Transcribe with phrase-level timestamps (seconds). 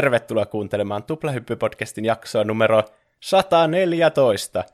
[0.00, 2.84] tervetuloa kuuntelemaan Tuplahyppy-podcastin jaksoa numero
[3.20, 4.64] 114,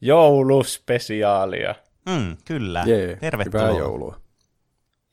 [0.00, 1.74] jouluspesiaalia.
[2.08, 3.66] Mm, kyllä, Jee, tervetuloa.
[3.66, 4.20] Hyvää joulua.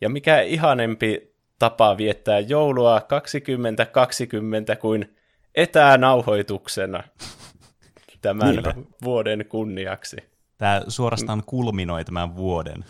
[0.01, 5.15] Ja mikä ihanempi tapa viettää joulua 2020 kuin
[5.55, 7.03] etänauhoituksena
[8.21, 8.73] tämän Niinpä.
[9.03, 10.17] vuoden kunniaksi.
[10.57, 12.85] Tämä suorastaan kulminoi tämän vuoden.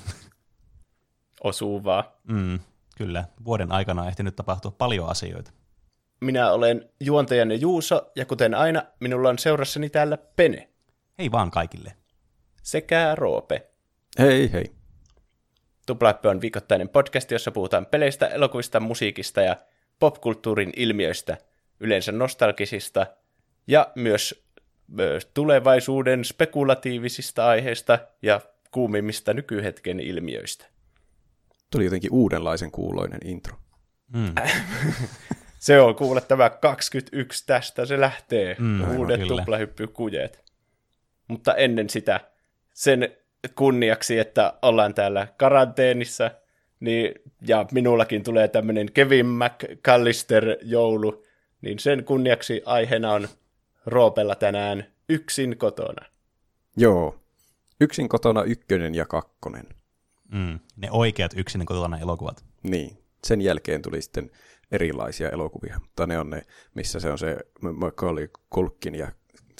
[1.43, 2.17] Osuvaa.
[2.27, 2.59] Mm,
[2.97, 5.51] kyllä, vuoden aikana on ehtinyt tapahtua paljon asioita.
[6.21, 10.69] Minä olen juontajanne Juuso, ja kuten aina, minulla on seurassani täällä Pene
[11.17, 11.93] Hei vaan kaikille.
[12.63, 13.67] sekä Roope.
[14.19, 14.65] Hei hei.
[15.85, 19.55] Tuplahyppy on viikoittainen podcast, jossa puhutaan peleistä, elokuvista, musiikista ja
[19.99, 21.37] popkulttuurin ilmiöistä,
[21.79, 23.07] yleensä nostalgisista
[23.67, 24.43] ja myös
[25.33, 30.65] tulevaisuuden spekulatiivisista aiheista ja kuumimmista nykyhetken ilmiöistä.
[31.71, 33.55] Tuli jotenkin uudenlaisen kuuloinen intro.
[34.13, 34.35] Mm,
[35.61, 38.55] Se on kuule tämä 21 tästä, se lähtee.
[38.59, 39.37] Mm, Uudet kyllä.
[39.37, 40.43] tuplahyppykujet.
[41.27, 42.19] Mutta ennen sitä,
[42.73, 43.15] sen
[43.55, 46.31] kunniaksi, että ollaan täällä karanteenissa,
[46.79, 47.13] niin,
[47.47, 51.25] ja minullakin tulee tämmöinen Kevin McCallister joulu,
[51.61, 53.27] niin sen kunniaksi aiheena on
[53.85, 56.05] Roopella tänään yksin kotona.
[56.77, 57.15] Joo.
[57.81, 59.65] Yksin kotona ykkönen ja kakkonen.
[60.31, 62.43] mm, ne oikeat yksin kotona elokuvat.
[62.63, 62.97] Niin.
[63.23, 64.31] Sen jälkeen tuli sitten
[64.71, 66.41] erilaisia elokuvia, mutta ne on ne,
[66.75, 69.11] missä se on se Macaulay Culkin ja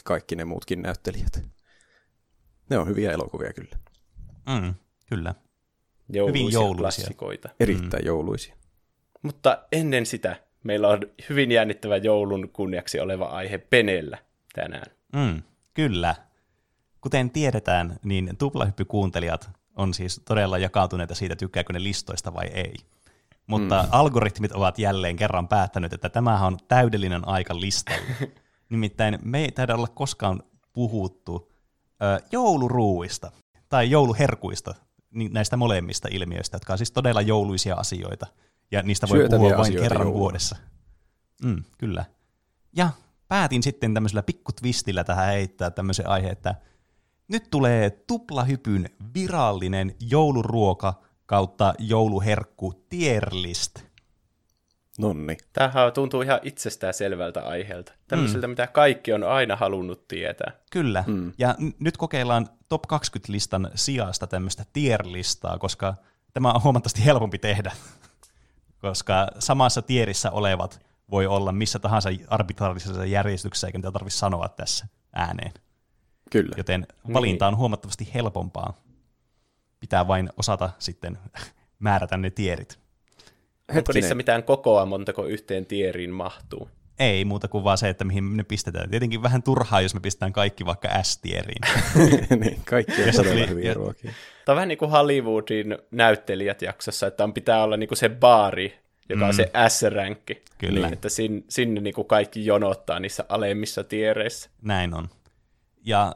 [0.04, 1.44] kaikki ne muutkin näyttelijät.
[2.70, 3.78] Ne on hyviä elokuvia kyllä.
[4.50, 4.74] Mm,
[5.10, 5.36] kyllä.
[6.10, 6.78] Jouluisia jouluisia.
[6.78, 7.50] klassikoita.
[7.60, 8.08] Erittäin mm.
[8.08, 8.56] jouluisia.
[9.22, 14.18] Mutta ennen sitä meillä on hyvin jännittävä joulun kunniaksi oleva aihe Penellä
[14.54, 14.92] tänään.
[15.16, 15.42] Mm,
[15.74, 16.16] kyllä.
[17.02, 22.74] Kuten tiedetään, niin tuplahyppykuuntelijat on siis todella jakautuneita siitä, tykkääkö ne listoista vai ei.
[23.48, 23.90] Mutta mm.
[23.92, 28.32] algoritmit ovat jälleen kerran päättänyt, että tämähän on täydellinen aika listalle.
[28.70, 30.44] Nimittäin me ei taida olla koskaan
[30.74, 31.52] puhuttu
[32.04, 33.32] ö, jouluruuista
[33.70, 34.76] tai jouluherkuista,
[35.32, 38.28] näistä molemmista ilmiöistä, jotka on siis todella jouluisia asioita.
[38.72, 40.20] Ja niistä voi Syötäviä puhua vain kerran jouluna.
[40.20, 40.56] vuodessa.
[41.44, 42.06] Mm, kyllä.
[42.76, 42.90] Ja
[43.28, 46.56] päätin sitten tämmöisellä pikkutvistillä tähän heittää tämmöisen aihe, että
[47.28, 51.02] nyt tulee tuplahypyn virallinen jouluruoka
[51.32, 53.80] kautta jouluherkku tier list.
[55.00, 55.38] Nonni.
[55.54, 57.94] Tämähän tuntuu ihan itsestään selvältä aiheelta.
[58.08, 58.52] Tämmöiseltä, mm.
[58.52, 60.52] mitä kaikki on aina halunnut tietää.
[60.72, 61.04] Kyllä.
[61.08, 61.34] Mm.
[61.38, 65.94] Ja n- nyt kokeillaan top 20-listan sijasta tämmöistä tier-listaa, koska
[66.34, 67.72] tämä on huomattavasti helpompi tehdä.
[68.82, 74.88] koska samassa tierissä olevat voi olla missä tahansa arbitraarisessa järjestyksessä, eikä niitä tarvitse sanoa tässä
[75.16, 75.52] ääneen.
[76.32, 76.56] Kyllä.
[76.58, 78.74] Joten valinta on huomattavasti helpompaa.
[79.82, 81.18] Pitää vain osata sitten
[81.80, 82.80] määrätä ne tierit.
[83.78, 86.70] Onko niissä mitään kokoa, montako yhteen tieriin mahtuu?
[87.00, 88.90] Ei muuta kuin vaan se, että mihin ne pistetään.
[88.90, 91.62] Tietenkin vähän turhaa, jos me pistetään kaikki vaikka S-tieriin.
[92.42, 94.12] niin, kaikki on todella hyviä ruokia.
[94.46, 98.10] Tämä on vähän niin kuin Hollywoodin näyttelijät jaksossa, että on pitää olla niin kuin se
[98.10, 99.28] baari, joka mm.
[99.28, 100.42] on se S-ränkki.
[100.58, 100.88] Kyllä.
[100.88, 104.50] Niin, että sinne, sinne niin kuin kaikki jonottaa niissä alemmissa tiereissä.
[104.62, 105.10] Näin on.
[105.86, 106.16] Ja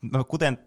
[0.00, 0.58] mä kuten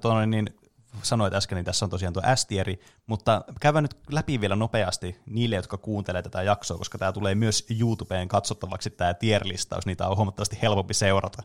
[0.00, 0.57] tuonne, niin
[1.02, 5.56] sanoit äsken, niin tässä on tosiaan tuo S-tieri, mutta käydään nyt läpi vielä nopeasti niille,
[5.56, 10.58] jotka kuuntelee tätä jaksoa, koska tämä tulee myös YouTubeen katsottavaksi tämä tier-listaus, niitä on huomattavasti
[10.62, 11.42] helpompi seurata.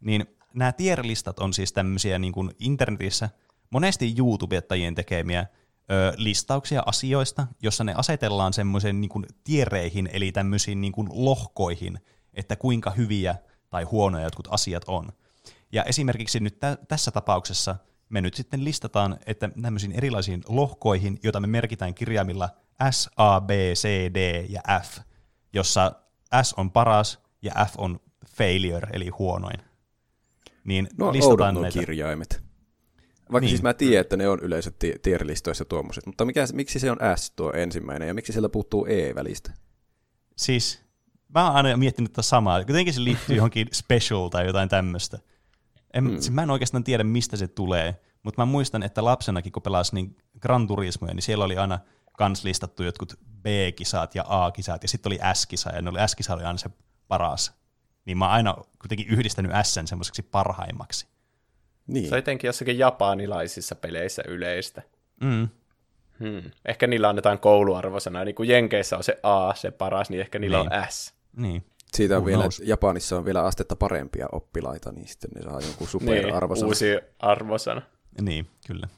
[0.00, 3.30] Niin nämä tier-listat on siis tämmöisiä niin kuin internetissä
[3.70, 5.46] monesti YouTubettajien tekemiä
[5.90, 11.98] ö, listauksia asioista, jossa ne asetellaan semmoisen niin kuin tiereihin, eli tämmöisiin niin kuin lohkoihin,
[12.34, 13.34] että kuinka hyviä
[13.70, 15.12] tai huonoja jotkut asiat on.
[15.72, 17.76] Ja esimerkiksi nyt tä- tässä tapauksessa
[18.10, 22.48] me nyt sitten listataan, että tämmöisiin erilaisiin lohkoihin, joita me merkitään kirjaimilla
[22.90, 24.98] S, A, B, C, D ja F,
[25.52, 25.92] jossa
[26.42, 28.00] S on paras ja F on
[28.36, 29.60] failure, eli huonoin.
[30.64, 31.78] Niin No listataan näitä.
[31.78, 32.42] kirjaimet.
[33.32, 33.48] Vaikka Niin.
[33.50, 36.98] siis mä tiedän, että ne on yleensä ti- tier-listoissa tuommoiset, mutta mikä, miksi se on
[37.16, 39.52] S tuo ensimmäinen ja miksi siellä puuttuu E välistä?
[40.36, 40.82] Siis
[41.34, 42.58] mä oon aina miettinyt tätä samaa.
[42.58, 45.18] Jotenkin se liittyy johonkin special tai jotain tämmöistä.
[45.94, 46.10] En, mm.
[46.10, 49.94] siis mä en oikeastaan tiedä, mistä se tulee, mutta mä muistan, että lapsenakin, kun pelasi
[49.94, 51.78] niin Gran Turismoja, niin siellä oli aina
[52.12, 56.44] kans listattu jotkut B-kisat ja A-kisat, ja sitten oli S-kisa, ja ne oli S-kisa oli
[56.44, 56.70] aina se
[57.08, 57.52] paras.
[58.04, 61.06] Niin mä oon aina kuitenkin yhdistänyt Sn semmoiseksi parhaimmaksi.
[61.86, 62.08] Niin.
[62.08, 64.82] Se on jotenkin jossakin japanilaisissa peleissä yleistä.
[65.20, 65.48] Mm.
[66.20, 66.50] Hmm.
[66.64, 68.24] Ehkä niillä annetaan kouluarvosana.
[68.24, 70.72] Niin kuin Jenkeissä on se A, se paras, niin ehkä niillä Niin.
[70.72, 71.14] on S.
[71.36, 71.64] Niin.
[71.94, 72.44] Siitä on vielä?
[72.64, 76.68] Japanissa on vielä astetta parempia oppilaita, niin sitten ne saa jonkun Niin, superarvosana.
[76.68, 76.86] uusi
[77.18, 77.82] arvosana.
[78.20, 78.88] Niin, kyllä.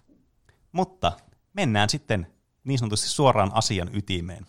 [0.73, 1.13] Mutta
[1.53, 2.27] mennään sitten
[2.65, 4.47] niin sanotusti suoraan asian ytimeen.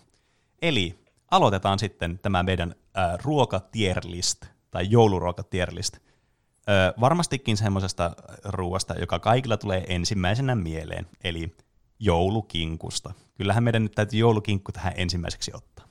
[0.61, 0.99] Eli
[1.31, 5.95] aloitetaan sitten tämä meidän äh, ruokatierlist, tai jouluruokatierlist.
[5.95, 8.11] Äh, varmastikin semmoisesta
[8.43, 11.55] ruoasta, joka kaikilla tulee ensimmäisenä mieleen, eli
[11.99, 13.13] joulukinkusta.
[13.37, 15.87] Kyllähän meidän nyt täytyy joulukinkku tähän ensimmäiseksi ottaa.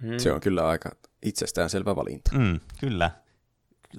[0.00, 0.18] Hmm.
[0.18, 0.90] Se on kyllä aika
[1.22, 2.30] itsestäänselvä valinta.
[2.38, 3.10] Mm, kyllä.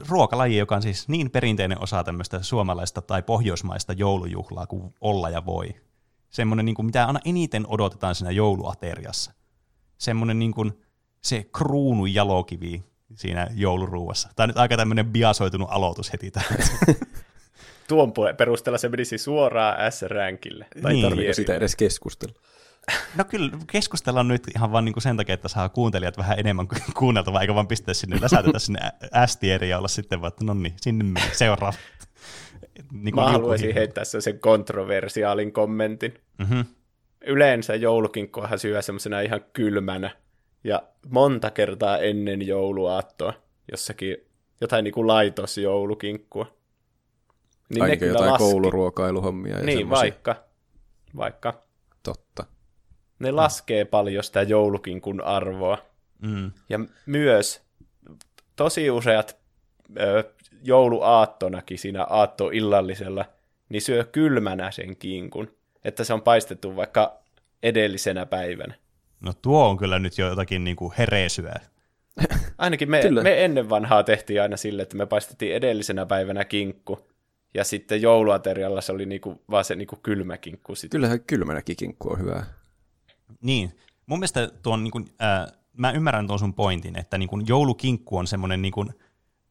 [0.09, 5.45] Ruokalaji, joka on siis niin perinteinen osa tämmöistä suomalaista tai pohjoismaista joulujuhlaa kuin olla ja
[5.45, 5.75] voi.
[6.29, 9.33] Semmoinen, niin kuin, mitä aina eniten odotetaan siinä jouluateriassa.
[9.97, 10.71] Semmoinen niin kuin,
[11.21, 12.83] se kruunu jalokivi
[13.15, 14.29] siinä jouluruuassa.
[14.35, 16.57] Tämä on nyt aika tämmöinen biasoitunut aloitus heti tähän.
[17.87, 20.65] Tuon perusteella se menisi suoraan S-rankille.
[20.81, 21.03] Tai niin.
[21.03, 22.35] tarvitseeko sitä edes keskustella?
[23.17, 26.67] No kyllä, keskustellaan nyt ihan vaan niin kuin sen takia, että saa kuuntelijat vähän enemmän
[26.99, 28.79] kuunneltavaa, eikä vaan pistää sinne, läsätetä sinne
[29.25, 31.77] S-tieriä ja olla sitten vaan, että no niin, sinne meni, seuraava.
[32.91, 36.13] Niin Mä haluaisin heittää sen kontroversiaalin kommentin.
[36.37, 36.65] Mm-hmm.
[37.25, 40.09] Yleensä joulukinkkuahan syö semmoisena ihan kylmänä,
[40.63, 43.33] ja monta kertaa ennen jouluaattoa
[43.71, 44.17] jossakin
[44.61, 46.57] jotain niin kuin laitosjoulukinkkua.
[47.69, 48.43] Niin Ainakin jotain laski.
[48.43, 49.57] kouluruokailuhommia.
[49.57, 50.01] Ja niin, semmosia.
[50.01, 50.35] vaikka.
[51.17, 51.63] vaikka.
[52.03, 52.45] Totta.
[53.19, 53.35] Ne mm.
[53.35, 55.77] laskee paljon sitä joulukinkun arvoa.
[56.21, 56.51] Mm.
[56.69, 57.61] Ja myös
[58.55, 59.37] tosi useat
[59.99, 60.33] ö,
[60.63, 63.25] jouluaattonakin siinä aattoillallisella,
[63.69, 67.19] niin syö kylmänä sen kinkun, että se on paistettu vaikka
[67.63, 68.75] edellisenä päivänä.
[69.21, 71.55] No tuo on kyllä nyt jo jotakin niin kuin heresyä.
[72.57, 77.07] Ainakin me, me ennen vanhaa tehtiin aina sille, että me paistettiin edellisenä päivänä kinkku,
[77.53, 80.75] ja sitten jouluaterialla se oli niinku, vaan se niinku kylmä kinkku.
[80.75, 80.97] Sitten.
[80.97, 82.45] Kyllähän kylmänäkin kinkku on hyvä.
[83.41, 83.77] Niin.
[84.05, 88.61] Mun mielestä tuon, niinku, äh, mä ymmärrän tuon sun pointin, että niinku, joulukinkku on semmoinen,
[88.61, 88.85] niinku,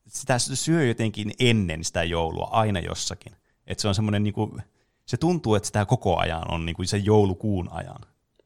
[0.08, 3.32] sitä syö jotenkin ennen sitä joulua, aina jossakin.
[3.66, 4.58] Että se on semmoinen, niinku,
[5.06, 8.00] se tuntuu, että sitä koko ajan on niinku, se joulukuun ajan.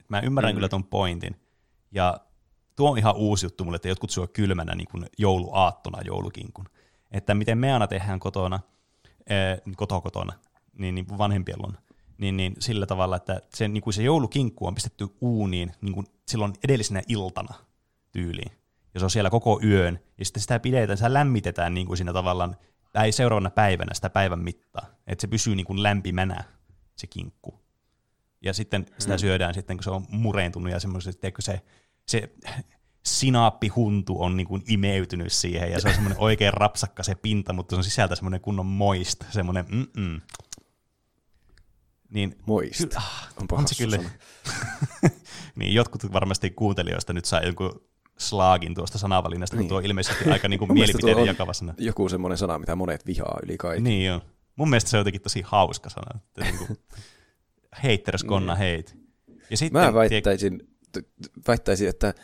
[0.09, 0.56] Mä ymmärrän mm.
[0.56, 1.37] kyllä tuon pointin.
[1.93, 2.21] Ja
[2.77, 6.69] tuo on ihan uusi juttu mulle, että jotkut syö kylmänä niinku, jouluaattona joulukinkun.
[7.11, 8.61] Että miten me aina tehdään kotona–
[9.77, 10.33] kotokotona,
[10.79, 11.79] niin, niin vanhempien luona,
[12.19, 16.07] niin, niin sillä tavalla, että se, niin kuin se joulukinkku on pistetty uuniin niin kuin
[16.29, 17.55] silloin edellisenä iltana
[18.13, 18.53] tyyliin.
[18.95, 22.13] Ja se on siellä koko yön, ja sitten sitä pidetään, sitä lämmitetään niin kuin siinä
[22.13, 22.57] tavallaan,
[23.05, 26.45] ei seuraavana päivänä sitä päivän mittaa, että se pysyy niin kuin lämpimänä,
[26.97, 27.61] se kinkku.
[28.43, 29.19] Ja sitten sitä hmm.
[29.19, 31.61] syödään sitten, kun se on mureentunut ja semmoisesti, että se,
[32.07, 32.31] se
[33.05, 37.73] sinaappihuntu on niin kuin imeytynyt siihen, ja se on semmoinen oikein rapsakka se pinta, mutta
[37.73, 40.21] se on sisältä semmoinen kunnon moist, semmoinen mm-mm.
[42.11, 42.79] Niin, moist.
[42.79, 43.99] Ky- ah, on, on se kyllä.
[45.56, 47.81] niin, jotkut varmasti kuuntelijoista nyt saa jonkun
[48.19, 49.62] slaagin tuosta sanavalinnasta, niin.
[49.62, 51.75] kun tuo ilmeisesti aika niin kuin mielipiteiden jakava sana.
[51.79, 53.85] Joku semmoinen sana, mitä monet vihaa yli kaiken.
[53.85, 54.20] Niin joo.
[54.56, 56.20] Mun mielestä se on jotenkin tosi hauska sana.
[56.20, 56.79] Että niin
[58.31, 58.56] niin.
[58.59, 58.97] heit.
[59.50, 60.69] Ja sitten, Mä väittäisin,
[61.49, 62.14] väittäisin, että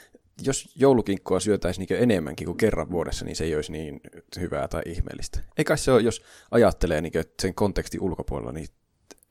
[0.42, 4.00] jos joulukinkkua syötäisiin niin enemmänkin kuin kerran vuodessa, niin se ei olisi niin
[4.40, 5.40] hyvää tai ihmeellistä.
[5.58, 8.68] Eikä se ole, jos ajattelee niin kuin, sen kontekstin ulkopuolella, niin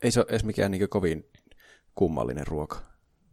[0.02, 1.24] ei se ole edes mikään niin kovin
[1.94, 2.80] kummallinen ruoka.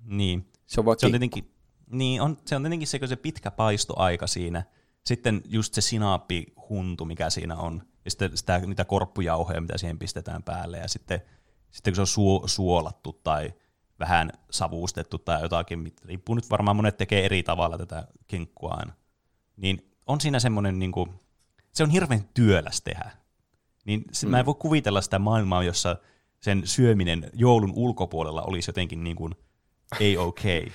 [0.05, 0.51] Niin.
[0.65, 1.53] Se on vaan se on tietenkin,
[1.91, 4.63] niin, on, se on tietenkin se, se pitkä paistoaika siinä.
[5.05, 7.81] Sitten just se sinaappihuntu, mikä siinä on.
[8.05, 10.77] Ja sitten sitä, niitä korppujauhoja, mitä siihen pistetään päälle.
[10.77, 11.21] Ja sitten,
[11.71, 13.53] sitten kun se on suo, suolattu tai
[13.99, 18.93] vähän savustettu tai jotakin, riippuu nyt varmaan monet tekee eri tavalla tätä kinkkua aina.
[19.57, 21.09] Niin on siinä semmoinen, niin kuin,
[21.71, 23.11] se on hirveän työläs tehdä.
[23.85, 24.31] Niin se, mm.
[24.31, 25.95] mä en voi kuvitella sitä maailmaa, jossa
[26.39, 29.35] sen syöminen joulun ulkopuolella olisi jotenkin niin kuin
[29.99, 30.59] ei okei.
[30.59, 30.71] Okay.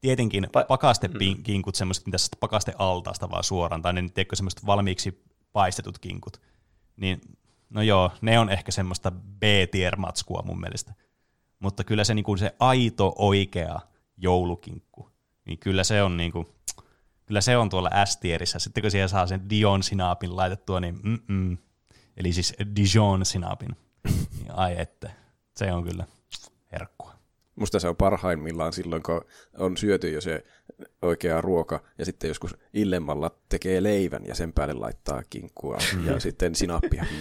[0.00, 1.78] Tietenkin pa- pakastekinkut, mm.
[1.78, 5.22] semmoiset, mitä pakaste altaasta vaan suoraan, tai ne tiedätkö semmoiset valmiiksi
[5.52, 6.40] paistetut kinkut,
[6.96, 7.20] niin
[7.70, 10.94] no joo, ne on ehkä semmoista B-tier-matskua mun mielestä
[11.58, 13.80] mutta kyllä se, niin kuin se aito, oikea
[14.16, 15.10] joulukinkku,
[15.44, 16.46] niin kyllä se on niin kuin,
[17.26, 18.58] kyllä se on tuolla S-tierissä.
[18.58, 21.58] Sitten kun siihen saa sen Dion-sinaapin laitettua, niin mm-mm.
[22.16, 23.76] eli siis Dijon-sinaapin,
[24.48, 25.10] ai että,
[25.56, 26.04] se on kyllä
[26.72, 27.12] herkkua.
[27.56, 29.24] Musta se on parhaimmillaan silloin, kun
[29.58, 30.44] on syöty jo se
[31.02, 36.06] oikea ruoka, ja sitten joskus illemmalla tekee leivän, ja sen päälle laittaa kinkkua, mm.
[36.06, 37.06] ja sitten sinappia.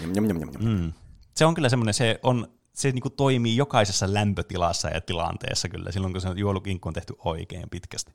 [0.59, 0.93] Mm.
[1.35, 6.13] Se on kyllä semmoinen, se on se niin toimii jokaisessa lämpötilassa ja tilanteessa kyllä, silloin
[6.13, 8.13] kun se joulukinkku on tehty oikein pitkästi.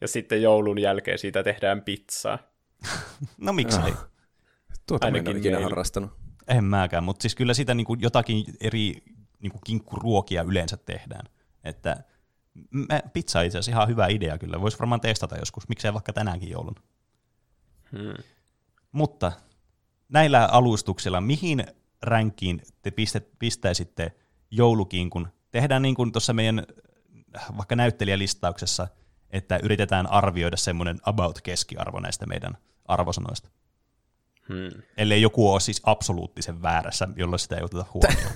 [0.00, 2.38] Ja sitten joulun jälkeen siitä tehdään pizzaa.
[3.38, 3.92] no miksei.
[4.86, 6.10] Tuota Ainakin en ikinä harrastanut.
[6.48, 9.02] En mäkään, mutta siis kyllä sitä niin kuin jotakin eri
[9.40, 11.26] niin kuin kinkkuruokia yleensä tehdään.
[11.64, 12.04] Että
[13.12, 14.60] pizza itse asiassa ihan hyvä idea kyllä.
[14.60, 16.74] Voisi varmaan testata joskus, miksei vaikka tänäänkin joulun.
[17.92, 18.24] Hmm.
[18.92, 19.32] Mutta
[20.08, 21.66] näillä alustuksilla, mihin
[22.02, 24.12] ränkkiin te pistet, pistäisitte
[24.50, 25.28] joulukinkun?
[25.50, 26.66] Tehdään niin kuin tuossa meidän
[27.56, 28.88] vaikka näyttelijälistauksessa,
[29.30, 33.48] että yritetään arvioida semmoinen about keskiarvo näistä meidän arvosanoista.
[34.48, 34.82] Hmm.
[34.96, 38.32] Ellei joku ole siis absoluuttisen väärässä, jolloin sitä ei oteta huomioon.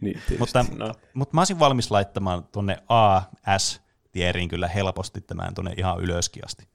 [0.00, 0.94] Niin, mutta, No.
[1.14, 3.22] mutta mä olisin valmis laittamaan tuonne A,
[3.58, 6.68] S tieriin kyllä helposti tämän tuonne ihan ylöskin asti.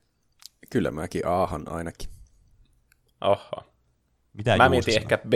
[0.69, 2.09] Kyllä mäkin aahan ainakin.
[3.21, 3.63] Oho.
[4.33, 5.03] Mitä Mä mietin sanoo?
[5.03, 5.33] ehkä b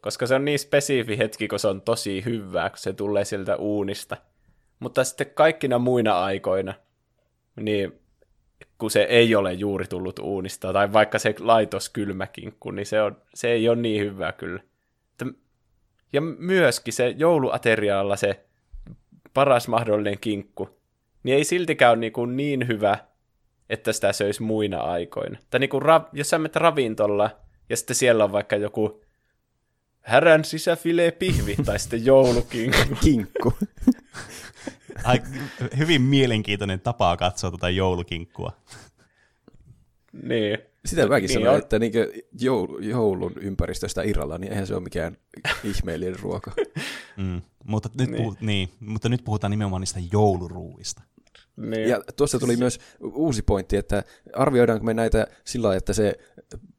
[0.00, 3.56] koska se on niin spesifi hetki, kun se on tosi hyvää, kun se tulee sieltä
[3.56, 4.16] uunista.
[4.80, 6.74] Mutta sitten kaikkina muina aikoina,
[7.56, 8.00] niin
[8.80, 13.16] kun se ei ole juuri tullut uunista, tai vaikka se laitos kylmäkinkku, niin se, on,
[13.34, 14.62] se ei ole niin hyvää kyllä.
[16.12, 18.44] Ja myöskin se jouluateriaalla se
[19.34, 20.80] paras mahdollinen kinkku,
[21.22, 22.98] niin ei siltikään ole niin, kuin niin hyvä,
[23.68, 25.38] että sitä söisi muina aikoina.
[25.50, 27.30] Tai niin kuin ra- jos sä menet ravintolla,
[27.68, 29.02] ja sitten siellä on vaikka joku
[30.00, 32.94] härän sisäfilee pihvi, tai sitten joulukinkku.
[33.00, 33.52] Kinkku.
[35.04, 35.20] Ai,
[35.78, 38.52] hyvin mielenkiintoinen tapa katsoa tuota joulukinkkua.
[40.22, 40.58] niin.
[40.84, 41.58] Sitä mäkin Niin sanoin, on.
[41.58, 41.92] että niin
[42.40, 45.16] joulu, joulun ympäristöstä irralla, niin eihän se ole mikään
[45.64, 46.52] ihmeellinen ruoka.
[47.16, 47.42] Mm.
[47.64, 48.22] Mutta, nyt Niin.
[48.22, 51.02] Puhut, niin, mutta nyt puhutaan nimenomaan niistä jouluruuista.
[51.56, 51.88] niin.
[51.88, 54.04] Ja tuossa tuli myös uusi pointti, että
[54.34, 56.14] arvioidaanko me näitä sillä lailla, että se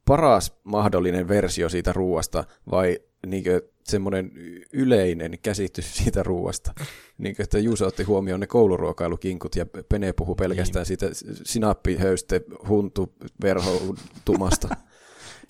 [0.04, 3.44] paras mahdollinen versio siitä ruuasta vai niin
[3.84, 4.32] semmoinen
[4.72, 6.74] yleinen käsitys siitä ruuasta.
[7.18, 11.06] Niin kuin, että Juuso otti huomioon ne kouluruokailukinkut ja Pene puhui pelkästään siitä
[11.44, 14.68] sinappihöyste, huntu, verhoutumasta.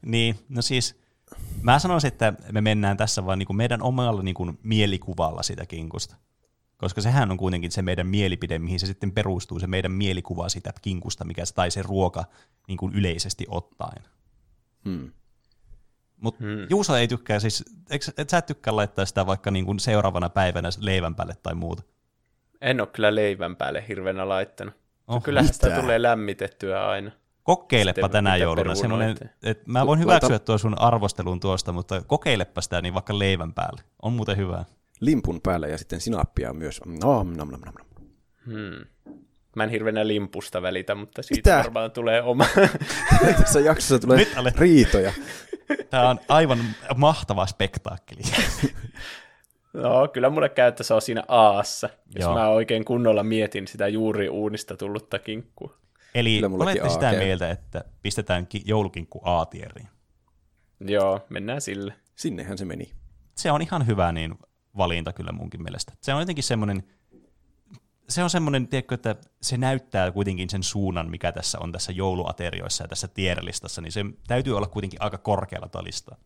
[0.07, 0.97] Niin, no siis
[1.63, 6.17] mä sanoisin, että me mennään tässä vaan niinku meidän omalla niinku mielikuvalla sitä kinkusta.
[6.77, 10.73] Koska sehän on kuitenkin se meidän mielipide, mihin se sitten perustuu, se meidän mielikuva sitä
[10.83, 12.25] kinkusta, mikä se, tai se ruoka
[12.69, 14.03] niin kuin yleisesti ottaen.
[14.85, 15.13] Hmm.
[16.23, 16.67] Mutta Hmm.
[16.71, 20.29] Juuso ei tykkää, siis eikö, et sä et tykkää laittaa sitä vaikka niin kuin seuraavana
[20.29, 21.83] päivänä leivän päälle tai muuta?
[22.61, 24.75] En ole kyllä leivän päälle hirveänä laittanut.
[25.09, 25.21] Oho.
[25.21, 27.11] Kyllähän sitä tulee lämmitettyä aina.
[27.43, 28.75] Kokeilepa Sitten tänä jouluna.
[28.75, 33.19] Semmoinen, että mä voin Laita- hyväksyä tuon sun arvostelun tuosta, mutta kokeilepa sitä niin vaikka
[33.19, 33.83] leivän päälle.
[34.03, 34.65] On muuten hyvää.
[35.01, 36.81] Limpun päälle ja sitten sinappia myös.
[36.87, 38.07] Nom, nom, nom, nom.
[38.47, 38.87] Hmm.
[39.57, 41.63] Mä en hirveänä limpusta välitä, mutta siitä Mitä?
[41.65, 42.47] varmaan tulee oma.
[43.41, 45.13] Tässä jaksossa tulee Nyt alet- riitoja.
[45.91, 46.59] Tämä on aivan
[46.97, 48.23] mahtava spektaakkeli.
[49.73, 52.35] no, kyllä mulle käy, että se on siinä aassa, jos Joo.
[52.35, 55.75] mä oikein kunnolla mietin sitä juuri uunista tullutta kinkkua.
[56.15, 57.19] Eli olette sitä käy.
[57.25, 59.89] mieltä, että pistetään ki- joulukinkku A-tieriin.
[60.81, 61.95] Joo, mennään sille.
[62.17, 62.93] Sinnehän se meni.
[63.37, 64.35] Se on ihan hyvä niin
[64.77, 65.93] valinta kyllä munkin mielestä.
[66.01, 66.83] Se on jotenkin semmoinen,
[68.13, 72.85] se on semmoinen, tiedätkö, että se näyttää kuitenkin sen suunnan, mikä tässä on tässä jouluaterioissa
[72.85, 76.17] ja tässä tierlistassa, niin se täytyy olla kuitenkin aika korkealla tuo lista.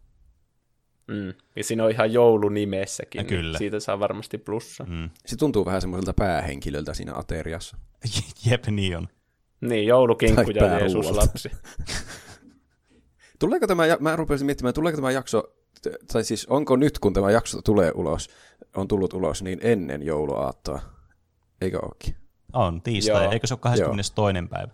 [1.07, 1.35] Mm.
[1.57, 3.59] Ja siinä on ihan joulunimessäkin, Ja niin kyllä.
[3.59, 4.85] siitä saa varmasti plussa.
[4.85, 5.11] Mm.
[5.27, 7.77] Se tuntuu vähän semmoiselta päähenkilöltä siinä ateriassa.
[8.51, 9.09] Jep, niin on.
[9.61, 10.79] Niin, joulukinkku ja.
[10.79, 11.51] Jeesus lapsi.
[13.39, 15.55] Tuleeko tämä, mä rupesin miettimään, tuleeko tämä jakso,
[16.13, 18.29] tai siis onko nyt, kun tämä jakso tulee ulos,
[18.77, 20.96] on tullut ulos, niin ennen jouluaattoa?
[21.61, 22.17] Eikö ookin?
[22.53, 23.23] On, tiistai.
[23.25, 23.33] Joo.
[23.33, 24.49] Eikö se ole 22.
[24.51, 24.73] päivä?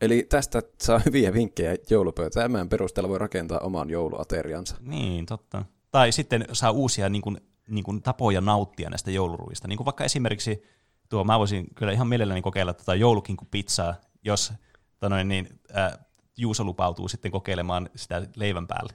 [0.00, 2.50] Eli tästä saa hyviä vinkkejä joulupöytään.
[2.50, 4.76] Tämän perusteella voi rakentaa oman jouluateriansa.
[4.80, 5.64] Niin, totta.
[5.90, 9.68] Tai sitten saa uusia niin kuin, niin kuin tapoja nauttia näistä jouluruista.
[9.68, 10.62] Niin kuin vaikka esimerkiksi
[11.08, 14.52] tuo, mä voisin kyllä ihan mielelläni kokeilla tätä joulukinku-pizzaa, jos
[14.98, 15.98] tanoin, niin, äh,
[16.36, 18.92] Juuso lupautuu sitten kokeilemaan sitä leivän päälle.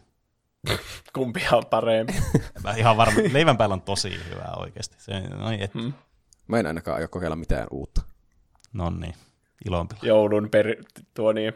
[1.13, 2.13] Kumpi on parempi?
[2.63, 4.95] Mä ihan varma, leivän päällä on tosi hyvää oikeasti.
[4.99, 5.93] Se, no, et, Hmm.
[6.47, 8.01] Mä en ainakaan aio kokeilla mitään uutta.
[8.73, 9.15] no niin,
[9.65, 9.99] ilonpila.
[10.03, 10.67] Joulun per,
[11.13, 11.53] tuo niin,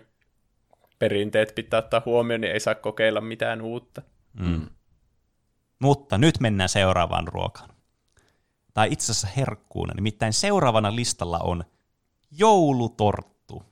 [1.00, 4.02] perinteet pitää ottaa huomioon, niin ei saa kokeilla mitään uutta.
[4.40, 4.68] Mm.
[5.80, 7.70] Mutta nyt mennään seuraavaan ruokaan.
[8.74, 9.90] Tai itse asiassa herkkuun.
[9.96, 11.64] Nimittäin seuraavana listalla on
[12.32, 13.64] joulutorttu.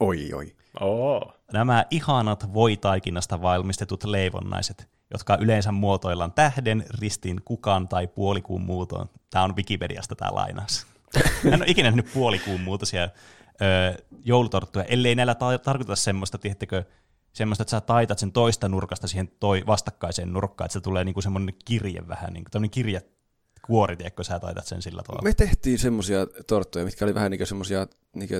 [0.00, 0.56] Oi, oi.
[0.80, 1.32] Oo.
[1.52, 9.10] Nämä ihanat voitaikinasta valmistetut leivonnaiset, jotka yleensä muotoillaan tähden, ristin, kukan tai puolikuun muutoon.
[9.30, 10.86] Tämä on Wikipediasta tämä lainaus.
[11.44, 16.84] En ole ikinä nähnyt puolikuun muutosia ö, joulutorttuja, ellei näillä ta- tarkoita semmoista, tiedättekö,
[17.32, 21.22] semmoista, että sä taitat sen toista nurkasta siihen toi vastakkaiseen nurkkaan, että se tulee niinku
[21.22, 25.22] semmoinen kirje vähän, niin kuin tämmöinen kirjekuori, tiedätkö, sä taitat sen sillä tavalla.
[25.22, 28.34] Me tehtiin semmosia torttuja, mitkä oli vähän niinku semmosia niinku,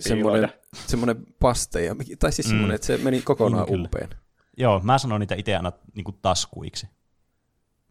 [0.00, 0.52] semmoinen,
[0.86, 4.25] semmoinen pasteja, tai siis semmoinen, että se meni kokonaan Niin, kyllä.
[4.56, 6.88] Joo, mä sanon niitä itse aina niinku taskuiksi.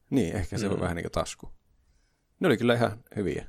[0.10, 0.80] Niin, ehkä se on Mm.
[0.82, 1.52] vähän niin kuin tasku.
[2.40, 3.46] Ne oli kyllä ihan hyviä.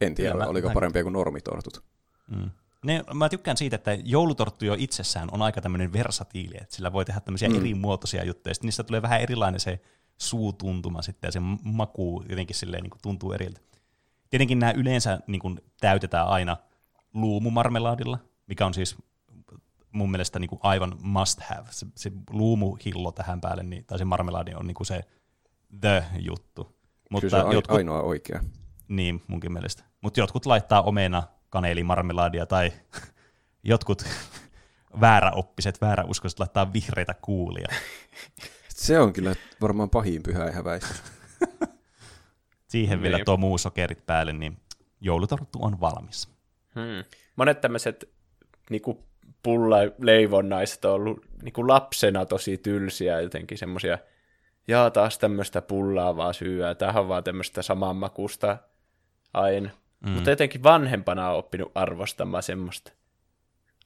[0.00, 1.84] En tiedä, Kyllä, mä- oliko mä- parempia kuin normitortut.
[2.30, 2.50] Mm.
[2.84, 7.04] Ne, mä tykkään siitä, että joulutorttu jo itsessään on aika tämmöinen versatiili, että sillä voi
[7.04, 7.56] tehdä tämmöisiä Mm.
[7.56, 9.80] eri muotoisia juttuja, ja sitten niistä tulee vähän erilainen se
[10.18, 13.60] suutuntuma sitten, ja se maku jotenkin silleen niin kuin tuntuu eriltä.
[14.30, 16.56] tietenkin nämä yleensä niin kuin, täytetään aina
[17.14, 18.96] luumumarmelaadilla, mikä on siis
[19.94, 21.66] mun mielestä niin kuin aivan must have.
[21.70, 25.04] Se, se luumuhillo tähän päälle, niin, tai se marmelaadi on niin kuin se
[25.80, 26.76] the juttu.
[27.10, 28.40] Mutta Kyllä se on jotkut, ainoa oikea.
[28.88, 29.84] Niin, munkin mielestä.
[30.00, 32.72] Mutta jotkut laittaa omena, kaneelimarmelaadia tai
[33.62, 34.04] jotkut
[35.00, 37.68] vääräoppiset, vääräuskoiset laittaa vihreitä kuulia.
[38.68, 41.02] Se on kyllä varmaan pahin pyhä ja häväistys.
[42.68, 43.24] Siihen vielä niin.
[43.24, 44.56] tuo muu sokerit päälle, niin
[45.00, 46.28] joulutorttu on valmis.
[46.74, 47.04] Hmm.
[47.36, 48.10] Monet tämmöiset
[48.70, 49.04] niinku
[49.44, 53.98] pulla leivonnaiset on ollut niinku lapsena tosi tylsiä jotenkin semmoisia,
[54.68, 58.58] jaa taas tämmöistä pullaa vaan syyä, tämähän on vaan tämmöistä samanmakusta
[59.34, 59.70] aina.
[60.00, 60.10] Mm.
[60.10, 62.92] Mutta jotenkin vanhempana on oppinut arvostamaan semmoista.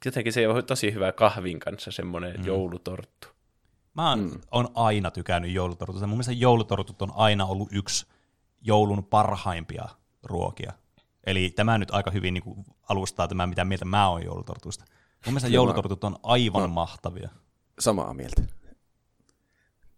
[0.04, 2.46] Jotenkin se on tosi hyvä kahvin kanssa semmoinen mm.
[2.46, 3.28] joulutorttu.
[3.94, 4.40] Mä oon, mm.
[4.50, 6.06] on aina tykännyt joulutortusta.
[6.06, 8.06] Mun mielestä joulutortut on aina ollut yksi
[8.60, 9.88] joulun parhaimpia
[10.22, 10.72] ruokia.
[11.26, 14.84] Eli tämä nyt aika hyvin niin kuin alustaa tämä, mitä mieltä mä oon joulutortuista.
[15.26, 17.28] Mun mielestä joulutortut on aivan no, mahtavia.
[17.78, 18.42] Samaa mieltä.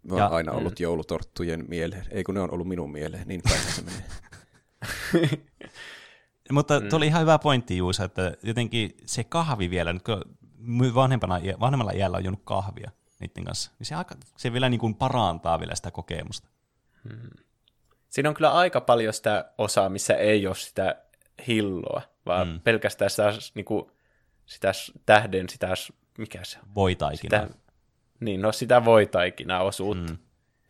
[0.03, 0.83] Mä oon ja, aina ollut mm.
[0.83, 2.05] joulutorttujen mieleen.
[2.11, 4.03] Ei kun ne on ollut minun mieleen, niin päin se menee.
[6.51, 6.89] Mutta mm.
[6.89, 10.21] tuo oli ihan hyvä pointti Juusa, että jotenkin se kahvi vielä, nyt kun
[10.95, 14.95] vanhempana, vanhemmalla iällä on juonut kahvia niiden kanssa, niin se, aika, se vielä niin kuin
[14.95, 16.47] parantaa vielä sitä kokemusta.
[17.09, 17.29] Hmm.
[18.09, 20.95] Siinä on kyllä aika paljon sitä osaa, missä ei ole sitä
[21.47, 22.59] hilloa, vaan mm.
[22.59, 23.91] pelkästään sitä, niin kuin,
[24.45, 24.71] sitä
[25.05, 25.73] tähden, sitä,
[26.17, 26.75] mikä se on?
[26.75, 27.41] Voitaikina.
[27.41, 27.59] Sitä,
[28.19, 30.13] niin, no sitä voitaikinaa osuutta.
[30.13, 30.19] Mm.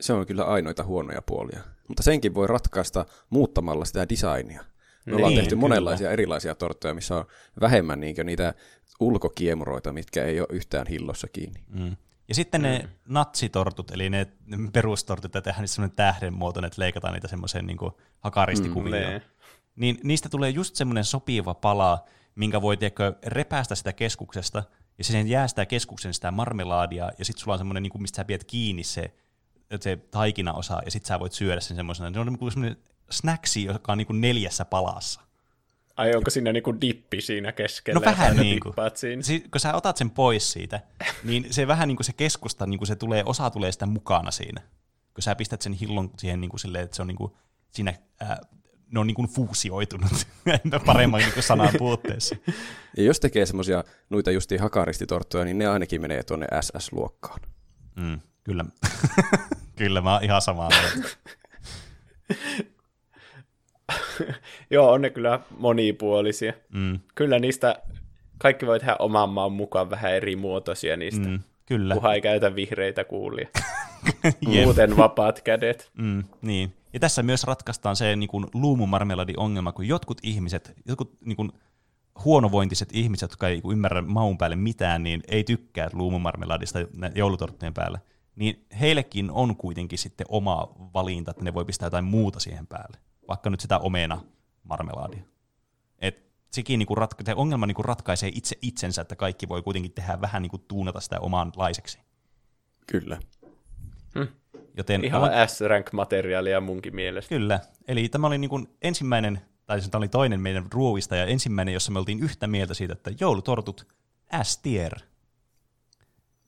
[0.01, 1.60] Se on kyllä ainoita huonoja puolia.
[1.88, 4.63] Mutta senkin voi ratkaista muuttamalla sitä designia.
[5.05, 5.62] Me ollaan niin, tehty kyllä.
[5.62, 7.25] monenlaisia erilaisia torttuja, missä on
[7.62, 8.53] vähemmän niin niitä
[8.99, 11.63] ulkokiemuroita, mitkä ei ole yhtään hillossa kiinni.
[11.69, 11.95] Mm.
[12.27, 12.65] Ja sitten mm.
[12.67, 14.27] ne natsitortut, eli ne
[14.73, 17.77] perustortut, että tehdään niissä semmoinen tähdenmuotoinen, että leikataan niitä semmoiseen niin
[18.19, 19.03] hakaristikuvioon.
[19.03, 19.21] Mm, niin.
[19.75, 24.63] niin niistä tulee just semmoinen sopiva pala, minkä voi tiedätkö, repäästä sitä keskuksesta,
[24.97, 28.15] ja sen jää sitä keskuksen sitä marmelaadia, ja sitten sulla on semmoinen, niin kuin, mistä
[28.15, 29.13] sä pidät kiinni se,
[29.79, 32.13] se taikinaosa, ja sitten sä voit syödä sen semmoisena.
[32.13, 32.77] Se on niin kuin semmoinen
[33.09, 35.21] snacksi, joka on niin kuin neljässä palassa.
[35.97, 37.99] Ai onko siinä niinku dippi siinä keskellä?
[37.99, 38.73] No vähän niin kuin.
[39.21, 40.81] Si- kun sä otat sen pois siitä,
[41.23, 44.31] niin se vähän niin kuin se keskusta, niin kuin se tulee, osa tulee sitä mukana
[44.31, 44.61] siinä.
[45.13, 47.33] Kun sä pistät sen hillon siihen niin kuin silleen, että se on niin kuin
[47.71, 48.39] siinä, ää,
[48.91, 50.12] ne on niin kuin fuusioitunut
[50.86, 52.36] paremman niin sanan puutteessa.
[52.97, 57.39] Ja jos tekee semmoisia noita justiin hakaristitorttuja, niin ne ainakin menee tuonne SS-luokkaan.
[57.95, 58.65] Mm, kyllä.
[59.77, 61.10] kyllä, mä oon ihan samaa mieltä.
[64.71, 66.54] Joo, on ne kyllä monipuolisia.
[66.69, 66.99] Mm.
[67.15, 67.82] Kyllä niistä
[68.38, 71.27] kaikki voi tehdä oman maan mukaan vähän eri muotoisia niistä.
[71.27, 71.93] Mm, kyllä.
[71.93, 73.47] Kunhan ei käytä vihreitä kuulia.
[74.63, 75.91] Muuten vapaat kädet.
[75.97, 76.73] Mm, niin.
[76.93, 81.51] Ja tässä myös ratkaistaan se niin kuin luumumarmeladi ongelma, kun jotkut ihmiset, jotkut niin kuin
[82.25, 86.80] huonovointiset ihmiset, jotka ei ymmärrä maun päälle mitään, niin ei tykkää luumumarmeladista
[87.15, 87.99] joulutorttujen päällä.
[88.36, 92.97] Niin heillekin on kuitenkin sitten oma valinta, että ne voi pistää jotain muuta siihen päälle
[93.32, 94.21] vaikka nyt sitä omena
[94.63, 95.23] marmelaadia.
[95.99, 100.21] Et sekin niinku ratka- se ongelma niinku ratkaisee itse itsensä, että kaikki voi kuitenkin tehdä
[100.21, 101.99] vähän niinku tuunata sitä omaanlaiseksi.
[102.88, 103.19] Kyllä.
[104.15, 104.34] Hm.
[104.77, 105.29] Joten Ihan on...
[105.49, 107.29] S-rank-materiaalia munkin mielestä.
[107.29, 107.60] Kyllä.
[107.88, 111.99] Eli tämä oli niinku ensimmäinen, tai tämä oli toinen meidän ruoista, ja ensimmäinen, jossa me
[111.99, 113.88] oltiin yhtä mieltä siitä, että joulutortut
[114.43, 114.99] S-tier.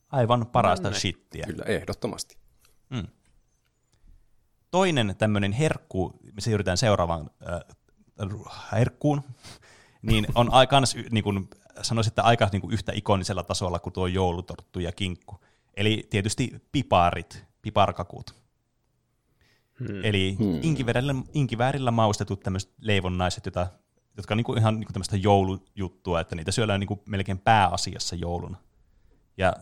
[0.09, 0.99] Aivan parasta Anne.
[0.99, 1.45] shittiä.
[1.45, 2.37] Kyllä, ehdottomasti.
[2.89, 3.07] Mm
[4.73, 7.61] toinen tämmöinen herkku, me siirrytään seuraavaan äh,
[8.71, 9.21] herkkuun,
[10.01, 11.49] niin on kans, niin kuin
[11.81, 15.35] sanoisin, että aika niin kuin yhtä ikonisella tasolla kuin tuo joulutorttu ja kinkku.
[15.77, 18.35] Eli tietysti piparit, piparkakut.
[19.79, 20.03] Hmm.
[20.03, 20.59] Eli hmm.
[20.61, 23.67] Inkiväärillä, inkiväärillä maustetut tämmöiset leivonnaiset, jota,
[24.17, 27.39] jotka on niin kuin ihan niin kuin tämmöistä joulujuttua, että niitä syödään niin kuin melkein
[27.39, 28.57] pääasiassa jouluna.
[29.37, 29.53] Ja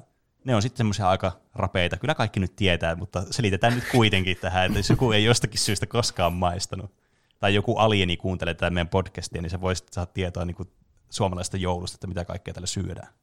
[0.46, 1.98] ne on sitten semmoisia aika rapeita.
[1.98, 5.86] Kyllä kaikki nyt tietää, mutta selitetään nyt kuitenkin tähän, että jos joku ei jostakin syystä
[5.86, 6.92] koskaan maistanut,
[7.40, 10.70] tai joku alieni kuuntelee tätä meidän podcastia, niin se voisi saada tietoa niin kuin
[11.10, 13.14] suomalaisesta joulusta, että mitä kaikkea tällä syödään.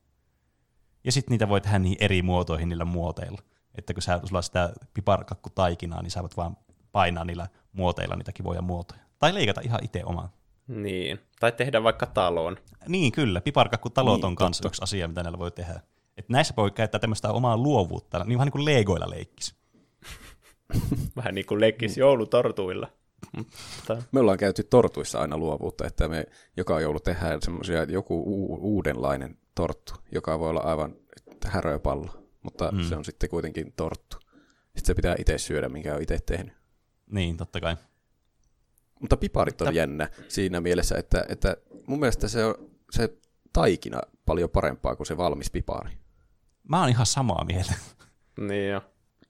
[1.05, 3.43] Ja sitten niitä voi tehdä niin eri muotoihin niillä muoteilla.
[3.79, 6.57] Että kun sä, sulla on sitä piparkakku taikinaa, niin sä voit vaan
[6.93, 9.01] painaa niillä muoteilla niitä kivoja muotoja.
[9.19, 10.33] Tai leikata ihan itse omaa.
[10.69, 12.57] Niin, tai tehdä vaikka talon.
[12.89, 13.41] Niin, kyllä.
[13.41, 15.81] Piparkakku talot niin, on myös yksi asia, mitä näillä voi tehdä.
[16.17, 19.55] Että näissä voi käyttää tämmöistä omaa luovuutta, niin vähän niin kuin Legoilla leikkisi.
[21.17, 22.89] vähän niin kuin leikkisi joulutortuilla.
[23.37, 24.03] Mutta...
[24.13, 29.39] Me ollaan käyty tortuissa aina luovuutta, että me joka joulu tehdään semmoisia joku u- uudenlainen
[29.55, 30.95] torttu, joka voi olla aivan
[31.45, 32.83] häröpallo, mutta mm.
[32.83, 34.17] se on sitten kuitenkin torttu.
[34.65, 36.55] Sitten se pitää itse syödä, minkä on itse tehnyt.
[37.11, 37.77] Niin, totta kai.
[39.01, 39.79] Mutta piparit on Mutta...
[39.79, 41.57] jännä siinä mielessä, että, että
[41.87, 42.55] mun mielestä se on
[42.91, 43.19] se
[43.53, 45.91] taikina paljon parempaa kuin se valmis pipari.
[46.69, 47.75] Mä oon ihan samaa mieltä.
[48.41, 48.83] Niin jo.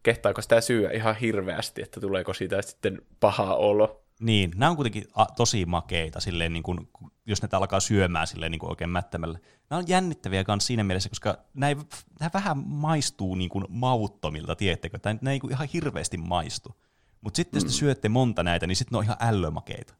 [0.02, 4.04] Kehtaako sitä syödä ihan hirveästi, että tuleeko siitä sitten paha olo?
[4.18, 6.88] Niin, nämä on kuitenkin a, tosi makeita, silleen, niin kuin,
[7.26, 9.38] jos ne alkaa syömään silleen, niin kuin oikein mättämällä.
[9.70, 11.82] Nämä on jännittäviä myös siinä mielessä, koska nämä,
[12.20, 14.98] nämä vähän maistuu niin kuin mauttomilta, tiedättekö?
[14.98, 16.76] Tai ne ei niin ihan hirveästi maistu.
[17.20, 17.74] Mutta sitten jos te mm.
[17.74, 19.94] syötte monta näitä, niin sitten ne on ihan ällömakeita.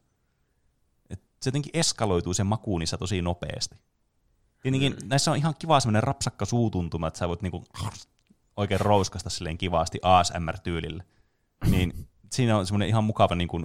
[1.09, 3.75] Et se jotenkin eskaloituu sen makuun niissä tosi nopeasti.
[4.61, 5.07] Tietenkin mm.
[5.09, 7.65] näissä on ihan kiva semmoinen rapsakka suutuntuma, että sä voit niinku
[8.57, 11.03] oikein rouskasta silleen kivasti ASMR-tyylillä.
[11.69, 13.63] Niin siinä on semmoinen ihan mukava niin kuin,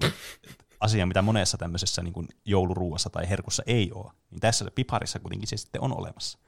[0.79, 4.11] asia, mitä monessa tämmöisessä niin kuin jouluruuassa tai herkussa ei ole.
[4.31, 6.39] Niin tässä piparissa kuitenkin se sitten on olemassa.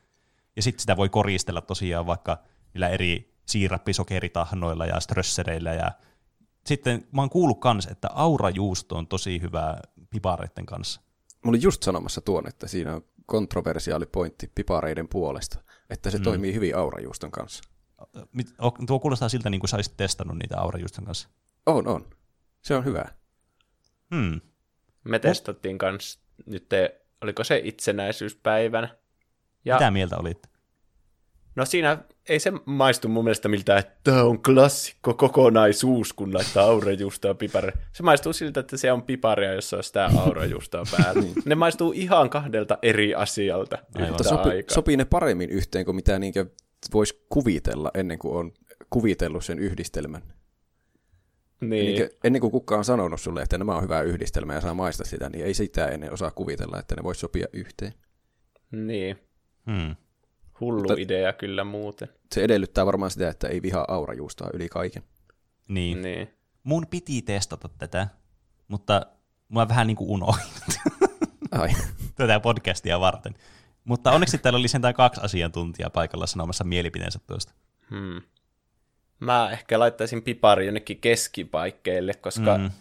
[0.56, 2.38] Ja sitten sitä voi koristella tosiaan vaikka
[2.74, 5.92] niillä eri siirappisokeritahnoilla ja strössereillä ja
[6.66, 9.78] sitten mä oon kuullut kans, että aurajuusto on tosi hyvä
[10.10, 11.02] pipareiden kanssa.
[11.44, 16.24] Mä olin just sanomassa tuon, että siinä on kontroversiaali pointti pipareiden puolesta, että se mm.
[16.24, 17.64] toimii hyvin aurajuuston kanssa.
[18.88, 21.30] Tuo kuulostaa siltä, niin kuin sä olisit testannut niitä aurajuuston kanssa.
[21.68, 22.06] On, on.
[22.62, 23.06] Se on hyvä.
[24.16, 24.42] Hmm.
[25.04, 28.90] Me testattiin kanssa nyt, te, oliko se itsenäisyyspäivänä.
[29.66, 30.48] Ja, Mitä mieltä olit?
[31.56, 31.98] No siinä
[32.30, 37.72] ei se maistu mun mielestä miltä, että tämä on klassikko kokonaisuus, kun laittaa aurajuustoa pipari.
[37.94, 41.22] Se maistuu siltä, että se on piparia, jossa on sitä aurajuustoa päällä.
[41.22, 41.36] Niin.
[41.46, 43.78] ne maistuu ihan kahdelta eri asialta
[44.08, 46.20] Mutta sopi, sopii ne paremmin yhteen kuin mitä
[46.94, 48.52] voisi kuvitella ennen kuin on
[48.90, 50.22] kuvitellut sen yhdistelmän.
[51.62, 51.90] Niin.
[51.90, 55.06] Ennen, ennen kuin kukaan on sanonut sulle, että nämä on hyvä yhdistelmä ja saa maista
[55.06, 57.94] sitä, niin ei sitä ennen osaa kuvitella, että ne voisi sopia yhteen.
[58.72, 59.18] Niin.
[59.72, 59.96] Hmm.
[60.60, 62.10] Hullu Mutta idea kyllä muuten.
[62.32, 65.04] Se edellyttää varmaan sitä, että ei vihaa aurajuustoa yli kaiken.
[65.68, 66.02] Niin.
[66.02, 66.30] niin.
[66.64, 68.08] Mun piti testata tätä,
[68.68, 69.06] mutta
[69.50, 70.48] mä vähän niin kuin unohdin.
[71.52, 71.70] Ai.
[72.16, 73.34] tätä podcastia varten.
[73.84, 77.54] Mutta onneksi täällä oli sentään kaksi asiantuntijaa paikalla sanomassa mielipiteensä tuosta.
[77.90, 78.22] Hmm.
[79.20, 82.72] Mä ehkä laittaisin pipari jonnekin keskipaikkeille, koska mm.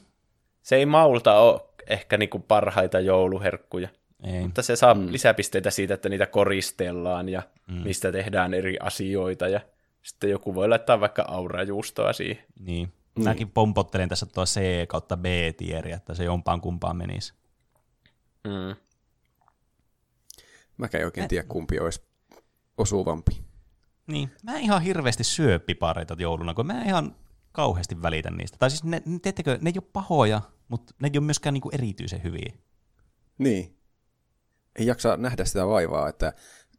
[0.63, 3.89] se ei maulta ole ehkä niinku parhaita jouluherkkuja.
[4.23, 4.41] Ei.
[4.43, 5.13] Mutta se saa mm.
[5.13, 7.75] lisäpisteitä siitä, että niitä koristellaan ja mm.
[7.75, 9.49] mistä tehdään eri asioita.
[9.49, 9.61] Ja
[10.03, 12.45] sitten joku voi laittaa vaikka aurajuustoa siihen.
[12.61, 12.93] Niin.
[13.17, 13.25] Mm.
[13.25, 17.35] Mäkin pompottelen tässä tuo C kautta B-tieri, että se jompaan kumpaan menisi.
[18.45, 18.77] Mm.
[20.77, 22.03] Mä en oikein tiedä, kumpi olisi
[22.79, 23.46] osuvampi.
[24.07, 27.17] Niin, mä en ihan hirveästi syö pipareita jouluna, kun mä en ihan
[27.53, 28.59] kauheasti välitä niistä.
[28.59, 32.23] Tai siis ne, teettekö, ne ei ole pahoja, mutta ne ei ole myöskään niinku erityisen
[32.23, 32.53] hyviä.
[33.39, 33.77] Niin.
[34.77, 36.33] Ei jaksa nähdä sitä vaivaa, että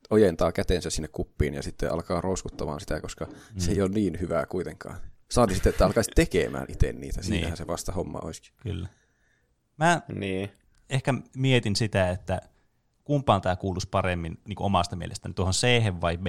[0.10, 3.60] ojentaa kätensä sinne kuppiin ja sitten alkaa rouskuttamaan sitä, koska mm.
[3.60, 4.98] se ei ole niin hyvää kuitenkaan.
[5.32, 7.22] Saati sitten, että alkaisi tekemään itse niitä.
[7.22, 7.58] Siinähän niin.
[7.58, 8.54] se vasta homma olisikin.
[8.58, 8.88] Kyllä.
[9.78, 10.52] Mä niin.
[10.90, 12.42] ehkä mietin sitä, että
[13.04, 15.68] kumpaan tämä kuuluisi paremmin niin omasta mielestäni, tuohon c
[16.02, 16.28] vai b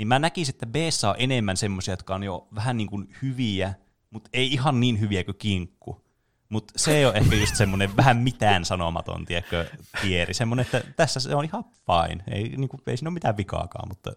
[0.00, 0.76] niin mä näkisin, että b
[1.08, 3.74] on enemmän semmoisia, jotka on jo vähän niin kuin hyviä,
[4.10, 6.04] mutta ei ihan niin hyviä kuin kinkku.
[6.48, 9.66] Mutta se on ehkä just semmoinen vähän mitään sanomaton, tiedätkö,
[10.02, 10.34] tieri.
[10.34, 12.24] Semmoinen, että tässä se on ihan fine.
[12.30, 14.12] Ei, niin kuin, ei siinä ole mitään vikaakaan, mutta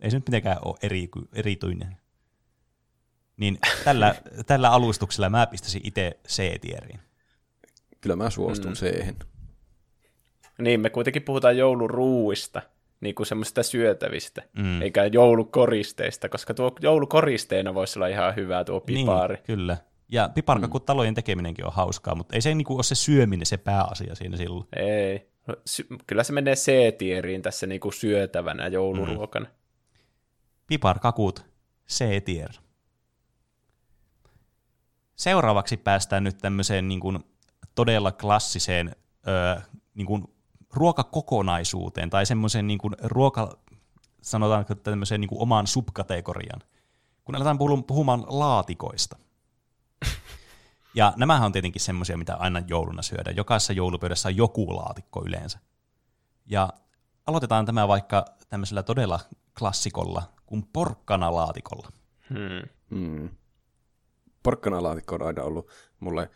[0.00, 1.96] ei se nyt mitenkään ole eri, erityinen.
[3.36, 4.14] Niin tällä,
[4.46, 7.00] tällä alustuksella mä pistäisin itse C-tieriin.
[8.00, 8.76] Kyllä mä suostun mm.
[8.76, 9.14] c
[10.58, 12.62] Niin, me kuitenkin puhutaan jouluruuista
[13.00, 14.82] niin kuin semmoista syötävistä, mm.
[14.82, 19.34] eikä joulukoristeista, koska tuo joulukoristeena voisi olla ihan hyvä tuo pipari.
[19.34, 19.76] Niin, kyllä.
[20.12, 24.36] Ja piparkakutalojen tekeminenkin on hauskaa, mutta ei se niinku ole se syöminen se pääasia siinä
[24.36, 24.66] silloin.
[24.76, 25.30] Ei.
[25.46, 29.46] No, sy- kyllä se menee C-tieriin tässä niinku syötävänä jouluruokana.
[29.46, 29.52] Mm.
[30.66, 31.44] Piparkakut,
[31.88, 32.50] C-tier.
[35.16, 37.18] Seuraavaksi päästään nyt tämmöiseen niin kuin
[37.74, 38.96] todella klassiseen
[39.28, 39.60] öö,
[39.94, 40.24] niin kuin
[40.74, 43.58] ruokakokonaisuuteen tai semmoiseen niin kuin ruoka,
[44.22, 46.60] sanotaanko tämmöiseen niin kuin omaan subkategorian.
[47.24, 49.16] Kun aletaan puhumaan laatikoista–
[50.94, 53.36] ja nämähän on tietenkin semmoisia, mitä aina jouluna syödään.
[53.36, 55.58] Jokaisessa joulupöydässä on joku laatikko yleensä.
[56.46, 56.72] Ja
[57.26, 59.20] aloitetaan tämä vaikka tämmöisellä todella
[59.58, 61.88] klassikolla kuin porkkanalaatikolla.
[62.28, 62.68] Hmm.
[62.90, 63.28] Hmm.
[64.42, 65.68] Porkkanalaatikko on aina ollut
[66.00, 66.30] mulle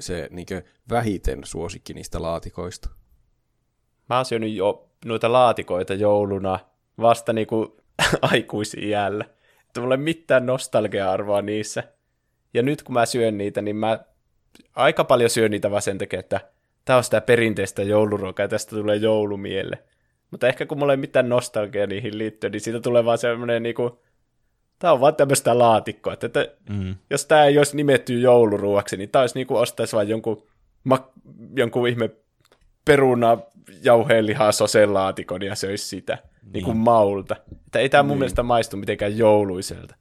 [0.00, 2.90] se niinkö vähiten suosikki niistä laatikoista.
[4.08, 6.58] Mä oon syönyt jo noita laatikoita jouluna
[7.00, 7.76] vasta niinku
[8.32, 9.24] aikuisiällä.
[9.66, 11.84] Että mulla ei mitään nostalgia-arvoa niissä.
[12.54, 13.98] Ja nyt kun mä syön niitä, niin mä
[14.74, 16.40] aika paljon syön niitä vaan sen takia, että
[16.84, 19.78] tämä on sitä perinteistä jouluruokaa ja tästä tulee joulumielle.
[20.30, 24.02] Mutta ehkä kun mulla ei mitään nostalgia niihin liittyen, niin siitä tulee vaan semmoinen niinku,
[24.78, 26.94] tämä on vaan tämmöistä laatikkoa, että, että mm.
[27.10, 30.46] jos tämä ei olisi nimetty jouluruoaksi, niin tämä olisi niinku ostaisi vain jonkun
[30.84, 31.10] ma-
[31.56, 32.10] jonkun ihme
[32.88, 33.38] peruna
[33.82, 36.52] jauheen lihaa soselaatikon ja söisi sitä niin.
[36.52, 37.36] niin kuin maulta.
[37.66, 38.18] Että ei tämä mun niin.
[38.18, 39.94] mielestä maistu mitenkään jouluiselta.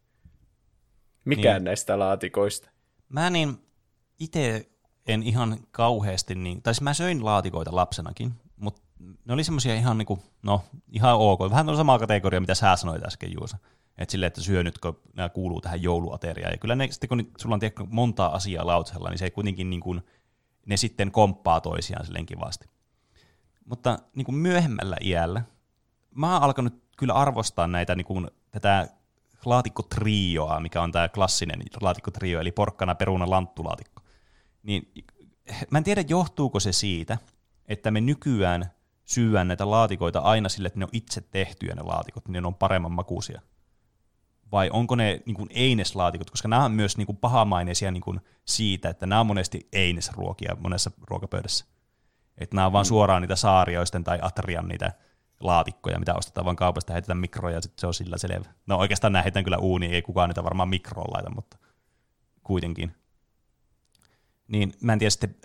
[1.26, 1.63] Mikään niin.
[1.63, 2.69] näistä laatikoista.
[3.10, 3.58] Mä niin
[4.19, 4.69] itse
[5.08, 8.82] en ihan kauheasti, niin, tai siis mä söin laatikoita lapsenakin, mutta
[9.26, 13.06] ne oli semmoisia ihan niinku, no ihan ok, vähän on sama kategoria, mitä sä sanoit
[13.06, 13.58] äsken Juusa.
[13.97, 16.52] Että silleen, että syönytkö, nämä kuuluu tähän jouluateriaan.
[16.52, 19.69] Ja kyllä ne, sitten kun sulla on tiedä, montaa asiaa lautasella, niin se ei kuitenkin
[19.69, 20.02] niin kuin,
[20.65, 22.67] ne sitten komppaa toisiaan silleen kivasti.
[23.67, 25.41] Mutta niin kuin myöhemmällä iällä,
[26.15, 28.88] mä oon alkanut kyllä arvostaa näitä niin kuin, tätä
[29.45, 34.01] laatikkotrioa, mikä on tämä klassinen laatikkotrio, eli porkkana, peruna, lanttulaatikko.
[34.63, 34.93] Niin
[35.69, 37.17] mä en tiedä, johtuuko se siitä,
[37.65, 38.71] että me nykyään
[39.06, 42.56] syyään näitä laatikoita aina sille, että ne on itse tehtyjä ne laatikot, niin ne on
[42.56, 43.41] paremman makuisia.
[44.51, 48.21] Vai onko ne niin kuin eineslaatikot, koska nämä on myös niin kuin pahamaineisia niin kuin
[48.45, 51.65] siitä, että nämä on monesti einesruokia monessa ruokapöydässä.
[52.38, 52.88] Että nämä on vaan mm.
[52.88, 54.91] suoraan niitä saarioisten tai atrian niitä
[55.39, 58.54] laatikkoja, mitä ostetaan vaan kaupasta, heitetään mikroon ja sitten se on sillä selvä.
[58.67, 61.58] No oikeastaan nämä heitän kyllä uuniin, ei kukaan niitä varmaan mikroon laita, mutta
[62.43, 62.95] kuitenkin.
[64.47, 65.36] Niin mä en tiedä sitten,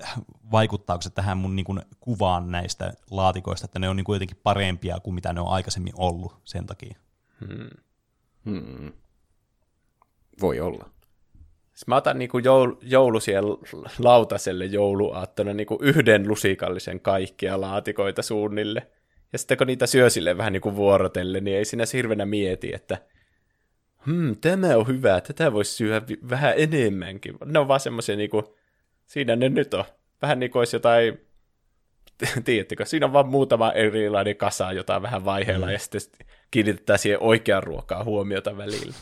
[0.50, 1.66] vaikuttaako se tähän mun niin
[2.00, 6.40] kuvaan näistä laatikoista, että ne on niin jotenkin parempia kuin mitä ne on aikaisemmin ollut
[6.44, 6.98] sen takia.
[7.40, 7.70] Hmm.
[8.44, 8.92] Hmm.
[10.40, 10.90] Voi olla.
[11.74, 13.44] Siis mä otan niinku joul, joulusien
[13.98, 18.86] lautaselle jouluaattona niinku yhden lusikallisen kaikkia laatikoita suunnille.
[19.32, 22.98] Ja sitten kun niitä syö sille vähän niinku vuorotelle, niin ei siinä hirvenä mieti, että
[24.06, 27.34] hmm, tämä on hyvä, tätä voisi syödä vähän enemmänkin.
[27.44, 28.56] Ne on vaan semmoisia niinku,
[29.06, 29.84] siinä ne nyt on.
[30.22, 31.20] Vähän niin kuin olisi jotain,
[32.44, 35.72] tiedättekö, siinä on vaan muutama erilainen kasa jotain vähän vaiheella, mm.
[35.72, 36.00] ja sitten
[36.50, 38.94] kiinnitetään siihen oikeaan ruokaa huomiota välillä.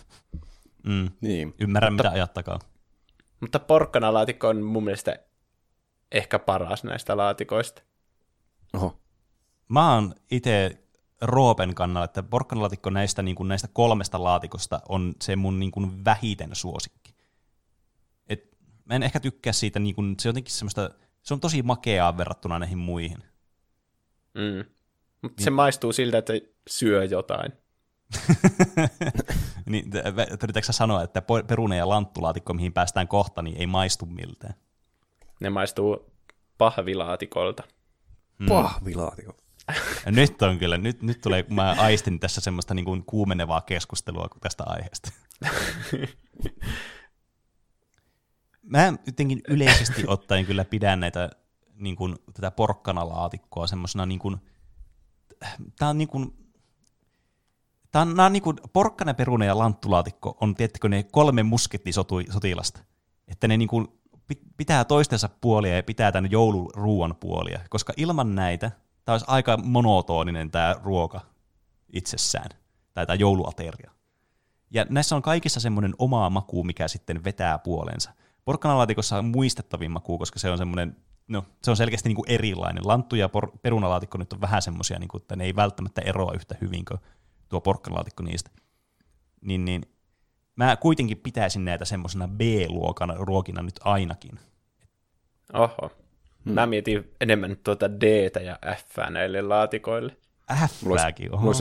[0.87, 1.11] Mm.
[1.21, 1.55] Niin.
[1.61, 2.59] Ymmärrän, mutta, mitä ajattakaa.
[3.41, 5.19] Mutta porkkanalaatikko on mun mielestä
[6.13, 7.83] ehkä paras näistä laatikoista.
[8.75, 9.01] Oho.
[9.69, 10.79] Mä oon itse
[11.21, 16.05] Roopen kannalla, että porkkanalaatikko näistä, niin kuin näistä kolmesta laatikosta on se mun niin kuin
[16.05, 17.15] vähiten suosikki.
[18.29, 20.91] Et mä en ehkä tykkää siitä, niin kuin, se on jotenkin semmoista,
[21.23, 23.19] se on tosi makeaa verrattuna näihin muihin.
[24.35, 24.65] Mm.
[25.23, 25.45] Mutta niin.
[25.45, 26.33] se maistuu siltä, että
[26.69, 27.53] syö jotain.
[29.71, 29.91] niin,
[30.43, 34.55] yritätkö sanoa, että perune ja lanttulaatikko, mihin päästään kohta, niin ei maistu miltään?
[35.41, 36.13] Ne maistuu
[36.59, 37.63] pahvilaatikolta.
[38.39, 38.49] Hmm.
[38.49, 39.33] Pahvilaatikko.
[40.07, 44.65] nyt on kyllä, nyt, nyt tulee, mä aistin tässä semmoista niin kuin kuumenevaa keskustelua tästä
[44.67, 45.13] aiheesta.
[48.73, 51.31] mä jotenkin yleisesti ottaen kyllä pidän näitä
[51.75, 54.37] niin kuin, tätä porkkanalaatikkoa semmoisena niin kuin,
[55.79, 56.40] tää on niin kuin,
[57.93, 62.81] Tämä on, nämä on niin kuin porkkana, perune ja lanttulaatikko on, tiettäkö, ne kolme muskettisotilasta.
[63.29, 63.89] Että ne niin kuin
[64.57, 67.61] pitää toistensa puolia ja pitää tämän jouluruuan puolia.
[67.71, 68.71] Koska ilman näitä
[69.05, 71.21] tämä olisi aika monotoninen tämä ruoka
[71.93, 72.51] itsessään.
[72.95, 73.91] Tai tämä jouluateria.
[74.71, 78.13] Ja näissä on kaikissa semmoinen oma maku, mikä sitten vetää puolensa.
[78.45, 80.97] Porkkanalaatikossa on muistettavin maku, koska se on semmoinen,
[81.29, 82.87] no, se on selkeästi niin kuin erilainen.
[82.87, 86.57] Lanttu ja por- perunalaatikko nyt on vähän semmoisia, niin että ne ei välttämättä eroa yhtä
[86.61, 87.01] hyvin kuin
[87.51, 88.51] tuo porkkanalaatikko niistä.
[89.41, 89.83] Niin, niin
[90.57, 94.39] mä kuitenkin pitäisin näitä semmoisena B-luokan ruokina nyt ainakin.
[95.53, 95.91] Oho.
[96.45, 96.53] Hmm.
[96.55, 98.03] Mä mietin enemmän tuota d
[98.45, 100.17] ja F näille laatikoille.
[100.69, 101.53] F-kin, oho.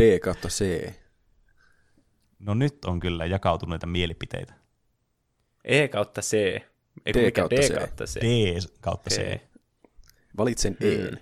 [0.00, 0.92] D kautta C.
[2.38, 4.54] No nyt on kyllä jakautuneita mielipiteitä.
[5.64, 6.32] E kautta C.
[7.06, 7.78] Eiku D, kautta, D C.
[7.78, 8.20] kautta C.
[8.20, 9.18] D kautta C.
[9.18, 9.38] Okay.
[10.36, 11.16] Valitsen E.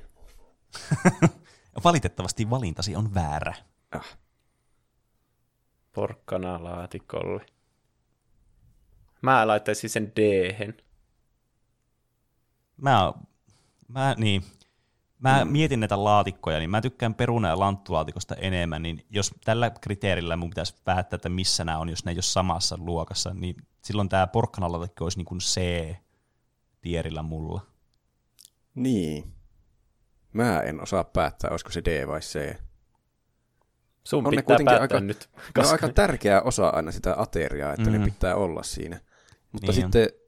[1.85, 3.55] Valitettavasti valintasi on väärä.
[3.93, 4.19] Ah.
[5.93, 7.47] Porkkana laatikolle.
[9.23, 10.73] Mä laittaisin sen d
[12.77, 13.13] Mä,
[13.89, 14.45] mä, niin,
[15.19, 15.51] mä mm.
[15.51, 20.51] mietin näitä laatikkoja, niin mä tykkään peruna- ja lanttulaatikosta enemmän, niin jos tällä kriteerillä mun
[20.51, 24.27] pitäisi päättää, että missä nämä on, jos ne ei ole samassa luokassa, niin silloin tämä
[24.27, 27.67] porkkanalaatikko olisi niin kuin C-tierillä mulla.
[28.75, 29.33] Niin.
[30.33, 32.57] Mä en osaa päättää, olisiko se D vai C.
[34.05, 35.31] Sun on pitää päättää aika, nyt.
[35.35, 35.63] Koska...
[35.63, 37.99] Ne on aika tärkeä osa aina sitä ateriaa, että mm.
[38.01, 39.01] ne pitää olla siinä.
[39.53, 40.19] Mutta niin sitten, on.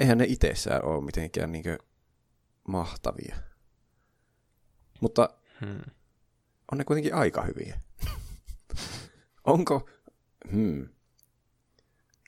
[0.00, 1.78] eihän ne itsessään ole mitenkään niinkö
[2.68, 3.36] mahtavia.
[5.00, 5.28] Mutta
[5.60, 5.80] hmm.
[6.72, 7.80] on ne kuitenkin aika hyviä.
[9.44, 9.88] Onko?
[10.52, 10.88] Hmm.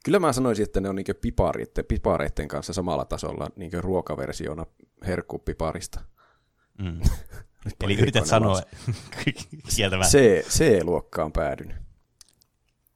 [0.04, 4.66] Kyllä mä sanoisin, että ne on niinkö pipareiden, pipareiden kanssa samalla tasolla niinkö ruokaversiona
[5.06, 6.00] herkkupiparista.
[6.78, 7.00] Mm.
[7.84, 8.60] Eli yrität sanoa
[9.76, 10.10] kieltämään.
[10.10, 10.18] C,
[10.48, 11.74] C-luokkaan päädyn.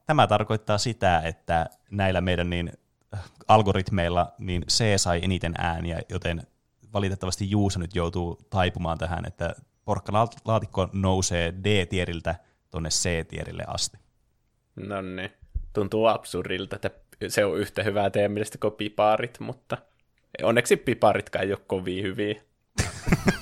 [0.05, 2.71] Tämä tarkoittaa sitä, että näillä meidän niin
[3.47, 6.47] algoritmeilla, niin C sai eniten ääniä, joten
[6.93, 12.35] valitettavasti Juuso nyt joutuu taipumaan tähän, että porkkalaatikko nousee D-tieriltä
[12.71, 13.97] tuonne C-tierille asti.
[14.75, 15.31] No niin.
[15.73, 16.91] Tuntuu absurdilta, että
[17.27, 19.77] se on yhtä hyvää teidän mielestä kuin piparit, mutta
[20.43, 22.41] onneksi piparitkaan ei ole kovin hyviä.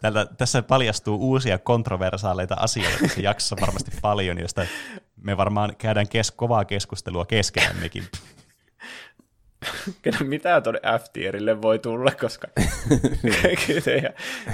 [0.00, 4.66] Tältä, tässä paljastuu uusia kontroversaaleita asioita tässä jaksossa varmasti paljon, josta
[5.22, 8.04] me varmaan käydään kes- kovaa keskustelua keskenämmekin.
[10.24, 12.48] Mitä tuonne F-tierille voi tulla, koska
[13.42, 14.12] kaikki, teidän,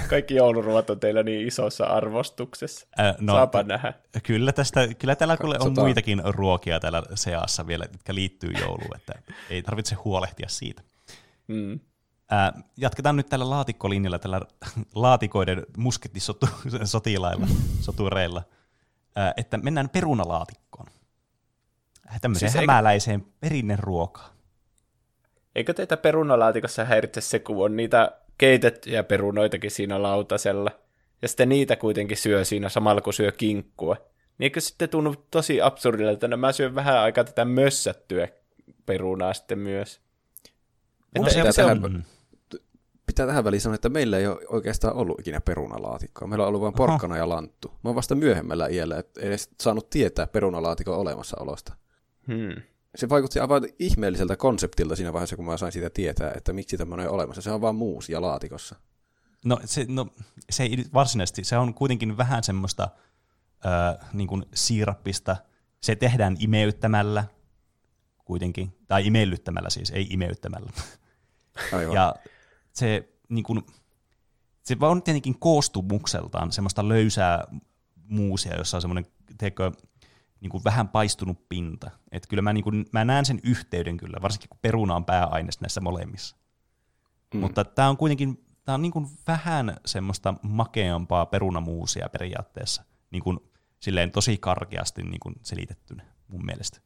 [0.09, 2.87] kaikki jouluruot on teillä niin isossa arvostuksessa.
[2.99, 3.93] Äh, no, Saapa t- nähdä.
[4.23, 9.13] Kyllä, tästä, kyllä täällä kuule on muitakin ruokia täällä seassa vielä, jotka liittyy jouluun, että
[9.49, 10.81] ei tarvitse huolehtia siitä.
[11.47, 11.79] Mm.
[12.33, 14.41] Äh, jatketaan nyt tällä laatikkolinjalla, tällä
[14.95, 17.47] laatikoiden muskettisotilailla,
[17.81, 18.43] sotureilla,
[19.17, 20.87] äh, että mennään perunalaatikkoon.
[22.21, 23.31] Tämmöiseen siis hämäläiseen eikö...
[23.39, 24.35] perinneruokaan.
[25.55, 30.71] Eikö teitä perunalaatikossa häiritse se, kun on niitä keitettyjä perunoitakin siinä lautasella,
[31.21, 33.95] ja sitten niitä kuitenkin syö siinä samalla, kun syö kinkkua?
[34.37, 38.27] Niin eikö sitten tunnu tosi absurdilta, että no mä syön vähän aikaa tätä mössättyä
[38.85, 40.01] perunaa sitten myös?
[41.15, 42.05] Että se, se on,
[43.15, 46.27] pitää tähän väliin sanoa, että meillä ei ole oikeastaan ollut ikinä perunalaatikkoa.
[46.27, 47.67] Meillä on ollut vain porkkana ja lanttu.
[47.67, 51.73] Mä oon vasta myöhemmällä iällä että edes saanut tietää perunalaatikon olemassaolosta.
[52.27, 52.61] Hmm.
[52.95, 57.07] Se vaikutti aivan ihmeelliseltä konseptilta siinä vaiheessa, kun mä sain sitä tietää, että miksi tämmöinen
[57.07, 57.41] on olemassa.
[57.41, 58.75] Se on vaan muus ja laatikossa.
[59.45, 60.07] No se, no,
[60.49, 62.89] se ei varsinaisesti, se on kuitenkin vähän semmoista
[63.65, 65.35] äh, niin kuin siirappista.
[65.81, 67.23] Se tehdään imeyttämällä
[68.25, 70.71] kuitenkin, tai imellyttämällä siis, ei imeyttämällä.
[71.73, 71.95] Aivan.
[71.95, 72.15] Ja
[72.75, 73.61] se, niin kuin,
[74.63, 77.43] se on tietenkin koostumukseltaan semmoista löysää
[78.09, 79.05] muusia, jossa on semmoinen,
[79.37, 79.71] teekö,
[80.41, 81.91] niin kuin vähän paistunut pinta.
[82.11, 85.61] Et kyllä mä, niin kuin, mä näen sen yhteyden kyllä, varsinkin kun peruna on pääaines
[85.61, 86.35] näissä molemmissa.
[87.33, 87.39] Mm.
[87.39, 93.39] Mutta tämä on kuitenkin tää on niin kuin vähän semmoista makeampaa perunamuusia periaatteessa, niin kuin,
[93.79, 96.79] silleen tosi karkeasti niin kuin selitettynä mun mielestä.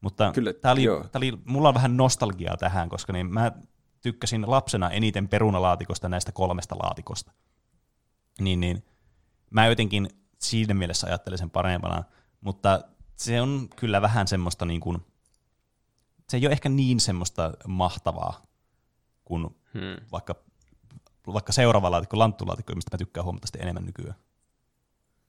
[0.00, 3.52] Mutta Kyllä, tää oli, tää oli, mulla on vähän nostalgiaa tähän, koska niin mä
[4.04, 7.32] tykkäsin lapsena eniten perunalaatikosta näistä kolmesta laatikosta.
[8.40, 8.84] Niin, niin
[9.50, 12.04] mä jotenkin siinä mielessä ajattelen sen parempana,
[12.40, 12.80] mutta
[13.16, 15.06] se on kyllä vähän semmoista niin kuin,
[16.28, 18.46] se ei ole ehkä niin semmoista mahtavaa
[19.24, 19.42] kuin
[19.74, 20.06] hmm.
[20.12, 20.34] vaikka,
[21.32, 24.16] vaikka seuraava laatikko, lanttulaatikko, mistä mä tykkään huomattavasti enemmän nykyään.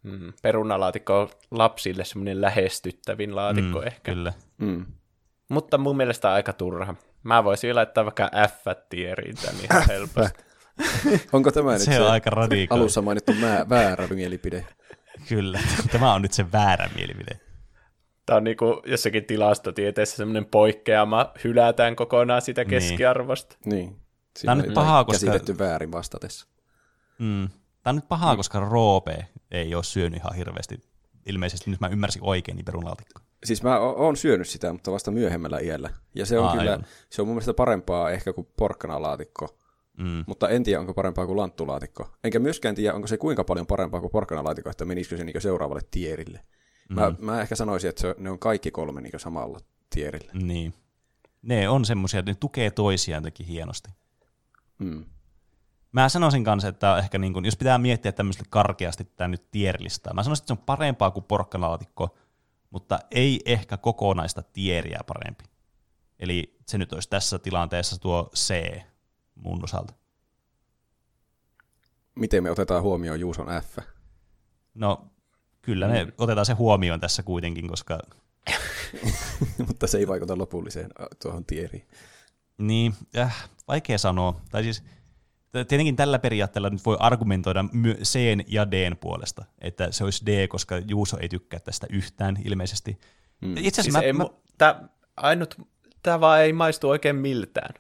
[0.04, 0.34] Hmm.
[0.42, 4.14] Perunalaatikko on lapsille semmoinen lähestyttävin laatikko hmm, ehkä.
[4.14, 4.34] Kyllä.
[4.60, 4.86] Hmm.
[5.50, 6.96] Mutta mun mielestä aika turha.
[7.26, 10.44] Mä voisin laittaa vaikka F-tieriin tän ihan helposti.
[11.34, 12.82] Onko tämä nyt se, se on aika radikaali.
[12.82, 14.68] alussa mainittu mä, väärä mielipide?
[15.30, 15.60] Kyllä,
[15.92, 17.40] tämä on nyt se väärä mielipide.
[18.26, 22.70] Tämä on niin kuin jossakin tilastotieteessä semmoinen poikkeama, hylätään kokonaan sitä niin.
[22.70, 23.58] keskiarvosta.
[23.66, 23.88] Niin.
[23.88, 25.26] Siinä Tämä on nyt pahaa, koska...
[25.26, 26.48] Käsitetty väärin vastatessa.
[27.20, 27.50] Mm.
[27.84, 28.38] Tämä on nyt pahaa, mm.
[28.38, 30.80] koska Roope ei ole syönyt ihan hirveästi.
[31.26, 33.22] Ilmeisesti nyt mä ymmärsin oikein niin perunalaatikko.
[33.46, 35.90] Siis mä oon syönyt sitä, mutta vasta myöhemmällä iällä.
[36.16, 36.86] Ja se on Aa, kyllä, aivan.
[37.10, 39.58] se on mun mielestä parempaa ehkä kuin porkkanalaatikko.
[39.98, 40.24] Mm.
[40.28, 42.10] Mutta en tiedä, onko parempaa kuin lanttulaatikko.
[42.24, 45.82] Enkä myöskään tiedä, onko se kuinka paljon parempaa kuin porkkanalaatikko, että menisikö se niin seuraavalle
[45.92, 46.40] tierille.
[46.90, 46.96] Mm.
[46.96, 50.32] Mä, mä ehkä sanoisin, että se, ne on kaikki kolme niin samalla tierillä.
[50.34, 50.74] Niin.
[51.42, 53.90] Ne on semmoisia, ne tukee toisiaan teki hienosti.
[54.80, 55.06] Mm.
[55.92, 60.14] Mä sanoisin kanssa, että ehkä niin kun, jos pitää miettiä tämmöistä karkeasti tämä nyt tierlistaa,
[60.14, 62.16] mä sanoisin, että se on parempaa kuin porkkanalaatikko,
[62.76, 65.44] mutta ei ehkä kokonaista tieriä parempi.
[66.20, 68.82] Eli se nyt olisi tässä tilanteessa tuo C
[69.36, 69.94] mun osalta.
[72.16, 73.78] Miten me otetaan huomioon Juuson F?
[74.74, 75.08] No,
[75.62, 76.12] kyllä me mm.
[76.18, 78.00] otetaan se huomioon tässä kuitenkin, koska...
[79.68, 80.90] mutta se ei vaikuta lopulliseen
[81.22, 81.88] tuohon tieriin.
[82.58, 84.42] Niin, äh, vaikea sanoa.
[84.52, 84.84] Tai siis
[85.52, 87.66] tietenkin tällä periaatteella nyt voi argumentoida
[88.04, 93.00] C ja D puolesta, että se olisi D, koska Juuso ei tykkää tästä yhtään ilmeisesti.
[93.42, 93.58] Mm.
[93.58, 94.26] Itse asiassa siis mä, ei, mä...
[94.58, 94.88] Tää,
[95.18, 95.56] ainut,
[96.04, 97.74] tämä vaan ei maistu oikein miltään.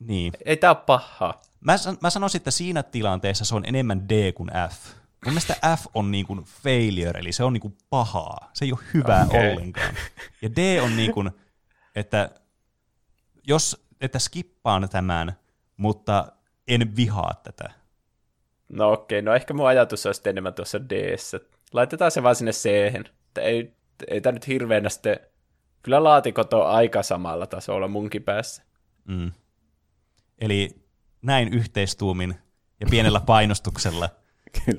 [0.00, 0.32] Niin.
[0.44, 1.42] Ei tämä ole pahaa.
[1.60, 4.94] Mä, mä sanoisin, että siinä tilanteessa se on enemmän D kuin F.
[5.24, 8.50] Mun mielestä F on niin kuin failure, eli se on niin kuin pahaa.
[8.52, 9.52] Se ei ole hyvää okay.
[9.52, 9.94] ollenkaan.
[10.42, 11.30] Ja D on niin kuin,
[11.94, 12.30] että
[13.46, 15.32] jos, että skippaan tämän,
[15.76, 16.32] mutta
[16.68, 17.70] en vihaa tätä.
[18.68, 21.16] No okei, okay, no ehkä mun ajatus olisi enemmän tuossa d
[21.72, 22.66] Laitetaan se vaan sinne c
[23.38, 23.72] Ei,
[24.08, 25.20] ei tämä nyt hirveänä sitten...
[25.82, 28.62] Kyllä laatikot on aika samalla tasolla munkin päässä.
[29.04, 29.32] Mm.
[30.38, 30.70] Eli
[31.22, 32.34] näin yhteistuumin
[32.80, 34.08] ja pienellä painostuksella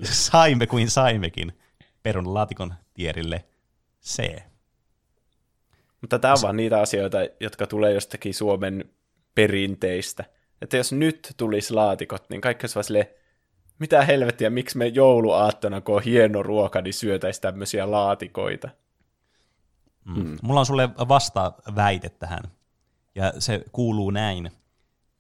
[0.04, 1.60] saimme kuin saimmekin
[2.04, 3.46] perun laatikon tierille
[4.04, 4.42] C.
[6.02, 8.90] Mutta tämä on vaan niitä asioita, jotka tulee jostakin Suomen
[9.36, 10.26] perinteistä.
[10.62, 13.08] Että jos nyt tulisi laatikot, niin kaikki olisi vaan silleen,
[13.80, 18.70] mitä helvettiä, miksi me jouluaattona, kun on hieno ruoka, niin syötäisiin tämmöisiä laatikoita.
[20.06, 20.38] Mm.
[20.42, 22.44] Mulla on sulle vasta väite tähän,
[23.16, 24.52] ja se kuuluu näin.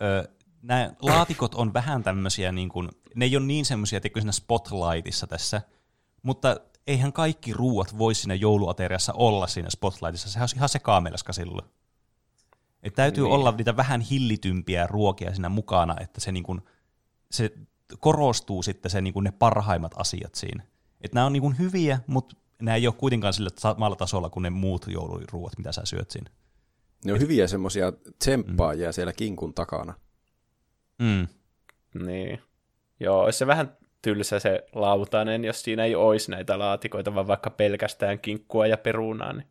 [0.01, 0.29] Ö,
[0.61, 5.27] nämä laatikot on vähän tämmöisiä, niin kuin, ne ei ole niin semmoisia, että siinä spotlightissa
[5.27, 5.61] tässä,
[6.21, 6.57] mutta
[6.87, 11.67] eihän kaikki ruuat voi siinä jouluateriassa olla siinä spotlightissa, sehän on ihan sekaamelska silloin.
[12.85, 13.33] Et täytyy niin.
[13.33, 16.61] olla niitä vähän hillitympiä ruokia siinä mukana, että se, niin kuin,
[17.31, 17.51] se
[17.99, 20.63] korostuu sitten se, niin kuin ne parhaimmat asiat siinä.
[21.01, 24.43] Et nämä on niin kuin hyviä, mutta nämä ei ole kuitenkaan sillä samalla tasolla kuin
[24.43, 26.29] ne muut jouluruuat, mitä sä syöt siinä.
[27.05, 28.93] Ne on Et, hyviä semmoisia tsemppaajia mm.
[28.93, 29.93] siellä kinkun takana.
[30.99, 31.27] Mm.
[32.05, 32.41] Niin.
[32.99, 38.19] Joo, se vähän tylsä se lautanen, jos siinä ei olisi näitä laatikoita, vaan vaikka pelkästään
[38.19, 39.33] kinkkua ja perunaa.
[39.33, 39.47] Niin.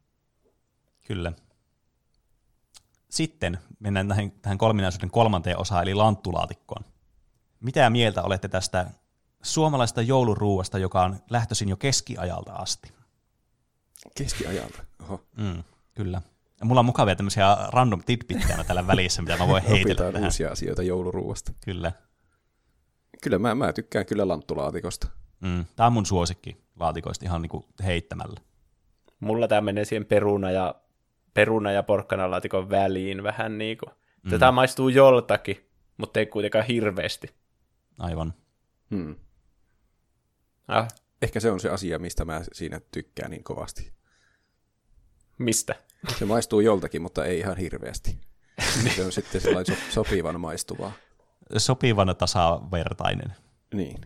[1.06, 1.32] Kyllä.
[3.14, 6.84] Sitten mennään tähän, tähän kolminaisuuden kolmanteen osaan, eli lanttulaatikkoon.
[7.60, 8.90] Mitä mieltä olette tästä
[9.42, 12.92] suomalaista jouluruuasta, joka on lähtöisin jo keskiajalta asti?
[14.18, 14.84] Keskiajalta?
[15.02, 15.20] Oho.
[15.36, 15.62] Mm,
[15.94, 16.22] kyllä.
[16.60, 20.24] Ja mulla on mukavia tämmöisiä random tidbittejä tällä välissä, mitä mä voin heitellä tähän.
[20.24, 21.52] uusia asioita jouluruuasta.
[21.64, 21.92] Kyllä.
[23.22, 25.08] Kyllä, mä, mä tykkään kyllä lanttulaatikosta.
[25.40, 28.40] Mm, tämä on mun suosikki laatikoista ihan niinku heittämällä.
[29.20, 30.74] Mulla tämä menee siihen peruna ja,
[31.34, 33.90] peruna ja porkkanalaatikon väliin vähän niin kuin.
[34.22, 34.30] Mm.
[34.30, 37.34] Tätä maistuu joltakin, mutta ei kuitenkaan hirveästi.
[37.98, 38.34] Aivan.
[38.90, 39.16] Hmm.
[40.68, 40.88] Ah.
[41.22, 43.92] Ehkä se on se asia, mistä mä siinä tykkään niin kovasti.
[45.38, 45.74] Mistä?
[46.18, 48.18] Se maistuu joltakin, mutta ei ihan hirveästi.
[48.96, 50.92] se on sitten sellainen so- sopivan maistuvaa.
[51.56, 53.34] Sopivan tasavertainen.
[53.74, 54.00] Niin.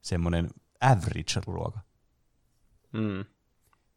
[0.00, 1.78] Semmoinen average-ruoka.
[2.92, 3.24] Mm.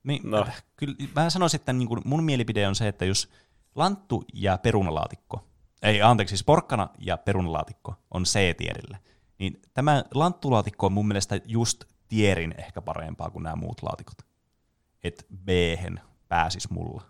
[0.04, 0.48] Niin, no.
[0.76, 3.30] kyllä, mä sanoisin, että niin kuin mun mielipide on se, että jos
[3.76, 5.48] lanttu ja perunalaatikko,
[5.82, 8.98] ei anteeksi, siis porkkana ja perunalaatikko on C-tierillä,
[9.40, 14.18] niin tämä lanttulaatikko on mun mielestä just tierin ehkä parempaa kuin nämä muut laatikot.
[15.04, 15.50] Et b
[16.28, 17.04] pääsis mulla.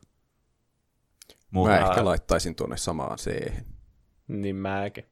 [1.52, 1.72] Mutta...
[1.72, 3.54] Mä ehkä laittaisin tuonne samaan c
[4.28, 5.06] Niin mäkin.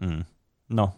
[0.00, 0.24] Mm.
[0.68, 0.90] No,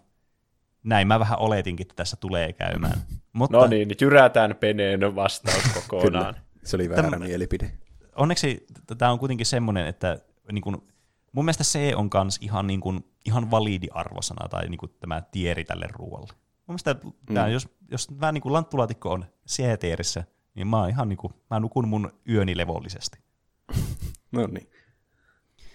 [0.82, 3.02] näin mä vähän oletinkin, että tässä tulee käymään.
[3.32, 3.56] Mutta...
[3.56, 6.34] No niin, jyrätään peneen vastaus kokonaan.
[6.64, 7.22] Se oli väärä Täm...
[7.22, 7.72] mielipide.
[8.16, 8.66] Onneksi
[8.98, 10.18] tämä on kuitenkin semmoinen, että
[10.52, 10.88] niin kun,
[11.32, 15.22] mun mielestä C on kans ihan, niin kun, ihan validi arvosana tai niin kun, tämä
[15.30, 16.32] tieri tälle ruoalle.
[16.32, 17.34] Mun mielestä mm.
[17.34, 20.24] tämä, jos, jos vähän niin kuin lanttulaatikko on C-tierissä,
[20.54, 23.18] niin mä, ihan niin kuin, mä nukun mun yöni levollisesti.
[24.32, 24.70] no niin.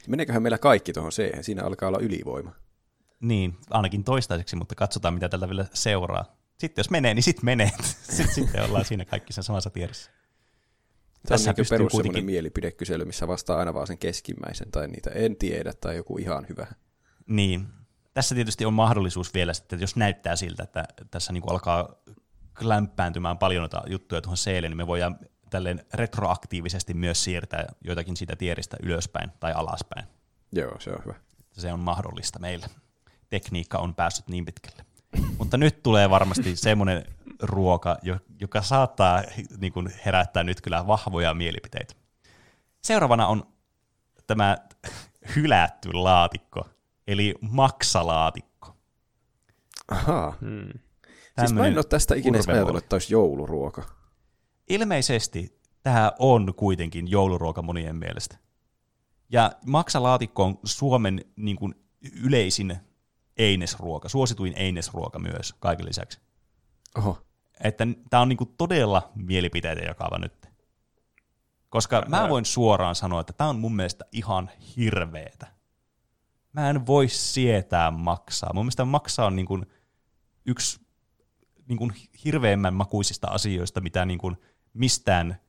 [0.08, 1.43] Meneeköhän meillä kaikki tuohon C?
[1.43, 2.51] Siinä alkaa olla ylivoima.
[3.20, 6.36] Niin, ainakin toistaiseksi, mutta katsotaan mitä tältä vielä seuraa.
[6.58, 7.72] Sitten jos menee, niin sitten menee.
[8.10, 10.12] sitten, sitten ollaan siinä kaikki sen samassa tiedossa.
[11.28, 12.26] Tässä on niin perus kuitenkin...
[12.26, 16.68] mielipidekysely, missä vastaa aina vaan sen keskimmäisen, tai niitä en tiedä, tai joku ihan hyvä.
[17.28, 17.68] Niin.
[18.14, 21.95] Tässä tietysti on mahdollisuus vielä sitten, että jos näyttää siltä, että tässä niin kuin alkaa
[22.60, 28.36] lämpääntymään paljon noita juttuja tuohon seelle, niin me voidaan tälleen retroaktiivisesti myös siirtää joitakin siitä
[28.36, 30.08] tieristä ylöspäin tai alaspäin.
[30.51, 31.16] Joo, se on hyvä.
[31.51, 32.68] Se on mahdollista meillä.
[33.30, 34.86] Tekniikka on päässyt niin pitkälle.
[35.38, 37.05] Mutta nyt tulee varmasti semmoinen
[37.41, 37.97] ruoka,
[38.39, 39.24] joka saattaa
[39.58, 41.93] niin kuin herättää nyt kyllä vahvoja mielipiteitä.
[42.84, 43.43] Seuraavana on
[44.28, 44.58] tämä
[45.36, 46.68] hylätty laatikko,
[47.08, 48.76] eli maksalaatikko.
[49.88, 50.34] Ahaa.
[50.41, 50.80] Hmm.
[51.39, 53.84] Siis mä en ole tästä ikinä ajatellut, että olisi jouluruoka.
[54.70, 58.38] Ilmeisesti tämä on kuitenkin jouluruoka monien mielestä.
[59.30, 61.76] Ja maksalaatikko on Suomen niin kuin,
[62.24, 62.78] yleisin
[63.38, 66.19] einesruoka, suosituin einesruoka myös kaiken lisäksi.
[66.97, 67.21] Oho.
[67.63, 70.47] Että tämä on niin kuin, todella mielipiteitä jakava nyt.
[71.69, 75.47] Koska mä voin suoraan sanoa, että tämä on mun mielestä ihan hirveetä.
[76.53, 78.53] Mä en voi sietää maksaa.
[78.53, 79.65] Mun mielestä maksaa on niin kuin
[80.45, 80.79] yksi
[81.67, 81.93] niin kuin
[82.25, 84.38] hirveämmän makuisista asioista, mitä niin kuin
[84.73, 85.41] mistään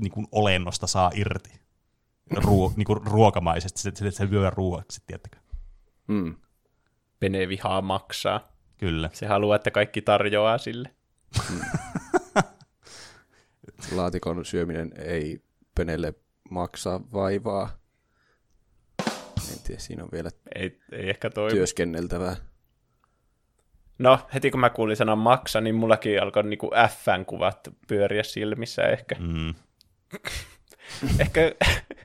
[0.00, 1.60] niin kuin olennosta saa irti.
[2.30, 5.38] Ruo, niin kuin ruokamaisesti, se, se, se lyö ruoaksi, tiettäkö?
[6.06, 6.34] Mm.
[7.20, 8.52] Pene vihaa maksaa.
[8.78, 9.10] Kyllä.
[9.12, 10.90] Se haluaa, että kaikki tarjoaa sille.
[11.50, 11.60] Mm.
[13.96, 15.40] Laatikon syöminen ei
[15.74, 16.14] Penelle
[16.50, 17.78] maksaa vaivaa.
[19.52, 21.56] En tiedä, siinä on vielä ei, ei ehkä toimi.
[21.56, 22.36] työskenneltävää.
[23.98, 29.16] No, heti kun mä kuulin sanan maksa, niin mullakin alkoi niinku F-kuvat pyöriä silmissä ehkä.
[29.18, 29.54] Mm.
[31.20, 31.40] ehkä,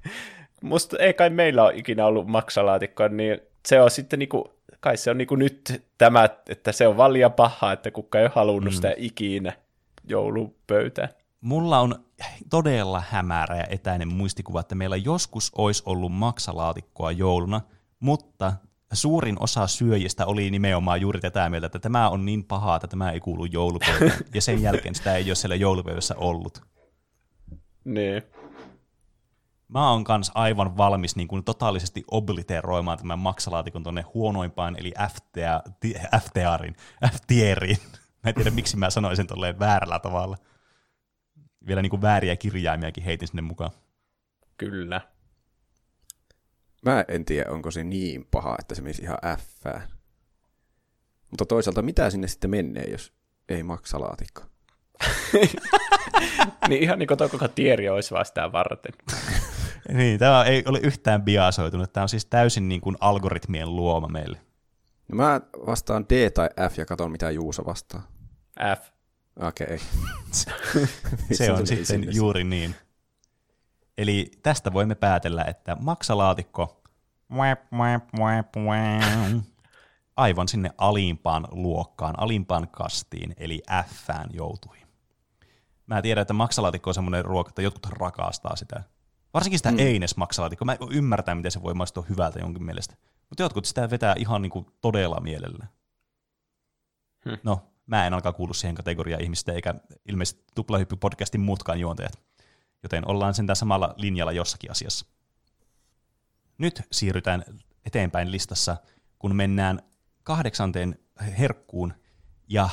[0.62, 5.12] musta ei kai meillä ole ikinä ollut maksalaatikkoa, niin se on sitten niinku, kai se
[5.12, 8.76] on niinku nyt tämä, että se on valia paha, että kuka ei ole halunnut mm.
[8.76, 9.54] sitä ikinä
[10.08, 11.10] joulupöytään.
[11.42, 12.06] mulla on
[12.50, 17.62] todella hämärä ja etäinen muistikuva, että meillä joskus olisi ollut maksalaatikkoa jouluna,
[18.00, 18.54] mutta
[18.94, 23.12] suurin osa syöjistä oli nimenomaan juuri tätä mieltä, että tämä on niin pahaa, että tämä
[23.12, 24.12] ei kuulu joulupäivään.
[24.36, 26.62] ja sen jälkeen sitä ei ole siellä joulupäivässä ollut.
[27.84, 28.24] Niin.
[29.72, 35.64] Mä oon kans aivan valmis niin kuin totaalisesti obliteroimaan tämän maksalaatikon tonne huonoimpaan, eli FTA,
[36.20, 36.76] FTRin,
[37.14, 37.78] FTRin.
[38.24, 40.38] Mä en tiedä, miksi mä sanoisin tolleen väärällä tavalla.
[41.68, 43.72] Vielä niin kuin vääriä kirjaimiakin heitin sinne mukaan.
[44.58, 45.02] Kyllä.
[46.86, 49.66] Mä en tiedä, onko se niin paha, että se menisi ihan F.
[51.30, 53.14] Mutta toisaalta mitä sinne sitten menee, jos
[53.50, 54.42] ei maksalaatikko?
[56.70, 58.94] niin ihan niin kuin koko tieri olisi vaan sitä varten.
[59.98, 61.94] niin, tämä ei ole yhtään biasoitunut.
[61.94, 64.42] Tämä on siis täysin niin kuin algoritmien luoma meille.
[65.08, 68.08] No mä vastaan D tai F ja katson mitä Juuso vastaa.
[68.80, 68.90] F.
[69.40, 69.78] Okei.
[70.72, 70.88] Okay.
[71.32, 72.76] se on sitten juuri niin.
[73.98, 76.82] Eli tästä voimme päätellä, että maksalaatikko
[80.18, 84.78] aivan sinne alimpaan luokkaan, alimpaan kastiin, eli Fään joutui.
[85.88, 88.84] Mä tiedän, että maksalaatikko on semmoinen ruoka, että jotkut rakastaa sitä.
[89.34, 89.80] Varsinkin sitä mm.
[89.80, 90.66] eines maksalaatikkoa.
[90.66, 92.96] Mä ymmärtää, miten se voi maistua hyvältä jonkin mielestä.
[93.30, 95.68] Mutta jotkut sitä vetää ihan niinku todella mielellä.
[97.26, 97.38] Hmm.
[97.44, 99.76] No, mä en alkaa kuulu siihen kategoriaan ihmistä, eikä
[100.08, 102.20] ilmeisesti Tuplahyppy-podcastin muutkaan juontajat.
[102.84, 105.06] Joten ollaan sentään samalla linjalla jossakin asiassa.
[106.58, 107.44] Nyt siirrytään
[107.86, 108.78] eteenpäin listassa,
[109.20, 109.80] kun mennään
[110.24, 111.00] kahdeksanteen
[111.40, 111.94] herkkuun,
[112.48, 112.70] ja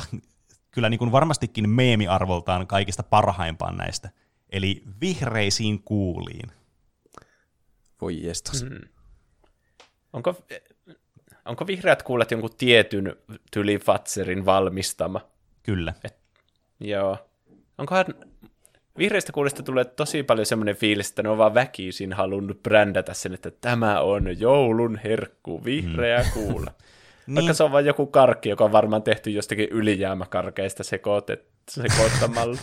[0.71, 4.11] kyllä niin kuin varmastikin meemiarvoltaan kaikista parhaimpaan näistä,
[4.51, 6.51] eli vihreisiin kuuliin.
[8.01, 8.63] Voi jestas.
[8.63, 8.89] Mm.
[10.13, 10.35] Onko,
[11.45, 13.17] onko vihreät kuulet jonkun tietyn
[13.51, 15.21] Tyli Fatserin valmistama?
[15.63, 15.95] Kyllä.
[16.05, 16.17] Et,
[16.81, 17.29] joo.
[17.79, 18.07] Onkohan
[18.99, 23.35] Vihreistä kuulista tulee tosi paljon semmoinen fiilis, että ne on vaan väkisin halunnut brändätä sen,
[23.35, 26.31] että tämä on joulun herkku, vihreä mm.
[26.35, 26.71] kuula.
[27.27, 27.35] niin.
[27.37, 30.85] Vaikka se on vain joku karkki, joka on varmaan tehty jostakin ylijäämäkarkeista
[31.71, 32.59] sekoittamalla.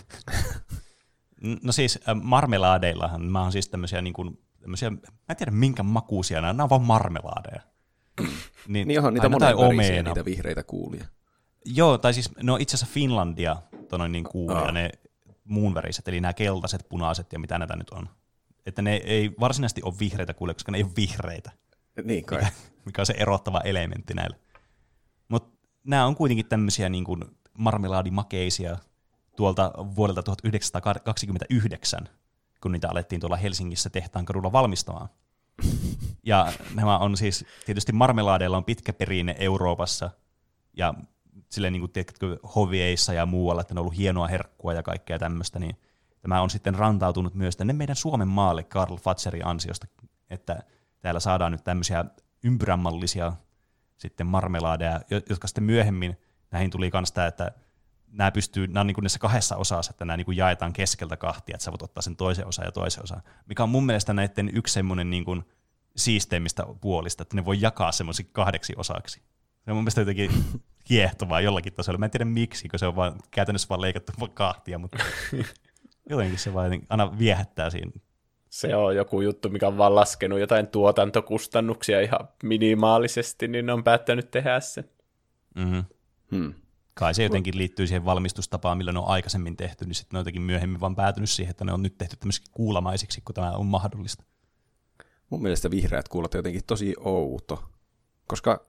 [1.63, 4.97] No siis äh, marmeladeillahan, mä oon siis tämmöisiä, niin kuin, tämmöisiä, mä
[5.29, 7.61] en tiedä minkä makuusia, nämä on vaan marmelaadeja.
[8.67, 9.55] niin, niin onhan niitä monen
[10.05, 11.05] niitä vihreitä kuulia.
[11.65, 13.55] Joo, tai siis no itse asiassa Finlandia
[13.89, 14.71] tonoin niin kuulia, oh.
[14.71, 14.89] ne
[15.43, 18.09] muunväriset, eli nämä keltaiset, punaiset ja mitä näitä nyt on.
[18.65, 21.51] Että ne ei varsinaisesti ole vihreitä kuule, koska ne ei ole vihreitä.
[22.03, 22.39] Niin kai.
[22.39, 22.51] Mikä,
[22.85, 24.37] mikä on se erottava elementti näillä.
[25.27, 27.23] Mutta nämä on kuitenkin tämmöisiä niin kuin
[27.57, 28.77] marmelaadimakeisia
[29.36, 32.09] tuolta vuodelta 1929,
[32.61, 35.09] kun niitä alettiin tuolla Helsingissä tehtaan kadulla valmistamaan.
[36.27, 40.09] Ja nämä on siis, tietysti marmelaadeilla on pitkä perinne Euroopassa,
[40.77, 40.93] ja
[41.49, 45.19] silleen niin kuin, tiedätkö, hovieissa ja muualla, että ne on ollut hienoa herkkua ja kaikkea
[45.19, 45.75] tämmöistä, niin
[46.21, 49.88] tämä on sitten rantautunut myös tänne meidän Suomen maalle Karl Fatserin ansiosta,
[50.29, 50.63] että
[51.01, 52.05] täällä saadaan nyt tämmöisiä
[52.43, 53.33] ympyrämallisia
[53.97, 56.17] sitten marmelaadeja, jotka sitten myöhemmin
[56.51, 57.51] näihin tuli myös tämä, että
[58.18, 61.18] nämä pystyy, nämä on niin kuin näissä kahdessa osassa, että nämä niin kuin jaetaan keskeltä
[61.18, 64.13] kahtia, että sä voit ottaa sen toisen osan ja toisen osan, mikä on mun mielestä
[64.13, 65.43] näiden yksi semmoinen niin kuin
[65.95, 69.22] siisteimmistä puolista, että ne voi jakaa semmoisiksi kahdeksi osaksi.
[69.66, 70.32] Se on mun mielestä jotenkin
[70.88, 71.97] kiehtovaa jollakin tasolla.
[71.97, 74.97] Mä en tiedä miksi, kun se on vaan, käytännössä vaan leikattu kahtia, mutta
[76.09, 77.91] jotenkin se vaan aina viehättää siinä.
[78.49, 83.84] Se on joku juttu, mikä on vaan laskenut jotain tuotantokustannuksia ihan minimaalisesti, niin ne on
[83.84, 84.89] päättänyt tehdä sen.
[85.55, 85.84] Mm-hmm.
[86.32, 86.53] Hmm.
[86.99, 90.21] Kai se jotenkin liittyy siihen valmistustapaan, millä ne on aikaisemmin tehty, niin sitten ne on
[90.21, 93.65] jotenkin myöhemmin vaan päätynyt siihen, että ne on nyt tehty tämmöisiksi kuulamaisiksi, kun tämä on
[93.65, 94.23] mahdollista.
[95.29, 97.63] Mun mielestä vihreät kuulot jotenkin tosi outo,
[98.27, 98.65] koska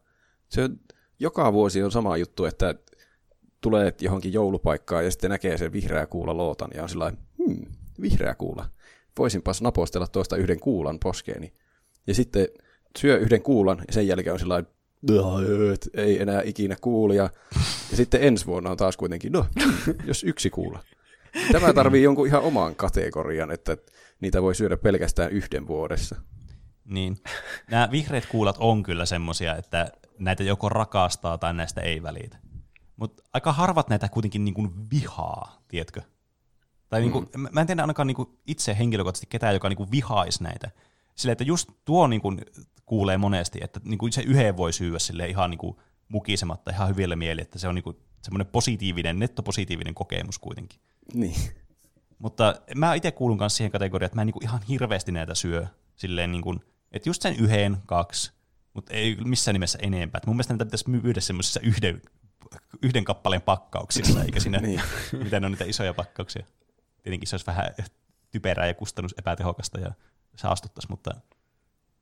[0.49, 0.71] se
[1.19, 2.75] joka vuosi on sama juttu, että
[3.61, 7.67] tulee johonkin joulupaikkaan ja sitten näkee sen vihreä kuula lootan ja on sillä hmm,
[8.01, 8.71] vihreä kuula.
[9.19, 11.53] Voisinpas napostella tuosta yhden kuulan poskeeni.
[12.07, 12.49] Ja sitten
[12.99, 14.65] syö yhden kuulan ja sen jälkeen on sillä
[15.95, 17.31] ei enää ikinä kuulia.
[17.91, 19.47] Ja sitten ensi vuonna on taas kuitenkin, no,
[20.05, 20.83] jos yksi kuula.
[21.53, 23.77] Tämä tarvii jonkun ihan oman kategorian, että
[24.21, 26.17] niitä voi syödä pelkästään yhden vuodessa.
[26.85, 27.17] Niin.
[27.71, 32.39] Nämä vihreät kuulat on kyllä semmosia, että näitä joko rakastaa tai näistä ei välitä.
[32.97, 36.03] Mutta aika harvat näitä kuitenkin niin kuin vihaa, tiedätkö?
[36.89, 37.49] Tai niin kuin, mm.
[37.53, 40.71] mä en tiedä ainakaan niin kuin itse henkilökohtaisesti ketään, joka niin kuin vihaisi näitä.
[41.17, 42.41] Sillä että just tuo niin kuin
[42.87, 45.77] kuulee monesti, että niin kuin se yhden voi syyä sille ihan niin kuin
[46.09, 50.81] mukisematta, ihan hyvillä mieli, että se on niin kuin semmoinen positiivinen, nettopositiivinen kokemus kuitenkin.
[51.15, 51.37] Niin.
[52.19, 55.35] Mutta mä itse kuulun kanssa siihen kategoriaan, että mä en niin kuin ihan hirveästi näitä
[55.35, 55.67] syö.
[55.97, 56.61] Silleen niin kuin,
[56.93, 58.33] että just sen yhden, kaksi,
[58.75, 60.19] mutta ei missään nimessä enempää.
[60.19, 62.03] Et mun mielestä niitä pitäisi myydä semmoisissa yhden,
[62.83, 64.81] yhden kappaleen pakkauksissa, eikä siinä, niin.
[65.13, 66.47] mitä ne on niitä isoja pakkauksia.
[67.03, 67.65] tietenkin se olisi vähän
[68.31, 69.93] typerää ja kustannus epätehokasta ja
[70.37, 71.11] saastuttaisi, mutta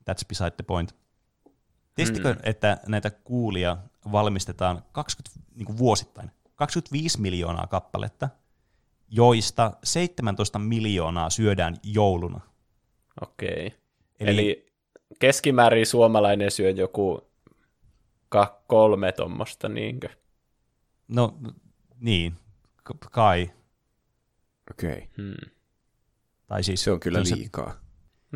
[0.09, 0.95] that's beside the point.
[1.95, 2.39] Tiesittekö, mm.
[2.43, 3.77] että näitä kuulia
[4.11, 8.29] valmistetaan 20, niin kuin vuosittain 25 miljoonaa kappaletta,
[9.09, 12.39] joista 17 miljoonaa syödään jouluna.
[13.21, 13.67] Okei.
[13.67, 13.79] Okay.
[14.19, 14.73] Eli, Eli
[15.19, 17.29] keskimäärin suomalainen syö joku
[18.67, 20.09] kolme tuommoista, niinkö?
[21.07, 21.37] No,
[21.99, 22.33] niin,
[23.11, 23.51] kai.
[24.71, 24.91] Okei.
[24.91, 25.07] Okay.
[25.17, 25.51] Hmm.
[26.47, 27.84] Tai siis, se on kyllä liikaa.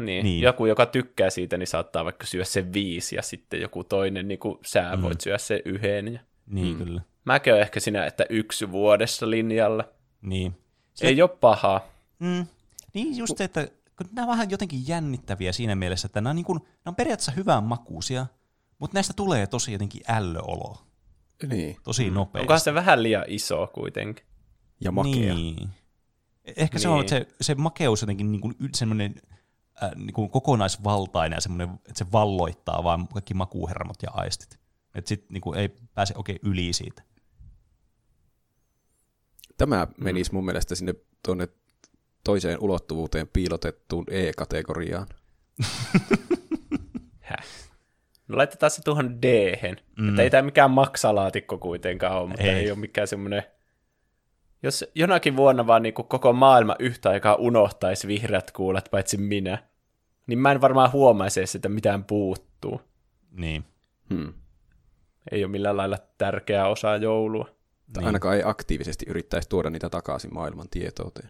[0.06, 0.24] Niin.
[0.24, 4.28] niin, joku, joka tykkää siitä, niin saattaa vaikka syödä sen viisi, ja sitten joku toinen,
[4.28, 5.02] niin kuin sä mm.
[5.02, 6.14] voit syödä sen yhden.
[6.14, 6.20] Ja...
[6.45, 6.86] Niin, mm.
[6.86, 7.02] kyllä.
[7.26, 9.84] Mäkin olen ehkä siinä, että yksi vuodessa linjalla.
[10.22, 10.56] Niin.
[10.93, 11.08] Se...
[11.08, 11.88] Ei ole pahaa.
[12.20, 12.45] Mm.
[12.93, 16.36] Niin just se, että kun nämä on vähän jotenkin jännittäviä siinä mielessä, että nämä on,
[16.36, 18.26] niin kuin, nämä on periaatteessa hyvän makuusia,
[18.80, 20.78] mutta näistä tulee tosi jotenkin ällöolo.
[21.47, 21.78] Niin.
[21.84, 22.14] Tosi mm.
[22.14, 22.43] nopeasti.
[22.43, 24.26] Onkohan se vähän liian iso kuitenkin?
[24.82, 25.34] Ja makea.
[25.36, 25.70] Niin.
[26.45, 26.82] Ehkä niin.
[26.82, 29.16] se on, että se, se makeus jotenkin niin kuin semmoinen
[29.84, 34.59] äh, niin kuin kokonaisvaltainen ja semmoinen, että se valloittaa vaan kaikki makuuhermot ja aistit.
[34.95, 37.03] Että sitten niin ei pääse oikein yli siitä.
[39.57, 40.93] Tämä menisi mun mielestä sinne
[41.25, 41.47] tuonne
[42.23, 45.07] toiseen ulottuvuuteen piilotettuun E-kategoriaan.
[47.19, 47.45] Häh?
[48.27, 49.55] No laitetaan se tuohon d
[49.97, 50.09] mm.
[50.09, 53.43] Että ei tämä mikään maksalaatikko kuitenkaan ole, mutta ei, ei ole mikään semmoinen...
[54.63, 59.63] Jos jonakin vuonna vaan niin koko maailma yhtä aikaa unohtaisi vihreät kuulet, paitsi minä,
[60.30, 62.82] niin mä en varmaan huomaisi edes, että mitään puuttuu.
[63.32, 63.65] Niin.
[64.09, 64.34] Hmm.
[65.32, 67.49] Ei ole millään lailla tärkeää osaa joulua.
[67.95, 68.05] Niin.
[68.05, 71.30] ainakaan ei aktiivisesti yrittäisi tuoda niitä takaisin maailman tietouteen.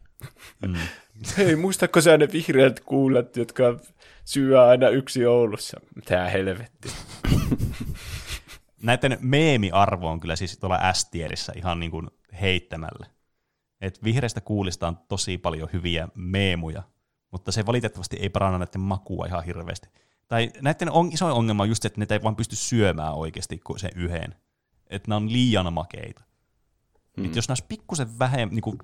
[0.68, 0.74] Mm.
[1.38, 3.80] Hei, muistatko sä ne vihreät kuulet, jotka
[4.26, 5.80] syö aina yksi joulussa?
[6.06, 6.89] Tää helvetti.
[8.84, 12.08] Näiden meemiarvo on kyllä siis tuolla S-tierissä ihan niin kuin
[12.41, 13.06] heittämällä.
[13.82, 16.84] Et vihreistä kuulista on tosi paljon hyviä meemuja,
[17.32, 19.90] mutta se valitettavasti ei paranna näiden makua ihan hirveästi.
[20.28, 23.58] Tai näiden on, iso ongelma on just se, että ne ei vaan pysty syömään oikeasti
[23.58, 24.36] kuin sen yhden.
[24.90, 26.24] Että ne on liian makeita.
[27.18, 27.26] Mm.
[27.26, 28.78] Että jos nämä olisi pikkusen vähem, niin kuin,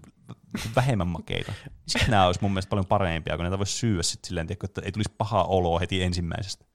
[0.75, 4.27] vähemmän makeita, niin sitten nämä olisi mun mielestä paljon parempia, kun näitä voisi syödä sitten
[4.27, 6.65] silleen, että ei tulisi pahaa oloa heti ensimmäisestä.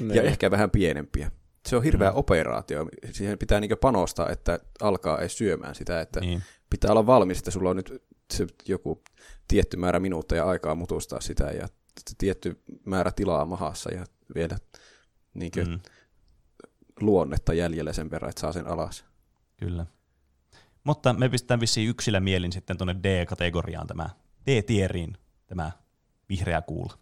[0.00, 0.14] Ne.
[0.14, 1.30] Ja ehkä vähän pienempiä.
[1.68, 2.16] Se on hirveä mm.
[2.16, 2.88] operaatio.
[3.12, 6.42] Siihen pitää niin panostaa, että alkaa ei syömään sitä, että niin.
[6.70, 8.02] pitää olla valmis, että sulla on nyt
[8.32, 9.02] se joku
[9.48, 11.68] tietty määrä minuutteja aikaa mutustaa sitä ja
[12.18, 14.04] tietty määrä tilaa mahassa ja
[14.34, 14.58] vielä
[15.34, 15.80] niin mm.
[17.00, 19.04] luonnetta jäljelle sen verran, että saa sen alas.
[19.56, 19.86] Kyllä.
[20.84, 24.10] Mutta me pistetään vissiin yksilä mielin sitten tuonne D-kategoriaan tämä,
[24.46, 25.72] D-tieriin tämä
[26.28, 26.98] vihreä kuula.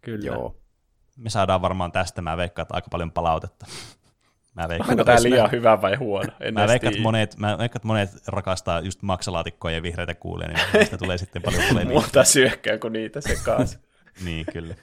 [0.00, 0.26] Kyllä.
[0.26, 0.56] Joo.
[1.16, 3.66] Me saadaan varmaan tästä, mä veikkaan, että aika paljon palautetta.
[4.54, 6.32] Mä veikkaan, Onko tämä liian hyvä vai huono?
[6.40, 10.58] En mä veikkaan, että monet, mä veikkaan, monet rakastaa just maksalaatikkoja ja vihreitä kuulia, niin
[10.72, 12.00] niistä tulee sitten paljon polemia.
[12.00, 13.66] Muuta syökkää kuin niitä sekaan.
[14.24, 14.74] niin, kyllä.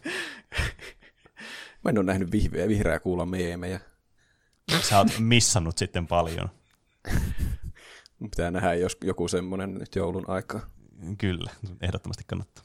[1.83, 3.79] Mä en ole nähnyt vihreä, vihreä kuulla meemejä.
[4.81, 6.49] Sä oot missannut sitten paljon.
[8.21, 10.61] Pitää nähdä jos joku semmoinen nyt joulun aikaa.
[11.17, 11.51] Kyllä,
[11.81, 12.63] ehdottomasti kannattaa.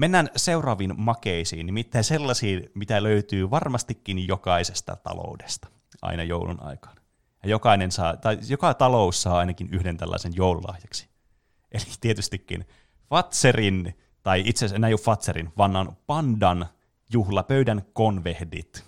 [0.00, 5.68] Mennään seuraaviin makeisiin, nimittäin sellaisiin, mitä löytyy varmastikin jokaisesta taloudesta
[6.02, 6.96] aina joulun aikaan.
[7.42, 11.08] Ja jokainen saa, tai joka talous saa ainakin yhden tällaisen joululahjaksi.
[11.72, 12.64] Eli tietystikin
[13.08, 16.66] Fatserin, tai itse asiassa enää ei ole Fatserin, vaan on Pandan
[17.12, 18.84] juhlapöydän konvehdit.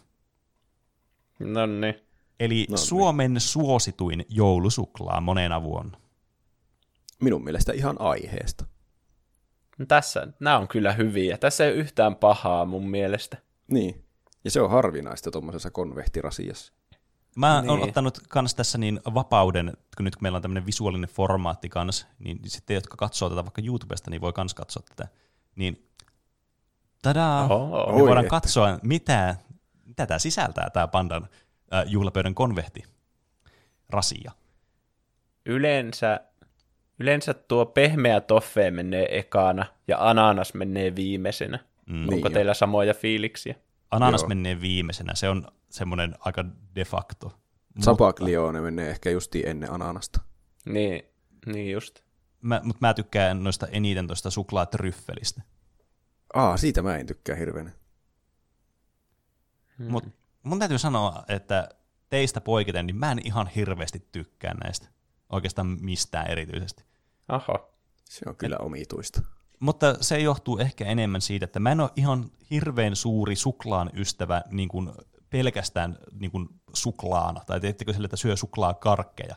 [1.39, 1.95] No niin.
[2.41, 2.87] Eli no, niin.
[2.87, 5.99] Suomen suosituin joulusuklaa monena vuonna.
[7.21, 8.72] Minun mielestä ihan aiheesta.
[9.79, 11.39] No tässä, nämä on kyllä hyviä.
[11.39, 13.37] Tässä ei ole yhtään pahaa mun mielestä.
[13.69, 14.05] Niin,
[14.45, 16.73] ja se on harvinaista tuommoisessa konvehtirasiassa.
[17.37, 17.71] Mä niin.
[17.71, 22.07] oon ottanut kans tässä niin vapauden, kun nyt kun meillä on tämmöinen visuaalinen formaatti kans,
[22.19, 25.09] niin sitten jotka katsoo tätä vaikka YouTubesta, niin voi kans katsoa tätä.
[25.57, 25.89] Niin
[27.03, 28.31] tadaa, Oho, me voidaan että.
[28.31, 29.37] katsoa, mitä,
[29.85, 31.29] mitä tämä sisältää, tämä pandan
[31.75, 32.85] äh, juhlapöydän konvehti
[33.89, 34.33] rasia.
[35.47, 36.21] Yleensä,
[36.99, 41.59] yleensä tuo pehmeä toffe menee ekana ja ananas menee viimeisenä.
[41.87, 42.03] Mm.
[42.03, 42.55] Onko niin teillä jo.
[42.55, 43.55] samoja fiiliksiä?
[43.91, 44.29] Ananas Joo.
[44.29, 47.33] menee viimeisenä, se on semmoinen aika de facto.
[47.81, 50.21] Sapaglione menee ehkä justi ennen ananasta.
[50.65, 51.03] Niin,
[51.47, 52.01] niin just.
[52.41, 55.43] Mä, mutta mä tykkään noista eniten tuosta suklaatryffelistä.
[56.35, 57.73] Aa, siitä mä en tykkää hirveän.
[59.79, 59.91] Hmm.
[59.91, 60.11] Mutta
[60.43, 61.69] mun täytyy sanoa, että
[62.09, 64.89] teistä poiketen, niin mä en ihan hirveästi tykkää näistä.
[65.33, 66.85] Oikeastaan mistään erityisesti.
[67.29, 67.69] Aha.
[68.05, 69.23] Se on kyllä Et, omituista.
[69.61, 74.43] Mutta se johtuu ehkä enemmän siitä, että mä en ole ihan hirveän suuri suklaan ystävä
[74.51, 74.93] niin kuin
[75.31, 79.37] pelkästään niin kuin suklaana, tai teettekö sille, että syö suklaa karkkeja,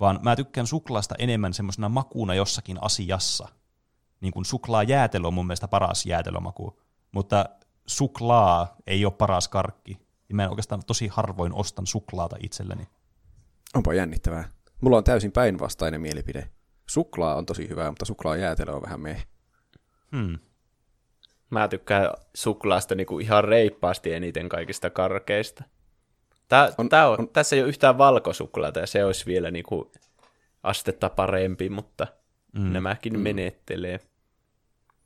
[0.00, 3.48] vaan mä tykkään suklaasta enemmän semmoisena makuuna jossakin asiassa.
[4.20, 6.80] niin kuin suklaajäätelö on mun mielestä paras jäätelömaku,
[7.12, 7.44] mutta
[7.86, 9.98] suklaa ei ole paras karkki.
[10.28, 12.88] Ja mä en oikeastaan tosi harvoin ostan suklaata itselleni.
[13.74, 14.48] Onpa jännittävää.
[14.84, 16.48] Mulla on täysin päinvastainen mielipide.
[16.86, 19.26] Suklaa on tosi hyvää, mutta suklaa jäätelö on vähän meh.
[20.16, 20.38] Hmm.
[21.50, 25.64] Mä tykkään suklaasta niinku ihan reippaasti eniten kaikista karkeista.
[26.48, 29.92] Tää, on, tää on, on, tässä ei ole yhtään valkosuklaata ja se olisi vielä niinku
[30.62, 32.06] astetta parempi, mutta
[32.52, 32.72] mm.
[32.72, 33.20] nämäkin mm.
[33.20, 34.00] menettelee.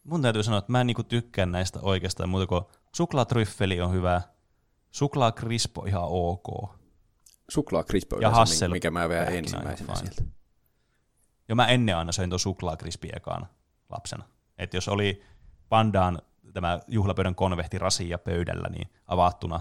[0.05, 2.65] Mun täytyy sanoa, että mä en niinku tykkään näistä oikeastaan muuta kuin
[2.95, 4.23] suklaatryffeli on hyvä,
[4.91, 6.78] suklaakrispo ihan ok.
[8.23, 10.23] Ja hassel, mikä mä vielä ensimmäisenä sieltä.
[11.49, 13.47] Jo mä ennen aina söin tuon suklaakrispi ekaan
[13.91, 14.25] lapsena.
[14.59, 15.23] Että jos oli
[15.69, 16.19] pandaan
[16.53, 19.61] tämä juhlapöydän konvehti rasia pöydällä niin avattuna,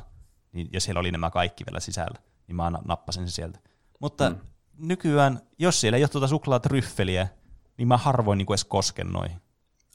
[0.51, 3.59] niin, ja siellä oli nämä kaikki vielä sisällä, niin mä nappasin sen sieltä.
[3.99, 4.37] Mutta mm.
[4.77, 7.27] nykyään, jos siellä ei ole tuota suklaatryffeliä,
[7.77, 9.41] niin mä harvoin niin edes kosken noihin.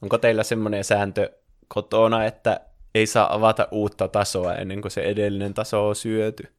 [0.02, 1.32] Onko teillä semmoinen sääntö
[1.68, 2.60] kotona, että
[2.94, 6.54] ei saa avata uutta tasoa ennen kuin se edellinen taso on syöty?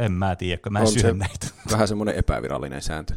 [0.00, 1.46] En mä tiedä, kun mä en on syö näitä.
[1.72, 3.14] Vähän semmoinen epävirallinen sääntö.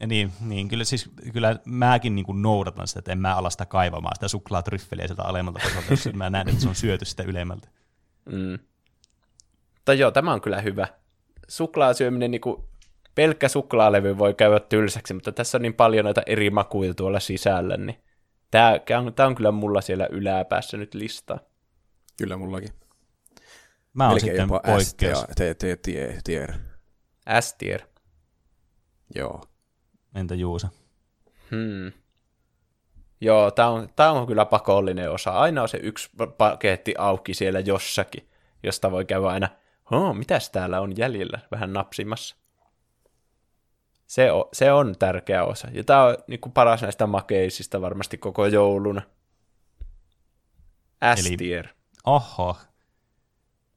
[0.00, 3.50] Ja niin, niin kyllä, siis, kyllä mäkin niin kuin noudatan sitä, että en mä ala
[3.50, 7.22] sitä kaivamaan, sitä suklaatryffeliä sieltä alemmalta tasolta, jos mä näen, että se on syöty sitä
[7.22, 7.68] ylemmältä.
[8.32, 8.58] Mm.
[9.84, 10.86] Tai joo, tämä on kyllä hyvä.
[11.48, 12.62] Suklaasyöminen, niin kuin,
[13.14, 17.76] pelkkä suklaalevy voi käydä tylsäksi, mutta tässä on niin paljon näitä eri makuja tuolla sisällä,
[17.76, 17.96] niin
[18.50, 21.38] tämä, on, tämä on kyllä mulla siellä yläpäässä nyt lista.
[22.16, 22.70] Kyllä mullakin.
[23.98, 25.24] Mä oon sitten poikkeus.
[26.18, 26.52] S-tier.
[27.40, 27.82] S-tier.
[29.14, 29.42] Joo.
[30.14, 30.68] Entä Juusa?
[31.50, 31.92] Hmm.
[33.20, 35.30] Joo, tämä on, tää on kyllä pakollinen osa.
[35.30, 38.28] Aina on se yksi paketti auki siellä jossakin,
[38.62, 39.48] josta voi käydä aina,
[39.90, 42.36] oh, mitäs täällä on jäljellä, vähän napsimassa.
[44.06, 45.68] Se on, se on tärkeä osa.
[45.72, 49.02] Ja tämä on niin kuin paras näistä makeisista varmasti koko jouluna.
[51.14, 51.66] S-tier.
[51.66, 51.74] Eli,
[52.06, 52.56] oho.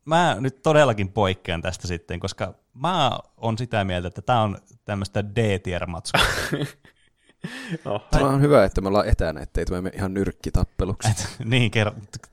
[0.06, 5.26] Mä nyt todellakin poikkean tästä sitten, koska mä on sitä mieltä, että tämä on tämmöistä
[5.26, 6.22] D-tier-matskua.
[7.86, 8.08] no.
[8.12, 11.10] Tämä on hyvä, että me ollaan etänä, ettei tule ihan nyrkkitappeluksi.
[11.10, 11.72] Et, niin,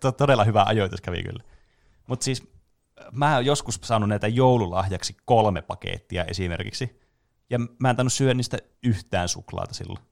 [0.01, 1.43] to- todella hyvä ajoitus kävi kyllä.
[2.07, 2.49] Mutta siis
[3.13, 7.01] mä oon joskus saanut näitä joululahjaksi kolme pakettia esimerkiksi,
[7.51, 10.05] ja mä en tainnut syödä niistä yhtään suklaata silloin.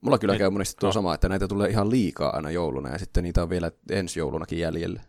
[0.00, 0.92] Mulla kyllä Et, käy monesti tuo no.
[0.92, 4.58] sama, että näitä tulee ihan liikaa aina jouluna, ja sitten niitä on vielä ensi joulunakin
[4.58, 5.02] jäljellä.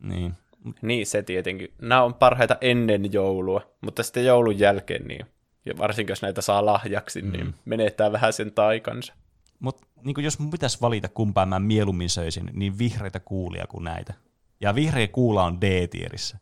[0.00, 0.34] Niin.
[0.82, 1.72] Niin, se tietenkin.
[1.80, 5.26] Nämä on parhaita ennen joulua, mutta sitten joulun jälkeen, niin,
[5.66, 7.38] ja varsinkin jos näitä saa lahjaksi, niin mm.
[7.38, 9.14] niin menettää vähän sen taikansa.
[9.58, 14.14] Mutta niin jos mun pitäisi valita kumpaan mä mieluummin söisin, niin vihreitä kuulia kuin näitä.
[14.60, 16.38] Ja vihreä kuula on D-tierissä.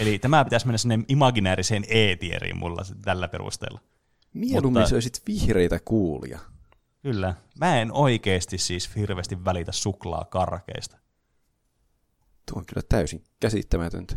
[0.00, 3.80] Eli tämä pitäisi mennä sinne imaginääriseen E-tieriin mulla tällä perusteella.
[4.34, 6.38] Mieluummin Mutta, söisit vihreitä kuulia.
[7.02, 7.34] Kyllä.
[7.58, 10.98] Mä en oikeasti siis hirveästi välitä suklaa karkeista.
[12.50, 14.16] Tuo on kyllä täysin käsittämätöntä.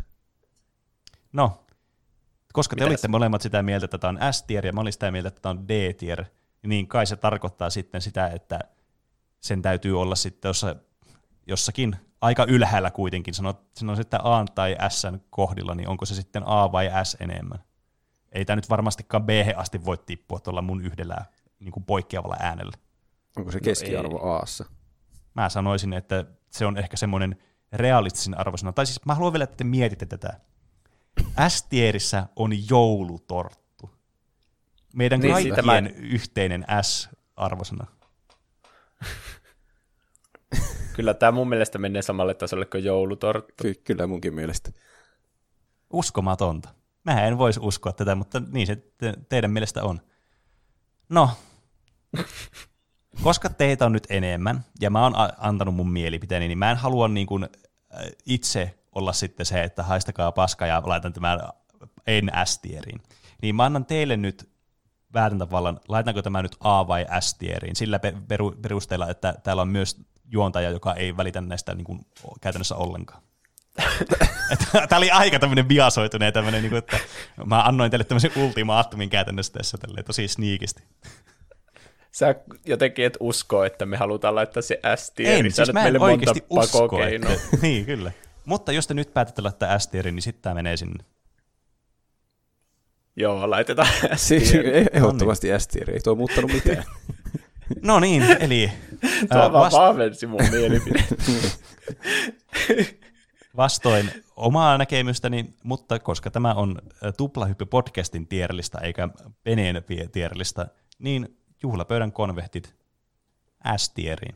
[1.34, 1.66] No,
[2.54, 2.88] koska te Mitäs?
[2.88, 5.52] olitte molemmat sitä mieltä, että tämä on S-tier ja mä olin sitä mieltä, että tämä
[5.52, 6.26] on D-tier,
[6.68, 8.60] niin kai se tarkoittaa sitten sitä, että
[9.42, 10.76] sen täytyy olla sitten jossa,
[11.48, 13.34] jossakin aika ylhäällä kuitenkin.
[13.34, 17.60] Sanot, sanot että A tai S kohdilla, niin onko se sitten A vai S enemmän?
[18.32, 21.26] Ei tämä nyt varmastikaan B asti voi tippua tuolla mun yhdellä
[21.60, 22.78] niin kuin poikkeavalla äänellä.
[23.38, 24.66] Onko se keskiarvo no Aassa?
[25.34, 27.38] Mä sanoisin, että se on ehkä semmoinen
[27.74, 28.74] realistisin arvosana.
[28.74, 30.40] Tai siis mä haluan vielä, että te mietitte tätä.
[31.48, 33.90] S-tierissä on joulutorttu.
[34.94, 35.82] Meidän niin, kaikkien mä...
[35.96, 37.86] yhteinen S-arvosana.
[40.94, 43.54] Kyllä tämä mun mielestä menee samalle tasolle kuin joulutorttu.
[43.62, 44.72] Ky- kyllä munkin mielestä.
[45.94, 46.70] Uskomatonta.
[47.04, 50.02] Mä en voisi uskoa tätä, mutta niin se te- teidän mielestä on.
[51.10, 51.30] No,
[53.24, 57.08] koska teitä on nyt enemmän, ja mä oon antanut mun mielipiteeni, niin mä en halua
[57.08, 57.50] niin kuin
[58.26, 61.40] itse olla sitten se, että haistakaa paska ja laitan tämän
[62.08, 63.02] en S-tieriin.
[63.42, 64.50] Niin mä annan teille nyt
[65.12, 68.00] päätäntävallan, laitanko tämä nyt A- vai S-tieriin, sillä
[68.62, 70.02] perusteella, että täällä on myös
[70.32, 72.06] juontaja, joka ei välitä näistä niin kuin,
[72.42, 73.22] käytännössä ollenkaan.
[74.90, 77.00] Tämä oli aika tämmöinen biasoituneen tämmöinen, niin kuin, että
[77.46, 80.84] mä annoin teille tämmöisen ultimaattumin käytännössä tässä tälleen, tosi sniikisti.
[82.16, 82.36] Sä
[82.66, 85.46] jotenkin et usko, että me halutaan laittaa se S-tieri.
[85.46, 87.04] Ei, siis mä en oikeasti usko.
[87.04, 87.30] Että,
[87.62, 88.12] niin, kyllä.
[88.46, 91.06] Mutta jos te nyt päätätte laittaa S-tieri, niin sitten tämä menee sinne.
[93.16, 93.88] Joo, laitetaan.
[94.16, 94.54] Siis,
[94.94, 96.84] ehdottomasti S-tieri, ei tuo muuttanut mitään.
[97.82, 98.72] no niin, eli...
[99.32, 99.78] Tuo äh, vast...
[99.78, 101.04] vahvensi mun mielipide.
[103.58, 106.82] Vastoin omaa näkemystäni, mutta koska tämä on
[107.18, 109.10] Tuplahyppy podcastin tierlista eikä
[109.44, 110.68] Peneen tierlista,
[111.00, 112.76] niin juhlapöydän konvehtit
[113.78, 114.36] S-tieriin.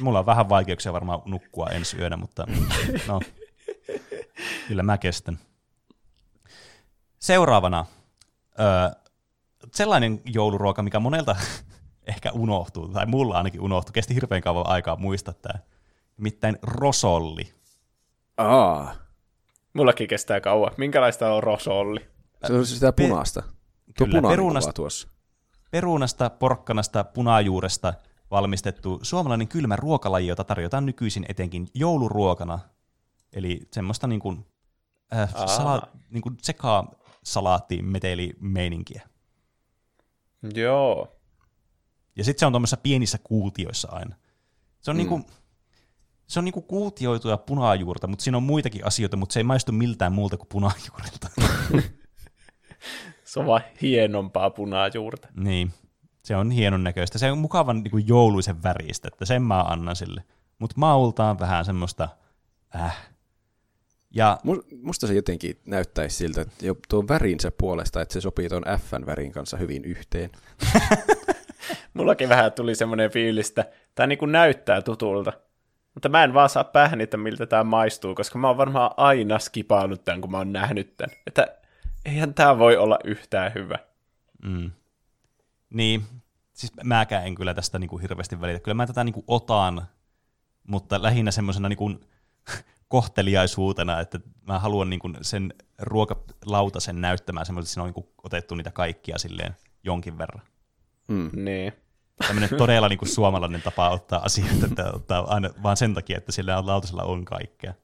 [0.00, 2.46] Mulla on vähän vaikeuksia varmaan nukkua ensi yönä, mutta
[3.08, 3.20] no,
[4.68, 5.38] kyllä mä kestän.
[7.18, 7.86] Seuraavana
[8.60, 9.00] öö,
[9.74, 11.36] sellainen jouluruoka, mikä monelta
[12.06, 15.58] ehkä unohtuu, tai mulla ainakin unohtuu, kesti hirveän kauan aikaa muistaa tämä,
[16.16, 17.52] nimittäin rosolli.
[18.36, 18.94] Aa,
[19.72, 20.72] Mullakin kestää kauan.
[20.76, 22.00] Minkälaista on rosolli?
[22.46, 23.42] se on sitä punaista.
[23.42, 23.50] Tuo
[24.06, 25.08] Kyllä, punainen perunasta- kuva tuossa.
[25.70, 27.94] Perunasta, porkkanasta, punajuuresta
[28.30, 32.58] valmistettu suomalainen kylmä ruokalaji, jota tarjotaan nykyisin etenkin jouluruokana.
[33.32, 34.46] Eli semmoista niin kuin,
[35.14, 36.94] äh, sala, niin kuin sekaa
[37.24, 39.08] salaatti meteli meininkiä.
[40.54, 41.16] Joo.
[42.16, 44.16] Ja sitten se on tuommoisissa pienissä kuutioissa aina.
[44.80, 44.98] Se on, mm.
[44.98, 45.20] niinku,
[46.26, 50.12] se on niinku kuutioituja punajuurta, mutta siinä on muitakin asioita, mutta se ei maistu miltään
[50.12, 51.30] muulta kuin punajuurilta.
[53.30, 55.28] Se on vaan hienompaa punajuurta.
[55.36, 55.70] niin,
[56.22, 57.18] se on hienon näköistä.
[57.18, 60.24] Se on mukavan niinku jouluisen väristä, että sen mä annan sille.
[60.58, 62.08] Mutta maultaan vähän semmoista,
[62.76, 63.10] äh.
[64.10, 68.48] Ja Mu- Musta se jotenkin näyttäisi siltä, että jo tuon värinsä puolesta, että se sopii
[68.48, 70.30] tuon Fn värin kanssa hyvin yhteen.
[71.94, 73.64] Mullakin vähän tuli semmoinen fiilis, että
[73.94, 75.32] tämä niinku näyttää tutulta.
[75.94, 79.38] Mutta mä en vaan saa päähän, että miltä tämä maistuu, koska mä oon varmaan aina
[79.38, 81.16] skipaannut tämän, kun mä oon nähnyt tämän.
[81.26, 81.59] Että
[82.04, 83.78] eihän tämä voi olla yhtään hyvä.
[84.42, 84.70] Mm.
[85.70, 86.04] Niin,
[86.52, 88.60] siis mäkään en kyllä tästä niinku hirveästi välitä.
[88.60, 89.86] Kyllä mä tätä niinku otan,
[90.66, 91.90] mutta lähinnä semmoisena niinku
[92.88, 98.70] kohteliaisuutena, että mä haluan niinku sen ruokalautasen näyttämään semmoiselta, että siinä on niinku otettu niitä
[98.70, 100.42] kaikkia silleen jonkin verran.
[101.08, 101.30] Mm.
[101.44, 101.72] Niin.
[102.26, 106.66] Tämmöinen todella niinku suomalainen tapa ottaa asioita, että ottaa aina vaan sen takia, että sillä
[106.66, 107.74] lautasella on kaikkea.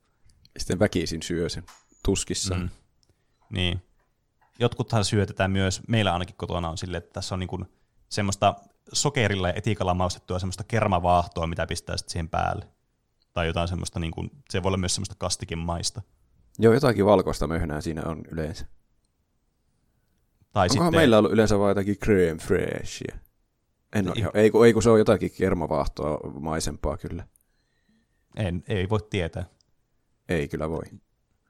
[0.57, 1.65] Sitten väkisin syö sen
[2.05, 2.61] tuskissaan.
[2.61, 2.69] Mm.
[3.51, 3.83] Niin.
[4.59, 7.67] Jotkuthan syötetään myös, meillä ainakin kotona on silleen, että tässä on niin
[8.09, 8.55] semmoista
[8.93, 12.69] sokerilla ja etikalla maustettua semmoista kermavaahtoa, mitä pistää sitten siihen päälle.
[13.33, 16.03] Tai jotain semmoista, niin kuin, se voi olla myös semmoista kastikemaista.
[16.59, 18.67] Joo, jotakin valkoista möhnää siinä on yleensä.
[20.53, 23.19] Tai Onkohan sitten, meillä ollut yleensä vain jotakin creme freshia?
[23.95, 24.21] En ole Ei.
[24.21, 27.27] ihan, ei, kun, ei kun se on jotakin kermavaahtoa maisempaa kyllä.
[28.37, 29.45] en, ei voi tietää.
[30.29, 30.83] Ei kyllä voi.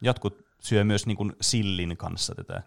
[0.01, 2.63] Jotkut syö myös niin kuin sillin kanssa tätä.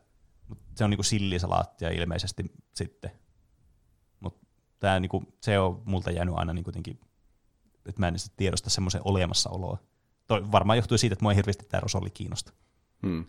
[0.50, 2.44] Mut se on niin kuin sillisalaattia ilmeisesti
[2.74, 3.12] sitten.
[4.20, 4.48] Mutta
[4.80, 7.00] tämä niin kuin, se on multa jäänyt aina niin kuitenkin,
[7.86, 9.78] että mä en tiedosta semmoisen olemassaoloa.
[10.28, 12.54] Toi varmaan johtuu siitä, että mua ei hirveästi tämä rosolli kiinnosta.
[13.08, 13.26] Hmm.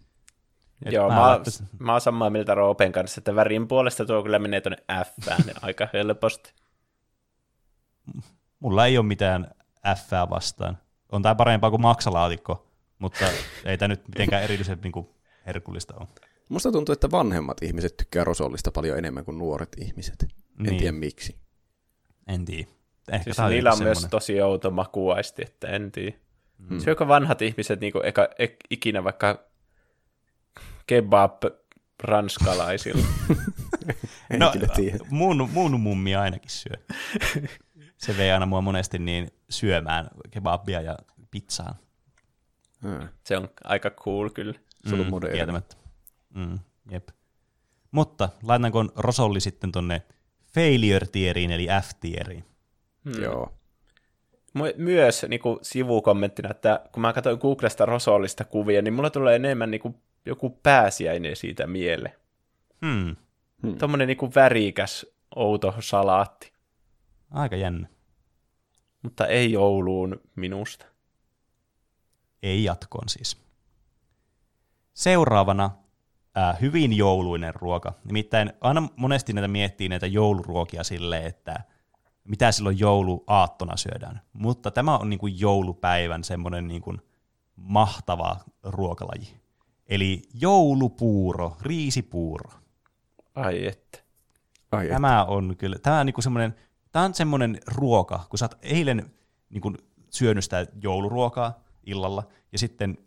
[0.85, 4.23] Et Joo, mä, oon- laittaisin- mä oon samaa mieltä Roopen kanssa, että värin puolesta tuo
[4.23, 5.29] kyllä menee tuonne F
[5.63, 6.55] aika helposti.
[8.61, 9.51] mulla ei ole mitään
[9.97, 10.79] F vastaan.
[11.13, 12.67] On tämä parempaa kuin maksalaatikko,
[12.99, 13.25] mutta
[13.65, 15.09] ei tämä nyt mitenkään erityisen niin kuin,
[15.47, 16.09] herkullista ole.
[16.51, 20.23] Musta tuntuu, että vanhemmat ihmiset tykkää rosollista paljon enemmän kuin nuoret ihmiset.
[20.23, 20.29] En
[20.59, 20.77] Niin.
[20.77, 21.37] tiedä miksi.
[22.27, 22.69] En tiedä.
[23.13, 26.17] Ehkä Siis niillä on joku myös tosi outo makuaisti, että en tiedä.
[26.69, 26.81] Hmm.
[26.81, 29.45] Syökö vanhat ihmiset niinku eka, ek, ikinä vaikka
[30.87, 31.43] kebab
[32.03, 33.05] ranskalaisilla?
[34.31, 34.99] En no, kyllä tiedä.
[35.11, 36.77] mun, mun mummi ainakin syö.
[37.99, 40.97] Se vei aina mua monesti niin syömään kebabia ja
[41.31, 41.79] pizzaa.
[42.85, 44.55] Ah, Se on aika cool kyllä.
[44.89, 45.37] Se on moderni.
[45.37, 45.77] Kieltämättä.
[46.35, 46.59] Mm,
[46.91, 47.09] jep.
[47.91, 50.03] Mutta laitanko rosolli sitten tonne
[50.55, 52.45] failure-tieriin, eli F-tieriin?
[53.05, 53.23] Hmm.
[53.23, 53.53] Joo.
[54.77, 59.71] Myös niin kuin sivukommenttina, että kun mä katsoin Googlesta rosollista kuvia, niin mulla tulee enemmän
[59.71, 59.95] niin kuin
[60.27, 62.15] joku pääsiäinen siitä mieleen.
[62.87, 63.17] Hmm.
[63.63, 63.79] Hmm.
[63.79, 65.07] Tuommoinen niin kuin värikäs,
[65.37, 66.53] outo salaatti,
[67.31, 67.89] Aika jännä.
[69.03, 70.87] mutta ei jouluun minusta.
[72.43, 73.37] Ei jatkoon siis.
[74.95, 75.71] Seuraavana
[76.35, 77.93] ää, hyvin jouluinen ruoka.
[78.05, 81.65] Nimittäin aina monesti näitä miettii näitä jouluruokia silleen, että
[82.25, 84.21] mitä silloin jouluaattona syödään.
[84.33, 86.99] Mutta tämä on niin kuin joulupäivän semmoinen niin kuin
[87.57, 89.41] mahtava ruokalaji.
[89.87, 92.51] Eli joulupuuro, riisipuuro.
[93.35, 93.99] Ai että.
[94.73, 94.95] Ai että.
[94.95, 96.55] Tämä on kyllä, tämä on niinku semmoinen,
[96.93, 99.11] tämä on semmoinen ruoka, kun sä oot eilen
[99.51, 99.73] niinku
[100.11, 102.23] syönyt sitä jouluruokaa illalla,
[102.53, 102.99] ja sitten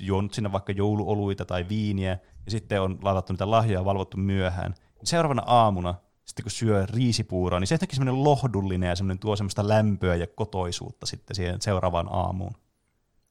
[0.00, 2.18] juonut sinne vaikka jouluoluita tai viiniä,
[2.48, 4.74] ja sitten on laitettu niitä lahjoja ja valvottu myöhään.
[5.04, 5.94] Seuraavana aamuna,
[6.24, 10.26] sitten kun syö riisipuuroa, niin se on semmoinen lohdullinen ja semmoinen tuo semmoista lämpöä ja
[10.26, 12.52] kotoisuutta sitten siihen seuraavaan aamuun.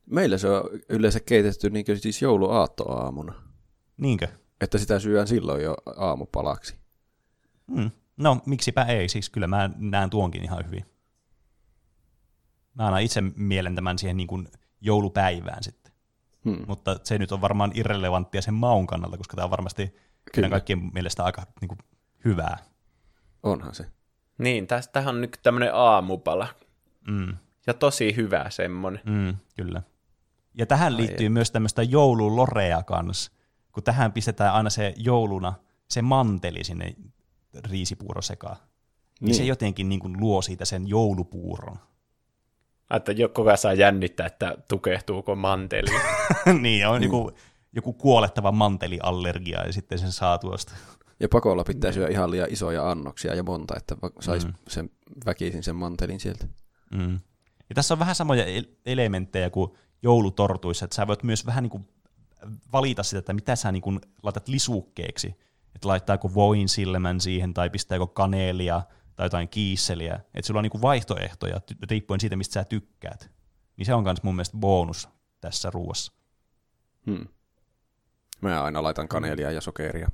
[0.05, 3.34] Meillä se on yleensä keitetty niin siis jouluaattoaamuna.
[3.97, 4.28] Niinkö?
[4.61, 6.76] Että sitä syön silloin jo aamupalaksi.
[7.68, 7.91] Mm.
[8.18, 10.86] No, miksipä ei, siis kyllä mä näen tuonkin ihan hyvin.
[12.74, 14.47] Mä annan itse mielen tämän siihen niin kuin
[14.82, 15.76] joulupäivään sitten.
[16.47, 16.65] Hmm.
[16.67, 19.95] Mutta se nyt on varmaan irrelevanttia sen maun kannalta, koska tämä on varmasti
[20.33, 20.49] Kyllä.
[20.49, 21.77] kaikkien mielestä aika niin kuin,
[22.25, 22.57] hyvää.
[23.43, 23.85] Onhan se.
[24.37, 26.47] Niin, tästähän on nyt tämmöinen aamupala.
[27.07, 27.37] Mm,
[27.67, 29.01] Ja tosi hyvä semmonen.
[29.05, 29.81] mm, kyllä.
[30.53, 33.31] Ja tähän liittyy myös tämmöistä joululorea kanssa,
[33.71, 35.53] kun tähän pistetään aina se jouluna
[35.89, 36.95] se manteli sinne
[37.69, 38.57] riisipuuro sekaan.
[38.57, 39.25] Niin.
[39.27, 39.35] Niin.
[39.35, 41.79] se jotenkin niin kuin luo siitä sen joulupuuron.
[42.95, 45.89] Että koko ajan saa jännittää, että tukehtuuko manteli.
[46.61, 47.31] niin, on joku,
[47.73, 50.73] joku kuolettava manteliallergia ja sitten sen saa tuosta.
[51.19, 54.53] Ja pakolla pitää syödä ihan liian isoja annoksia ja monta, että saisi Mm.
[54.67, 54.89] sen
[55.25, 56.47] väkisin sen mantelin sieltä.
[56.91, 57.13] Mm.
[57.69, 59.71] Ja tässä on vähän samoja el- elementtejä kuin
[60.01, 61.88] joulutortuissa, että sä voit myös vähän niin kuin
[62.73, 65.27] valita sitä, että mitä sä niin kuin laitat lisukkeeksi.
[65.75, 68.81] Että laittaako voin silmän siihen tai pistääkö kaneelia
[69.18, 70.15] tai jotain kiisseliä.
[70.15, 73.32] Että sulla on niin kuin vaihtoehtoja riippuen siitä, mistä sä tykkäät.
[73.78, 75.09] Niin se on myös mun mielestä bonus
[75.41, 76.11] tässä ruuassa.
[77.05, 77.28] Hmm.
[78.41, 80.07] Mä aina laitan kaneelia ja sokeria.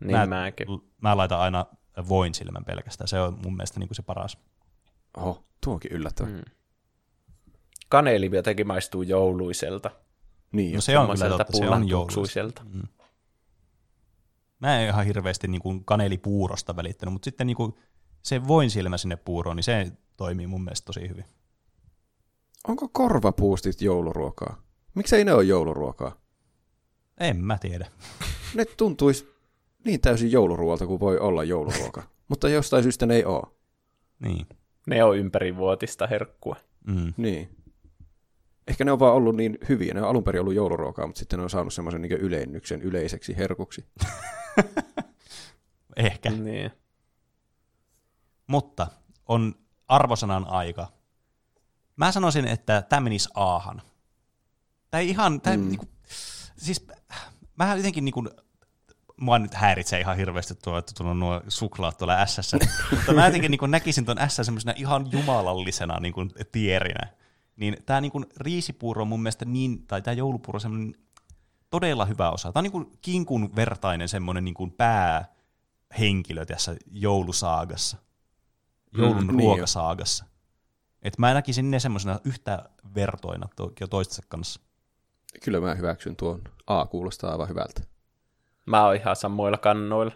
[0.00, 0.66] niin mä, mäkin.
[1.02, 1.66] mä laitan aina
[2.08, 3.08] voin silmän pelkästään.
[3.08, 4.38] Se on mun mielestä niin kuin se paras.
[5.16, 6.28] Oho, tuo onkin yllättävä.
[6.28, 6.42] Mm.
[7.88, 9.90] Kaneeli jotenkin maistuu jouluiselta.
[10.52, 10.84] Niin, No se...
[10.92, 12.14] se on kyllä totta, se on jouluista.
[12.14, 12.62] pullahtuksuiselta.
[14.64, 17.74] Mä en ihan hirveästi niin kuin kanelipuurosta välittänyt, mutta sitten niin kuin
[18.22, 21.24] se voin silmä sinne puuroon, niin se toimii mun mielestä tosi hyvin.
[22.68, 24.62] Onko korvapuustit jouluruokaa?
[24.94, 26.16] Miksei ne ole jouluruokaa?
[27.20, 27.86] En mä tiedä.
[28.54, 29.28] Ne tuntuisi
[29.84, 32.02] niin täysin jouluruoalta kuin voi olla jouluruoka.
[32.28, 33.42] Mutta jostain syystä ne ei ole.
[34.18, 34.46] Niin.
[34.86, 36.56] Ne on ympärivuotista herkkua.
[36.86, 37.14] Mm.
[37.16, 37.56] Niin.
[38.68, 39.94] Ehkä ne on vaan ollut niin hyviä.
[39.94, 43.36] Ne on alun perin ollut jouluruokaa, mutta sitten ne on saanut semmoisen niin ylennyksen yleiseksi
[43.36, 43.86] herkuksi.
[45.96, 46.30] Ehkä.
[46.30, 46.70] Niin.
[48.46, 48.86] Mutta
[49.28, 49.54] on
[49.88, 50.88] arvosanan aika.
[51.96, 53.82] Mä sanoisin, että tämä menisi aahan.
[54.90, 55.62] Tai ihan, tää, mm.
[55.62, 55.68] Mm.
[55.68, 55.88] niinku,
[56.56, 56.86] siis
[57.56, 58.24] mä jotenkin niinku,
[59.20, 62.52] mua nyt häiritsee ihan hirveästi tuo, että tuolla on nuo suklaat tuolla s
[62.90, 67.23] mutta mä jotenkin niinku näkisin tuon S semmoisena ihan jumalallisena niinku tierinä.
[67.56, 70.94] Niin tämä niinku riisipuuro on mun mielestä niin, tai tämä joulupuuro on semmoinen
[71.70, 72.52] todella hyvä osa.
[72.52, 77.96] Tämä on niinku kinkun vertainen semmoinen niinku päähenkilö tässä joulusaagassa.
[78.98, 80.24] Joulun Mm, mm, niin ruokasaagassa.
[81.02, 84.60] Et mä näkisin ne semmoisena yhtä vertoina to, jo toistensa kanssa.
[85.44, 86.42] Kyllä mä hyväksyn tuon.
[86.66, 87.82] A kuulostaa aivan hyvältä.
[88.66, 90.12] Mä oon ihan samoilla kannoilla.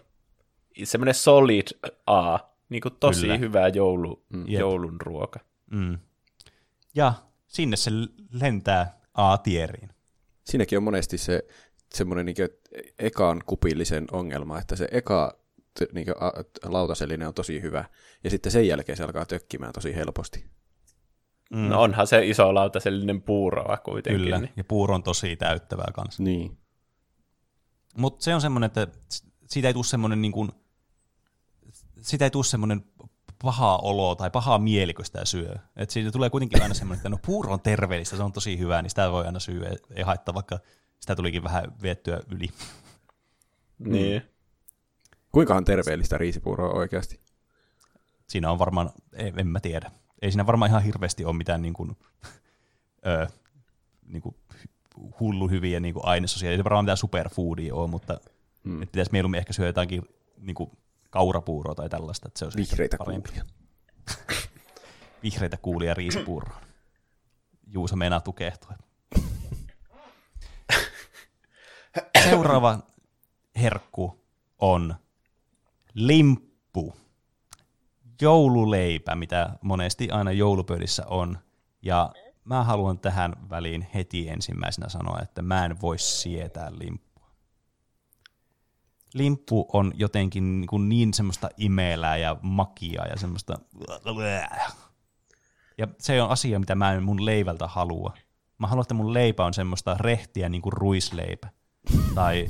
[0.84, 1.66] Semmoinen solid
[2.07, 2.39] A.
[2.68, 3.36] Niin kuin tosi Kyllä.
[3.36, 4.45] hyvä joulu, Mm.
[4.49, 5.41] Joulun ruoka.
[5.70, 5.99] Mm.
[6.95, 7.12] Ja
[7.49, 7.90] sinne se
[8.32, 9.90] lentää A-tieriin.
[10.44, 11.42] Siinäkin on monesti se
[11.94, 12.36] semmoinen niin
[12.99, 15.38] ekan kupillisen ongelma, että se eka
[15.92, 16.07] niin
[16.64, 17.84] lautasellinen on tosi hyvä,
[18.24, 20.44] ja sitten sen jälkeen se alkaa tökkimään tosi helposti.
[21.51, 21.68] Mm.
[21.68, 24.22] No onhan se iso lautasellinen puuroa kuitenkin.
[24.22, 24.53] Kyllä, Niin.
[24.57, 26.22] ja puuro on tosi täyttävää kanssa.
[26.22, 26.59] Niin.
[27.96, 28.86] Mutta se on semmoinen, että
[29.46, 30.51] siitä ei tule semmoinen niin kuin,
[32.01, 32.84] siitä ei tule semmoinen
[33.43, 35.55] paha olo tai paha mieli, kun sitä syö.
[35.76, 38.82] Et siitä tulee kuitenkin aina semmoinen, että no puuro on terveellistä, se on tosi hyvää,
[38.82, 39.76] niin sitä voi aina syödä.
[39.95, 40.59] Ei haittaa, vaikka
[41.01, 42.49] sitä tulikin vähän viettyä yli.
[43.78, 44.22] niin.
[45.32, 47.20] Kuinkahan terveellistä riisipuuroa oikeasti?
[48.28, 49.91] Siinä on varmaan, en, en mä tiedä.
[50.22, 51.97] Ei siinä varmaan ihan hirveästi ole mitään niin kuin,
[53.07, 53.26] ö,
[54.07, 54.36] niin kuin
[55.20, 56.51] hullu hyviä niin kuin ainesosia.
[56.51, 58.20] Ei se varmaan mitään superfoodia ole, mutta
[58.64, 58.80] mm.
[58.80, 60.03] pitäisi mieluummin ehkä syödä jotakin
[60.36, 60.70] niin kuin
[61.11, 62.28] kaurapuuroa tai tällaista.
[62.28, 63.28] Että se olisi Vihreitä parempi.
[63.30, 63.44] kuulia.
[65.22, 66.62] Vihreitä kuulia riisipuuroon.
[67.66, 68.74] Juuso meinaa tukehtua.
[72.30, 72.78] Seuraava
[73.56, 74.24] herkku
[74.59, 74.94] on
[75.94, 76.96] limppu.
[78.20, 81.38] Joululeipä, mitä monesti aina joulupöydissä on.
[81.82, 82.12] Ja
[82.44, 87.07] mä haluan tähän väliin heti ensimmäisenä sanoa, että mä en voi sietää limppua.
[89.18, 93.58] Limppu on jotenkin niin, kuin niin semmoista imelää ja makia ja semmoista...
[95.78, 98.14] Ja se on asia, mitä mä en mun leivältä halua.
[98.58, 101.48] Mä haluan, että mun leipä on semmoista rehtiä niin kuin ruisleipä.
[102.14, 102.48] Tai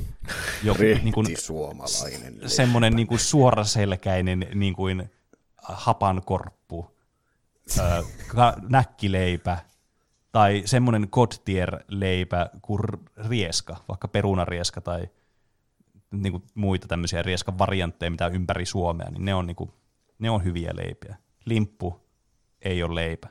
[0.63, 2.49] joku niin kuin, suomalainen.
[2.49, 5.11] semmoinen niin kuin suoraselkäinen niin kuin
[5.63, 6.97] hapankorppu,
[7.79, 8.03] ö,
[8.69, 9.57] näkkileipä
[10.31, 12.81] tai semmoinen godtier-leipä kuin
[13.29, 15.09] rieska, vaikka perunarieska tai
[16.11, 19.71] niin kuin muita tämmöisiä rieskan variantteja, mitä ympäri Suomea, niin ne on, niin kuin,
[20.19, 21.15] ne on hyviä leipiä.
[21.45, 22.01] Limppu
[22.61, 23.29] ei ole leipä.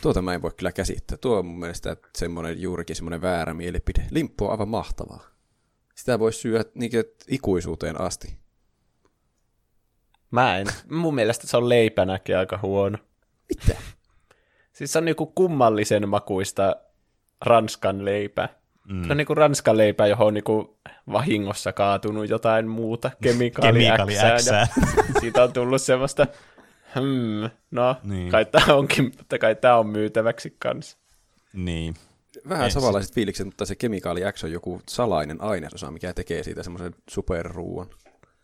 [0.00, 1.18] Tuota mä en voi kyllä käsittää.
[1.18, 4.06] Tuo on mun mielestä semmoinen juurikin semmoinen väärä mielipide.
[4.10, 5.24] Limppu on aivan mahtavaa.
[5.94, 8.38] Sitä voi syödä niinkö ikuisuuteen asti.
[10.30, 10.66] Mä en.
[10.90, 12.98] Mun mielestä se on leipänäkin aika huono.
[13.48, 13.80] Mitä?
[14.72, 16.76] Siis se on niinku kummallisen makuista
[17.40, 18.48] ranskan leipä.
[18.88, 19.04] Mm.
[19.04, 20.68] Se on niin kuin ranskan leipä, johon on niin kuin
[21.12, 24.38] vahingossa kaatunut jotain muuta, kemikaali, Kemikaali ja
[25.20, 26.26] siitä on tullut semmoista,
[26.94, 28.30] hmm, no, niin.
[28.30, 30.98] kai tämä onkin, mutta kai tämä on myytäväksi kanssa.
[31.52, 31.94] Niin.
[32.48, 36.94] Vähän samanlaiset fiilikset, mutta se kemikaali X on joku salainen ainesosa, mikä tekee siitä semmoisen
[37.10, 37.86] superruuan.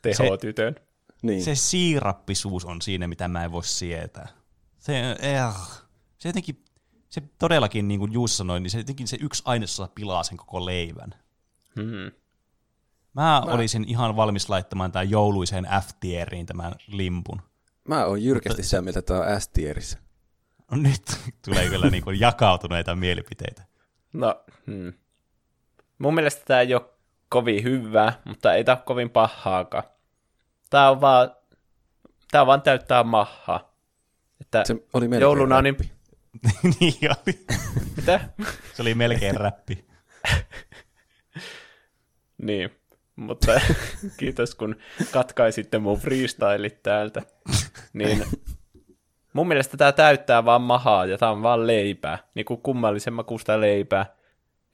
[0.02, 0.74] Tehotytön.
[0.74, 0.82] Se,
[1.22, 1.42] niin.
[1.44, 4.28] se siirappisuus on siinä, mitä mä en voi sietää.
[4.78, 5.42] Se, eh,
[6.18, 6.64] se jotenkin
[7.10, 10.66] se todellakin, niin kuin Juuso sanoi, niin se, jotenkin se yksi ainesosa pilaa sen koko
[10.66, 11.14] leivän.
[11.76, 12.12] Hmm.
[13.14, 17.42] Mä, mä olisin ihan valmis laittamaan tämän jouluiseen F-tieriin tämän limpun.
[17.88, 19.98] Mä oon jyrkästi sitä mieltä, että tämä on S-tierissä.
[20.70, 21.02] No nyt
[21.44, 23.62] tulee kyllä niin kuin jakautuneita mielipiteitä.
[24.12, 24.92] No, hmm.
[25.98, 26.90] mun mielestä tämä ei ole
[27.28, 29.84] kovin hyvä, mutta ei tämä ole kovin pahaakaan.
[30.70, 31.30] Tämä on vaan,
[32.30, 33.74] tämä vaan täyttää mahaa.
[34.40, 35.76] Että se oli jouluna on niin,
[36.80, 37.46] niin oli.
[37.96, 38.20] Mitä?
[38.74, 39.84] Se oli melkein räppi.
[42.46, 42.70] niin,
[43.16, 43.60] mutta
[44.18, 44.76] kiitos kun
[45.12, 47.22] katkaisitte mun freestylit täältä.
[47.92, 48.24] Niin
[49.32, 52.18] mun mielestä tämä täyttää vaan mahaa ja tämä on vaan leipää.
[52.34, 54.06] Niin kuin kummallisen makusta leipää.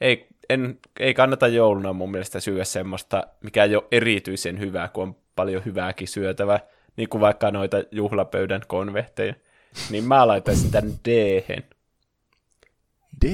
[0.01, 5.03] Ei, en, ei kannata jouluna mun mielestä syödä semmoista, mikä ei ole erityisen hyvää, kun
[5.03, 6.61] on paljon hyvääkin syötävää.
[6.97, 9.35] Niin kuin vaikka noita juhlapöydän konvehteja.
[9.91, 11.43] Niin mä laitaisin tän d
[13.25, 13.27] D,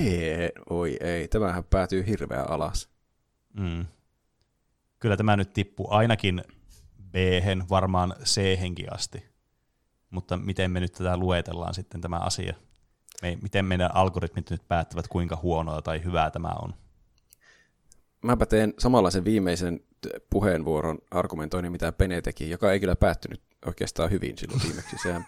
[0.71, 2.89] oi ei, tämähän päätyy hirveän alas.
[3.53, 3.87] Mm.
[4.99, 6.45] Kyllä tämä nyt tippuu ainakin
[7.11, 7.15] b
[7.71, 8.41] varmaan c
[8.91, 9.33] asti.
[10.11, 12.55] Mutta miten me nyt tätä luetellaan sitten tämä asia?
[13.23, 16.75] Me, miten meidän algoritmit nyt päättävät, kuinka huonoa tai hyvää tämä on?
[18.23, 19.81] Mäpä teen samanlaisen viimeisen
[20.31, 24.97] puheenvuoron argumentoinnin, mitä Pene teki, joka ei kyllä päättynyt oikeastaan hyvin silloin viimeksi.
[25.03, 25.27] Sehän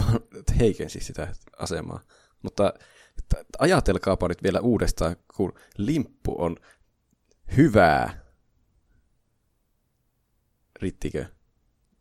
[0.00, 0.20] vaan
[0.60, 2.00] heikensi sitä asemaa.
[2.42, 2.74] Mutta
[3.58, 6.56] ajatelkaapa nyt vielä uudestaan, kun limppu on
[7.56, 8.24] hyvää.
[10.82, 11.24] Rittikö?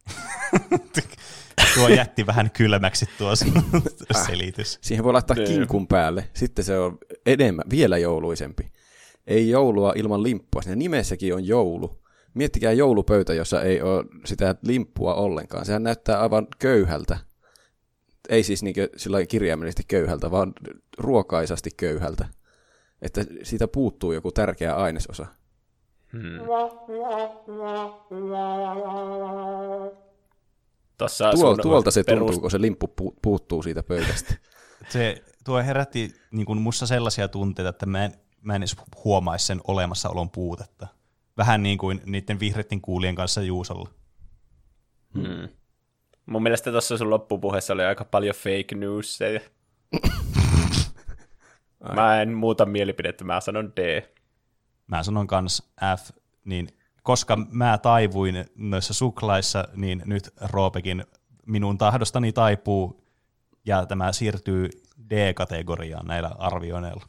[1.76, 3.32] tuo jätti vähän kylmäksi tuo
[4.16, 4.80] äh, selitys.
[4.82, 8.72] Siihen voi laittaa kinkun päälle, sitten se on enemmän, vielä jouluisempi.
[9.28, 12.04] Ei joulua ilman limppua, siinä nimessäkin on joulu.
[12.34, 15.66] Miettikää joulupöytä, jossa ei ole sitä limppua ollenkaan.
[15.66, 17.18] Sehän näyttää aivan köyhältä
[18.30, 20.54] ei siis niin sillä kirjaimellisesti köyhältä, vaan
[20.98, 22.26] ruokaisasti köyhältä.
[23.02, 25.26] Että siitä puuttuu joku tärkeä ainesosa.
[26.14, 26.40] Hmm.
[30.98, 32.20] Tossa Tuo, tuolta se perus...
[32.20, 34.36] tuntuu, kun se limppu pu- puuttuu siitä pöydästä.
[34.90, 39.46] se, tuo herätti niin kuin musta sellaisia tunteita, että mä en, mä en edes huomaisi
[39.46, 40.88] sen olemassaolon puutetta.
[41.38, 43.90] Vähän niin kuin niiden vihreiden kuulien kanssa Juusolla.
[45.14, 45.50] Hmm.
[46.26, 49.40] Mun mielestä tuossa sun loppupuheessa oli aika paljon fake newsia.
[51.96, 54.04] mä en muuta mielipidettä, mä sanon D.
[54.88, 56.10] Mä sanon kans F,
[56.46, 56.68] niin
[57.04, 61.06] koska mä taivuin noissa suklaissa, niin nyt Roopekin
[61.46, 63.04] minun tahdostani taipuu,
[63.66, 64.70] ja tämä siirtyy
[65.10, 67.06] D-kategoriaan näillä arvioineilla.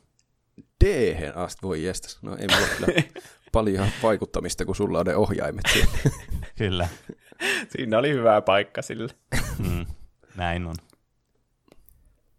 [0.84, 2.18] d asti, voi jestas.
[2.22, 3.02] No ei mulla kyllä
[3.52, 5.92] paljon vaikuttamista, kun sulla on ne ohjaimet siellä.
[6.58, 6.88] kyllä.
[7.76, 9.12] Siinä oli hyvä paikka sille.
[9.58, 9.86] Mm,
[10.36, 10.74] näin on.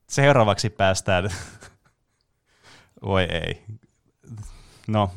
[0.10, 1.30] Seuraavaksi päästään...
[3.02, 3.64] Voi ei.
[4.88, 5.12] No,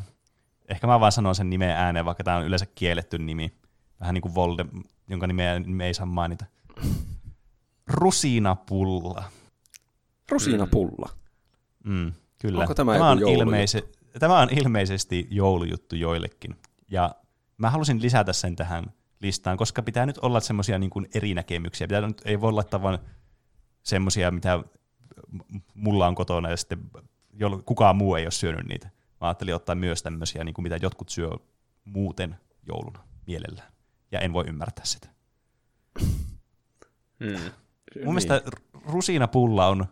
[0.69, 3.52] ehkä mä vaan sanon sen nimen ääneen, vaikka tämä on yleensä kielletty nimi.
[4.01, 4.65] Vähän niin kuin Volde,
[5.09, 6.44] jonka nimeä me ei saa mainita.
[7.86, 9.24] Rusinapulla.
[10.31, 11.09] Rusinapulla?
[11.85, 12.60] Mm, kyllä.
[12.60, 13.89] Onko tämä, tämä, on ilmeise-
[14.19, 16.56] tämä on ilmeisesti joulujuttu joillekin.
[16.90, 17.15] Ja
[17.59, 18.85] mä halusin lisätä sen tähän
[19.20, 21.86] listaan, koska pitää nyt olla semmoisia niin eri näkemyksiä.
[21.86, 22.99] Pitää, nyt, ei voi laittaa vain
[23.82, 24.65] semmoisia, mitä
[25.74, 26.90] mulla on kotona ja sitten
[27.65, 28.90] kukaan muu ei ole syönyt niitä.
[29.20, 31.31] Mä ajattelin ottaa myös tämmöisiä, niin kuin mitä jotkut syö
[31.85, 32.36] muuten
[32.66, 33.73] jouluna mielellään.
[34.12, 35.09] Ja en voi ymmärtää sitä.
[37.24, 37.31] Hmm.
[37.31, 37.40] Mun
[37.95, 38.07] niin.
[38.07, 38.43] mielestä
[38.86, 39.86] rusinapulla on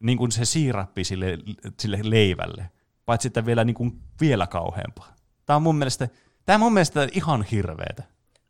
[0.00, 1.38] niin kuin se siirappi sille,
[1.80, 2.70] sille leivälle,
[3.06, 5.16] paitsi sitten vielä, niin kuin vielä kauheampaa.
[5.46, 6.08] Tämä on mun mielestä,
[6.44, 8.02] tämä on mun mielestä ihan hirveetä.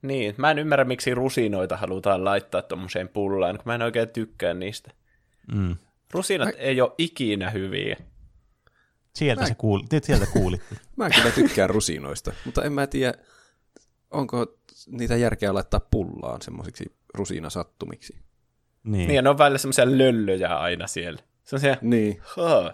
[0.03, 4.55] Niin, mä en ymmärrä, miksi rusinoita halutaan laittaa tuommoiseen pullaan, kun mä en oikein tykkää
[4.55, 4.91] niistä.
[5.55, 5.77] Mm.
[6.13, 6.53] Rusinat mä...
[6.59, 7.97] ei ole ikinä hyviä.
[9.15, 9.49] Sieltä, mä...
[9.49, 10.77] se kuuli, sieltä kuulitte.
[10.97, 13.15] mä kyllä tykkään rusinoista, mutta en mä tiedä,
[14.11, 18.19] onko niitä järkeä laittaa pullaan semmoisiksi rusinasattumiksi.
[18.85, 19.09] Niin.
[19.09, 21.23] niin, ja ne on välillä semmoisia löllöjä aina siellä.
[21.45, 22.23] Se on se, niin.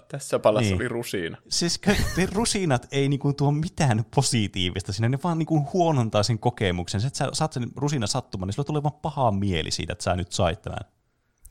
[0.09, 0.76] tässä palassa niin.
[0.76, 1.38] oli rusiina.
[1.48, 1.80] Siis
[2.16, 7.01] ne rusinat ei niinku tuo mitään positiivista sinne, ne vaan niinku huonontaa sen kokemuksen.
[7.01, 10.05] Se, että sä saat sen rusina sattumaan, niin sulla tulee vaan paha mieli siitä, että
[10.05, 10.78] sä nyt sait tämän.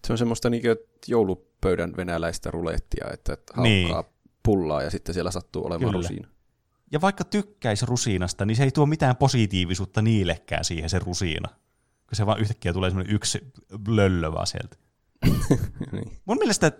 [0.08, 0.68] Se on semmoista niinku
[1.08, 3.96] joulupöydän venäläistä rulettia, että haukkaa niin.
[4.44, 6.08] pullaa ja sitten siellä sattuu olemaan Kyllä.
[6.08, 6.28] rusiina.
[6.92, 11.50] Ja vaikka tykkäisi rusiinasta, niin se ei tuo mitään positiivisuutta niillekään siihen se rusiina.
[12.08, 13.40] Kun se vaan yhtäkkiä tulee semmoinen yksi
[13.88, 14.78] löllö vaan sieltä.
[15.92, 16.18] niin.
[16.26, 16.72] Mun mielestä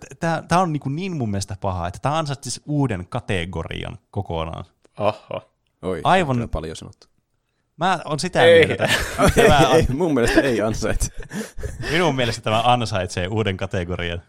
[0.48, 4.64] tämä on niin, niin mun mielestä paha, että tämä ansaitsisi uuden kategorian kokonaan.
[4.98, 5.50] Oho.
[5.82, 7.06] Oi, Aivan- on paljon sanottu.
[7.76, 8.66] Mä on sitä Ei.
[8.66, 8.84] mieltä.
[8.84, 11.10] että Tämä, ei, mun mielestä ei ansaitse.
[11.92, 14.22] minun mielestä tämä ansaitsee uuden kategorian.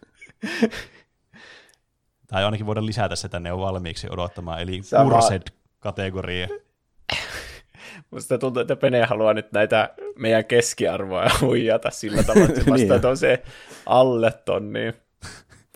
[2.28, 5.10] Tai ainakin voidaan lisätä se tänne jo valmiiksi odottamaan, eli Sama.
[5.12, 6.48] Kursed-kategoria.
[8.12, 12.90] Musta tuntuu, että Pene haluaa nyt näitä meidän keskiarvoja huijata sillä tavalla, että se Niin
[12.90, 13.18] vastaa on.
[13.18, 13.44] se
[13.86, 14.94] alle ton, niin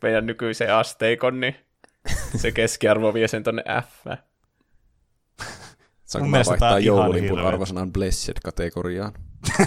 [0.01, 1.55] meidän nykyisen asteikon, niin
[2.35, 4.05] se keskiarvo vie sen tonne F.
[6.05, 9.11] Saanko mä vaihtaa joululipun arvosanan Blessed-kategoriaan?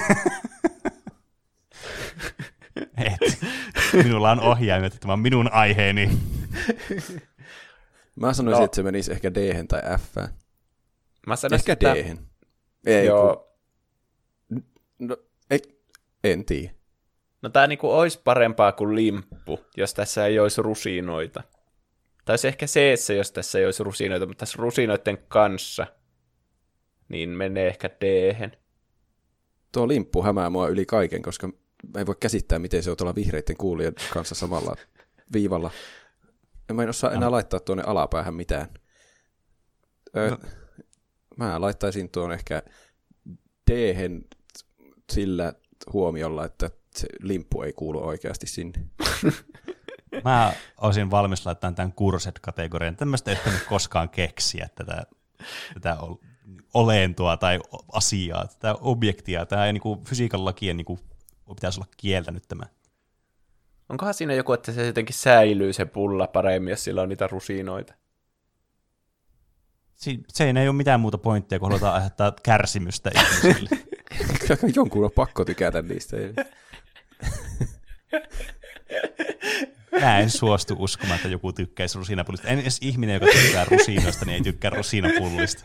[2.98, 3.38] Et.
[3.92, 6.10] Minulla on ohjaimet, että tämä on minun aiheeni.
[8.16, 8.64] Mä sanoisin, No.
[8.64, 10.16] että se menisi ehkä d tai f
[11.26, 12.16] Mä sanoisin, Ehkä d
[12.86, 13.54] Ei, Joo,
[14.48, 14.64] kun,
[14.98, 15.16] no,
[15.50, 15.60] ei,
[16.24, 16.74] en tiedä.
[17.42, 21.42] no tää niinku olisi parempaa kuin limppu, jos tässä ei olisi rusinoita.
[22.24, 25.86] Tai olisi ehkä c jos tässä ei olisi rusinoita, mutta tässä rusinoiden kanssa,
[27.08, 28.34] niin menee ehkä d
[29.72, 31.46] Tuo limppu hämää mua yli kaiken, koska
[31.94, 34.76] mä en voi käsittää, miten se on tuolla vihreiden kuulijan kanssa samalla
[35.32, 35.70] viivalla.
[36.72, 38.68] Mä en osaa enää laittaa tuonne alapäähän mitään.
[40.16, 40.36] Ö, No.
[41.36, 42.62] Mä laittaisin tuon ehkä
[43.70, 44.04] d
[45.12, 45.52] sillä
[45.92, 48.80] huomiolla, että se limppu ei kuulu oikeasti sinne.
[50.24, 52.96] Mä olisin valmis laittamaan tämän Kursed-kategorian.
[52.96, 55.02] Tämmöistä ei nyt koskaan keksiä tätä,
[55.74, 56.16] tätä ol-
[56.74, 57.60] olentoa tai
[57.92, 59.46] asiaa, tätä objektia.
[59.46, 60.98] Tämä ei niinku fysiikan lakien niinku,
[61.48, 62.64] pitäisi olla kieltänyt tämä.
[63.88, 67.94] Onkohan siinä joku, että se jotenkin säilyy se pulla paremmin, jos sillä on niitä rusinoita?
[69.96, 73.68] Si- se ei ole mitään muuta pointtia, kun halutaan aiheuttaa kärsimystä ihmisille.
[74.40, 76.16] Kyllä jonkun on pakko tykätä niistä.
[76.16, 76.34] Ei-
[80.00, 82.48] Mä en suostu uskomaan, että joku tykkäisi rusinapullista.
[82.48, 85.62] En edes ihminen, joka tykkää rusinoista, niin ei tykkää rusinapullista.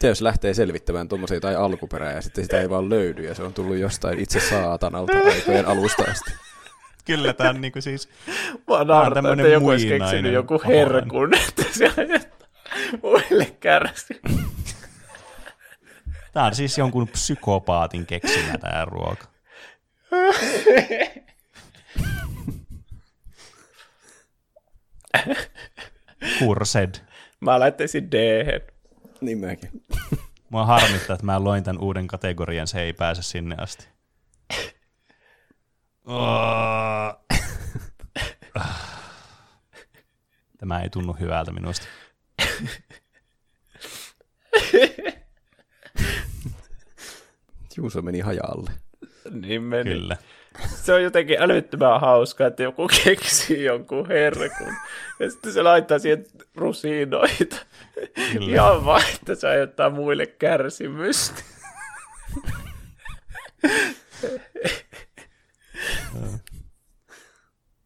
[0.00, 3.42] Se jos lähtee selvittämään tuommoisia tai alkuperää ja sitten sitä ei vaan löydy ja se
[3.42, 6.30] on tullut jostain itse saatanalta aikojen alusta asti.
[7.04, 8.08] Kyllä, tämä on niinku siis...
[8.68, 11.92] Mä on naurattaa, tämmönen että joku olisi muinainen keksinyt joku herkun, että se
[13.02, 14.20] muille kärsi.
[16.32, 19.26] Tämä on siis jonkun psykopaatin keksimä tämä ruoka.
[26.38, 26.94] Kursed.
[27.40, 28.14] Mä laittaisin d
[29.20, 29.70] Niin mäkin.
[30.48, 33.88] Mua harmittaa, että mä loin tämän uuden kategorian, se ei pääse sinne asti.
[40.58, 41.86] Tämä ei tunnu hyvältä minusta.
[47.76, 48.70] Juuso meni hajalle.
[49.30, 49.90] Niin meni.
[49.90, 50.16] Kyllä.
[50.74, 54.74] Se on jotenkin älyttömän hauskaa, että joku keksii jonkun herkun.
[55.20, 57.56] Ja sitten se laittaa siihen rusinoita.
[58.32, 58.54] Kyllä.
[58.54, 61.42] Ihan vaan, että se aiheuttaa muille kärsimystä.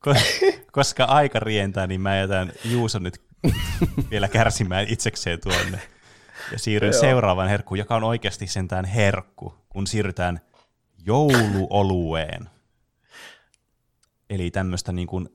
[0.06, 0.14] Ko-
[0.72, 3.20] koska aika rientää, niin mä jätän Juuson nyt
[4.10, 5.80] vielä kärsimään itsekseen tuonne.
[6.52, 10.40] Ja siirryn seuraavaan herkkuun, joka on oikeasti sentään herkku, kun siirrytään
[11.06, 12.50] jouluolueen.
[14.30, 15.28] Eli tämmöistä niin kuin,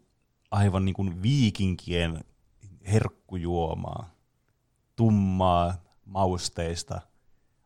[0.52, 2.24] aivan niin kuin viikinkien
[2.92, 4.10] herkkujuomaa.
[4.96, 5.74] Tummaa,
[6.06, 7.02] mausteista,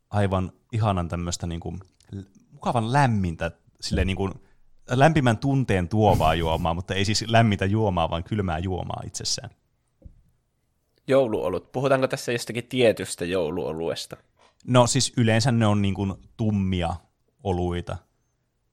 [0.10, 1.80] aivan ihanan tämmöistä niin kuin,
[2.52, 3.52] mukavan lämmintä,
[3.82, 4.34] silleen niin kuin,
[4.90, 9.49] lämpimän tunteen tuovaa juomaa, mutta ei siis lämmintä juomaa, vaan kylmää juomaa itsessään.
[11.10, 11.72] Jouluolut.
[11.72, 14.18] Puhutaanko tässä jostakin tietystä jouluoluesta?
[14.68, 16.95] No siis yleensä ne on niin kuin tummia
[17.44, 17.98] oluita.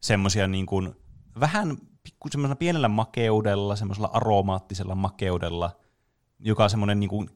[0.00, 0.96] Semmoisia niin kuin
[1.40, 5.76] vähän pikku semmoisella pienellä makeudella, semmoisella aromaattisella makeudella,
[6.40, 7.30] joka on semmoinen niin kuin,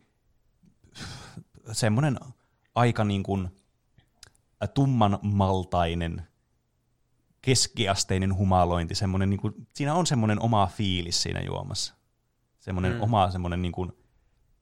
[1.72, 2.18] semmoinen
[2.74, 3.48] aika niin kuin
[4.74, 6.22] tumman maltainen,
[7.42, 11.94] keskiasteinen humalointi, semmoinen niin kuin, siinä on semmoinen oma fiilis siinä juomassa.
[12.58, 12.96] Semmoinen Mm.
[12.96, 13.02] mm.
[13.02, 13.92] oma semmoinen niin kuin,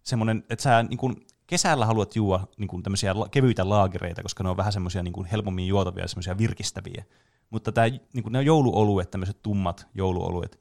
[0.09, 4.51] semmoinen, että sä niin kuin, kesällä haluat juoda niin kuin tämmöisiä kevyitä laagereita, koska ne
[4.51, 7.05] on vähän semmoisia niin kuin helpommin juotavia ja semmoisia virkistäviä.
[7.51, 10.61] Mutta tämä, niin kuin ne jouluoluet, tämmöiset tummat jouluoluet,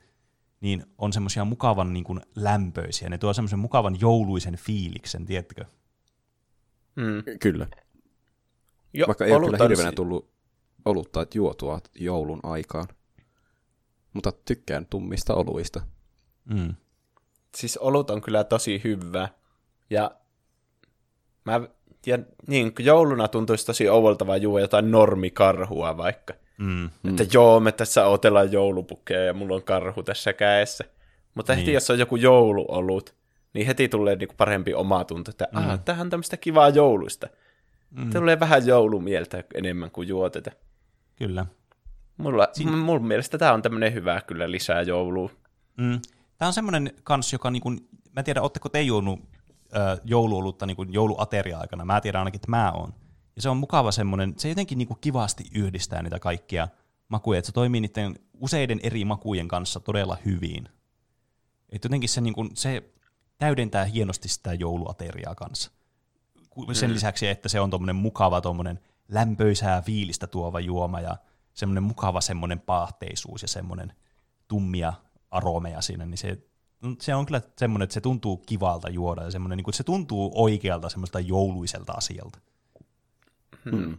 [0.61, 3.09] niin on semmoisia mukavan niin kuin lämpöisiä.
[3.09, 5.65] Ne tuo semmoisen mukavan jouluisen fiiliksen, tiedätkö?
[7.01, 7.23] Hmm.
[7.39, 7.67] Kyllä.
[8.93, 10.29] Jo, Vaikka ei ole olut kyllä on hirveänä tullut
[10.85, 12.87] olutta juotua joulun aikaan.
[14.13, 15.81] Mutta tykkään tummista oluista.
[16.45, 16.75] Mm.
[17.55, 19.29] siis olut on kyllä tosi hyvä.
[19.89, 20.11] Ja
[21.45, 21.61] mä,
[22.05, 26.33] ja niin, kun jouluna tuntuisi tosi ouvolta vaan juo jotain normikarhua vaikka.
[26.57, 26.85] Mm.
[26.85, 30.83] Että joo, me tässä otellaan joulupukkeja ja mulla on karhu tässä käessä.
[31.35, 31.73] Mutta heti Niin.
[31.73, 33.15] jos on joku jouluolut,
[33.53, 35.57] niin heti tulee niinku parempi omatunto, että mm.
[35.57, 37.27] ah, tämähän on tämmöistä kivaa joulusta.
[37.91, 38.09] Mm.
[38.13, 40.51] Tulee vähän joulumieltä enemmän kuin juo tätä.
[41.15, 41.45] Kyllä.
[42.17, 42.77] Mulla, Siin...
[42.77, 45.29] mun mielestä tämä on tämmöinen hyvä kyllä lisää joulua.
[45.77, 45.99] Mm.
[46.37, 49.19] Tämä on semmoinen kans, joka, niin kuin, mä en tiedä, ootteko te juonut
[50.03, 51.85] jouluolutta niin kuin jouluateria-aikana.
[51.85, 52.93] Mä tiedän ainakin, että mä oon.
[53.35, 56.67] Ja se on mukava semmoinen, se jotenkin niin kuin kivasti yhdistää niitä kaikkia
[57.09, 60.69] makuja, että se toimii niiden useiden eri makujen kanssa todella hyvin.
[61.69, 62.83] Että jotenkin se, niin kuin, se
[63.37, 65.71] täydentää hienosti sitä jouluateriaa kanssa.
[66.73, 71.17] Sen lisäksi, että se on tuommoinen mukava, tuommoinen lämpöisää fiilistä tuova juoma ja
[71.53, 73.93] semmoinen mukava semmoinen paahteisuus ja semmoinen
[74.47, 74.93] tummia
[75.31, 76.37] aromeja siinä, niin se,
[76.99, 80.31] se on kyllä semmoinen, että se tuntuu kivalta juoda ja semmoinen, niin kuin, se tuntuu
[80.35, 82.39] oikealta semmoista jouluiselta asialta.
[83.71, 83.97] Hmm.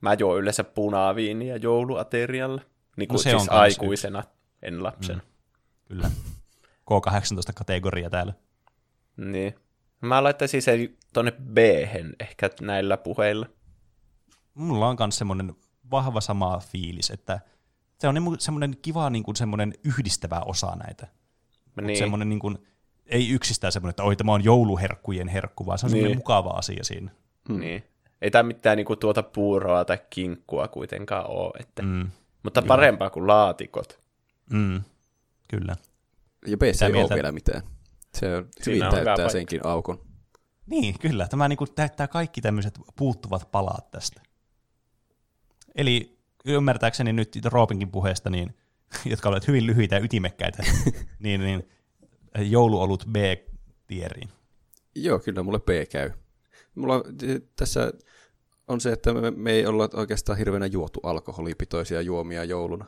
[0.00, 2.62] Mä juon yleensä punaviiniä jouluaterialla.
[2.96, 4.24] Niin kuin No se siis on aikuisena,
[4.62, 5.20] en lapsena.
[5.84, 6.10] Kyllä.
[6.90, 8.32] K18-kategoria täällä.
[9.16, 9.54] Niin.
[10.00, 11.58] Mä laittaisin sen tonne b
[12.20, 13.46] ehkä näillä puheilla.
[14.54, 15.54] Mulla on myös semmoinen
[15.90, 17.40] vahva sama fiilis, että
[17.98, 21.06] se on semmoinen kiva niin kuin semmoinen yhdistävä osa näitä.
[21.76, 21.86] Niin.
[21.86, 21.98] Niin.
[21.98, 22.58] Semmoinen niin kuin,
[23.06, 25.98] ei yksistään semmoinen, että oi tämä on jouluherkkujen herkku, vaan se on niin.
[25.98, 27.10] semmoinen mukava asia siinä.
[27.48, 27.60] Hmm.
[27.60, 27.84] Niin.
[28.22, 31.52] Ei tämä mitään niinku tuota puuroa tai kinkkua kuitenkaan ole.
[31.60, 31.82] Että...
[31.82, 32.10] Mm.
[32.42, 34.00] Mutta parempaa kuin laatikot.
[34.50, 34.80] Mm.
[35.48, 35.76] Kyllä.
[36.46, 37.62] Ja PC ei mieltä- ole vielä mitään.
[38.14, 39.32] Se on hyvin on hyvä täyttää paikka.
[39.32, 40.00] senkin aukon.
[40.66, 41.28] Niin, kyllä.
[41.28, 44.20] Tämä niin kuin täyttää kaikki tämmöiset puuttuvat palat tästä.
[45.74, 48.54] Eli ymmärtääkseni nyt Roopinkin puheesta, niin,
[49.10, 50.62] jotka olivat hyvin lyhyitä ja ytimekkäitä,
[51.18, 51.68] niin, niin
[52.38, 54.28] jouluolut B-tieriin.
[54.94, 56.10] Joo, kyllä mulle B käy.
[56.74, 57.04] Mulla on-
[57.56, 57.92] tässä
[58.68, 62.84] on se, että me, me ei olla oikeastaan hirveänä juotu alkoholipitoisia juomia jouluna.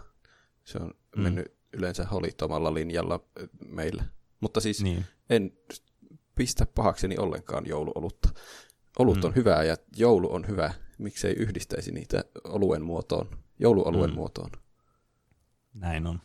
[0.64, 1.22] Se on mm.
[1.22, 4.04] mennyt yleensä holittomalla linjalla ö, meillä.
[4.40, 5.04] Mutta siis Niin.
[5.30, 5.52] en
[6.34, 8.28] pistä pahakseni ollenkaan jouluolutta.
[8.98, 9.24] Olut mm.
[9.24, 10.74] on hyvää ja joulu on hyvä.
[10.98, 14.16] Miksei yhdistäisi niitä oluen muotoon, jouluoluen mm.
[14.16, 14.50] muotoon.
[15.78, 16.20] Näin on.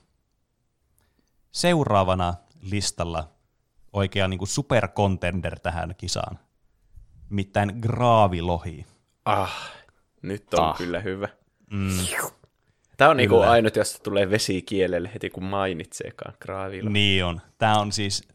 [1.51, 3.29] Seuraavana listalla
[3.93, 6.39] oikea niin kuin supercontender tähän kisaan.
[7.29, 8.85] Nimittäin graavilohi.
[9.25, 9.71] Ah,
[10.21, 10.77] nyt on Ah.
[10.77, 11.29] kyllä hyvä.
[11.71, 11.89] Mm.
[12.97, 16.89] Tämä on niinku ainut, josta tulee vesi kielelle heti kun mainitseekaan graavilla.
[16.89, 17.41] Niin on.
[17.57, 18.27] Tämä on siis,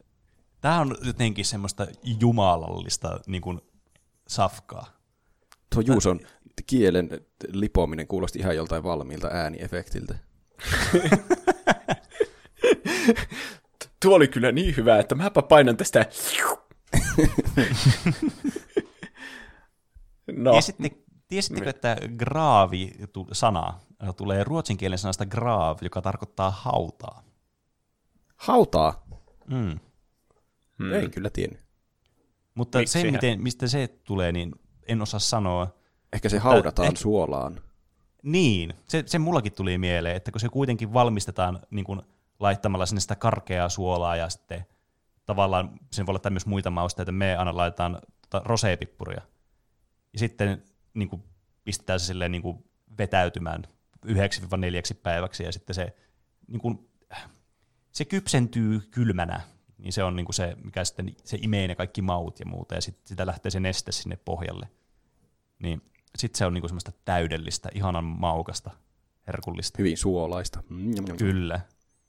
[0.61, 1.87] tämä on jotenkin semmoista
[2.19, 3.61] jumalallista niin kuin
[4.27, 4.85] safkaa.
[5.73, 6.19] Tuo Juuson
[6.65, 7.09] kielen
[7.53, 10.15] lipominen kuulosti ihan joltain valmiilta ääniefektiltä.
[14.01, 16.05] Tuo oli kyllä niin hyvä, että mäpä painan tästä.
[20.31, 20.91] no, Tiesitte,
[21.27, 23.79] tiesittekö, että graavi-sana
[24.17, 27.23] tulee ruotsin kielen sanasta grav, joka tarkoittaa hautaa?
[28.35, 29.05] Hautaa?
[29.47, 29.79] Mm.
[30.77, 30.93] Mm.
[30.93, 31.59] Ei kyllä tiennyt.
[32.55, 34.51] Mutta Miksi se, miten, mistä se tulee, niin
[34.87, 35.75] en osaa sanoa.
[36.13, 37.61] Ehkä se haudataan ehkä- suolaan.
[38.23, 42.01] Niin, se, se mullakin tuli mieleen, että kun se kuitenkin valmistetaan niin kuin
[42.39, 44.65] laittamalla sinne sitä karkeaa suolaa ja sitten
[45.25, 49.21] tavallaan sen voi olla myös muita mausteita, me aina laitetaan tota roseepippuria.
[50.13, 50.63] Ja sitten
[50.93, 51.23] niin kuin
[51.63, 52.63] pistetään se silleen niin kuin
[52.97, 53.63] vetäytymään
[54.05, 55.95] yhdeksi neljäksi päiväksi ja sitten se,
[56.47, 56.89] niin kuin,
[57.91, 59.41] se kypsentyy kylmänä,
[59.77, 62.75] niin se on niin kuin se, mikä sitten se imee ne kaikki maut ja muuta
[62.75, 64.69] ja sitten sitä lähtee se neste sinne pohjalle.
[65.59, 65.81] Niin
[66.19, 68.71] sitten se on niinku semmoista täydellistä, ihanan maukasta,
[69.27, 69.75] herkullista.
[69.77, 70.63] Hyvin suolaista.
[70.69, 71.17] Mm, jam, jam.
[71.17, 71.61] Kyllä.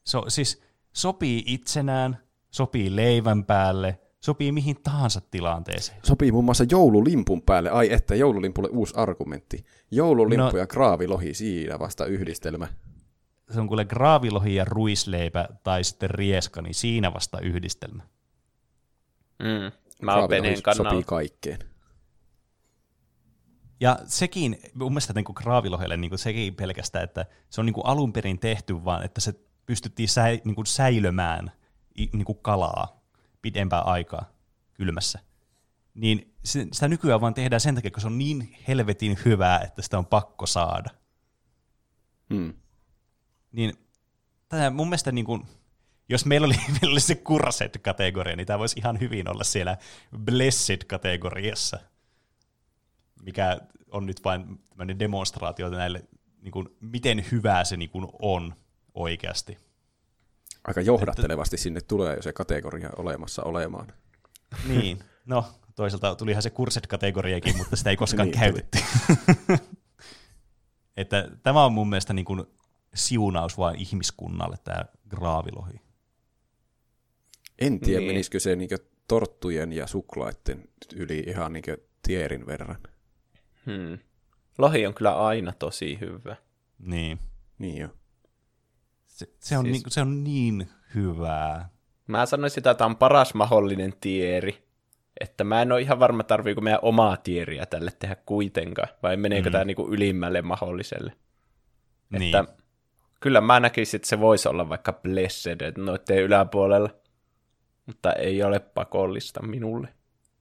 [0.04, 0.62] So, siis
[0.92, 2.18] sopii itsenään,
[2.50, 6.00] sopii leivän päälle, sopii mihin tahansa tilanteeseen.
[6.02, 7.70] Sopii muun muassa joululimpun päälle.
[7.70, 9.64] Ai että, joululimpulle uusi argumentti.
[9.90, 12.66] Joululimpu No- ja kraavilohi siinä vasta yhdistelmä.
[13.50, 18.02] Se on kuule graavilohi ja ruisleipä tai sitten rieska, niin siinä vasta yhdistelmä.
[19.38, 19.72] mm,
[20.02, 20.28] mä oon
[20.62, 20.90] kannalla.
[20.90, 21.58] sopii kaikkeen.
[23.81, 28.12] Ja sekin, mun mielestä niin graavilohelle niin sekin pelkästään, että se on niin kuin alun
[28.12, 29.35] perin tehty, vaan että se
[29.66, 31.52] pystyttiin säi, niin kuin säilömään
[31.97, 33.01] niin kuin kalaa
[33.43, 34.32] pidempää aikaa
[34.74, 35.19] kylmässä.
[35.94, 39.98] Niin sitä nykyään vaan tehdään sen takia, kun se on niin helvetin hyvää, että sitä
[39.98, 40.90] on pakko saada.
[42.35, 42.55] Hmm.
[43.52, 43.73] Niin
[44.48, 45.47] tämä mun mielestä niin kuin,
[46.09, 49.77] jos meillä oli, meillä oli se Cursed-kategoria, niin tämä voisi ihan hyvin olla siellä
[50.16, 51.78] Blessed-kategoriassa,
[53.20, 53.60] mikä
[53.90, 56.05] on nyt vain tämmöinen demonstraatio näille,
[56.42, 58.55] niin kuin, miten hyvää se niin kuin on
[58.94, 59.59] oikeasti.
[60.64, 61.62] Aika johdattelevasti että...
[61.62, 63.86] sinne tulee jo se kategoria olemassa olemaan.
[64.68, 65.44] Niin, no
[65.74, 68.78] toisaalta tulihan se Cursed-kategoriakin, mutta sitä ei koskaan niin, käytetty.
[70.97, 72.44] että tämä on mun mielestä niin kuin
[72.94, 75.80] siunaus vain ihmiskunnalle, tämä graavilohi.
[77.59, 78.10] En tiedä, niin.
[78.10, 78.70] menisikö se niin
[79.09, 81.64] torttujen ja suklaiden yli ihan niin
[82.02, 82.78] tierin verran.
[83.66, 83.98] Hmm.
[84.58, 86.36] Lohi on kyllä aina tosi hyvä.
[86.78, 87.18] Niin.
[87.58, 87.88] Niin jo.
[89.06, 89.82] Se, se, on, siis...
[89.82, 91.68] niin, se on niin hyvää.
[92.06, 94.70] Mä sanoisin, että tämä on paras mahdollinen tieri.
[95.20, 99.48] Että mä en ole ihan varma, tarviiko meidän omaa tieriä tälle tehdä kuitenkaan, vai meneekö
[99.48, 99.52] mm.
[99.52, 101.12] tämä niinku ylimmälle mahdolliselle.
[102.10, 102.36] Niin.
[102.36, 102.54] Että
[103.20, 106.90] kyllä mä näkisin, että se voisi olla vaikka Blessed noiden yläpuolella,
[107.86, 109.88] mutta ei ole pakollista minulle.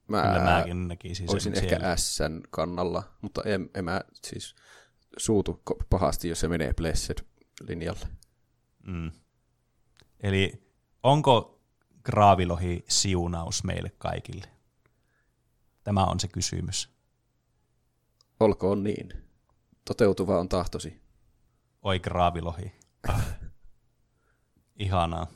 [0.09, 1.95] Mä kyllä mäkin näkisin olisin sen ehkä siellä.
[1.97, 4.55] Sn kannalla, mutta en, en mä siis
[5.17, 8.07] suutu pahasti, jos se menee Blessed-linjalle.
[8.87, 9.11] Mm.
[10.19, 10.63] Eli
[11.03, 11.61] onko
[12.03, 14.47] graavilohi siunaus meille kaikille?
[15.83, 16.89] Tämä on se kysymys.
[18.39, 19.13] Olkoon niin.
[19.85, 21.01] Toteutuva on tahtosi.
[21.81, 22.71] Oi graavilohi.
[23.07, 23.25] Ah.
[24.79, 25.27] Ihanaa.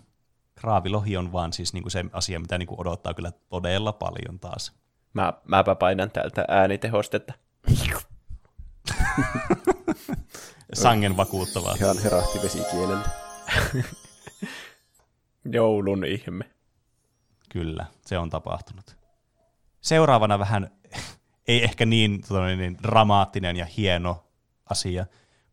[0.64, 4.74] Graavilohi on vaan siis niinku se asia, mitä niinku odottaa kyllä todella paljon taas.
[5.14, 7.34] Mä, mäpä painan täältä äänitehostetta.
[10.74, 11.76] Sangen vakuuttavaa.
[11.76, 13.04] Ihan herahti vesikielellä.
[15.54, 16.46] Joulun ihme.
[17.50, 18.98] Kyllä, se on tapahtunut.
[19.82, 20.72] Seuraavana vähän,
[21.48, 22.24] ei ehkä niin,
[22.58, 24.28] niin dramaattinen ja hieno
[24.70, 25.06] asia,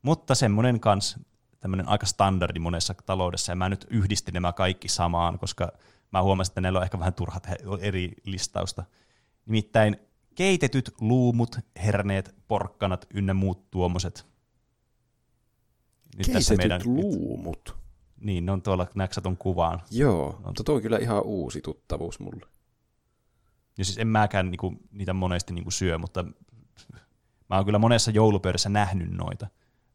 [0.03, 1.19] mutta semmoinen kans
[1.61, 5.73] tämmöinen aika standardi monessa taloudessa, ja mä nyt yhdistin nämä kaikki samaan, koska
[6.13, 7.47] mä huomasin, että näillä on ehkä vähän turhat
[7.81, 8.85] eri listausta.
[9.47, 9.97] Nimittäin
[10.35, 14.27] keitetyt luumut, herneet, porkkanat ynnä muut tuommoiset.
[16.17, 17.77] Nyt keitetyt tässä meidän, luumut?
[18.21, 19.83] Niin, ne on tuolla, näksä ton kuvaan.
[19.91, 22.47] Joo, mutta tuo on kyllä ihan uusi tuttavuus mulle.
[23.79, 26.25] Ja siis en mäkään niinku, niitä monesti niinku syö, mutta
[27.51, 29.47] mä oon kyllä monessa joulupöydässä nähnyt noita.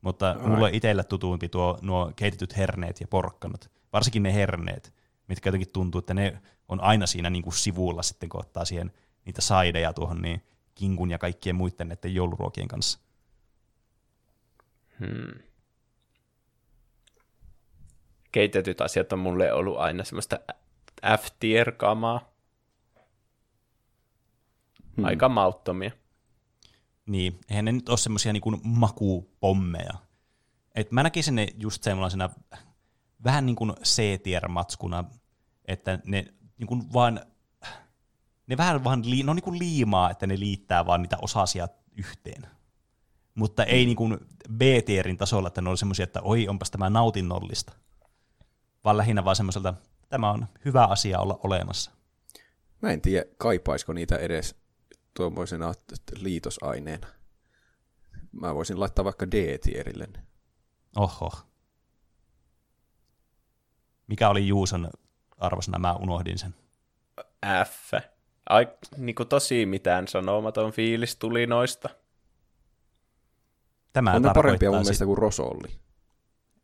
[0.05, 0.49] Mutta Ai.
[0.49, 3.71] mulle itsellä tutuimpi tuo, nuo keitetyt herneet ja porkkanat.
[3.93, 4.93] Varsinkin ne herneet,
[5.27, 8.91] mitkä jotenkin tuntuu, että ne on aina siinä niinku sivulla sitten, kun ottaa siihen
[9.25, 10.43] niitä saideja tuohon niin
[10.75, 12.99] kinkun ja kaikkien muiden näiden jouluruokien kanssa.
[14.99, 15.39] Hmm.
[18.31, 20.39] Keitetyt asiat on mulle ollut aina semmoista
[21.17, 22.33] F-tier-kamaa.
[24.97, 25.05] Hmm.
[25.05, 25.91] Aika mauttomia.
[27.05, 29.93] Niin, eihän ne nyt ole semmoisia niinku makupommeja.
[30.75, 32.29] Et mä näkisin ne just semmoisena
[33.23, 35.03] vähän niin kuin C-tier-matskuna,
[35.65, 36.25] että ne
[36.57, 37.19] niin kuin vaan,
[38.47, 41.67] ne vähän vaan ne on niin kuin liimaa, että ne liittää vaan niitä osasia
[41.97, 42.47] yhteen.
[43.35, 43.87] Mutta ei mm.
[43.87, 44.17] niin kuin
[44.57, 47.73] B-tierin tasolla, että ne on semmoisia, että oi, onpas tämä nautinnollista.
[48.83, 49.73] Vaan lähinnä vaan semmoiselta,
[50.09, 51.91] tämä on hyvä asia olla olemassa.
[52.81, 54.55] Mä en tiedä, kaipaisiko niitä edes
[55.15, 55.73] tuommoisena
[56.19, 57.07] liitosaineena.
[58.31, 60.07] Mä voisin laittaa vaikka D-tierille.
[60.95, 61.31] Oho.
[64.07, 64.89] Mikä oli Juuson
[65.37, 65.79] arvosana?
[65.79, 66.55] Mä unohdin sen.
[67.65, 67.93] F.
[68.49, 68.67] Ai,
[68.97, 71.89] niin kuin tosi mitään sanomaton fiilis tuli noista.
[73.93, 75.79] Tämä on parempia mun mielestä kuin Rosolli.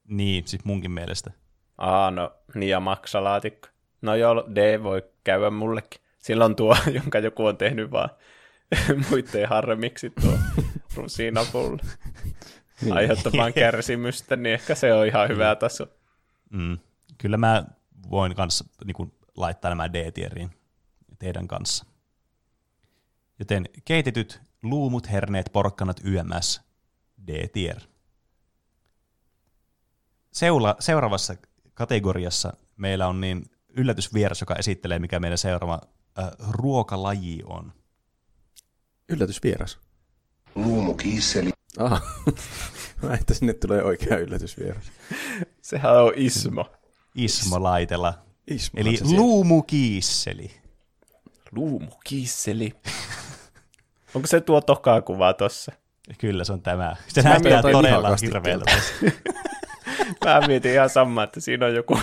[0.08, 1.32] Niin, siis munkin mielestä.
[1.78, 3.68] Aa, no, niin ja maksalaatikko.
[4.02, 6.02] No joo, D voi käydä mullekin.
[6.18, 8.10] Silloin tuo, jonka joku on tehnyt vaan
[9.10, 10.38] muiden harmiksi tuo
[10.96, 11.84] rusinapulla
[12.82, 12.94] niin.
[12.94, 15.88] aiheuttamaan kärsimystä, niin ehkä se on ihan hyvä taso.
[16.50, 16.78] Mm.
[17.18, 17.66] Kyllä mä
[18.10, 20.52] voin kanssa niin kuin, laittaa nämä D-tieriin
[21.20, 21.86] teidän kanssa.
[23.40, 26.62] Joten keitetyt luumut, herneet, porkkanat, YMS,
[27.28, 27.82] D-tier.
[30.32, 31.36] Seula, seuraavassa
[31.74, 35.82] kategoriassa meillä on niin yllätysvieras, joka esittelee, mikä meidän seuraava
[36.20, 37.74] äh, ruokalaji on.
[39.12, 39.80] Yllätysvieras.
[40.56, 41.50] Luumukiisseli.
[41.78, 42.02] Aha.
[43.02, 44.92] Mä että sinne tulee oikea yllätysvieras.
[45.62, 46.72] Sehän on Ismo.
[47.16, 48.14] Ismo laitella.
[48.48, 50.52] Ismo Eli luumukiisseli.
[51.52, 52.74] Luumukiisseli.
[54.16, 55.72] Onko se tuo tokaa kuva tossa?
[56.18, 56.96] Kyllä se on tämä.
[57.08, 58.72] Se näyttää todella hirveältä.
[60.26, 62.00] Mä mietin ihan samaa, että siinä on joku,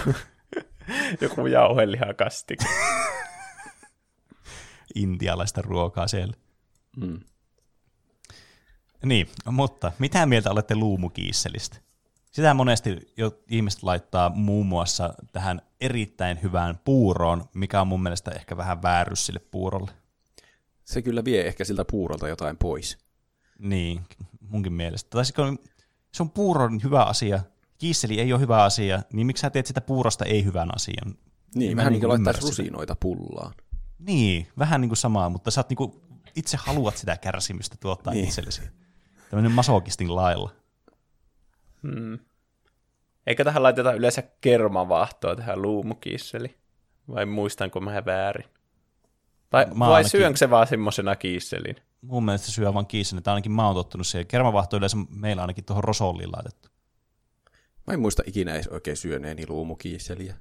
[1.20, 2.56] joku jauhelihakasti.
[4.94, 6.34] Intialaista ruokaa siellä.
[7.00, 7.20] Mm.
[9.04, 11.76] Niin, mutta mitä mieltä olette luumukiisselistä?
[12.30, 18.30] Sitä monesti jo ihmiset laittaa muun muassa tähän erittäin hyvään puuroon, mikä on mun mielestä
[18.30, 19.90] ehkä vähän väärys sille puurolle.
[20.84, 22.98] Se kyllä vie ehkä siltä puurolta jotain pois.
[23.58, 24.00] Niin,
[24.40, 25.10] munkin mielestä.
[25.10, 25.24] Tai
[26.12, 27.40] se on puuron hyvä asia,
[27.78, 31.14] kiisseli ei ole hyvä asia, niin miksi sä teet sitä puurosta ei hyvän asian?
[31.54, 33.54] Niin, vähän niinku niin kuin laittaisi rusinoita pullaan.
[33.98, 35.92] Niin, vähän niin kuin samaa, mutta sä oot niin kuin,
[36.36, 38.24] itse haluat sitä kärsimystä tuottaa Niin.
[38.28, 38.62] itsellesi.
[39.30, 40.52] Tämmöinen masokistin lailla.
[41.82, 42.18] Hmm.
[43.26, 46.58] Eikä tähän laiteta yleensä kermavahtoa tähän luumukiisseli?
[47.08, 48.44] Vai muistanko mä väärin?
[49.50, 51.76] Tai Mä vai ainakin- syönkö se vaan semmosena kiisselin?
[52.00, 54.26] Mun mielestä se syö vaan kiisselin, tai ainakin mä oon tottunut siihen.
[54.26, 56.68] Kermavahto yleensä meillä ainakin tuohon rosolliin laitettu.
[57.86, 60.34] Mä en muista ikinä edes oikein syöneeni luumukiiseliä.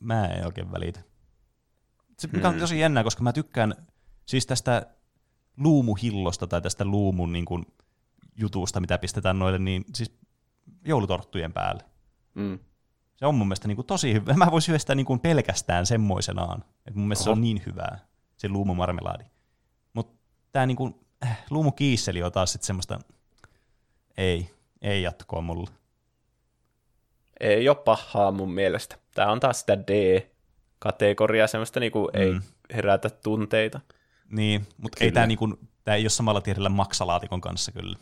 [0.00, 1.00] Mä en oikein välitä.
[2.18, 3.74] Se mikä on tosi jännää, koska mä tykkään
[4.26, 4.86] siis tästä
[5.56, 7.66] luumuhillosta tai tästä luumun niin kuin,
[8.36, 10.14] jutusta, mitä pistetään noille, niin siis
[10.84, 11.84] joulutorttujen päälle.
[12.34, 12.58] Mm.
[13.16, 14.32] Se on mun mielestä niin kuin, tosi hyvä.
[14.34, 16.64] Mä voin syödä sitä niin kuin, pelkästään semmoisenaan.
[16.86, 17.36] Et mun mielestä se Oho.
[17.36, 17.98] on niin hyvää,
[18.36, 19.24] se luumumarmelaadi.
[19.92, 20.18] Mutta
[20.52, 20.94] tämä niin kuin,
[21.24, 22.98] äh, luumukiisseli on taas sit semmoista,
[24.16, 24.50] ei,
[24.82, 25.70] ei jatkoa mulle.
[27.40, 28.96] Ei ole pahaa mun mielestä.
[29.14, 32.42] Tää on taas sitä D-kategoriaa, semmoista niinku ei Mm.
[32.74, 33.80] herätä tunteita.
[34.30, 37.96] Niin, mutta ei tämä niinku, tää ei ole samalla tiedellä maksalaatikon kanssa kyllä.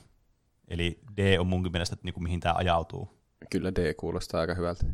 [0.68, 3.18] Eli D on munkin mielestä, että niinku, mihin tämä ajautuu.
[3.50, 4.86] Kyllä D kuulostaa aika hyvältä.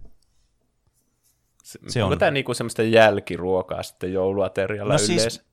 [1.64, 5.44] Se, Se onko on- tää niinku semmoista jälkiruokaa sitten jouluaterialla No siis- yleensä?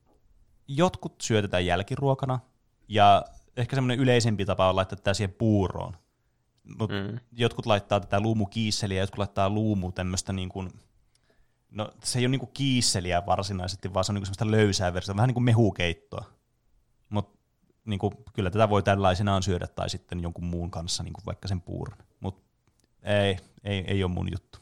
[0.67, 2.39] Jotkut syötetään jälkiruokana,
[2.87, 3.25] ja
[3.57, 5.97] ehkä semmoinen yleisempi tapa on laittaa tätä siihen puuroon.
[6.79, 7.19] Mut Mm.
[7.31, 10.69] Jotkut laittaa tätä luumukiisseliä, jotkut laittaa luumu tämmöistä niin kuin,
[11.71, 14.93] no se ei ole niin kuin kiisseliä varsinaisesti, vaan se on niin kuin semmoista löysää
[14.93, 16.25] versiota, vähän niin kuin mehukeittoa.
[17.09, 17.39] Mutta
[17.85, 21.47] niin kuin, kyllä tätä voi tällaisenaan syödä tai sitten jonkun muun kanssa, niin kuin vaikka
[21.47, 21.97] sen puuron.
[22.19, 22.41] Mutta
[23.03, 24.59] ei, ei, ei ole mun juttu.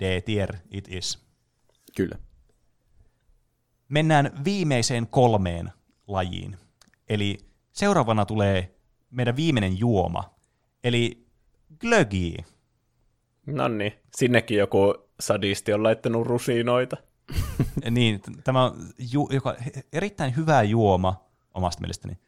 [0.00, 1.18] D-tier it is.
[1.96, 2.18] Kyllä.
[3.88, 5.72] Mennään viimeiseen kolmeen
[6.06, 6.56] lajiin.
[7.08, 7.38] Eli
[7.72, 8.74] seuraavana tulee
[9.10, 10.34] meidän viimeinen juoma,
[10.84, 11.26] eli
[11.80, 12.36] glögi.
[13.46, 16.96] No niin, sinnekin joku sadisti on laittanut rusinoita.
[17.90, 19.56] niin, tämä on ju, joka,
[19.92, 22.18] erittäin hyvä juoma omasta mielestäni,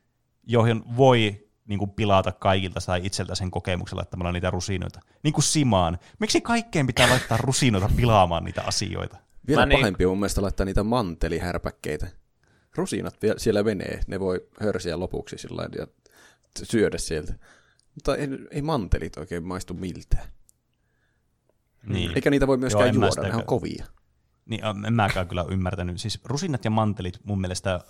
[0.47, 5.01] johon voi niin kuin pilata kaikilta tai itseltä sen kokemuksella laittamalla niitä rusinoita.
[5.23, 5.99] Niin kuin Simaan.
[6.19, 9.17] Miksi kaikkeen pitää laittaa rusinoita pilaamaan niitä asioita?
[9.47, 12.07] Vielä Mä niin- pahempi on mun mielestä laittaa niitä mantelihärpäkkeitä.
[12.77, 15.87] Rusinat vielä siellä menee, ne voi hörsiä lopuksi sillä ja
[16.62, 17.35] syödä sieltä.
[17.95, 20.29] Mutta ei, ei mantelit oikein maistu miltään.
[21.86, 22.12] Niin.
[22.15, 23.85] Eikä niitä voi myöskään Joo, juoda, ne on kovia.
[24.47, 26.01] Niin, en mäkään kyllä ymmärtänyt.
[26.01, 27.81] Siis rusinat ja mantelit mun mielestä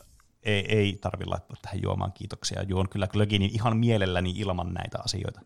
[0.42, 2.62] ei, ei tarvi laittaa tähän juomaan kiitoksia.
[2.62, 5.40] Juon kyllä glöginin ihan mielelläni ilman näitä asioita.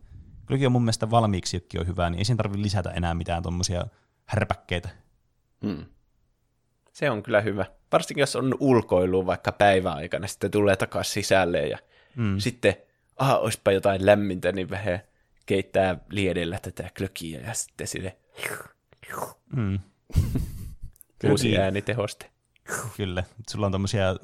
[0.45, 3.43] Glögi on mun mielestä valmiiksi jokin on hyvä, niin ei sen tarvi lisätä enää mitään
[3.43, 3.85] tuommoisia
[4.25, 4.89] härpäkkeitä.
[5.65, 5.85] Hmm.
[6.93, 7.65] Se on kyllä hyvä.
[7.91, 11.77] Varsinkin jos on ulkoilu vaikka päiväaikana, sitten tulee takaisin sisälle ja
[12.15, 12.39] Mm.
[12.39, 12.75] sitten,
[13.17, 14.99] aha, olisipa jotain lämmintä, niin vähän
[15.45, 18.17] keittää liedellä tätä klökiä ja sitten sille
[19.55, 19.79] Mm.
[21.29, 21.57] uusi Glögi.
[21.61, 22.31] äänitehoste.
[22.97, 23.23] Kyllä.
[23.49, 24.15] Sulla on tämmöisiä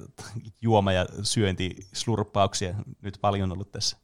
[0.62, 3.98] juoma- ja syöntislurppauksia nyt paljon ollut tässä.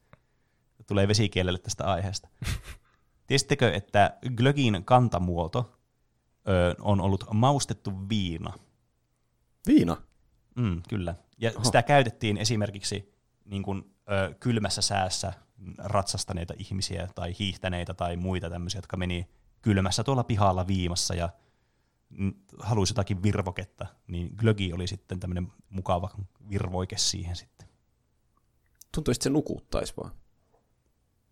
[0.88, 2.30] Tulee vesikielelle tästä aiheesta.
[3.28, 5.80] Tiesittekö, että glögin kantamuoto
[6.48, 8.54] ö, on ollut maustettu viina?
[9.68, 9.98] Viina.
[10.56, 11.16] Mm, kyllä.
[11.38, 11.64] Ja Oho.
[11.64, 13.14] sitä käytettiin esimerkiksi
[13.46, 15.34] niin kuin, ö, kylmässä säässä
[15.78, 19.28] ratsastaneita ihmisiä tai hiihtäneitä tai muita tämmöisiä, jotka meni
[19.62, 21.30] kylmässä tuolla pihalla viimassa ja
[22.60, 26.10] halusi jotakin virvoketta, niin glögi oli sitten tämmöinen mukava
[26.50, 27.68] virvoike siihen sitten.
[28.96, 30.12] Tuntuu, että se nukuttaisi vaan.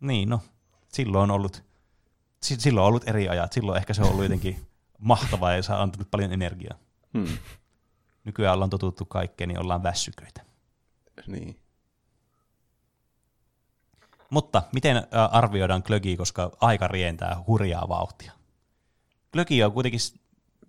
[0.00, 0.40] Niin, no,
[0.88, 1.64] silloin on ollut,
[2.42, 3.52] si- silloin on ollut eri ajat.
[3.52, 4.66] Silloin ehkä se on ollut jotenkin
[4.98, 6.78] mahtavaa ja se on antanut paljon energiaa.
[7.18, 7.38] Hmm.
[8.24, 10.44] Nykyään ollaan totuttu kaikkeen, niin ollaan väsyköitä.
[11.26, 11.60] Niin.
[14.30, 18.32] Mutta miten arvioidaan glögi, koska aika rientää hurjaa vauhtia?
[19.32, 20.00] Glögi on kuitenkin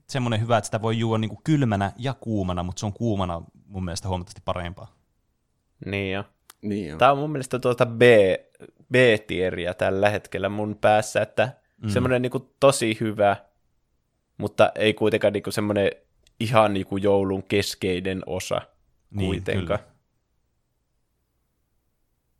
[0.07, 3.41] semmoinen hyvä, että sitä voi juoda niin kuin kylmänä ja kuumana, mutta se on kuumana
[3.67, 4.95] mun mielestä huomattavasti parempaa.
[5.85, 6.23] Niin jo.
[6.61, 6.97] Niin on.
[6.99, 8.01] Tämä on mun mielestä tuota B,
[8.91, 11.89] B-tieriä tällä hetkellä mun päässä, että mm.
[11.89, 13.35] semmoinen niinku tosi hyvä,
[14.37, 15.91] mutta ei kuitenkaan niinku semmoinen
[16.39, 18.61] ihan niinku joulun keskeinen osa
[19.11, 19.79] Niin, kuitenkaan.
[19.79, 19.96] kyllä.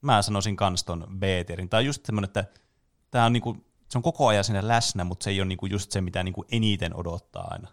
[0.08, 1.70] Mä sanoisin kans ton B-tierin.
[1.70, 2.46] Tämä on just semmoinen, että
[3.12, 3.58] tää on niinku,
[3.90, 6.46] se on koko ajan siinä läsnä, mutta se ei ole niinku just se, mitä niinku
[6.52, 7.68] eniten odottaa aina.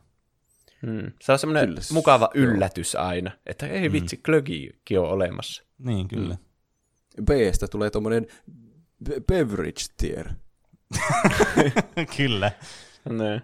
[0.87, 1.13] Hmm.
[1.21, 2.45] Se on semmoinen Kyllä, mukava joo.
[2.45, 5.65] yllätys aina, että ei vitsi, glögikin on olemassa.
[5.79, 6.37] Niin, kyllä.
[7.25, 8.27] B-stä tulee tommonen
[9.05, 10.29] be- beverage tier.
[12.17, 12.53] kyllä.
[13.09, 13.43] Ne.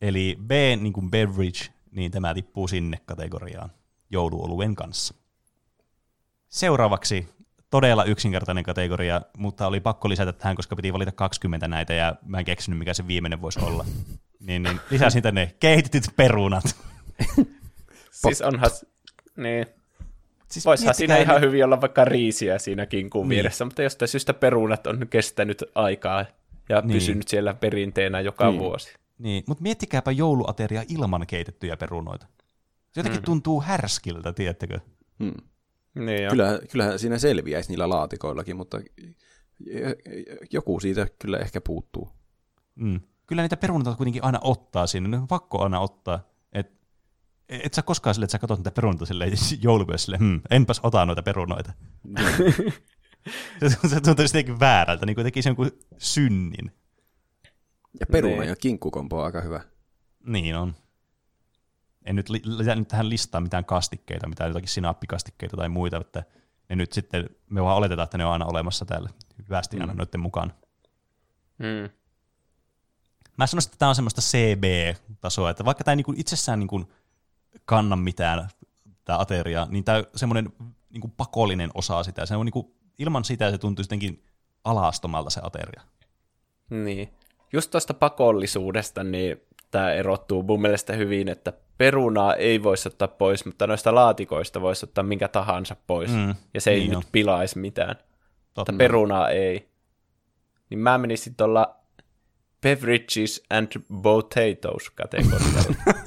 [0.00, 3.70] Eli B, niin kuin beverage, niin tämä tippuu sinne kategoriaan
[4.10, 5.14] jouluoluen kanssa.
[6.48, 7.28] Seuraavaksi
[7.74, 12.38] todella yksinkertainen kategoria, mutta oli pakko lisätä tähän, koska piti valita 20 näitä ja mä
[12.38, 13.84] en keksinyt, mikä se viimeinen voisi olla.
[14.40, 16.64] niin, niin lisäsin tänne kehitetyt perunat.
[18.22, 18.70] siis onhan,
[19.36, 19.66] niin.
[20.48, 23.28] Siis Voisihan siinä ihan hyvin olla vaikka riisiä siinä kinkun niin.
[23.28, 26.24] vieressä, mutta jostain syystä perunat on kestänyt aikaa
[26.68, 26.92] ja niin.
[26.92, 28.60] pysynyt siellä perinteenä joka niin.
[28.60, 28.94] vuosi.
[29.18, 32.26] Niin, mutta miettikääpä jouluateria ilman keitettyjä perunoita.
[32.92, 33.24] Se jotenkin mm.
[33.24, 34.80] tuntuu härskiltä, tiedättekö?
[35.18, 35.34] Hmm.
[35.94, 38.80] Niin kyllähän, kyllähän siinä selviäisi niillä laatikoillakin, mutta
[40.50, 42.10] joku siitä kyllä ehkä puuttuu.
[42.74, 43.00] Mm.
[43.26, 46.28] Kyllä niitä perunoita kuitenkin aina ottaa sinne, ne on pakko aina ottaa.
[46.52, 46.72] Et,
[47.48, 51.06] et sä koskaan sille, että sä katsot niitä perunoita silleen joulupössä silleen, hmm, enpäs ota
[51.06, 51.72] noita perunoita.
[53.68, 56.72] se, se tuntuu jotenkin väärältä, niin kuin tekisi jonkun synnin.
[58.00, 59.60] Ja peruna ja kinkkukompo on aika hyvä.
[60.26, 60.74] Niin on
[62.04, 66.24] en nyt lisää nyt tähän listaan mitään kastikkeita, mitään jotakin sinappikastikkeita tai muita, että
[66.68, 69.10] ne nyt sitten, me vaan oletetaan, että ne on aina olemassa täällä
[69.48, 69.98] hyvästi aina mm.
[69.98, 70.52] noiden mukaan.
[71.58, 71.90] Mm.
[73.36, 76.92] Mä sanoisin, että tämä on semmoista CB-tasoa, että vaikka tämä ei niinku itsessään niinku
[77.64, 78.48] kanna mitään,
[79.04, 80.52] tämä ateria, niin tämä on semmoinen
[80.90, 82.26] niinku pakollinen osa sitä.
[82.26, 84.24] Se on niinku, ilman sitä se tuntuu jotenkin
[84.64, 85.82] alastomalta se ateria.
[86.70, 87.08] Niin.
[87.52, 89.40] Just tuosta pakollisuudesta, niin
[89.70, 94.86] tämä erottuu mun mielestä hyvin, että perunaa ei voisi ottaa pois, mutta noista laatikoista voisi
[94.86, 97.96] ottaa minkä tahansa pois, mm, ja se ei niin nyt pilaisi mitään.
[97.96, 98.72] Totta.
[98.72, 99.68] Mutta perunaa ei.
[100.70, 101.76] Niin mä menisin tuolla
[102.60, 103.72] beverages and
[104.02, 105.74] potatoes kategorialla.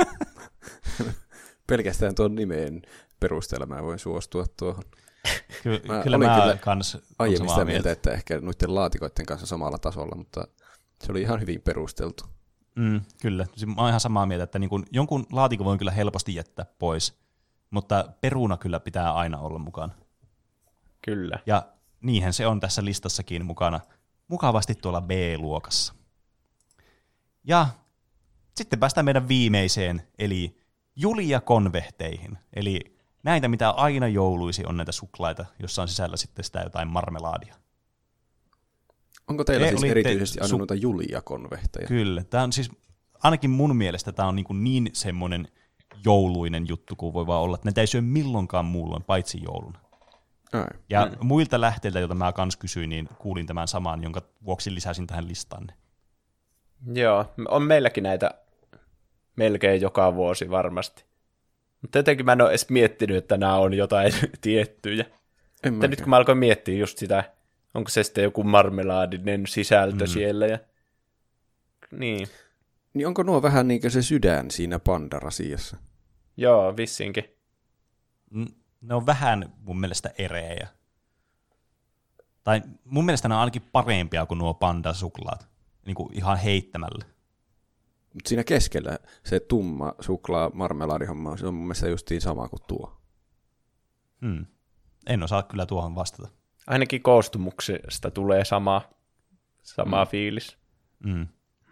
[1.67, 2.81] Pelkästään tuon nimeen
[3.19, 4.83] perusteella mä voin suostua tuohon.
[5.63, 9.77] Ky- mä kyllä mä kyllä kans aiemmin sitä mieltä, että ehkä noiden laatikoiden kanssa samalla
[9.77, 10.47] tasolla, mutta
[11.03, 12.23] se oli ihan hyvin perusteltu.
[12.77, 13.45] Mm, kyllä.
[13.45, 16.65] Siis mä oon ihan samaa mieltä, että niin kun, jonkun laatikon voi kyllä helposti jättää
[16.79, 17.19] pois,
[17.69, 19.93] mutta peruna kyllä pitää aina olla mukana.
[21.01, 21.39] Kyllä.
[21.45, 21.67] Ja
[22.01, 23.79] niinhän se on tässä listassakin mukana,
[24.27, 25.93] mukavasti tuolla B-luokassa.
[27.43, 27.67] Ja
[28.55, 30.61] sitten päästään meidän viimeiseen, eli
[30.95, 32.37] Julia-konvehteihin.
[32.53, 37.55] Eli näitä, mitä aina jouluisi, on näitä suklaita, jossa on sisällä sitten sitä jotain marmelaadia.
[39.27, 41.87] Onko teillä Te siis erityisesti aina su- noita Julia-konvehteja?
[41.87, 42.23] Kyllä.
[42.23, 42.71] Tämä on siis,
[43.23, 45.47] ainakin mun mielestä tämä on niin, kuin niin semmoinen
[46.05, 49.79] jouluinen juttu kuin voi vaan olla, että näitä ei syö milloinkaan muulloin, paitsi jouluna.
[50.53, 50.67] Ai.
[50.89, 51.27] Ja mm.
[51.27, 55.67] muilta lähteiltä, joita mä kans kysyin, niin kuulin tämän saman, jonka vuoksi lisäsin tähän listaan.
[56.93, 58.31] Joo, on meilläkin näitä
[59.35, 61.05] melkein joka vuosi varmasti.
[61.81, 65.05] Mutta jotenkin mä en ole edes miettinyt, että nämä on jotain tiettyjä.
[65.63, 67.36] En nyt kun mä alkoin miettiä just sitä
[67.73, 70.07] onko se sitten joku marmelaadinen sisältö mm.
[70.07, 70.47] siellä.
[70.47, 70.59] Ja...
[71.91, 72.27] Niin.
[72.93, 75.77] Niin onko nuo vähän niin kuin se sydän siinä pandarasiassa?
[76.37, 77.23] Joo, vissinkin.
[78.81, 80.67] Ne on vähän mun mielestä ereejä.
[82.43, 85.47] Tai mun mielestä ne on ainakin parempia kuin nuo pandasuklaat.
[85.85, 87.05] Niin kuin ihan heittämällä.
[88.13, 93.01] Mutta siinä keskellä se tumma suklaa marmelaadihomma, se on mun mielestä justiin sama kuin tuo.
[94.21, 94.45] Hmm.
[95.07, 96.36] En osaa kyllä tuohon vastata
[96.67, 98.81] ainakin koostumuksesta tulee sama,
[99.63, 100.09] sama mm.
[100.09, 100.57] fiilis.
[101.03, 101.27] Mm.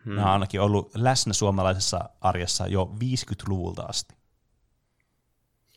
[0.06, 0.16] Mm.
[0.16, 4.16] Nämä on ainakin ollut läsnä suomalaisessa arjessa jo 50-luvulta asti.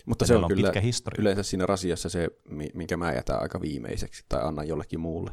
[0.07, 1.21] Mutta se on, on kyllä pitkä historia.
[1.21, 2.29] yleensä siinä rasiassa se,
[2.75, 5.31] minkä mä jätän aika viimeiseksi tai annan jollekin muulle.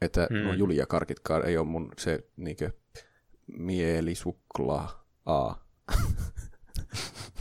[0.00, 0.38] Että hmm.
[0.38, 2.70] nuo Julia karkitkaan ei ole mun se niinkö
[3.46, 5.04] mielisuklaa.
[5.26, 5.54] A.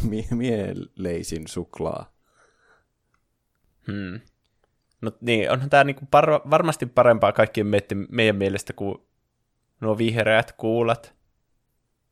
[0.32, 2.14] Mieleisin suklaa.
[3.88, 4.20] Hmm.
[5.02, 8.98] No niin, onhan tämä niinku par- varmasti parempaa kaikkien meidän, meidän mielestä kuin
[9.82, 11.14] nuo vihreät kuulat.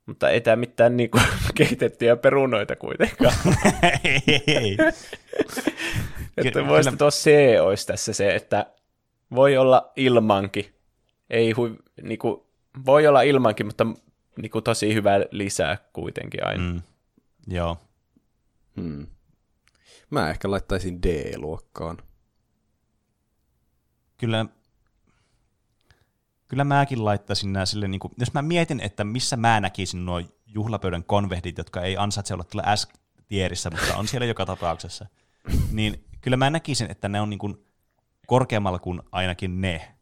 [0.05, 1.19] Mutta ei tämä mitään niinku
[1.57, 3.33] kehitettyjä perunoita kuitenkaan.
[4.03, 4.77] ei, ei.
[6.37, 7.29] että voisi tuo C
[7.61, 8.65] olisi tässä se, että
[9.35, 10.65] voi olla ilmankin.
[11.29, 12.47] Ei hui, niinku,
[12.85, 13.87] voi olla ilmankin, mutta
[14.41, 16.63] niinku tosi hyvä lisää kuitenkin aina.
[16.73, 16.81] Mm.
[17.47, 17.77] Joo.
[18.81, 19.07] Hmm.
[20.09, 21.97] Mä ehkä laittaisin D-luokkaan
[24.17, 24.45] kyllä,
[26.47, 30.21] kyllä mäkin laittaisin nämä sille, niin kuin, jos mä mietin, että missä mä näkisin nuo
[30.47, 35.05] juhlapöydän konvehdit, jotka ei ansaitse olla tuolla S-tierissä, mutta on siellä joka tapauksessa,
[35.71, 37.65] niin kyllä mä näkisin, että ne on niin kuin
[38.27, 39.95] korkeammalla kuin ainakin ne.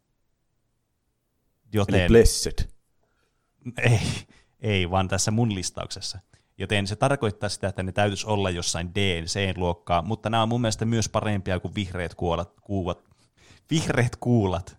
[1.74, 2.70] Joten, Eli blessed.
[3.78, 4.00] Ei,
[4.62, 6.20] ei, vaan tässä mun listauksessa.
[6.58, 10.62] Joten se tarkoittaa sitä, että ne täytyisi olla jossain D, C-luokkaa, mutta nämä on mun
[10.62, 13.00] mielestä myös parempia kuin vihreät kuolat, kuuvat,
[13.72, 14.78] vihreät kuulat,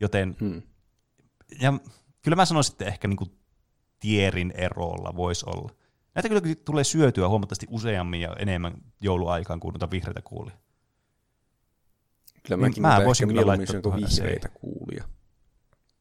[0.00, 0.62] joten hmm.
[1.60, 1.72] ja
[2.22, 3.26] kyllä mä sanoisin, että ehkä niinku
[4.00, 5.74] tierin erolla voisi olla.
[6.14, 10.56] Näitä kyllä tulee syötyä huomattavasti useammin ja enemmän jouluaikaan kuin noita vihreitä kuulia.
[12.42, 15.04] Kyllä Niin mäkin mä mä voisin ehkä kyllä laittaa tuohon vihreitä kuulia.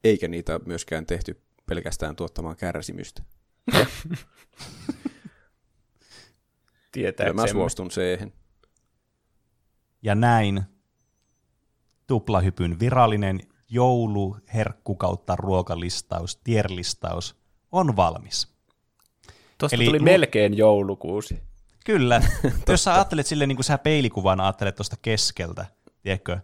[0.03, 3.23] Eikä niitä myöskään tehty pelkästään tuottamaan kärsimystä.
[6.91, 7.41] Kyllä Tietääksemme.
[7.41, 8.33] mä suostun siihen.
[10.01, 10.63] Ja näin
[12.07, 13.39] tuplahypyn virallinen
[13.69, 17.35] jouluherkku kautta ruokalistaus, tierlistaus
[17.71, 18.57] on valmis.
[19.57, 21.43] Tuosta Eli tuli lu- melkein joulukuusi.
[21.85, 22.21] Kyllä.
[22.67, 25.65] Jos sä ajattelet silleen, niin kuin sä peilikuvana ajattelet tuosta keskeltä,
[26.01, 26.39] tiedätkö,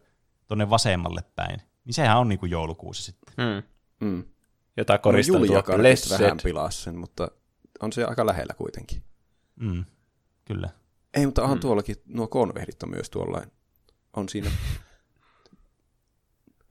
[0.48, 3.34] tuonne vasemmalle päin, niin sehän on niin kuin joulukuusi sitten.
[3.38, 3.64] Hmm.
[4.10, 4.23] Mm.
[4.77, 5.77] Jota No, koristaa Julia tuo
[6.19, 7.31] vähän pilasi sen, mutta
[7.81, 9.03] on se aika lähellä kuitenkin.
[9.56, 9.85] Mm.
[10.45, 10.69] Kyllä.
[11.14, 13.52] Ei, mutta onhan tuollakin, nuo konvehdit on myös tuollain.
[14.14, 14.52] On siinä.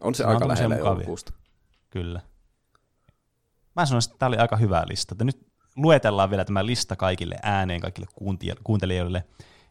[0.03, 1.33] On se Nämä aika lähellä joulukuusta.
[1.91, 2.20] Kyllä.
[3.77, 5.15] Mä sanoisin, että tämä oli aika hyvä lista.
[5.24, 5.47] Nyt
[5.77, 8.07] luetellaan vielä tämä lista kaikille ääneen, kaikille
[8.65, 9.24] kuuntelijoille.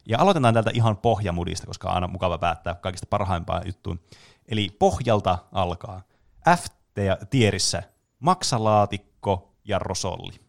[0.08, 4.00] Ja aloitetaan täältä ihan pohjamudista, koska on aina mukava päättää kaikista parhaimpaa juttuun.
[4.48, 6.02] Eli pohjalta alkaa.
[6.48, 7.82] F-tierissä
[8.18, 10.40] maksalaatikko ja rosolli.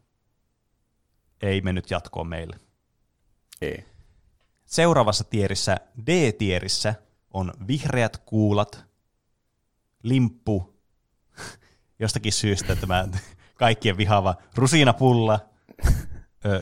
[1.42, 2.60] Ei mennyt jatkoon meille.
[3.62, 3.86] Ei.
[4.66, 5.78] Seuraavassa tierissä,
[6.08, 6.96] D-tierissä,
[7.34, 8.86] on vihreät kuulat,
[10.04, 10.76] limppu,
[12.00, 13.08] jostakin syystä tämä
[13.60, 15.40] kaikkien vihaava rusinapulla,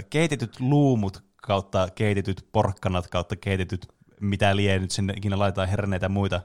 [0.10, 3.88] keitetyt luumut kautta keitetyt porkkanat kautta keitetyt
[4.22, 6.42] mitä lie nyt sinne ikinä laitetaan herneitä ja muita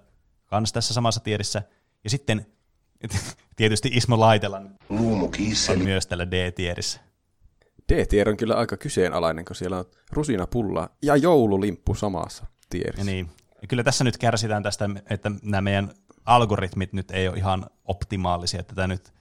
[0.47, 1.63] kans tässä samassa tierissä.
[2.05, 2.47] Ja sitten
[3.57, 4.79] tietysti Ismo Laitelan
[5.71, 7.01] on myös tällä D-tierissä.
[7.93, 13.01] D-tier on kyllä aika kyseenalainen, kun siellä on rusinapulla ja joululimppu samassa tierissä.
[13.01, 13.31] Ja niin.
[13.63, 15.91] Ja kyllä tässä nyt kärsitään tästä, että nämä meidän
[16.27, 19.15] algoritmit nyt ei ole ihan optimaalisia, että tämä nyt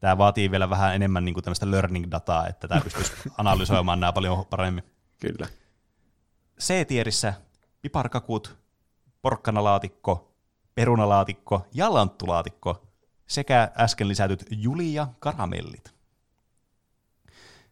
[0.00, 4.12] tämä vaatii vielä vähän enemmän niin kuin tämmöistä learning dataa, että tämä pystyisi analysoimaan nämä
[4.12, 4.84] paljon paremmin.
[5.20, 5.48] Kyllä.
[6.60, 7.34] C-tierissä
[7.82, 8.58] piparkakut,
[9.22, 10.34] porkkanalaatikko,
[10.74, 12.86] perunalaatikko ja lanttulaatikko
[13.26, 15.94] sekä äsken lisätyt Julia karamellit.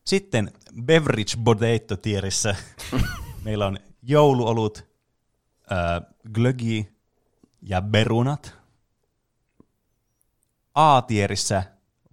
[0.04, 0.52] Sitten
[0.82, 2.56] Beverage Potato tierissä
[3.44, 4.86] meillä on jouluolut,
[5.72, 6.96] äh, glögi
[7.62, 8.54] ja berunat.
[10.76, 11.62] A-tierissä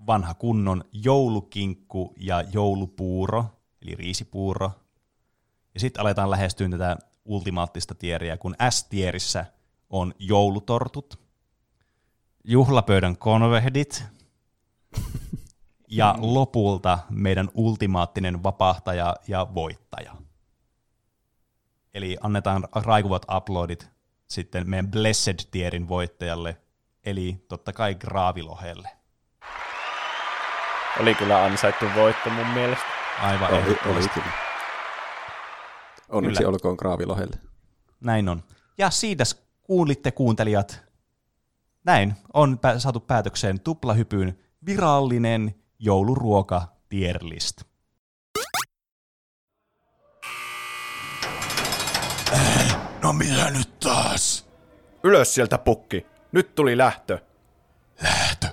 [0.07, 3.45] vanha kunnon joulukinkku ja joulupuuro,
[3.81, 4.72] eli riisipuuro.
[5.73, 9.45] Ja sitten aletaan lähestyä tätä ultimaattista tieriä, kun S-tierissä
[9.90, 11.19] on joulutortut,
[12.44, 14.03] juhlapöydän konvehdit
[15.88, 20.15] ja lopulta meidän ultimaattinen vapahtaja ja voittaja.
[21.94, 23.90] Eli annetaan raikuvat uploadit
[24.27, 26.57] sitten meidän Blessed-tierin voittajalle,
[27.06, 28.90] eli totta kai Graavilohelle.
[31.00, 32.86] Oli kyllä ansaittu voitto mun mielestä.
[33.22, 34.10] Aivan Oli, oli ehdottomasti.
[34.10, 34.32] kyllä.
[36.10, 36.50] Onneksi Kyllä.
[36.50, 37.38] olkoon Graavilohelle.
[38.00, 38.44] Näin on.
[38.78, 39.24] Ja siitä
[39.62, 40.82] kuulitte kuuntelijat,
[41.86, 47.62] näin on pä- saatu päätökseen tuplahypyn virallinen jouluruoka tier list.
[53.04, 54.48] No mitä nyt taas?
[55.04, 56.06] Ylös sieltä pukki.
[56.34, 57.19] Nyt tuli lähtö.
[58.03, 58.47] Lähtö.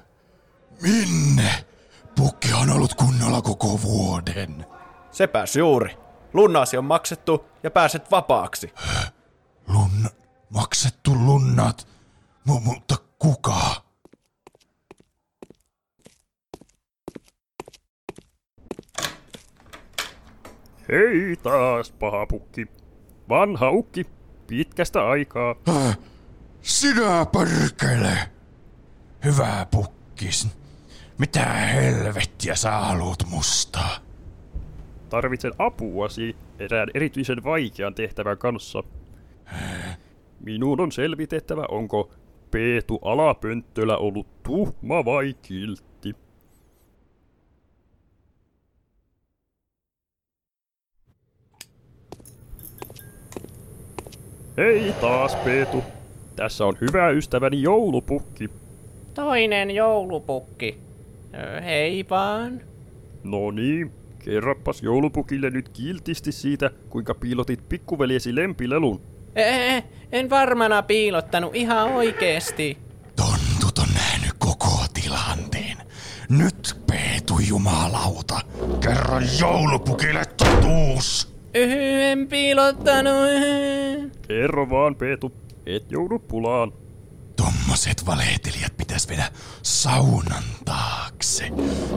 [0.83, 1.65] Minne?
[2.17, 4.67] Pukki on ollut kunnolla koko vuoden.
[5.11, 5.97] Sepäs juuri.
[6.33, 8.73] Lunnaasi on maksettu ja pääset vapaaksi.
[9.69, 10.09] Lunna,
[10.51, 11.89] maksettu lunnat.
[12.49, 13.83] M- mutta kuka?
[20.89, 22.67] Hei taas, paha pukki.
[23.29, 24.07] Vanha ukki,
[24.47, 25.55] pitkästä aikaa.
[25.69, 25.99] Äh,
[26.63, 28.19] Sinä perkele.
[29.25, 30.49] Hyvä pukkis.
[31.19, 33.81] Mitä helvettiä sä haluat musta?
[35.09, 38.83] Tarvitsen apuasi erään erityisen vaikean tehtävän kanssa.
[40.41, 42.11] Minun on selvitettävä, onko
[42.51, 46.17] Peetu Alapönttölä ollut tuhma vai kiltti.
[54.57, 55.85] Hei taas, Peetu.
[56.41, 58.51] Tässä on hyvä ystäväni joulupukki.
[59.15, 60.79] Toinen joulupukki.
[61.35, 62.61] Ö, Hei vaan.
[63.25, 63.93] No niin,
[64.25, 69.01] kerroppas joulupukille nyt kiltisti siitä, kuinka piilotit pikkuveljesi lempilelun.
[69.37, 72.79] Ee, en varmana piilottanut ihan oikeesti.
[73.17, 75.77] Tontut on nähnyt koko tilanteen.
[76.29, 78.41] Nyt Peetu jumalauta,
[78.81, 81.35] kerro joulupukille totuus.
[81.55, 83.29] Yhy, en piilottanut.
[84.29, 85.33] Kerro vaan, Peetu,
[85.67, 86.73] et joudu pulaan.
[87.37, 89.25] Tommoset valehtelijat pitäis viedä
[89.63, 91.51] saunan taakse.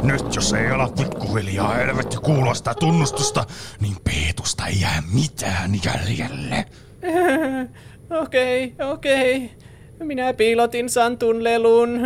[0.04, 3.46] Nyt jos ei ala pikkuhiljaa helvetti kuulla sitä tunnustusta,
[3.82, 6.66] niin Peetusta ei jää mitään jäljelle.
[8.24, 9.52] Okei, okei.
[10.00, 12.00] Minä piilotin Santun lelun.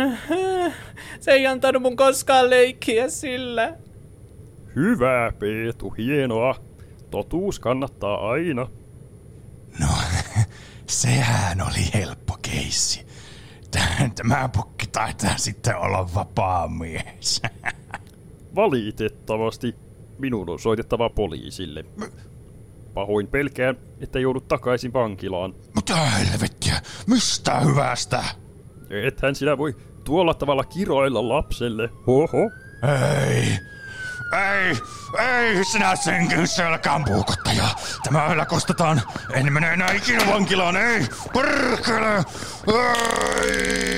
[1.20, 3.74] Se ei antanut mun koskaan leikkiä sillä.
[4.76, 6.54] Hyvä, Peetu, hienoa.
[7.10, 8.66] Totuus kannattaa aina.
[9.80, 9.86] No,
[10.88, 13.06] sehän oli helppo keissi.
[14.14, 17.42] Tämä pukki taitaa sitten olla vapaa mies.
[18.54, 19.74] Valitettavasti
[20.18, 21.84] minun on soitettava poliisille.
[22.94, 25.54] Pahoin pelkään, että joudut takaisin vankilaan.
[25.74, 26.82] Mitä helvettiä?
[27.06, 28.24] Mistä hyvästä?
[28.90, 31.90] Ethän sinä voi tuolla tavalla kiroilla lapselle.
[32.06, 32.50] Hoho.
[33.28, 33.58] Ei,
[34.32, 34.82] ei,
[35.18, 37.68] ei sinä senkin selkään puukottaja.
[38.04, 39.02] Tämä yllä kostetaan.
[39.32, 41.06] En mene enää ikinä vankilaan, ei.
[41.32, 42.24] Perkele.
[43.42, 43.88] Ei.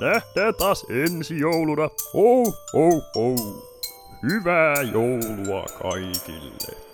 [0.00, 1.88] Nähdään taas ensi jouluna.
[2.14, 3.34] Ho, ho, ho.
[4.22, 6.91] Hyvää joulua kaikille.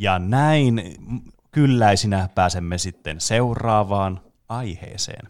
[0.00, 0.82] Ja näin
[1.52, 5.28] kylläisinä pääsemme sitten seuraavaan aiheeseen.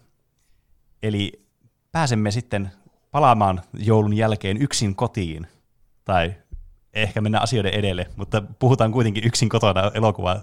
[1.03, 1.47] Eli
[1.93, 2.71] pääsemme sitten
[3.11, 5.47] palaamaan joulun jälkeen yksin kotiin,
[6.05, 6.35] tai
[6.95, 10.41] ehkä mennä asioiden edelle, mutta puhutaan kuitenkin yksin kotona elokuva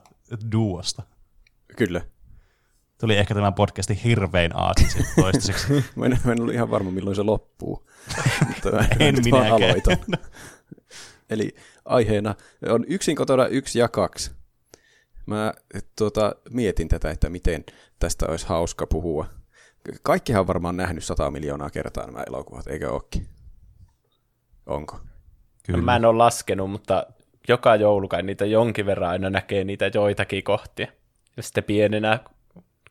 [0.51, 1.03] duosta.
[1.77, 2.01] Kyllä.
[2.99, 5.73] Tuli ehkä tämän podcastin hirvein aasin toistaiseksi.
[5.95, 7.87] mä, en, mä en ollut ihan varma, milloin se loppuu.
[8.47, 9.97] mutta en minäkään.
[11.29, 11.55] Eli
[11.85, 12.35] aiheena
[12.69, 14.31] on yksin kotona yksi ja kaksi.
[15.25, 15.53] Mä
[15.97, 17.65] tuota, mietin tätä, että miten
[17.99, 19.25] tästä olisi hauska puhua.
[20.03, 23.27] Kaikkihan on varmaan nähnyt sata miljoonaa kertaa nämä elokuvat, eikö ookin?
[24.65, 24.99] Onko?
[25.65, 25.81] Kyllä.
[25.81, 27.07] Mä en ole laskenut, mutta
[27.47, 30.87] joka joulukai niitä jonkin verran aina näkee niitä joitakin kohtia.
[31.37, 32.19] Ja sitten pienenä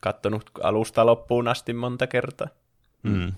[0.01, 2.49] kattonut alusta loppuun asti monta kertaa.
[3.03, 3.33] Mm.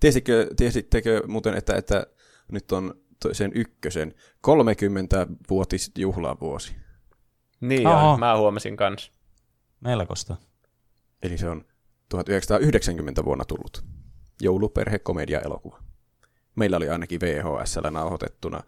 [0.00, 2.06] Tiesittekö, tiesittekö muuten, että, että
[2.52, 2.94] nyt on
[3.32, 4.14] sen ykkösen
[4.46, 6.76] 30-vuotis juhlavuosi?
[7.60, 8.00] Niin Oho.
[8.00, 9.12] joo, mä huomasin kans.
[9.80, 10.36] Melkoista.
[11.22, 11.64] Eli se on
[12.08, 13.84] 1990 vuonna tullut
[14.40, 15.82] jouluperhekomedia-elokuva.
[16.56, 18.62] Meillä oli ainakin VHSllä nauhoitettuna,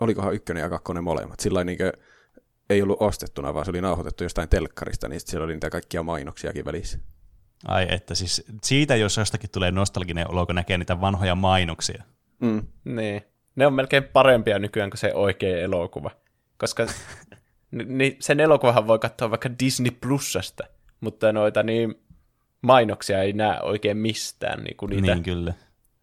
[0.00, 1.40] olikohan ykkönen ja kakkonen molemmat.
[1.40, 1.78] Sillä niin
[2.70, 6.64] ei ollut ostettuna, vaan se oli nauhoitettu jostain telkkarista, niin siellä oli niitä kaikkia mainoksiakin
[6.64, 6.98] välissä.
[7.64, 12.04] Ai että siis siitä, jos jostakin tulee nostalginen olo, kun näkee niitä vanhoja mainoksia.
[12.40, 12.62] Mm.
[12.84, 13.22] Niin.
[13.56, 16.10] Ne on melkein parempia nykyään kuin se oikea elokuva.
[16.58, 16.86] Koska
[17.70, 20.64] niin sen elokuvahan voi katsoa vaikka Disney Plusasta,
[21.00, 21.94] mutta noita niin
[22.62, 25.54] mainoksia ei näe oikein mistään, niin kuin niitä Niin kyllä.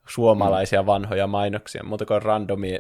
[0.07, 2.79] suomalaisia vanhoja mainoksia, muuta kuin randomia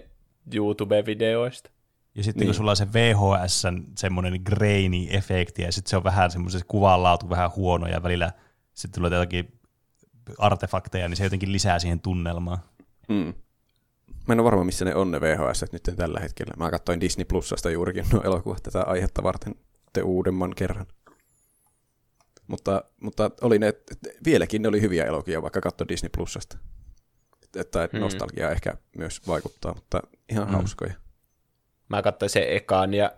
[0.55, 1.69] YouTube-videoista.
[2.15, 2.47] Ja sitten Niin.
[2.47, 3.63] kun sulla on se VHS
[3.97, 8.31] semmoinen grainy-efekti, ja sitten se on vähän semmoisen kuvanlaatu vähän huono, ja välillä
[8.73, 9.59] sitten tulee jotakin
[10.37, 12.57] artefakteja, niin se jotenkin lisää siihen tunnelmaan.
[13.09, 13.33] Mm.
[14.27, 16.53] Mä en ole varma, missä ne on ne VHS nyt tällä hetkellä.
[16.57, 19.55] Mä katsoin Disney Plusasta juurikin nuo elokuvat tätä aihetta varten
[19.93, 20.85] te uudemman kerran.
[22.47, 23.73] Mutta, mutta oli ne,
[24.25, 26.57] vieläkin ne oli hyviä elokuvia, vaikka katso Disney Plusasta.
[27.55, 27.99] Että Hmm.
[27.99, 30.53] nostalgia ehkä myös vaikuttaa, mutta ihan Mm.
[30.53, 30.93] hauskoja.
[31.89, 33.11] Mä katsoin sen ekaan ja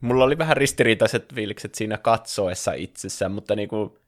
[0.00, 3.98] mulla oli vähän ristiriitaiset fiilikset siinä katsoessa itsessään, mutta niinku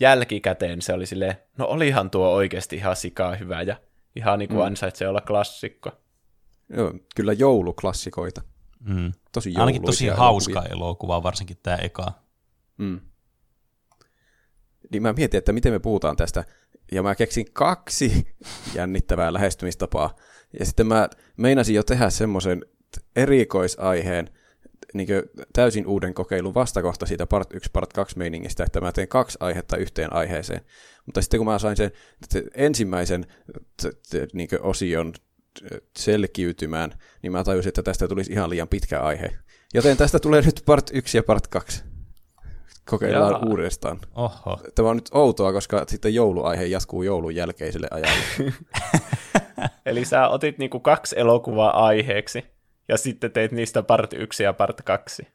[0.00, 3.76] jälkikäteen se oli silleen, no olihan tuo oikeasti ihan sikaa hyvä ja
[4.16, 4.60] ihan niinku Mm.
[4.60, 5.90] ansaitsee olla klassikko.
[6.76, 8.42] Joo, kyllä jouluklassikoita.
[8.80, 9.12] Mm.
[9.32, 10.76] Tosi Ainakin tosi hauska elokuvia.
[10.76, 12.12] elokuva, varsinkin tämä eka.
[12.78, 13.00] Mm.
[14.92, 16.44] Niin mä mietin, että miten me puhutaan tästä,
[16.92, 18.34] ja mä keksin kaksi
[18.74, 20.16] jännittävää lähestymistapaa.
[20.58, 22.64] Ja sitten mä meinasin jo tehdä semmoisen
[23.16, 24.30] erikoisaiheen,
[24.94, 25.08] niin
[25.52, 29.76] täysin uuden kokeilun vastakohta siitä part 1, part 2 meiningistä, että mä teen kaksi aihetta
[29.76, 30.60] yhteen aiheeseen.
[31.06, 31.90] Mutta sitten kun mä sain sen
[32.54, 33.26] ensimmäisen
[33.82, 35.18] t- t- niin osion t-
[35.98, 36.92] selkiytymään,
[37.22, 39.30] niin mä tajusin, että tästä tulisi ihan liian pitkä aihe.
[39.74, 41.84] Joten tästä tulee nyt part 1 ja part 2.
[42.90, 43.42] Kokeillaan Jaa.
[43.46, 44.00] uudestaan.
[44.14, 44.60] Oho.
[44.74, 48.52] Tämä on nyt outoa, koska sitten jouluaihe jatkuu joulun jälkeiselle ajalle.
[49.86, 52.55] Eli sä otit niinku kaksi elokuvaa aiheeksi
[52.88, 55.26] ja sitten teit niistä part 1 ja part 2.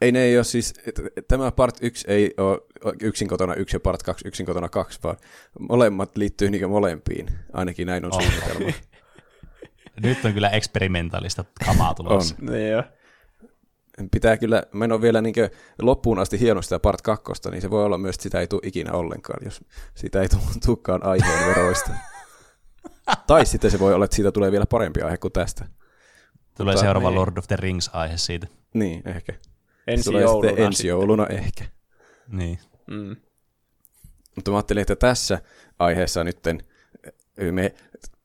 [0.00, 0.74] ei ne ei ole siis,
[1.28, 2.60] tämä part 1 ei ole
[3.02, 5.16] yksin kotona 1 ja part 2 yksin kotona 2, vaan
[5.60, 7.30] molemmat liittyy niin molempiin.
[7.52, 8.22] Ainakin näin on Oho.
[8.22, 8.72] suunnitelma.
[10.02, 12.34] Nyt on kyllä eksperimentaalista kamaa tulossa.
[12.40, 12.82] Niin jo.
[14.10, 15.34] Pitää kyllä, mä en ole vielä niin
[15.82, 18.60] loppuun asti hieno sitä part 2, niin se voi olla myös, että sitä ei tule
[18.64, 19.60] ikinä ollenkaan, jos
[19.94, 20.36] sitä ei tu-
[20.66, 21.90] tulekaan aiheen veroista.
[23.26, 25.64] tai sitten se voi olla, että siitä tulee vielä parempi aihe kuin tästä.
[26.56, 27.18] Tulee Mutta seuraava niin.
[27.18, 28.46] Lord of the Rings-aihe siitä.
[28.74, 29.32] Niin, ehkä.
[29.86, 30.88] Ensi tulee jouluna sitten ensi sitten.
[30.88, 31.64] jouluna ehkä.
[32.28, 32.58] Niin.
[32.86, 33.16] Mm.
[34.36, 35.40] Mutta mä ajattelin, että tässä
[35.78, 36.62] aiheessa nytten
[37.52, 37.74] me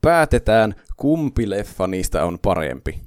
[0.02, 3.02] päätetään, kumpi leffa niistä on parempi.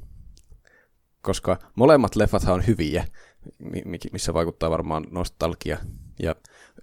[1.22, 3.04] Koska molemmat leffat on hyviä,
[4.12, 5.78] missä vaikuttaa varmaan nostalgia.
[6.22, 6.34] Ja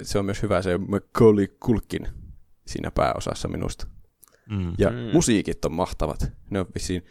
[0.02, 2.08] se on myös hyvä se Macaulay Culkin
[2.68, 3.88] siinä pääosassa minusta.
[4.50, 4.74] Mm.
[4.78, 4.98] Ja mm.
[5.14, 6.32] musiikit on mahtavat.
[6.50, 7.06] Ne on vissiin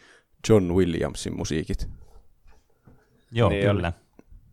[0.49, 1.89] John Williamsin musiikit.
[3.31, 3.93] Joo, niin kyllä.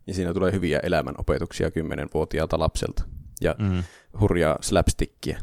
[0.07, 3.03] Ja siinä tulee hyviä elämänopetuksia kymmenenvuotiaalta lapselta.
[3.41, 3.83] Ja mm.
[4.19, 5.39] hurjaa slapstickia.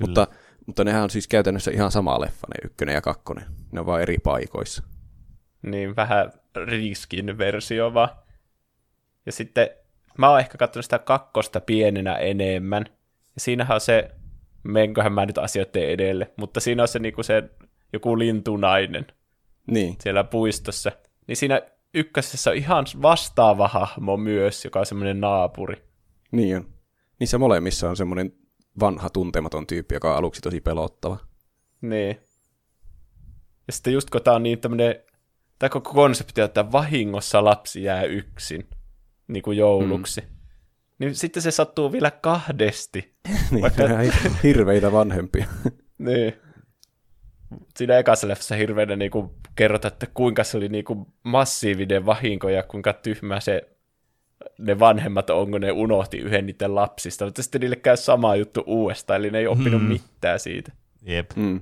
[0.00, 0.26] Mutta,
[0.66, 3.44] mutta nehän on siis käytännössä ihan sama leffa, ne ykkönen ja kakkonen.
[3.72, 4.82] Ne on vaan eri paikoissa.
[5.62, 6.32] Niin, vähän
[6.66, 8.08] riskin versio vaan.
[9.26, 9.70] Ja sitten
[10.18, 12.84] mä oon ehkä katsonut sitä kakkosta pienenä enemmän.
[13.34, 14.10] Ja siinähän on se,
[14.62, 17.50] menköhän mä nyt asioiden edelle, mutta siinä on se, niinku se
[17.92, 19.06] joku lintunainen
[19.70, 19.96] niin.
[20.00, 20.92] siellä puistossa.
[21.26, 21.62] Niin siinä
[21.94, 25.84] ykkösessä on ihan vastaava hahmo myös, joka on semmoinen naapuri.
[26.32, 26.68] Niin on.
[27.20, 28.32] Niissä molemmissa on semmoinen
[28.80, 31.18] vanha tuntematon tyyppi, joka on aluksi tosi pelottava.
[31.80, 32.20] Niin.
[33.66, 34.94] Ja sitten just kun tämä on niin tämmöinen,
[35.58, 38.68] tämä koko konsepti, että vahingossa lapsi jää yksin,
[39.28, 40.20] niin kuin jouluksi.
[40.20, 40.26] Mm.
[40.98, 43.14] Niin sitten se sattuu vielä kahdesti.
[43.50, 43.82] niin, vaikka...
[44.42, 45.46] hirveitä vanhempia.
[45.98, 46.47] niin.
[47.76, 52.48] Siinä ekassa leffassa hirveänä niin kuin kerrotaan, että kuinka se oli niin kuin massiivinen vahinko
[52.48, 53.68] ja kuinka tyhmä se
[54.58, 58.64] ne vanhemmat on, kun ne unohti yhden niiden lapsista, mutta sitten niille käy sama juttu
[58.66, 59.88] uudestaan, eli ne ei oppinut hmm.
[59.88, 60.72] mitään siitä.
[61.02, 61.30] Jep.
[61.36, 61.60] Hmm.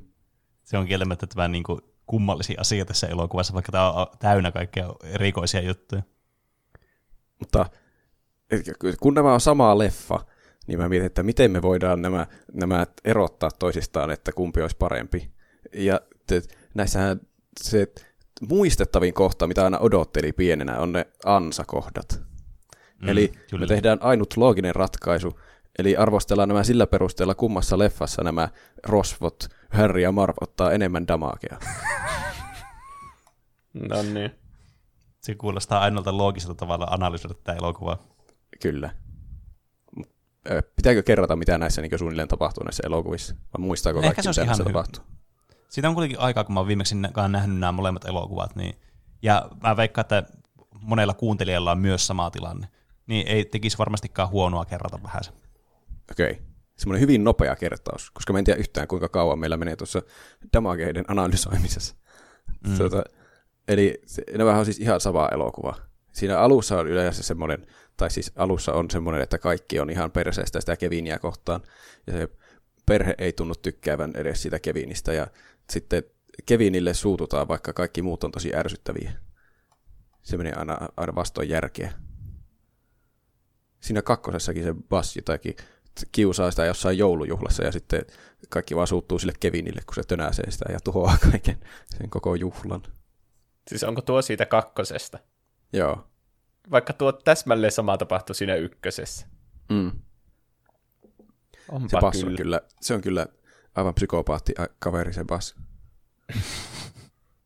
[0.64, 4.94] Se on kieltämättä tämä niin kuin kummallisia asioita tässä elokuvassa, vaikka tämä on täynnä kaikkea
[5.02, 6.02] erikoisia juttuja.
[7.38, 7.66] Mutta
[9.00, 10.20] kun nämä on sama leffa,
[10.66, 15.35] niin mä mietin, että miten me voidaan nämä, nämä erottaa toisistaan, että kumpi olisi parempi.
[15.72, 16.42] Ja te,
[16.74, 17.20] näissähän
[17.60, 17.92] se
[18.48, 22.22] muistettavin kohta, mitä aina odotteli pienenä, on ne ansakohdat.
[23.02, 23.62] Mm, Eli kyllä.
[23.62, 25.40] me tehdään ainut looginen ratkaisu,
[25.78, 28.48] eli arvostellaan nämä sillä perusteella, kummassa leffassa nämä
[28.86, 31.58] rosvot, Harry ja Marv ottaa enemmän damakea.
[33.90, 34.30] no niin.
[35.20, 37.98] Se kuulostaa ainoalta loogiselta tavalla analysoida tämä elokuva.
[38.62, 38.90] Kyllä.
[40.76, 43.34] Pitääkö kerrata, mitä näissä niin suunnilleen tapahtuu näissä elokuvissa?
[43.34, 45.04] Vai muistaako Ehkä kaikki, mitä näissä tapahtuu?
[45.68, 46.94] Siitä on kuitenkin aikaa, kun mä oon viimeksi
[47.28, 48.56] nähnyt nämä molemmat elokuvat.
[48.56, 48.74] Niin,
[49.22, 50.22] ja mä veikkaan, että
[50.80, 52.68] monella kuuntelijalla on myös sama tilanne
[53.06, 55.30] niin ei tekisi varmastikaan huonoa kerrata vähän se.
[56.10, 56.30] Okei.
[56.30, 56.42] Okay.
[56.76, 60.02] Semmoinen hyvin nopea kertaus, koska mä en tiedä yhtään kuinka kauan meillä menee tuossa
[60.52, 61.94] damageiden analysoimisessa.
[62.66, 62.76] Mm.
[62.76, 63.04] Tuota,
[63.68, 64.02] eli
[64.38, 65.74] nämä on siis ihan sama elokuva.
[66.12, 67.66] Siinä alussa on yleensä semmoinen,
[67.96, 71.60] tai siis alussa on semmoinen, että kaikki on ihan perseestä sitä Kevinia kohtaan,
[72.06, 72.28] ja se
[72.86, 75.26] perhe ei tunnu tykkäävän edes sitä Kevinistä, ja
[75.70, 76.02] sitten
[76.46, 79.12] Kevinille suututaan, vaikka kaikki muut on tosi ärsyttäviä.
[80.22, 81.92] Se menee aina, aina vastoin järkeä
[83.86, 85.56] siinä kakkosessakin se Bass jotakin
[86.12, 88.02] kiusaa sitä jossain joulujuhlassa ja sitten
[88.48, 91.58] kaikki vaan suuttuu sille Kevinille, kun se tönäsee sitä ja tuhoaa kaiken
[91.98, 92.82] sen koko juhlan.
[93.68, 95.18] Siis onko tuo siitä kakkosesta?
[95.72, 96.08] Joo.
[96.70, 99.26] Vaikka tuo täsmälleen sama tapahtui siinä ykkösessä.
[99.68, 99.92] Mm.
[101.68, 102.36] Onpa se kyllä.
[102.36, 103.26] kyllä, se on kyllä
[103.76, 105.56] aivan psykopaatti kaveri se Bass.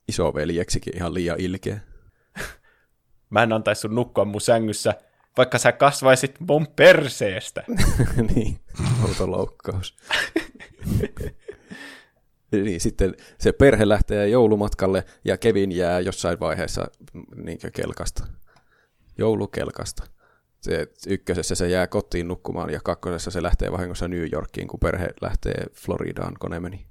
[0.08, 1.80] Isoveljeksikin ihan liian ilkeä.
[3.30, 4.94] Mä en antaisi sun nukkua mun sängyssä
[5.36, 7.64] vaikka sä kasvaisit mun perseestä.
[8.34, 8.60] niin,
[9.08, 9.96] autoloukkaus.
[12.52, 16.86] niin, sitten se perhe lähtee joulumatkalle ja Kevin jää jossain vaiheessa
[17.36, 18.26] niin kelkasta.
[19.18, 20.04] Joulukelkasta.
[20.60, 25.08] Se, ykkösessä se jää kotiin nukkumaan ja kakkosessa se lähtee vahingossa New Yorkiin, kun perhe
[25.20, 26.86] lähtee Floridaan, kun ne meni.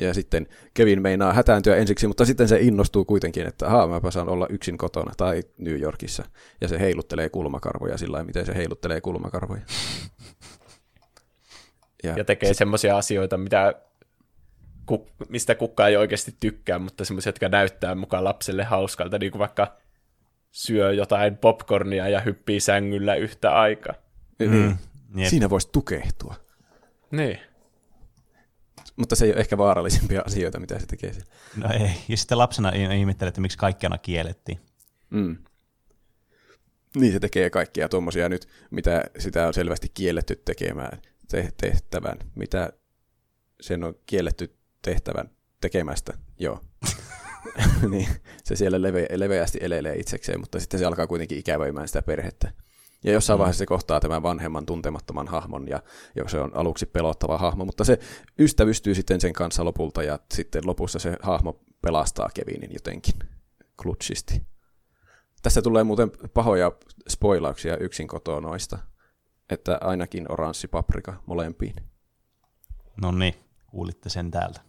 [0.00, 4.28] Ja sitten Kevin meinaa hätääntyä ensiksi, mutta sitten se innostuu kuitenkin, että ahaa, mäpä saan
[4.28, 6.24] olla yksin kotona tai New Yorkissa.
[6.60, 9.62] Ja se heiluttelee kulmakarvoja sillä lailla, miten se heiluttelee kulmakarvoja.
[12.04, 12.58] Ja, ja tekee sit...
[12.58, 13.74] semmoisia asioita, mitä,
[15.28, 19.76] mistä kukaan ei oikeasti tykkää, mutta semmoisia, jotka näyttää mukaan lapselle hauskalta, niin kuin vaikka
[20.54, 23.94] syö jotain popcornia ja hyppii sängyllä yhtä aikaa.
[24.38, 24.76] Mm.
[25.08, 25.24] Mm.
[25.24, 26.34] Siinä voisi tukehtua.
[27.10, 27.38] Niin
[28.96, 31.30] mutta se ei ole ehkä vaarallisimpia asioita, mitä se tekee siellä.
[31.56, 34.60] No ei, ja sitten lapsena ihmettelee, että miksi kaikki aina kiellettiin.
[35.10, 35.36] Mm.
[36.96, 42.72] Niin se tekee kaikkia tuommoisia nyt, mitä sitä on selvästi kielletty tekemään te- tehtävän, mitä
[43.60, 46.60] sen on kielletty tehtävän tekemästä, joo.
[47.90, 48.08] niin,
[48.44, 52.52] se siellä leve- leveästi elelee itsekseen, mutta sitten se alkaa kuitenkin ikävöimään sitä perhettä.
[53.04, 53.40] Ja jossain mm.
[53.40, 55.82] vaiheessa se kohtaa tämän vanhemman tuntemattoman hahmon, ja
[56.26, 57.98] se on aluksi pelottava hahmo, mutta se
[58.38, 63.14] ystävystyy sitten sen kanssa lopulta, ja sitten lopussa se hahmo pelastaa Kevinin jotenkin
[63.82, 64.42] klutsisti.
[65.42, 66.72] Tässä tulee muuten pahoja
[67.08, 68.78] spoilauksia yksin kotonoista,
[69.50, 71.74] että ainakin oranssi paprika molempiin.
[73.02, 73.34] No niin,
[73.66, 74.60] kuulitte sen täältä.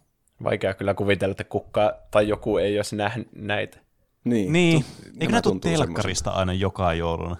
[0.44, 3.78] Vaikea kyllä kuvitella, että kukka tai joku ei olisi nähnyt näitä.
[4.24, 7.36] Niin, Niin, tu- eikö nämä nämä tule telkkarista aina joka jouluna?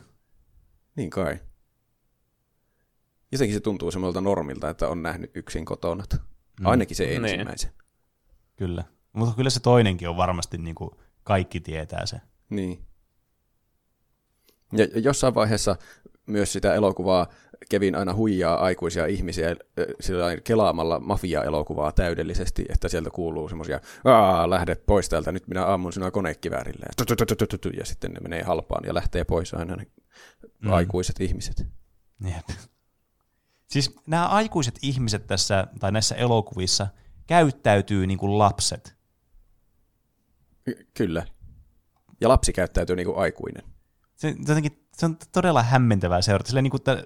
[0.96, 1.38] Niin kai.
[3.32, 6.04] Jotenkin se tuntuu semmoilta normilta, että on nähnyt yksin kotona.
[6.64, 7.24] Ainakin se Niin.
[7.24, 7.70] ensimmäisen.
[8.56, 8.84] Kyllä.
[9.12, 10.90] Mutta kyllä se toinenkin on varmasti niin kuin
[11.24, 12.20] kaikki tietää se.
[12.50, 12.84] Niin.
[14.72, 15.76] Ja ja jossain vaiheessa
[16.26, 17.26] myös sitä elokuvaa
[17.68, 19.56] Kevin aina huijaa aikuisia ihmisiä äh,
[20.00, 23.80] sillä kelaamalla mafia-elokuvaa täydellisesti, että sieltä kuuluu semmoisia,
[24.48, 26.86] lähde pois täältä, nyt minä ammun sinua konekiväärillä.
[26.86, 26.92] Ja,
[27.84, 29.86] sitten ne menee halpaan ja lähtee pois aina ne
[30.60, 30.72] Mm.
[30.72, 31.66] aikuiset ihmiset.
[32.24, 32.58] Jep.
[33.70, 36.86] Siis nämä aikuiset ihmiset tässä, tai näissä elokuvissa,
[37.26, 38.96] käyttäytyy niin kuin lapset.
[40.64, 41.26] Ky- Kyllä.
[42.20, 43.62] Ja lapsi käyttäytyy niin kuin aikuinen.
[44.14, 46.48] Se, jotenkin, se on todella hämmentävää seurata.
[46.48, 47.04] Silleen, niin kuin, että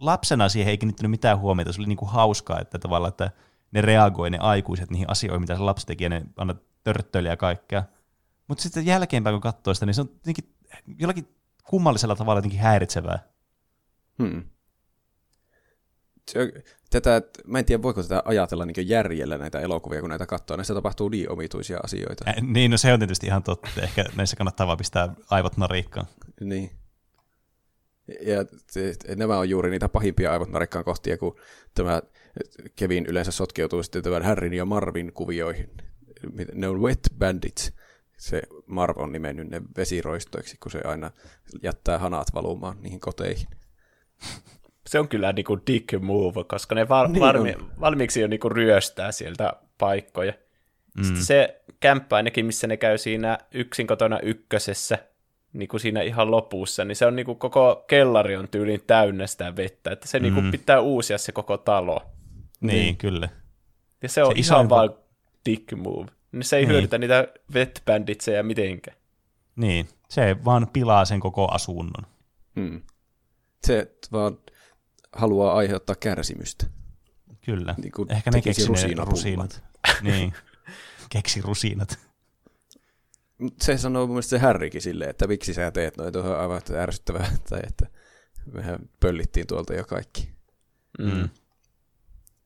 [0.00, 1.72] lapsena siihen ei kiinnittänyt mitään huomiota.
[1.72, 3.30] Se oli niin kuin hauskaa, että tavallaan, että
[3.70, 6.54] ne reagoi ne aikuiset niihin asioihin, mitä se lapsi teki, ja ne aina
[6.84, 7.82] törttöili ja kaikkea.
[8.48, 10.54] Mutta sitten jälkeenpäin, kun katsoo sitä, niin se on jotenkin
[10.98, 11.28] jollakin
[11.64, 13.18] kummallisella tavalla jotenkin häiritsevää.
[14.22, 14.42] Hmm.
[16.30, 16.52] Se,
[16.90, 20.56] tätä, mä en tiedä, voiko tätä ajatella niin järjellä näitä elokuvia, kun näitä katsoo.
[20.56, 22.30] Näissä tapahtuu niin omituisia asioita.
[22.30, 23.82] Ä, niin, no se on tietysti ihan totta.
[23.82, 26.06] Ehkä näissä kannattaa vaan pistää aivot narikkaan.
[26.40, 26.70] Niin.
[28.08, 28.44] Ja
[29.16, 31.36] nämä on juuri niitä pahimpia aivot narikkaan kohtia, kun
[31.74, 32.02] tämä
[32.76, 35.70] Kevin yleensä sotkeutuu sitten tämän Harryn ja Marvin kuvioihin.
[36.54, 37.72] Ne on wet bandits.
[38.18, 41.10] Se Marv on nimennyt ne vesiroistoiksi, kun se aina
[41.62, 43.46] jättää hanat valumaan niihin koteihin.
[44.86, 49.12] Se on kyllä niinku dick move, koska ne var- Niin varmi- valmiiksi jo niinku ryöstää
[49.12, 50.32] sieltä paikkoja.
[50.96, 51.04] Mm.
[51.04, 54.98] Sitten se kämppä ainakin, missä ne käy siinä yksin kotona ykkösessä,
[55.52, 59.56] niin kuin siinä ihan lopussa, niin se on niinku koko kellari on tyylin täynnä sitä
[59.56, 60.22] vettä, että se mm.
[60.22, 62.02] niinku pitää uusia se koko talo.
[62.60, 62.96] Niin, niin.
[62.96, 63.28] kyllä.
[64.02, 64.94] Ja se on Se ihan va- vaan
[65.46, 66.06] dick move.
[66.32, 66.68] Niin se ei Niin.
[66.68, 66.72] niin.
[66.74, 68.96] hyödytä niitä wet banditseja mitenkään.
[69.56, 72.06] Niin, se vaan pilaa sen koko asunnon.
[72.60, 72.82] Hmm.
[73.66, 74.38] Se vaan
[75.12, 76.66] haluaa aiheuttaa kärsimystä.
[77.44, 77.74] Kyllä.
[77.82, 79.62] Niin kuin Ehkä ne keksi rusinat.
[80.02, 80.32] niin,
[81.12, 82.07] keksi rusinat.
[83.62, 86.60] Se sanoo mun mielestä se Harrykin silleen, että miksi sä teet noin, tuohon on aivan
[86.74, 87.86] ärsyttävää, tai että
[88.52, 90.30] mehän pöllittiin tuolta jo kaikki.
[90.98, 91.28] Mm.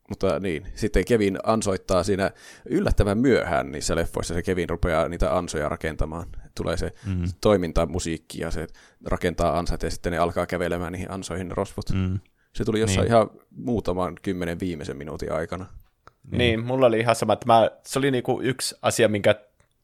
[0.09, 2.31] Mutta niin, sitten Kevin ansoittaa siinä
[2.67, 6.27] yllättävän myöhään niissä leffoissa, se Kevin rupeaa niitä ansoja rakentamaan.
[6.57, 7.25] Tulee se Mm.
[7.41, 8.67] toimintamusiikki ja se
[9.07, 11.91] rakentaa ansat ja sitten ne alkaa kävelemään niihin ansoihin ne rosvot.
[11.95, 12.19] Mm.
[12.55, 13.09] Se tuli jossain Niin.
[13.09, 15.67] ihan muutaman kymmenen viimeisen minuutin aikana.
[16.25, 16.39] Niin.
[16.39, 19.35] niin, mulla oli ihan sama, että mä, se oli niinku yksi asia, minkä,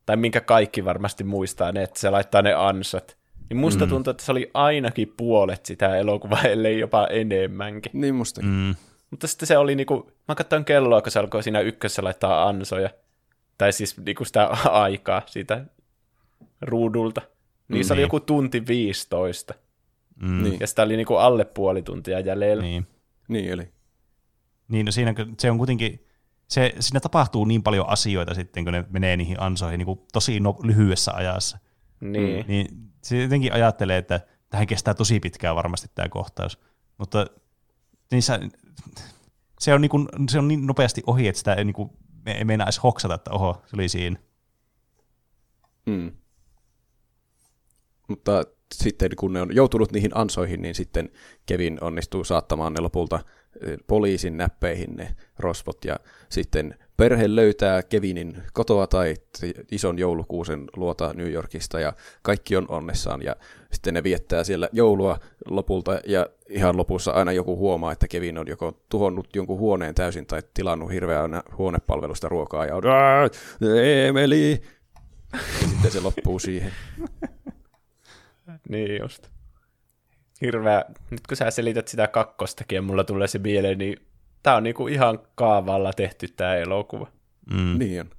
[0.09, 3.17] tai minkä kaikki varmasti muistaa, ne, että se laittaa ne ansat.
[3.49, 3.91] Niin musta mm.
[3.91, 7.93] tuntuu, että se oli ainakin puolet sitä elokuvaa, ellei jopa enemmänkin.
[7.95, 8.43] Niin musta.
[8.43, 8.49] Mm.
[8.49, 8.75] Mm.
[9.11, 12.91] Mutta sitten se oli niinku, mä katsoin kelloa, kun se alkoi siinä ykkössä laittaa ansoja.
[13.59, 14.45] Tai siis niinku sitä
[14.85, 15.65] aikaa siitä
[16.61, 17.23] ruudulta.
[17.69, 18.05] Niin se oli Niin.
[18.05, 19.55] joku tunti 15.
[20.23, 20.43] Mm.
[20.43, 20.61] Niin.
[20.61, 22.63] Ja sitä oli niinku alle puoli tuntia jäljellä.
[22.63, 22.87] Niin.
[23.29, 23.69] Niin eli.
[24.69, 26.07] Niin, no siinä, se on kuitenkin,
[26.49, 30.41] se, siinä tapahtuu niin paljon asioita sitten, kun ne menee niihin ansoihin niin kuin tosi
[30.41, 31.59] no, lyhyessä ajassa.
[32.01, 32.45] Niin.
[32.49, 32.67] Niin
[33.03, 34.21] se jotenkin ajattelee, että
[34.51, 36.59] tähän kestää tosi pitkään varmasti tämä kohtaus.
[36.99, 37.27] Mutta
[38.11, 38.41] niissä,
[39.61, 41.91] se, on niin kuin, se on niin nopeasti ohi, että sitä ei, niin kuin,
[42.25, 44.17] me ei meinaa edes hoksata, että oho, se oli siinä.
[45.87, 46.13] Mm.
[48.09, 48.45] Mutta
[48.75, 51.11] sitten kun ne on joutunut niihin ansoihin, niin sitten
[51.47, 53.21] Kevin onnistuu saattamaan ne lopulta
[53.87, 55.97] poliisin näppeihin ne rosvot ja
[56.29, 59.15] sitten perhe löytää Kevinin kotoa tai
[59.71, 61.93] ison joulukuusen luota New Yorkista ja
[62.23, 63.37] kaikki on onnessaan ja
[63.73, 65.19] sitten ne viettää siellä joulua
[65.51, 70.27] lopulta ja ihan lopussa aina joku huomaa, että Kevin on joko tuhonnut jonkun huoneen täysin
[70.27, 73.29] tai tilannut hirveän huonepalvelusta ruokaa ja on "Aa,
[74.07, 74.63] Emeli!
[75.33, 75.39] Ja
[75.71, 76.73] sitten se loppuu siihen.
[78.69, 79.29] Niin just.
[80.41, 80.85] Hirveä.
[81.11, 83.97] Nyt kun sä selität sitä kakkostakin ja mulla tulee se mieleen, niin
[84.43, 87.13] tää on niinku ihan kaavalla tehty tää elokuva.
[87.51, 87.79] Mm.
[87.79, 88.11] Niin on.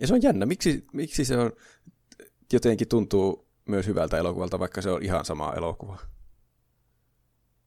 [0.00, 0.46] Ja se on jännä.
[0.46, 1.52] Miksi, miksi se on
[2.52, 5.98] jotenkin tuntuu myös hyvältä elokuvalta, vaikka se on ihan sama elokuva?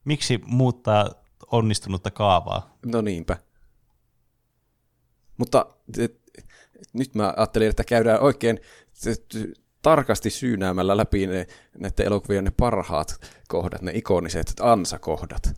[0.05, 1.09] Miksi muuttaa
[1.51, 2.77] onnistunutta kaavaa?
[2.85, 3.37] No niinpä.
[5.37, 5.65] Mutta
[5.97, 6.21] et,
[6.93, 8.59] nyt mä ajattelin, että käydään oikein
[9.81, 11.47] tarkasti syynäämällä läpi ne,
[11.79, 15.53] näiden elokuvien ne parhaat kohdat, ne ikoniset ansakohdat.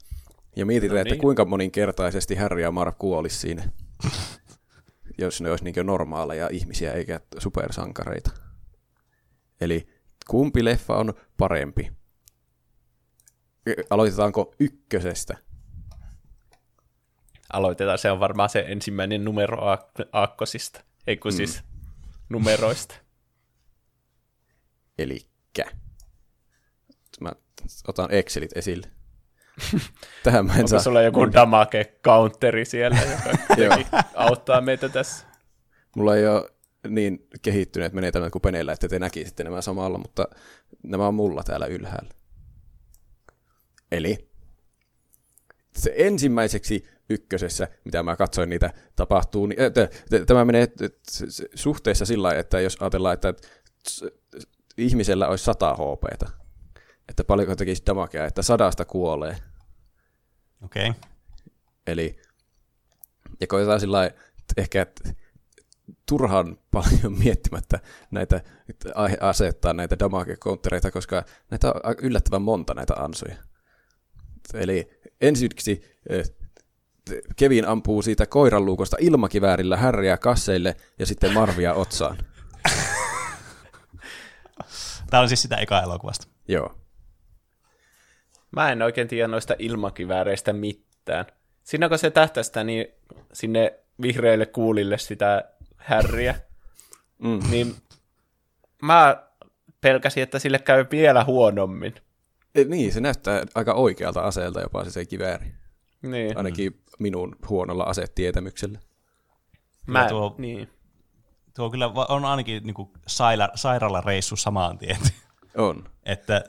[0.55, 1.21] Ja mietitään, No että niin.
[1.21, 3.63] kuinka moninkertaisesti Harry ja Marv kuolisi siinä,
[5.21, 8.31] jos ne olisi niin normaaleja ihmisiä eikä supersankareita.
[9.61, 9.87] Eli
[10.27, 11.91] kumpi leffa on parempi?
[13.89, 15.37] Aloitetaanko ykkösestä?
[17.53, 17.97] aloitetaan.
[17.97, 21.35] Se on varmaan se ensimmäinen numero aak- aakkosista, ei kun mm.
[21.35, 21.63] siis
[22.29, 22.95] numeroista.
[25.03, 25.65] Elikkä.
[27.21, 27.31] Mä
[27.87, 28.87] otan Excelit esille.
[30.23, 30.79] Tähän mä en Onko saa.
[30.79, 35.25] sulla joku damage counteri siellä, joka auttaa meitä tässä?
[35.95, 36.49] Mulla ei ole
[36.87, 40.27] niin kehittyneet menetelmät kuin peneillä, että te näkisitte nämä samalla, mutta
[40.83, 42.09] nämä on mulla täällä ylhäällä.
[43.91, 44.29] Eli
[45.75, 49.59] se ensimmäiseksi ykkösessä, mitä mä katsoin niitä tapahtuu, niin,
[50.25, 50.67] tämä menee
[51.55, 53.33] suhteessa sillä lailla, että jos ajatellaan, että
[54.77, 56.29] ihmisellä olisi 100 HPtä,
[57.09, 59.37] että paljonko tekisi damagea, että sadasta kuolee.
[60.63, 60.89] Okei.
[60.89, 61.01] Okay.
[61.87, 62.19] Eli,
[63.41, 64.11] ja koitetaan sillä
[64.57, 65.09] ehkä että
[66.05, 67.79] turhan paljon miettimättä
[68.11, 68.41] näitä,
[69.19, 73.35] asettaa näitä damage-konttereita, koska näitä on yllättävän monta näitä ansoja.
[74.53, 74.89] Eli
[75.21, 76.31] ensiksi eh,
[77.35, 82.17] Kevin ampuu siitä koiranluukosta ilmakiväärillä härriä kasseille ja sitten Marvia otsaan.
[85.13, 86.27] Tämä on siis sitä eka elokuvasta.
[86.47, 86.75] Joo.
[88.51, 91.25] Mä en oikein tiedä noista ilmakivääreistä mitään.
[91.63, 92.85] Siinä kun se tähtästä niin
[93.33, 95.43] sinne vihreille kuulille sitä
[95.77, 96.35] härriä,
[97.19, 97.39] Mm.
[97.51, 97.75] niin
[98.81, 99.23] mä
[99.81, 101.95] pelkäsin, että sille käy vielä huonommin.
[102.55, 105.53] E, niin, se näyttää aika oikealta aseelta jopa se, se kivääri.
[106.01, 106.37] Niin.
[106.37, 108.79] Ainakin minun huonolla asetietämyksellä.
[109.87, 110.69] Mä, tuo- niin.
[111.55, 114.97] Tuo kyllä on ainakin niin kuin saira- sairaalareissu samaan tien.
[115.57, 115.83] On.
[116.03, 116.43] että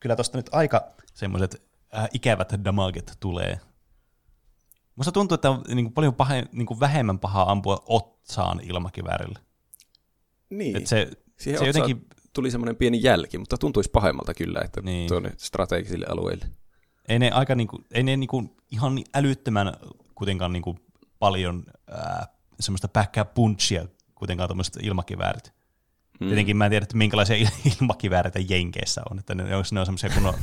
[0.00, 1.62] kyllä tosta nyt aika semmoiset
[1.96, 3.60] äh, ikävät damaget tulee.
[4.96, 9.38] Musta tuntuu, että on niin kuin paljon pahe, niin kuin vähemmän pahaa ampua otsaan ilmakiväärillä.
[10.50, 10.76] Niin.
[10.76, 15.08] Et se, Siihen se jotenkin, tuli semmoinen pieni jälki, mutta tuntuisi pahemmalta kyllä, että Niin.
[15.08, 16.46] tuonne strategisille alueille.
[17.08, 19.72] ei ne, aika niin kuin, ei ne niin kuin, ihan älyttömän
[20.14, 20.80] kuitenkaan niin kuin
[21.18, 22.26] paljon ää,
[22.60, 23.86] semmoista päkkää punchia
[24.22, 25.52] kuitenkaan tuommoiset ilmakiväärit.
[26.20, 26.26] Mm.
[26.26, 29.86] Tietenkin mä en tiedä, että minkälaisia il- ilmakivääreitä Jenkeissä on, että ne, onko ne on
[29.86, 30.34] semmoisia kunnon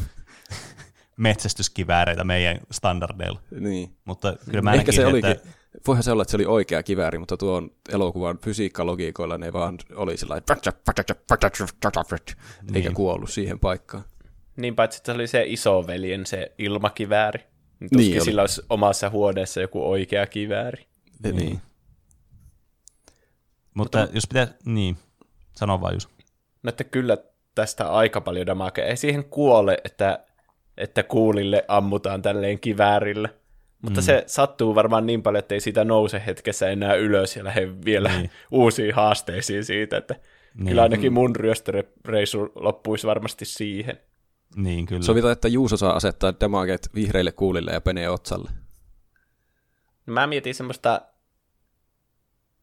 [1.17, 3.39] metsästyskivääreitä meidän standardeilla.
[3.59, 3.95] Niin.
[4.05, 5.35] Mutta kyllä mä Ehkä se että olikin,
[5.87, 10.17] voihan se olla, että se oli oikea kivääri, mutta tuon elokuvan fysiikkalogiikoilla ne vaan oli
[10.17, 10.35] sillä
[12.75, 12.93] eikä Niin.
[12.95, 14.03] kuollut siihen paikkaan.
[14.57, 17.39] niin paitsi, että se oli se isoveljen se ilmakivääri.
[17.39, 17.49] Niin,
[17.79, 18.25] Niin tuskin oli.
[18.25, 20.85] sillä olisi omassa huoneessa joku oikea kivääri.
[21.23, 21.35] Niin.
[21.35, 21.61] niin.
[23.79, 24.97] Mutta jos pitää, niin,
[25.55, 26.09] sano vaan just.
[26.63, 27.17] No, että kyllä
[27.55, 28.85] tästä aika paljon damagea.
[28.85, 30.19] Ei siihen kuole, että,
[30.77, 33.29] että kuulille ammutaan tälleen kiväärillä.
[33.81, 34.03] Mutta mm.
[34.03, 38.09] se sattuu varmaan niin paljon, että ei siitä nouse hetkessä enää ylös ja lähde vielä
[38.09, 38.31] niin.
[38.51, 40.15] uusiin haasteisiin siitä, että
[40.53, 40.67] niin.
[40.67, 43.99] kyllä ainakin mun ryöstöreisu loppuisi varmasti siihen.
[44.55, 45.01] Niin, kyllä.
[45.01, 48.49] Sovitaan, että Juuso saa asettaa damaget vihreille kuulille ja penee otsalle.
[50.05, 51.01] No Mä mietin semmoista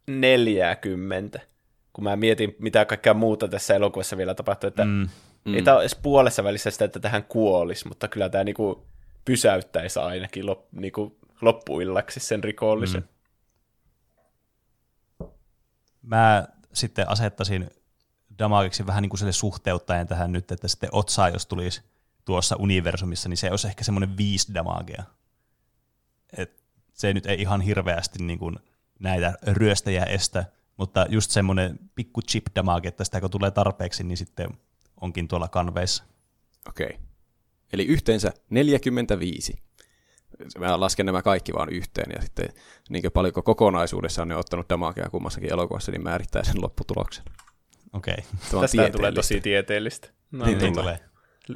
[0.07, 1.41] 40,
[1.93, 5.09] kun mä mietin, mitä kaikkea muuta tässä elokuvassa vielä tapahtuu, että mm.
[5.45, 8.87] Mm, ei tämä ole edes puolessa välissä sitä, että tähän kuolisi, mutta kyllä tämä niinku
[9.25, 13.09] pysäyttäisi ainakin lop, niinku loppuillaksi sen rikollisen.
[15.21, 15.27] Mm.
[16.03, 17.71] mä sitten asettaisin
[18.39, 21.83] damageksi vähän niin kuin sille suhteuttaen tähän nyt, että sitten otsaa, jos tulisi
[22.25, 25.03] tuossa universumissa, niin se olisi ehkä semmoinen viisi damagea.
[26.37, 26.63] Et
[26.93, 28.59] se nyt ei ihan hirveästi niin kuin
[28.99, 30.45] näitä ryöstäjiä estä,
[30.77, 34.49] mutta just semmoinen pikku chip damage, että sitä kun tulee tarpeeksi, niin sitten
[35.01, 36.05] onkin tuolla kanveissa.
[36.69, 36.87] Okei.
[36.87, 36.99] Okay.
[37.73, 39.63] Eli yhteensä 45.
[40.59, 42.49] Mä lasken nämä kaikki vaan yhteen ja sitten
[42.89, 47.25] niin paljonko kokonaisuudessaan ne on ottanut damagea kummassakin elokuvassa, niin määrittää sen lopputuloksen.
[47.93, 48.25] Okei, okay.
[48.51, 50.09] Tämä Tästä tulee tosi tieteellistä.
[50.31, 50.99] No, Niin niin, tulee.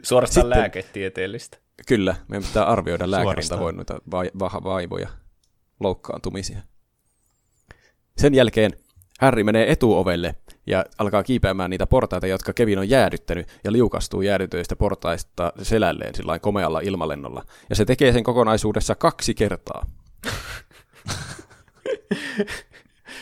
[0.02, 1.58] Suorastaan Sitten- lääketieteellistä.
[1.86, 5.08] Kyllä, meidän pitää arvioida lääkärin tavoin noita vai- va- vaivoja,
[5.80, 6.62] loukkaantumisia.
[8.20, 8.72] Sen jälkeen
[9.20, 10.34] Harry menee etuovelle
[10.66, 16.38] ja alkaa kiipeämään niitä portaita, jotka Kevin on jäädyttänyt, ja liukastuu jäädytyistä portaista selälleen sillä
[16.38, 17.44] komealla ilmalennolla.
[17.70, 19.86] Ja se tekee sen kokonaisuudessa kaksi kertaa.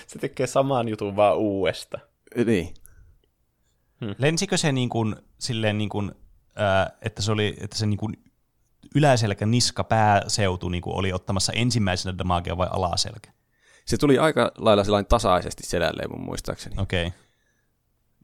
[0.06, 1.98] Se tekee saman jutun vaan uudesta.
[2.46, 2.74] Niin.
[4.18, 6.12] Lensikö se niin kuin, silleen niin kuin,
[6.56, 8.16] ää, että se oli, että se niin kuin
[8.94, 13.37] yläselkä, niska, pääseutu niin kuin oli ottamassa ensimmäisenä damagea vai alaselkä?
[13.88, 16.76] Se tuli aika lailla sellainen tasaisesti selälleen mun muistaakseni.
[16.78, 17.06] Okei.
[17.06, 17.20] Okay.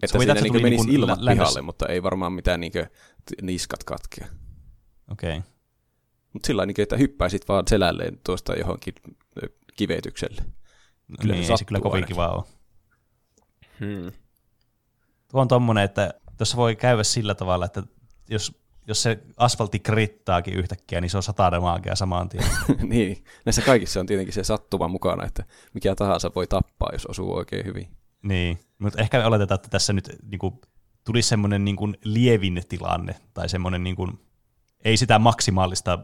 [0.02, 1.42] että Sovitaan, siinä se niin menisi niin ilmat lä- lännössä.
[1.42, 2.72] pihalle, mutta ei varmaan mitään niin
[3.42, 4.26] niskat katkea.
[5.12, 5.38] Okei.
[5.38, 5.50] Okay.
[6.32, 8.94] Mutta sillä niin että hyppäisit vaan selälleen tuosta johonkin
[9.76, 10.42] kivetykselle.
[11.08, 12.14] No, Kyllä se niin, se sattuu kyllä kovin ainakin.
[12.14, 12.44] kiva ole.
[13.80, 14.12] Hmm.
[15.30, 17.82] Tuo on tommonen, että tuossa voi käydä sillä tavalla, että
[18.30, 22.44] jos jos se asfaltti krittaakin yhtäkkiä, niin se on sata damagea samaan tien.
[22.92, 25.44] niin, näissä kaikissa on tietenkin se sattuma mukana, että
[25.74, 27.88] mikä tahansa voi tappaa, jos osuu oikein hyvin.
[28.22, 30.60] niin, mutta ehkä me oletetaan, että tässä nyt niin kuin,
[31.04, 34.20] tulisi semmoinen niin kuin lievin tilanne, tai semmoinen niin kuin,
[34.84, 35.98] ei sitä maksimaalista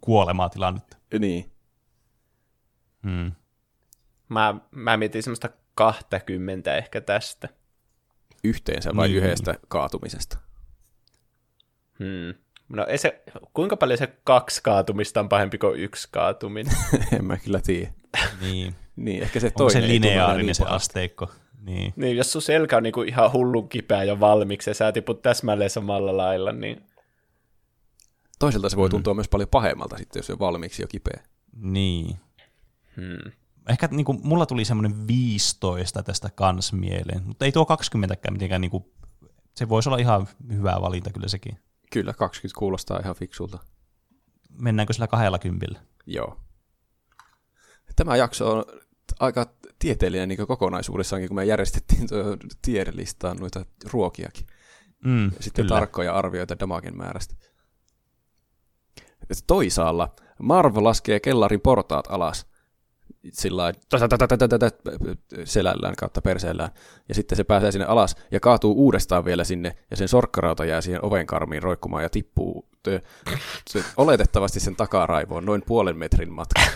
[0.00, 0.96] kuolemaa tilannetta.
[1.18, 1.52] Niin.
[3.02, 3.32] Hmm.
[4.28, 7.48] Mä, mä mietin semmoista 20 ehkä tästä.
[8.44, 9.18] Yhteensä vai Niin.
[9.24, 10.38] yhdestä kaatumisesta?
[12.02, 12.34] Hmm.
[12.68, 13.22] No ei se,
[13.52, 16.76] kuinka paljon se kaksi kaatumista on pahempi kuin yksi kaatuminen?
[17.16, 17.92] en mä kyllä tiedä.
[18.40, 18.74] Niin.
[18.96, 21.30] Niin, ehkä se Onko toinen se lineaarinen niin se asteikko?
[21.60, 21.92] Niin.
[21.96, 25.70] niin, jos sun selkä on niinku ihan hullun kipeä jo valmiiksi ja sä tiput täsmälleen
[25.70, 26.82] samalla lailla, niin
[28.42, 31.20] Toisaalta se voi tuntua myös paljon pahemmalta sitten, jos se on valmiiksi jo kipeä.
[31.56, 32.16] Niin.
[32.96, 33.32] hmm.
[33.68, 38.60] Ehkä niin kuin, mulla tuli semmoinen 15 tästä kans mieleen, mutta ei tuo 20 mitenkään,
[38.60, 38.84] niin kuin,
[39.54, 41.58] se voisi olla ihan hyvä valinta kyllä sekin.
[41.92, 43.58] Kyllä, 20 kuulostaa ihan fiksulta.
[44.60, 45.80] Mennäänkö sillä kahdella kympillä?
[46.06, 46.40] Joo.
[47.96, 48.64] Tämä jakso on
[49.20, 49.46] aika
[49.78, 52.08] tieteellinen niin kokonaisuudessaankin, kun me järjestettiin
[52.62, 54.46] tiedelistaan noita ruokiakin.
[55.04, 55.74] Mm, Ja sitten kyllä.
[55.76, 57.34] tarkkoja arvioita damagen määrästä.
[59.30, 62.46] Et Toisaalla Marv laskee kellarin portaat alas
[63.32, 63.72] sillä
[65.44, 66.70] selällään kautta perseellään.
[67.08, 70.80] Ja sitten se pääsee sinne alas ja kaatuu uudestaan vielä sinne ja sen sorkkarauta jää
[70.80, 73.00] siihen ovenkarmiin roikkumaan ja tippuu tö,
[73.70, 76.60] se, oletettavasti sen takaraivoon noin puolen metrin matka.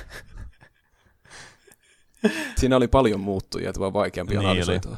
[2.58, 4.96] Siinä oli paljon muuttujia, että vaan vaikeampi Niin analysoitua.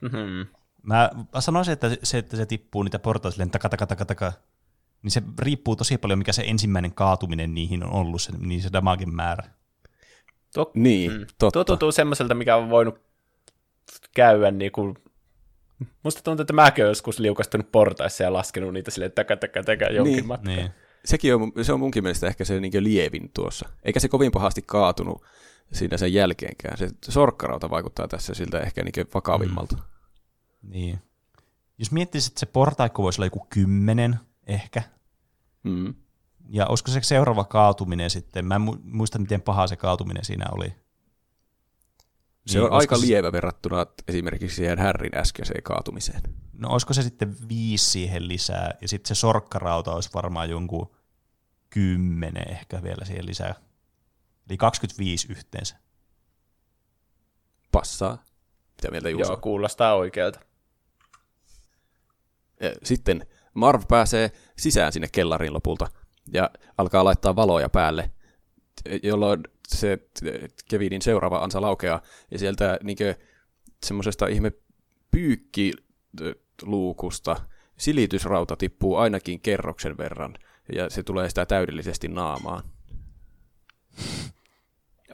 [0.00, 0.46] Mm-hmm.
[0.82, 4.32] Mä, mä sanoisin, että se, että se tippuu niitä portaita silleen taka, taka, taka, taka,
[5.02, 8.72] niin se riippuu tosi paljon, mikä se ensimmäinen kaatuminen niihin on ollut, se, niin se
[8.72, 9.44] damagen määrä.
[10.54, 11.18] Tuo, Niin, mm.
[11.38, 11.50] totta.
[11.52, 13.00] Tuo tuntuu semmoiselta, mikä on voinut
[14.14, 14.94] käydä niin kuin...
[16.02, 19.84] Musta tuntuu, että mäkin olen joskus liukastunut portaissa ja laskenut niitä sille taka, taka, taka
[19.84, 20.16] jonkin Niin.
[20.16, 20.26] niin.
[20.26, 20.56] matkaan.
[20.56, 20.70] Niin.
[21.04, 23.68] Sekin on, se on munkin mielestä ehkä se niin lievin tuossa.
[23.82, 25.22] Eikä se kovin pahasti kaatunut
[25.72, 26.78] siinä sen jälkeenkään.
[26.78, 29.76] Se sorkkarauta vaikuttaa tässä siltä ehkä niin vakavimmalta.
[29.76, 29.82] Mm.
[30.70, 30.98] niin.
[31.78, 34.16] Jos miettisit, että se portaikko voisi olla joku kymmenen
[34.46, 34.82] ehkä,
[35.62, 35.94] Mm.
[36.48, 40.44] Ja olisiko se seuraava kaatuminen sitten, mä en mu- muista, miten paha se kaatuminen siinä
[40.52, 40.68] oli.
[42.46, 46.20] Se Niin, on olisiko aika se- lievä verrattuna esimerkiksi siihen Härrin äskeiseen kaatumiseen.
[46.52, 50.96] No olisiko se sitten viisi siihen lisää, ja sitten se sorkkarauta olisi varmaan jonkun
[51.70, 53.54] kymmenen ehkä vielä siihen lisää.
[54.48, 55.76] Eli 25 yhteensä.
[57.72, 58.22] Passaa.
[58.76, 59.32] Mitä mieltä Juuso?
[59.32, 60.40] Joo, kuulostaa oikealta.
[62.60, 65.86] Ja Sitten Marv pääsee sisään sinne kellariin lopulta
[66.32, 68.10] ja alkaa laittaa valoja päälle,
[69.02, 69.98] jolloin se
[70.68, 73.14] Kevinin seuraava ansa laukeaa ja sieltä niinkö
[73.84, 74.52] semmoisesta ihme
[75.10, 77.36] pyykkiluukusta
[77.76, 80.34] silitysrauta tippuu ainakin kerroksen verran
[80.72, 82.62] ja se tulee sitä täydellisesti naamaan.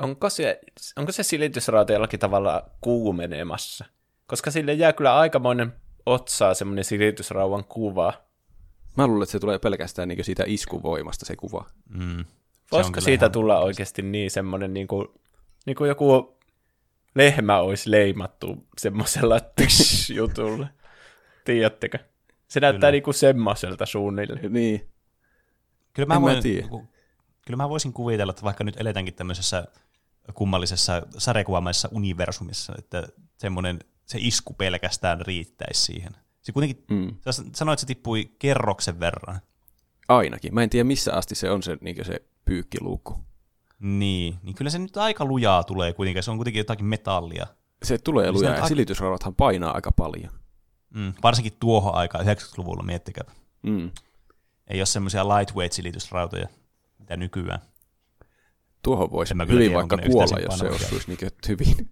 [0.01, 0.61] Onko se,
[0.97, 3.85] onko se silitysrauta jollakin tavalla kuumenemassa?
[4.27, 5.73] Koska sille jää kyllä aikamoinen
[6.07, 8.12] otsaa semmoinen silitysrauan kuva.
[8.96, 11.66] Mä luulen, että se tulee pelkästään niin siitä iskuvoimasta se kuva.
[11.88, 12.24] Mm.
[12.72, 15.08] Voisiko siitä ihan- tulla oikeasti niin semmoinen niin kuin,
[15.66, 16.38] niin kuin joku
[17.14, 19.40] lehmä olisi leimattu semmoisella
[20.14, 20.66] jutulla.
[21.44, 21.98] Tiedättekö?
[22.48, 22.92] Se näyttää Kyllä.
[22.92, 24.52] niin kuin semmoiselta suunnilleen.
[24.52, 24.88] Niin,
[25.92, 26.68] Kyllä mä, En mä voin, tiedä.
[27.46, 29.64] kyllä mä voisin kuvitella, että vaikka nyt eletäänkin tämmöisessä
[30.34, 36.12] kummallisessa sarjakuvamaisessa universumissa, että semmoinen, se isku pelkästään riittäisi siihen.
[36.42, 37.14] Se kuitenkin, mm.
[37.30, 39.40] sä sanoit, että se tippui kerroksen verran.
[40.08, 40.54] ainakin.
[40.54, 43.24] Mä en tiedä, missä asti se on se, niin se pyykkiluukku.
[43.78, 47.46] Niin, niin kyllä se nyt aika lujaa tulee kuitenkin, se on kuitenkin jotakin metallia.
[47.82, 50.32] Se tulee Niin lujaa ja aika- silitysraudathan painaa aika paljon.
[50.94, 53.24] Mm, varsinkin tuohon aikaan, 90-luvulla, miettikää.
[53.62, 53.90] Mm.
[54.68, 56.48] Ei ole semmoisia lightweight-silitysrautoja,
[56.98, 57.60] mitä nykyään.
[58.82, 61.90] Tuohon voisi hyvin tiedä, vaikka kuolla, jos se osuisi niin hyvin.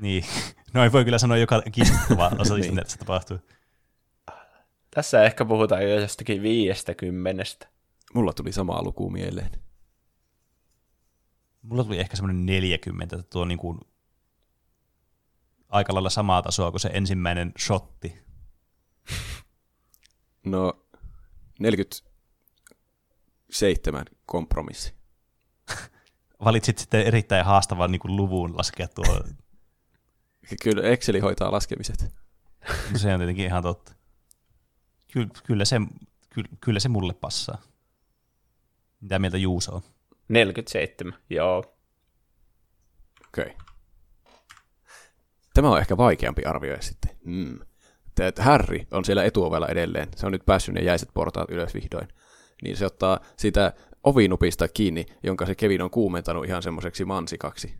[0.00, 0.24] Niin,
[0.74, 2.78] no ei voi kyllä sanoa joka kiistettävä osa Niin.
[2.78, 3.38] että se tapahtuu.
[4.96, 7.68] Tässä ehkä puhutaan jo jostakin viiestä kymmenestä.
[8.14, 9.50] Mulla tuli samaa luku mieleen.
[11.62, 13.80] Mulla tuli ehkä semmoinen 40, että tuo on niin kuin
[15.68, 18.18] aika lailla samaa tasoa kuin se ensimmäinen shotti.
[20.44, 20.86] No,
[21.60, 24.94] 47 kompromissi.
[26.44, 29.04] Valitsit sitten erittäin haastavan niin kuin luvun laskea tuo,
[30.62, 32.14] Kyllä Exceli hoitaa laskemiset.
[32.92, 33.95] no se on tietenkin ihan totta.
[35.16, 35.76] Kyllä, kyllä, se,
[36.30, 37.62] kyllä, kyllä se mulle passaa.
[39.00, 39.82] Mitä mieltä Juuso on?
[40.28, 41.58] 47, joo.
[43.28, 43.44] Okei.
[43.44, 43.56] Okay.
[45.54, 47.16] Tämä on ehkä vaikeampi arvioida sitten.
[47.24, 47.58] Mm.
[48.20, 50.08] että Harry on siellä etuovella edelleen.
[50.16, 52.08] Se on nyt päässyt ne jäiset portaat ylös vihdoin.
[52.62, 53.72] Niin se ottaa sitä
[54.04, 57.74] ovinupista kiinni, jonka se Kevin on kuumentanut ihan semmoiseksi mansikaksi.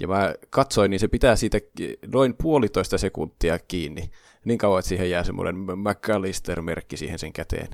[0.00, 1.58] Ja mä katsoin, niin se pitää siitä
[2.06, 4.10] noin puolitoista sekuntia kiinni.
[4.44, 7.68] Niin kauan, että siihen jää semmoinen McAllister-merkki siihen sen käteen.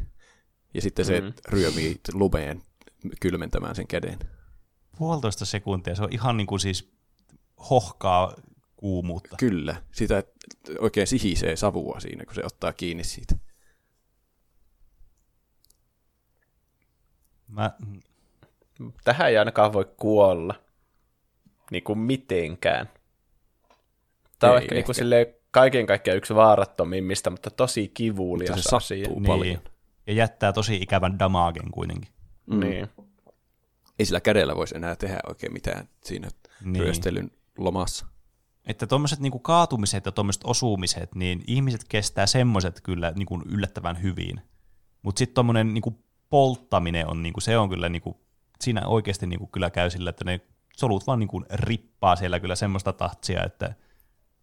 [0.74, 1.32] Ja sitten se mm.
[1.48, 2.62] ryömii lumeen
[3.20, 4.18] kylmentämään sen käden.
[4.98, 6.92] Puolitoista sekuntia, se on ihan niin kuin siis
[7.70, 8.34] hohkaa
[8.76, 9.36] kuumuutta.
[9.36, 10.22] Kyllä, sitä
[10.78, 13.34] oikein sihisee savua siinä, kun se ottaa kiinni siitä.
[17.48, 17.70] Mä,
[19.04, 20.54] Tähän ei ainakaan voi kuolla.
[21.70, 22.88] Niin kuin mitenkään.
[24.38, 24.86] Tämä on Ei ehkä, Niin ehkä.
[24.86, 29.04] kuin silleen kaiken kaikkiaan yksi vaarattomimmista, mutta tosi kivulias Mutta se asia.
[29.04, 29.26] sattuu niin.
[29.26, 29.58] paljon.
[30.06, 32.10] Ja jättää tosi ikävän damagen kuitenkin.
[32.46, 32.60] Mm.
[32.60, 32.88] Niin.
[33.98, 36.28] Ei sillä kädellä voisi enää tehdä oikein mitään siinä
[36.60, 36.72] Niin.
[36.72, 36.82] niin.
[36.82, 38.06] ryöstelyn lomassa.
[38.66, 44.40] Että tuommoiset niinku kaatumiset ja tuommoiset osumiset, niin ihmiset kestää semmoiset kyllä niinku yllättävän hyvin.
[45.02, 48.20] Mutta sitten tuommoinen niinku polttaminen on, niinku, se on kyllä, niinku,
[48.60, 50.40] siinä oikeasti niinku kyllä käy sillä, että ne
[50.80, 53.74] solut vaan niinku rippaa siellä kyllä semmoista tahtsia, että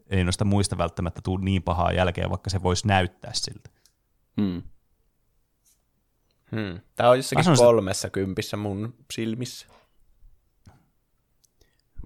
[0.09, 3.69] ei noista muista välttämättä tule niin pahaa jälkeen, vaikka se voisi näyttää siltä.
[4.37, 4.61] Mm.
[6.51, 6.79] Hmm.
[6.95, 9.67] Tämä on jossakin sanon kolmessa kympissä mun silmissä.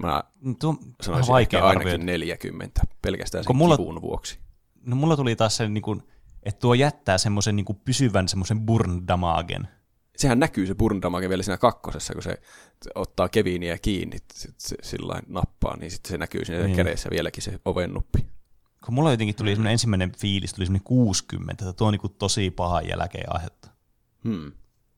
[0.03, 2.03] Mä Mm, Tuo sanoisin vaikea ehkä ainakin arvioida.
[2.03, 4.40] 40, pelkästään sen Kun mulla- kivun vuoksi.
[4.86, 6.02] No mulla tuli taas se, niinku,
[6.44, 9.68] että tuo jättää semmoisen niinku pysyvän semmoisen burn damagen.
[10.17, 12.38] Sehän näkyy se burndamage vielä siinä kakkosessa, kun se
[12.95, 16.67] ottaa Keviniä kiinni, sit se sillä nappaa, niin sitten se näkyy siinä Niin.
[16.67, 16.85] niin.
[16.85, 18.25] kädessä vieläkin se oven nuppi.
[18.85, 22.51] kun mulla jotenkin tuli semmoinen ensimmäinen fiilis, tuli semmoinen 60, että tuo on niinku tosi
[22.51, 23.69] paha jälkeen aihetta.
[24.23, 24.51] Hmm.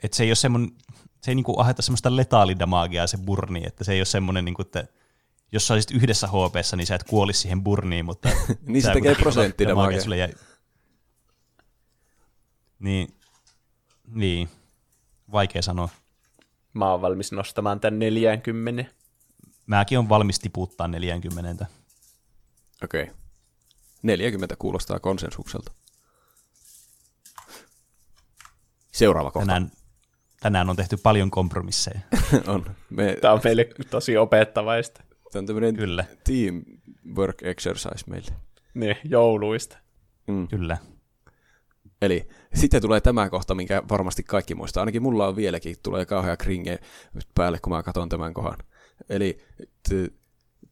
[0.04, 0.72] Että se ei ole semmoinen,
[1.22, 4.86] se ei niinku aiheuta semmoista letaalidamagia se burni, että se ei ole semmoinen, niinku, että
[5.52, 8.30] jos sä olisit yhdessä HPssä, niin sä et kuolisi siihen burniin, mutta...
[8.68, 9.16] Niin se tekee
[10.02, 10.34] sulle jäi.
[12.80, 13.16] Niin,
[14.08, 14.50] niin,
[15.34, 15.90] vaikea sanoa.
[16.74, 18.86] Mä oon valmis nostamaan tän 40.
[19.66, 21.66] Mäkin on valmis tiputtaa 40.
[22.84, 23.04] Okei.
[23.04, 23.16] Okay.
[24.04, 25.72] 40 kuulostaa konsensukselta.
[28.92, 29.72] Seuraava kohta Tänään,
[30.40, 32.00] tänään on tehty paljon kompromisseja.
[32.48, 32.76] on.
[32.90, 35.04] Me, Tämä on meille tosi opettavaista.
[35.32, 38.32] tämä on tämmöinen Kyllä, teamwork exercise meille.
[38.74, 39.78] Niin, jouluista.
[40.28, 40.48] Mm.
[40.48, 40.78] kyllä.
[42.04, 44.82] Eli sitten tulee tämä kohta, minkä varmasti kaikki muistaa.
[44.82, 46.80] Ainakin mulla on vieläkin, tulee kauhea kringe
[47.36, 48.58] päälle, kun mä katson tämän kohan.
[49.10, 49.38] Eli
[49.90, 50.14] t-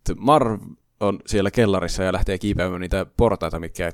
[0.04, 0.62] t- Marv
[1.00, 3.92] on siellä kellarissa ja lähtee kiipeämään niitä portaita, mitkä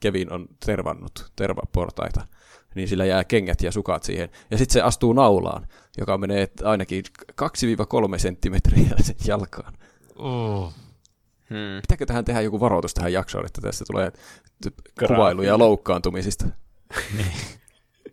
[0.00, 2.26] Kevin on tervannut, tervaportaita.
[2.74, 4.28] Niin sillä jää kengät ja sukat siihen.
[4.50, 5.66] Ja sitten se astuu naulaan,
[5.98, 9.74] joka menee ainakin 2-3 senttimetriä sen jalkaan.
[10.16, 10.72] Oh.
[11.50, 11.80] Hmm.
[11.80, 14.12] Pitääkö tähän tehdä joku varoitus tähän jaksoon, että tässä tulee
[15.08, 16.44] kuvailuja loukkaantumisista?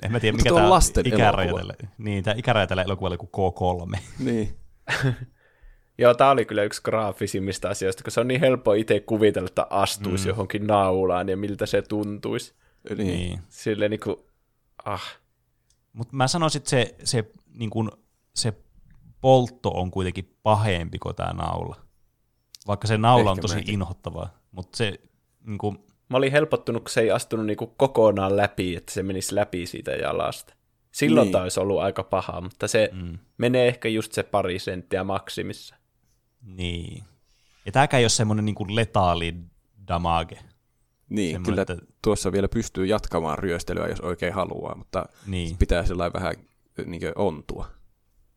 [0.02, 1.60] En mä tiedä, Mutta mikä on tämä lasten ikäraja elokuva.
[1.60, 1.92] tälle.
[1.98, 3.30] Niin, tämä ikäraja tällä elokuvalla kuin
[3.94, 4.00] K3.
[4.20, 4.58] Niin.
[5.98, 9.68] Joo, tää oli kyllä yksi graafisimmista asioista, kun se on niin helppo itse kuvitella, että
[9.70, 10.30] astuisi mm.
[10.30, 12.54] johonkin naulaan ja miltä se tuntuisi.
[12.90, 13.08] Niin.
[13.08, 13.40] Niin.
[13.50, 14.28] Silleen niinku,
[14.86, 15.18] ah,
[15.94, 17.92] Mutta mä sanoisin, että se, se, niin kun,
[18.36, 18.54] se
[19.22, 21.76] poltto on kuitenkin pahempi kuin tämä naula.
[22.68, 23.74] Vaikka se naula on Ehkä tosi mäkin.
[23.74, 24.40] inhottavaa.
[24.52, 25.00] Mutta se,
[25.46, 29.36] niin kun, mä olin helpottunut, kun se ei astunut niinku kokonaan läpi, että se menisi
[29.36, 30.54] läpi siitä jalasta.
[30.92, 31.32] Silloin Niin.
[31.32, 31.42] niin.
[31.42, 35.76] taisi ollut aika paha, mutta se mm, menee ehkä just se pari senttiä maksimissa.
[36.42, 37.04] niin.
[37.66, 39.36] Ja tämäkään ei ole semmoinen niin letaali
[39.88, 40.40] damage.
[41.10, 45.86] Niin, Semmoinen, kyllä että- tuossa vielä pystyy jatkamaan ryöstelyä, jos oikein haluaa, mutta Niin, pitää
[45.86, 46.34] sellainen vähän
[46.86, 47.68] niin ontua.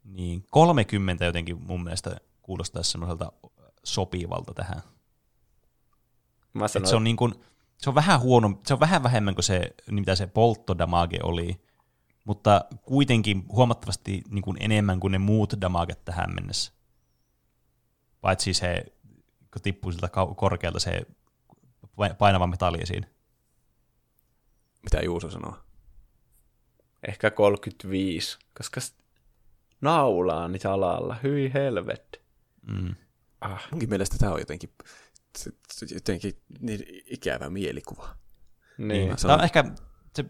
[0.04, 0.44] niin.
[0.50, 3.32] 30 jotenkin mun mielestä kuulostaa semmoiselta
[3.84, 4.82] sopivalta tähän.
[6.52, 7.34] Mä Et sanoin, se on niin kuin,
[7.78, 11.60] se on vähän huono, se on vähän vähemmän kuin se, niin mitä se polttodamage oli,
[12.24, 16.72] mutta kuitenkin huomattavasti niin kuin enemmän kuin ne muut damaget tähän mennessä.
[18.20, 18.84] Paitsi se,
[19.52, 21.00] kun tippuu siltä korkealta se
[22.18, 23.06] painava metalli esiin.
[24.82, 25.56] Mitä Juuso sanoo?
[27.08, 28.94] ehkä 35, koska s-
[29.80, 32.20] naulaan jalalla, hyi helvetti.
[32.66, 32.94] Mm.
[33.40, 34.70] Ah, Munkin mielestä tämä on jotenkin,
[35.94, 38.08] jotenkin niin ikävä mielikuva.
[38.78, 39.08] niin.
[39.08, 39.64] Mä Tämä on ehkä,
[40.16, 40.24] se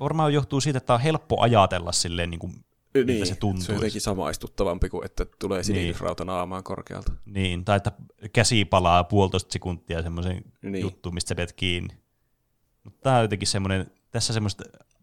[0.00, 2.52] varmaan johtuu siitä, että tämä on helppo ajatella silleen, niin kuin,
[2.94, 3.62] miltä niin, se tuntuu.
[3.64, 7.12] se on jotenkin samaistuttavampi kuin, että tulee sinillisrauta naamaan korkealta.
[7.24, 7.92] Niin, tai että
[8.32, 10.72] käsi palaa puolitoista sekuntia semmoisen Niin.
[10.72, 10.82] niin.
[10.82, 11.96] juttu, mistä sä pidät kiinni.
[12.84, 14.60] Mutta tämä on jotenkin semmoinen, tässä semmoiset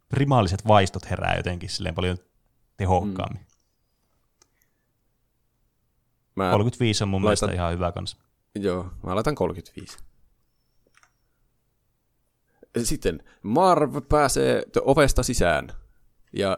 [0.10, 2.18] primaaliset vaistot herää jotenkin silleen paljon
[2.78, 3.42] tehokkaammin.
[3.42, 3.46] Mm.
[6.36, 8.18] Mä, 35 on mun laitan- mielestä ihan hyvä kanssa.
[8.56, 9.98] Joo, mä laitan 35.
[12.84, 15.70] Sitten Marv pääsee ovesta sisään.
[16.34, 16.58] Ja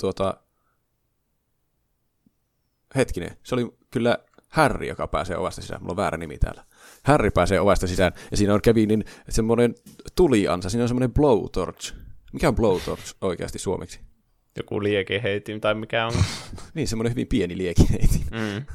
[0.00, 0.40] tuota...
[2.96, 4.18] Hetkinen, se oli kyllä
[4.48, 5.80] Harry, joka pääsee ovesta sisään.
[5.80, 6.64] Mulla on väärä nimi täällä.
[7.02, 9.74] Harry pääsee ovesta sisään, ja siinä on Kevinin semmoinen
[10.14, 11.94] tuliansa, siinä on semmoinen blowtorch.
[12.32, 14.00] Mikä on blowtorch oikeasti suomeksi?
[14.56, 16.12] Joku liekeheitin tai mikä on.
[16.74, 18.24] Niin, semmoinen hyvin pieni liekineitin.
[18.30, 18.66] Mm.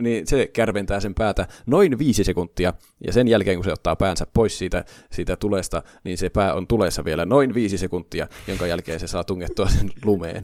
[0.00, 2.72] Niin se kärventää sen päätä noin viisi sekuntia,
[3.06, 6.66] ja sen jälkeen kun se ottaa päänsä pois siitä, siitä tulesta, niin se pää on
[6.66, 10.42] tulessa vielä noin viisi sekuntia, jonka jälkeen se saa tungettua sen lumeen.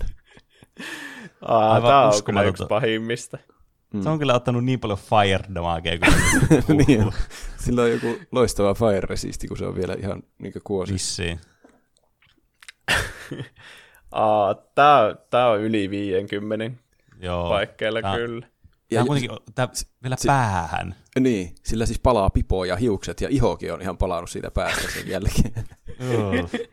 [1.43, 3.39] Aa, Aivan tää on kyllä yksi pahimmista.
[4.03, 7.13] Se on kyllä ottanut niin paljon fire damagea kuin niin,
[7.59, 10.93] sillä on joku loistava fire resisti, kun se on vielä ihan niin kuosi.
[10.93, 11.41] vissiin.
[14.13, 16.71] Aa, tää, tää on yli 50
[17.21, 17.49] Joo.
[17.49, 18.47] paikkeilla Tää- kyllä.
[18.95, 19.69] Tää on Ja- kuitenkin tää
[20.03, 20.95] vielä si- päähän.
[21.21, 25.09] Niin, sillä siis palaa pipo ja hiukset, ja ihokin on ihan palannut siitä päästä sen
[25.09, 25.65] jälkeen.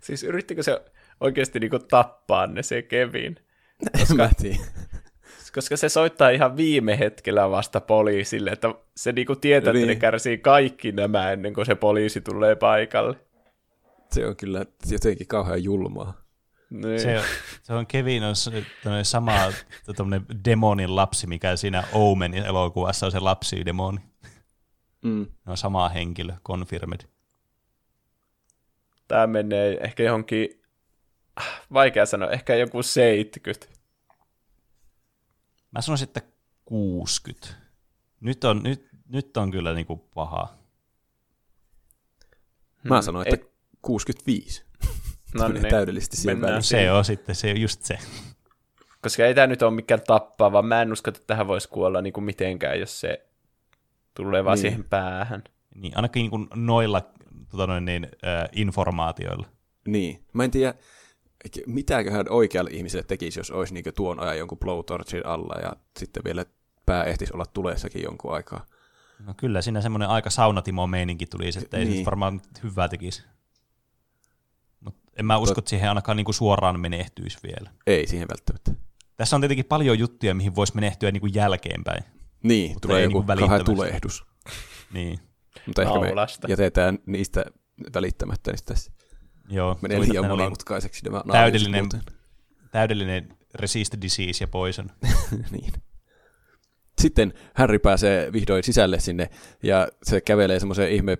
[0.00, 0.80] Siis yrittikö se
[1.20, 3.36] oikeasti niinku tappaa ne se Kevin?
[3.98, 4.30] Koska...
[5.54, 9.88] Koska se soittaa ihan viime hetkellä vasta poliisille, että se niinku tietää, että Niin.
[9.88, 13.16] ne kärsii kaikki nämä ennen kuin se poliisi tulee paikalle.
[14.10, 16.21] Se on kyllä jotenkin kauhean julmaa.
[16.72, 17.00] Niin.
[17.00, 17.24] Se, on-
[17.62, 18.34] se on Kevin on
[19.02, 19.32] sama
[20.44, 23.98] demonin lapsi, mikä siinä Omenin elokuvassa on se lapsi-demoni.
[25.02, 25.26] Mm.
[25.46, 27.00] Ne on sama henkilö, confirmed.
[29.08, 30.62] Tämä menee ehkä johonkin,
[31.72, 33.66] vaikea sanoa, ehkä joku 70.
[35.70, 36.22] Mä sanoisin, että
[36.64, 37.48] 60.
[38.20, 40.54] Nyt on, nyt, nyt on kyllä niinku paha.
[42.84, 44.64] Mä sanoin, että Ei- 65.
[45.34, 46.62] No niin, täydellisesti siihen mennään väliin.
[46.62, 47.98] Se on sitten se, just se.
[49.02, 52.02] Koska ei tämä nyt ole mikään tappaa, vaan mä en usko, että tähän voisi kuolla
[52.02, 53.26] niinku mitenkään, jos se
[54.14, 54.60] tulee vaan Niin.
[54.60, 55.44] siihen päähän.
[55.74, 57.02] Niin, ainakin niinku noilla
[57.50, 59.46] tota noin, niin, äh, informaatioilla.
[59.86, 60.24] Niin.
[60.32, 60.74] Mä en tiedä,
[61.66, 66.44] mitäköhän oikealle ihmiselle tekisi, jos olisi niin tuon ajan jonkun blowtorchin alla ja sitten vielä
[66.86, 68.66] pää ehtisi olla tulessakin jonkun aikaa.
[69.26, 72.06] No kyllä, siinä semmoinen aika saunatimo meininki tuli, että ei se Niin.
[72.06, 73.22] varmaan hyvää tekisi.
[75.18, 77.70] En mä usko, että siihen ainakaan niinku suoraan menehtyisi vielä.
[77.86, 78.72] Ei siihen välttämättä.
[79.16, 82.04] Tässä on tietenkin paljon juttuja, mihin voisi menehtyä niinku jälkeenpäin.
[82.42, 83.74] Niin, Mutta tulee joku niinku kauhea välittömästi.
[83.74, 84.24] tulehdus.
[84.92, 85.18] Niin,
[85.66, 86.08] Mutta ehkä me
[86.48, 87.44] jätetään niistä
[87.94, 88.92] välittämättä, niin tässä
[89.48, 89.78] joo.
[89.82, 91.88] menee liian monimutkaiseksi nämä täydellinen,
[92.70, 94.90] täydellinen resist disease ja poison.
[95.50, 95.72] niin.
[97.00, 99.30] Sitten Harry pääsee vihdoin sisälle sinne
[99.62, 101.18] ja se kävelee semmoiseen ihme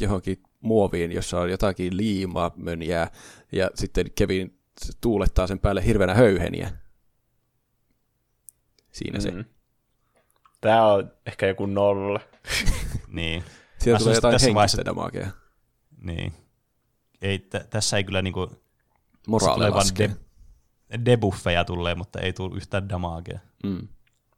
[0.00, 3.10] johonkin muoviin, jossa on jotakin liimaa mönjää
[3.52, 4.58] ja sitten Kevin
[5.00, 6.70] tuulettaa sen päälle hirveänä höyheniä.
[8.92, 9.30] Siinä se.
[9.30, 9.44] Mm.
[10.60, 12.20] Tämä on ehkä joku nolla.
[13.08, 13.44] niin,
[13.78, 15.36] Siellä tulee jotain tässä henkistä vaiheessa-
[16.02, 16.32] niin.
[17.22, 18.50] Ei, t- tässä ei kyllä niinku,
[19.28, 20.08] Moraali laskee.
[20.90, 23.38] de- debuffeja tulee, mutta ei tule yhtään damagea.
[23.64, 23.88] Mm.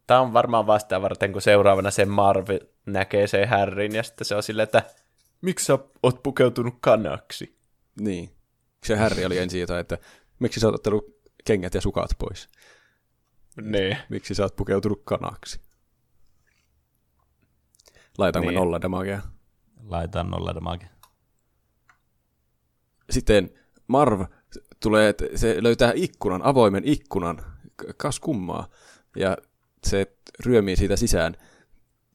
[0.07, 2.49] Tämä on varmaan vasta varten, kun seuraavana se Marv
[2.87, 4.83] näkee sen Harryn, ja sitten se on silleen, että
[5.43, 7.57] miksi sä oot pukeutunut kanaksi?
[8.01, 8.31] Niin.
[8.85, 9.99] Se Harry oli ensin jotain, että
[10.39, 12.49] miksi sä oot ottanut kengät ja sukat pois?
[13.63, 13.97] Niin.
[14.09, 15.61] Miksi sä oot pukeutunut kanaksi?
[18.19, 18.59] Laitaanko Niin.
[18.59, 19.23] nolla damagea?
[19.85, 20.89] Laitetaan nolla damagea.
[23.11, 23.51] Sitten
[23.87, 24.21] Marv
[24.81, 27.59] tulee, että se löytää ikkunan, avoimen ikkunan,
[27.97, 28.69] kas kummaa,
[29.17, 29.37] ja
[29.87, 31.37] se ryömii siitä sisään.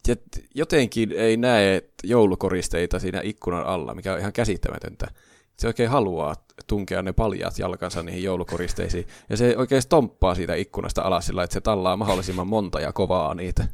[0.08, 0.16] Ja
[0.56, 5.08] jotenkin ei näe joulukoristeita siinä ikkunan alla, mikä on ihan käsittämätöntä.
[5.58, 6.36] Se oikein haluaa
[6.68, 11.54] tunkea ne paljaat jalkansa niihin joulukoristeisiin, ja se oikein stomppaa siitä ikkunasta alas sillä, että
[11.54, 13.68] se tallaa mahdollisimman monta ja kovaa niitä.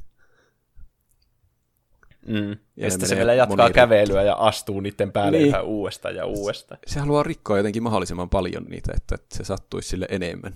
[2.27, 2.49] Mm.
[2.49, 5.47] Ja, Ja sitten se vielä jatkaa moniin kävelyä ja astuu niiden päälle Niin.
[5.47, 6.79] yhä uudestaan ja uudestaan.
[6.87, 10.53] Se haluaa rikkoa jotenkin mahdollisimman paljon niitä, että se sattuisi sille enemmän.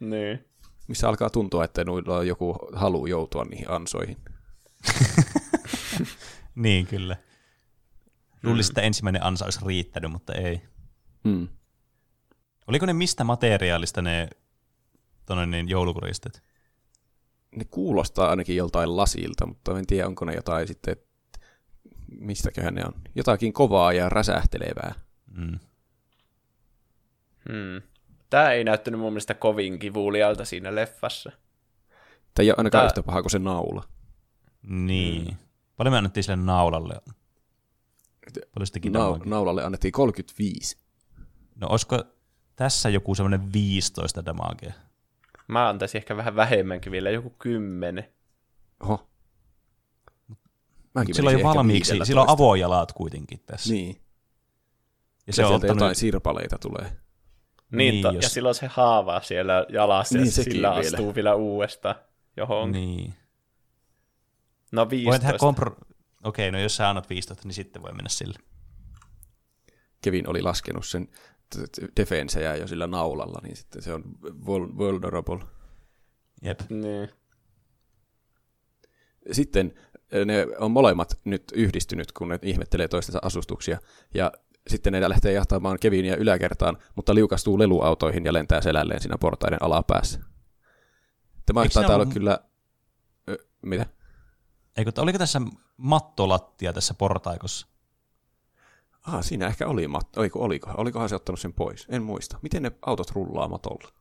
[0.00, 0.44] Niin.
[0.88, 4.16] Missä alkaa tuntua, että noilla on joku halu joutua niihin ansoihin.
[6.54, 7.16] Niin, kyllä.
[8.42, 10.62] Luulisin, että ensimmäinen ansa olisi riittänyt, mutta ei.
[11.24, 11.48] Mm.
[12.66, 14.28] Oliko ne mistä materiaalista ne
[15.26, 16.42] tonne niin, joulukoristet?
[17.56, 20.96] Ne kuulostaa ainakin joltain lasilta, mutta en tiedä, onko ne jotain sitten,
[22.18, 22.92] mistäköhän ne on.
[23.14, 24.94] Jotakin kovaa ja räsähtelevää.
[25.34, 25.58] Mm.
[27.48, 27.82] Hmm.
[28.30, 31.32] Tämä ei näyttänyt mun mielestä kovin kivulialta siinä leffassa.
[32.34, 33.84] Tai ei ole ainakaan Tää- yhtä paha kuin se naula.
[34.62, 35.24] Niin.
[35.26, 35.36] Mm.
[35.76, 36.94] Paljon me annettiin sille naulalle?
[38.54, 39.26] Paljon se teki Na- damagea?
[39.30, 40.76] naulalle annettiin 35.
[41.54, 42.04] No olisiko
[42.56, 44.72] tässä joku semmoinen 15 damagea?
[45.48, 48.04] Mä antaisin ehkä vähän vähemmänkin vielä, joku kymmenen.
[48.80, 49.06] Oho.
[50.94, 52.04] Mäkin Sillä on jo valmiiksi, 15.
[52.04, 53.72] sillä on avojalat kuitenkin tässä.
[53.72, 53.96] Niin.
[53.96, 54.02] ja
[55.26, 56.82] Ja se on sieltä ottanut, jotain sirpaleita tulee.
[56.84, 56.96] Niin,
[57.92, 60.80] Niin, to, jos- ja silloin se haava siellä jalassa, Niin, ja sillä vielä.
[60.80, 61.94] astuu vielä uudestaan
[62.36, 62.72] johonkin.
[62.80, 63.14] Niin.
[64.72, 65.26] No Voin 15.
[65.26, 65.76] tehdä kompro...
[66.24, 68.38] Okei, no jos sä annat 15, niin sitten voi mennä sille.
[70.02, 71.08] Kevin oli laskenut sen
[71.96, 75.38] defensejä jo sillä naulalla, niin sitten se on vul- vulnerable.
[76.42, 76.60] Jep.
[76.70, 77.08] Niin.
[79.32, 79.74] Sitten
[80.12, 83.78] eh, ne on molemmat nyt yhdistynyt, kun ne ihmettelee toistensa asustuksia,
[84.14, 84.32] ja
[84.68, 90.20] sitten ne lähtee jahtamaan Kevinia yläkertaan, mutta liukastuu leluautoihin ja lentää selälleen siinä portaiden alapäässä.
[91.46, 92.38] Tämä taitaa olla kyllä...
[93.28, 93.86] Ö, mitä?
[94.76, 95.40] Eikö, oliko tässä
[95.76, 97.66] mattolattia tässä portaikossa?
[99.06, 100.20] Ah, siinä ehkä oli matto.
[100.20, 100.70] Oiko, oliko?
[100.76, 101.86] Olikohan se ottanut sen pois?
[101.88, 102.38] En muista.
[102.42, 103.92] Miten ne autot rullaa matolla?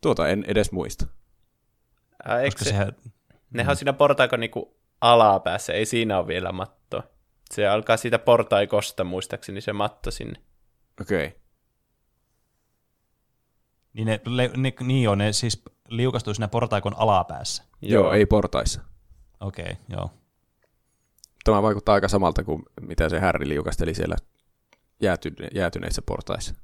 [0.00, 1.06] Tuota en edes muista.
[2.24, 2.92] Ää, eikö Koska se, sehän...
[3.50, 7.02] nehän on siinä portaikon niinku alapäässä, ei siinä ole vielä mattoa.
[7.54, 10.40] Se alkaa siitä portaikosta muistaakseni se matto sinne.
[11.00, 11.26] Okei.
[11.26, 11.40] Okay.
[13.92, 17.62] Niin, ne, le, ne, niin joo, ne siis liukastuu siinä portaikon alapäässä.
[17.82, 18.02] Joo.
[18.02, 18.80] Joo, ei portaissa.
[19.40, 20.10] Okei, okay, joo.
[21.44, 24.16] Tämä vaikuttaa aika samalta kuin mitä se Harry liukasteli siellä
[25.02, 26.54] jääty- jäätyneissä portaissa.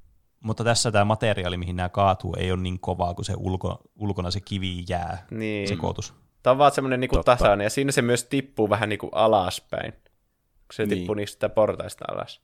[0.41, 4.31] Mutta tässä tämä materiaali, mihin nämä kaatuu, ei ole niin kovaa kuin se ulko, ulkona
[4.31, 5.69] se kivi jää Niin.
[5.69, 6.15] sekoitus.
[6.43, 7.37] Tämä on vaan semmoinen niinku Totta.
[7.37, 10.03] tasainen, ja siinä se myös tippuu vähän niinku alaspäin, kun
[10.73, 10.99] se Niin.
[10.99, 12.41] tippuu niistä portaista alas.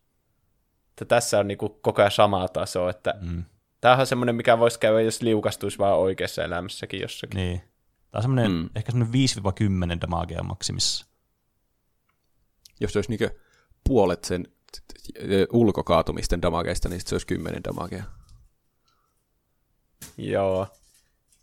[0.91, 3.45] Että tässä on niinku koko ajan sama taso, että Mm.
[3.81, 7.37] Tämähän on semmoinen, mikä voisi käydä, jos liukastuisi vaan oikeassa elämässäkin jossakin.
[7.37, 7.59] Niin.
[8.11, 8.71] Tämä on semmoinen, Mm.
[8.77, 11.07] ehkä semmoinen 5-10 damagea maksimissa.
[12.81, 13.31] Jos se olisi niin
[13.89, 14.99] puolet sen t-
[15.53, 18.05] ulkokaatumisten damageista, niin se olisi 10 damagea.
[20.17, 20.67] Joo.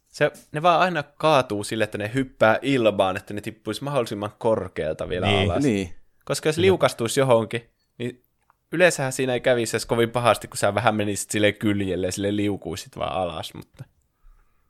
[0.07, 5.09] Se, ne vaan aina kaatuu sille, että ne hyppää ilmaan, että ne tippuisi mahdollisimman korkealta
[5.09, 5.51] vielä Niin.
[5.51, 5.63] alas.
[5.63, 5.95] Niin.
[6.25, 7.74] Koska jos liukastuisi johonkin, niin
[8.71, 12.35] yleensähän siinä ei kävisi edes kovin pahasti, kun sä vähän menisit sille kyljelle ja sille
[12.35, 13.83] liukuisit vaan alas, mutta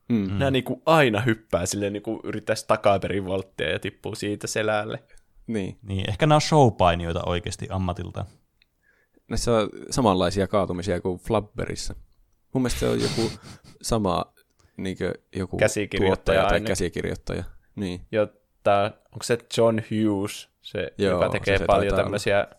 [0.09, 0.38] Mm.
[0.38, 5.03] nämä niinku aina hyppää sille niinku yrittäisi takaperin volttia ja tippuu siitä selälle.
[5.48, 5.77] Niin.
[5.82, 8.25] Niin, ehkä nämä on showpainijoita oikeasti ammatilta.
[9.30, 11.95] Näissä on samanlaisia kaatumisia kuin Flabberissa.
[12.53, 13.32] Mun mielestä se on joku
[13.82, 14.33] sama
[14.77, 14.98] niin
[15.35, 17.43] joku Käsikirjoittaja tuottaja tai käsikirjoittaja.
[17.75, 18.01] Niin.
[18.11, 22.56] Jotta, onko se John Hughes, se, Joo, joka tekee se paljon taitaa olla.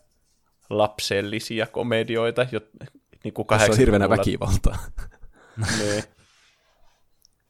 [0.69, 2.59] Lapsellisia komedioita, jo,
[3.23, 4.77] niin kuin Tässä on hirveänä 80-luvulla väkivaltaa.
[5.79, 6.03] Niin.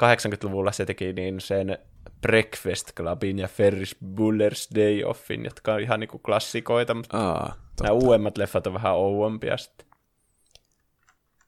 [0.04, 1.78] 80-luvulla se teki niin sen
[2.22, 7.66] Breakfast Clubin ja Ferris Bueller's Day Offin, jotka on ihan niinku klassikoita, mutta Aa, nämä
[7.76, 7.94] totta.
[7.94, 9.88] uudemmat leffat on vähän ouompia sitten.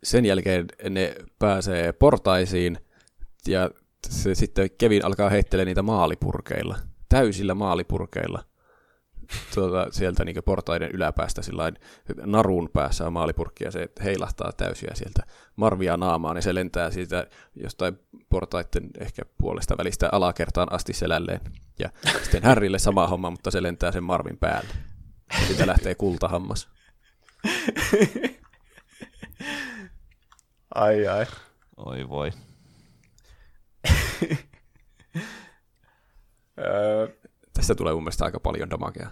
[0.04, 2.78] Sen jälkeen ne pääsee portaisiin
[3.48, 3.70] ja
[4.08, 6.78] se, sitten Kevin alkaa heittelee niitä maalipurkeilla.
[7.10, 8.44] Täysillä maalipurkeilla.
[9.56, 11.76] Tuota, sieltä niin portaiden yläpäästä sillain
[12.26, 15.24] narun päässä on maalipurkki ja se heilahtaa täysiä sieltä
[15.56, 18.00] marvia naamaan ja se lentää siitä jostain
[18.30, 21.42] portaiden ehkä puolesta välistä alakertaan asti selälleen.
[21.80, 21.90] Ja
[22.24, 24.70] sitten Härrille sama homma, mutta se lentää sen marvin päälle.
[25.40, 26.70] Ja siitä lähtee kultahammas.
[30.76, 31.26] Ai ai.
[31.78, 32.32] Oi voi.
[36.60, 37.08] Öö,
[37.60, 39.12] Tästä tulee mun mielestä aika paljon damagea.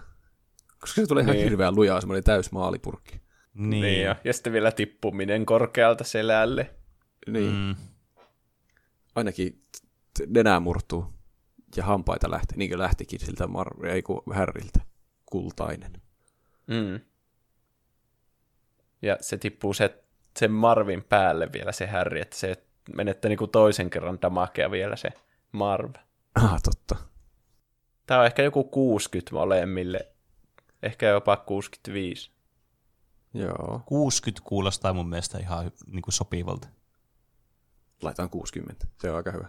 [0.80, 1.44] Koska se tulee ihan Niin.
[1.48, 3.12] hirveän lujaa semmoinen täys maalipurkki.
[3.54, 3.70] Niin.
[3.70, 3.82] niin.
[3.82, 4.14] niin jo.
[4.24, 6.74] Ja sitten vielä tippuminen korkealta selälle.
[7.26, 7.52] Niin.
[7.54, 7.76] Mm.
[9.14, 9.62] Ainakin
[10.26, 11.14] nenää murtuu
[11.76, 14.80] ja hampaita lähtee, niin kuin lähtikin siltä mar- ei kun härriltä.
[15.26, 15.92] Kultainen.
[16.66, 17.00] Mm.
[19.02, 20.02] Ja se tippuu se,
[20.38, 22.56] sen Marvin päälle vielä se Harry, että se
[22.96, 25.08] menettää niinku toisen kerran damakea vielä se
[25.52, 25.94] Marv.
[26.34, 26.96] Ah, totta.
[28.08, 30.12] Tämä on ehkä joku 60 molemmille.
[30.82, 32.30] Ehkä jopa 65.
[33.34, 33.82] Joo.
[33.86, 36.68] 60 kuulostaa mun mielestä ihan niin kuin sopivalta.
[38.02, 38.86] Laitaan 60.
[39.00, 39.48] Se on aika hyvä.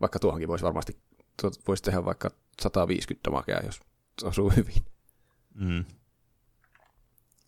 [0.00, 0.98] Vaikka tuohonkin voisi varmasti,
[1.40, 2.30] tuot voisi tehdä vaikka
[2.62, 3.80] 150 damagea, jos
[4.22, 4.82] osuu hyvin.
[5.54, 5.84] Mm.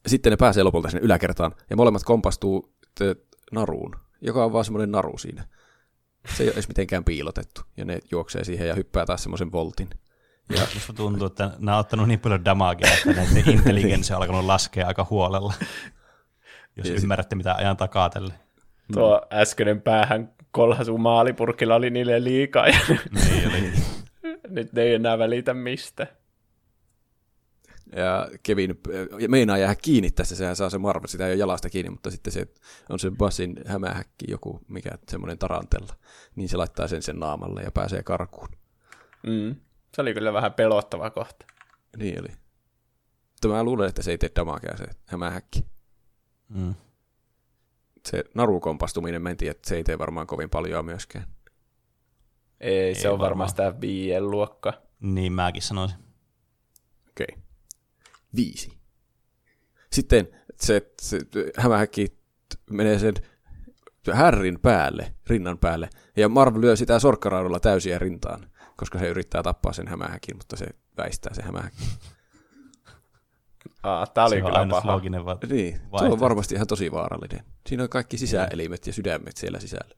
[0.06, 4.92] Sitten ne pääsee lopulta sinne yläkertaan, ja molemmat kompastuu t- naruun, joka on vaan semmoinen
[4.92, 5.48] naru siinä.
[6.28, 9.90] Se ei ole edes mitenkään piilotettu, ja ne juoksee siihen ja hyppää taas semmoisen voltin.
[10.56, 14.44] Ja Musta tuntuu, että nämä on ottanut niin paljon damagea, että näiden intelligenssi on alkanut
[14.44, 15.54] laskea aika huolella.
[16.76, 18.34] Jos Ja ymmärrätte, mitä ajan takaa tälle.
[18.92, 23.72] Tuo äskeinen päähän kolhasu maalipurkilla oli niille liikaa ja Niin, eli,
[24.48, 26.06] nyt ne ei enää välitä mistä.
[27.96, 28.80] Ja Kevin
[29.28, 32.32] meinaa jäädä kiinni tässä, sehän saa se marva, sitä ei ole jalasta kiinni, mutta sitten
[32.32, 32.46] se
[32.88, 35.94] on se Bassin hämähäkki, joku mikä semmoinen tarantella,
[36.36, 38.48] niin se laittaa sen sen naamalle ja pääsee karkuun.
[39.26, 39.56] Mm.
[39.94, 41.46] Se oli kyllä vähän pelottava kohta.
[41.96, 42.28] Niin oli.
[43.30, 45.64] Mutta mä luulen, että se ei tee damakea se hämähäkki.
[46.48, 46.74] Mm.
[48.06, 51.26] Se narukompastuminen, mä en tiedä, että se ei tee varmaan kovin paljon myöskään.
[52.60, 53.48] Ei, ei se on varmaan varmaan.
[53.48, 54.72] sitä viien luokka.
[55.00, 55.98] Niin mäkin sanoisin.
[57.08, 57.26] Okei.
[57.30, 57.49] Okay.
[58.36, 58.78] Viisi.
[59.92, 60.28] Sitten
[60.60, 61.18] se, se
[61.56, 62.06] hämähäkki
[62.70, 63.14] menee sen
[64.12, 69.72] härrin päälle, rinnan päälle, ja Marv lyö sitä sorkkaraudalla täysiä rintaan, koska se yrittää tappaa
[69.72, 71.86] sen hämähäkin, mutta se väistää se hämähäkin.
[73.82, 74.92] Aa, tää oli se on kyllä aina paha.
[74.92, 77.44] looginen va- Niin, tuo on varmasti ihan tosi vaarallinen.
[77.66, 79.94] Siinä on kaikki sisäelimet ja sydämet siellä sisällä.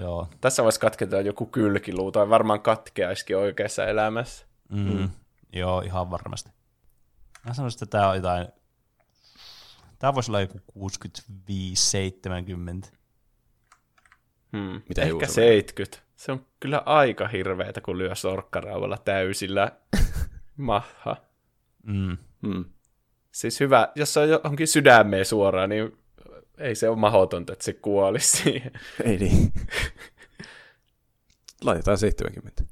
[0.00, 0.28] Joo.
[0.40, 4.46] Tässä voisi katketa joku kylkiluu, tai varmaan katkeaisikin oikeassa elämässä.
[4.68, 4.78] Mm.
[4.98, 5.08] Mm.
[5.52, 6.50] Joo, ihan varmasti.
[7.46, 8.48] Mä sanoisin, että tää on jotain...
[9.98, 10.82] Tää voisi olla joku 65-70.
[14.52, 14.82] Hmm.
[14.88, 15.98] Mitä Ehkä Juuso 70.
[16.16, 19.72] Se on kyllä aika hirveetä, kun lyö sorkkarauvalla täysillä
[20.56, 21.16] maha.
[21.82, 22.18] Mm.
[22.40, 22.64] Mm.
[23.32, 25.98] Siis hyvä, jos se on johonkin sydämeen suoraan, niin
[26.58, 28.72] ei se ole mahdotonta, että se kuolisi siihen.
[29.04, 29.52] Ei niin.
[31.64, 32.62] Laitetaan 70.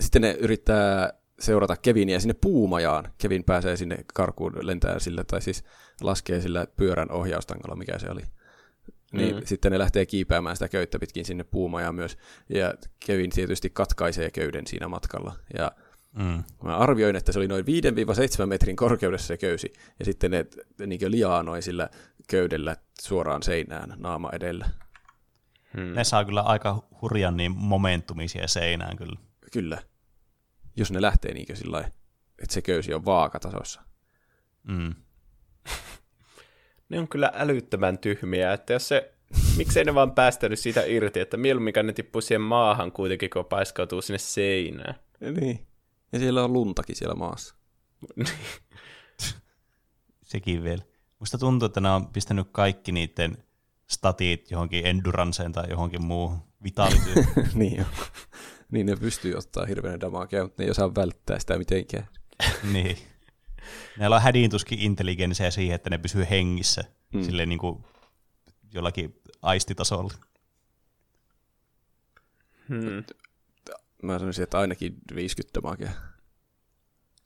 [0.00, 3.12] Sitten ne yrittää seurata Kevinia sinne puumajaan.
[3.18, 5.64] Kevin pääsee sinne karkuun, lentää sillä, tai siis
[6.00, 8.22] laskee sillä pyörän ohjaustangalla, mikä se oli.
[9.12, 9.40] Niin Mm.
[9.40, 9.46] mm.
[9.46, 12.18] sitten ne lähtee kiipäämään sitä köyttä pitkin sinne puumajaan myös.
[12.48, 12.74] Ja
[13.06, 15.32] Kevin tietysti katkaisee köyden siinä matkalla.
[15.58, 15.72] Ja
[16.12, 16.44] Mm.
[16.64, 19.72] mä arvioin, että se oli noin 5-7 metrin korkeudessa se köysi.
[19.98, 20.46] Ja sitten ne
[20.86, 21.88] niin liaanoi sillä
[22.28, 24.70] köydellä suoraan seinään naama edellä.
[25.76, 25.94] Hmm.
[25.94, 29.18] Ne saa kyllä aika hurjan niin momentumisia seinään kyllä.
[29.52, 29.82] Kyllä.
[30.78, 31.90] Jos ne lähtee niinkö sillä
[32.38, 33.82] että se köysi on vaakatasossa.
[34.68, 34.94] Mm.
[36.88, 39.14] Ne on kyllä älyttömän tyhmiä, että jos se,
[39.56, 44.02] miksei ne vaan päästänyt siitä irti, että mieluummin ne tippuu siihen maahan kuitenkin, kun paiskautuu
[44.02, 44.94] sinne seinään.
[45.40, 45.66] Niin.
[46.12, 47.54] Ja siellä on luntakin siellä maassa.
[50.22, 50.82] Sekin vielä.
[51.18, 53.36] Musta tuntuu, että ne on pistänyt kaikki niiden
[53.90, 57.26] statit johonkin enduranceen tai johonkin muuhun vitalityyn.
[57.54, 57.84] niin jo.
[58.72, 62.08] Niin ne pystyy ottaa hirveän damakea, mutta ne ei osaa välttää sitä mitenkään.
[62.72, 62.98] niin.
[63.98, 67.22] Neillä on hädintuskin intelligenssiä siihen, että ne pysyy hengissä Mm.
[67.22, 67.84] silleen niin kuin
[68.74, 70.14] jollakin aistitasolla.
[72.68, 73.04] Hmm.
[74.02, 75.90] Mä sanoisin, että ainakin 50 damakea.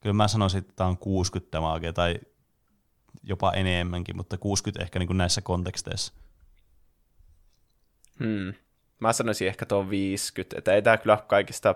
[0.01, 2.21] Kyllä mä sanoisin, että tämä on 60 damagea tai
[3.23, 6.12] jopa enemmänkin, mutta 60 ehkä niin kuin näissä konteksteissa.
[8.19, 8.55] Hmm.
[9.03, 11.75] Mä sanoisin ehkä tuon 50, että ei tää kyllä kaikista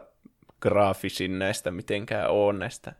[0.61, 2.93] graafisin näistä mitenkään ole näistä.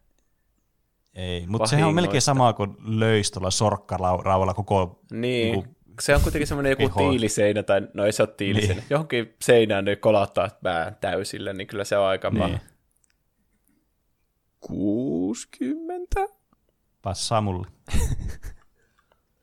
[1.15, 5.01] Ei, mutta sehän on melkein sama kuin löisi tuolla sorkkarauvalla koko...
[5.13, 8.85] Niin, Niinku- se on kuitenkin semmoinen joku tiiliseinä, tai no ei se ole tiiliseinä, Niin.
[8.91, 12.39] johonkin seinään ne kolottaa pään täysille, niin kyllä se on aika Niin.
[12.39, 12.59] paha.
[14.61, 16.21] 60?
[17.03, 17.67] Passaa mulle.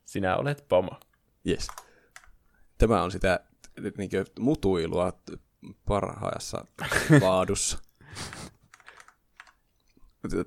[0.06, 0.92] Sinä olet pomo.
[1.48, 1.68] Yes.
[2.78, 3.40] Tämä on sitä
[3.98, 5.14] niin mutuilua
[5.86, 6.66] parhaassa
[7.22, 7.78] laadussa.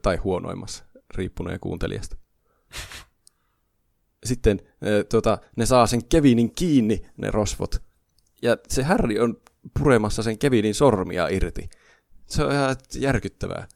[0.02, 2.16] tai huonoimmassa, riippuneen kuuntelijasta.
[4.24, 7.82] Sitten eh, tota, ne saa sen Kevinin kiinni, ne rosvot.
[8.42, 9.36] Ja se Harry on
[9.78, 11.68] puremassa sen Kevinin sormia irti.
[12.26, 13.68] Se on ihan järkyttävää.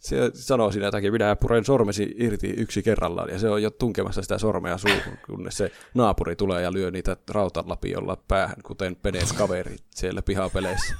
[0.00, 4.22] Se sanoo siinä jotakin, minä puren sormesi irti yksi kerrallaan, ja se on jo tunkemassa
[4.22, 9.84] sitä sormea suuhun, kunnes se naapuri tulee ja lyö niitä rautalapiolla päähän, kuten peneet kaverit
[9.94, 10.94] siellä pihapeleissä.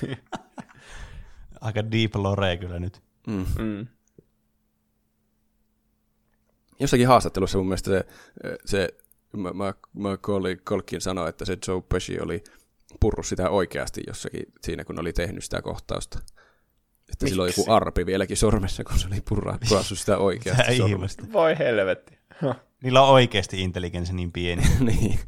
[1.60, 3.02] Aika deep lore kyllä nyt.
[3.26, 3.46] Mm.
[3.58, 3.86] Mm.
[6.80, 8.06] Jossakin haastattelussa mun mielestä se,
[8.64, 8.88] se
[9.36, 9.52] mä,
[9.94, 10.16] mä,
[10.64, 12.44] Colkin sanoi, että se Joe Pesci oli
[13.00, 16.18] purru sitä oikeasti jossakin siinä, kun oli tehnyt sitä kohtausta.
[17.12, 17.60] Että sillä on Miksi?
[17.60, 21.24] joku arpi vieläkin sormessa, kun se oli purra, purassut sitä oikeasti Tää sormesta.
[21.32, 22.18] Voi helvetti.
[22.42, 22.54] Huh.
[22.82, 24.62] Niillä on oikeasti intelligenssi niin pieni.
[24.80, 25.20] niin.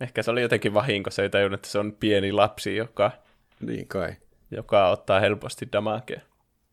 [0.00, 3.10] Ehkä se oli jotenkin vahinko, se ei tajunnut, että se on pieni lapsi, joka,
[3.60, 4.16] niin kai.
[4.50, 6.20] joka ottaa helposti damakea.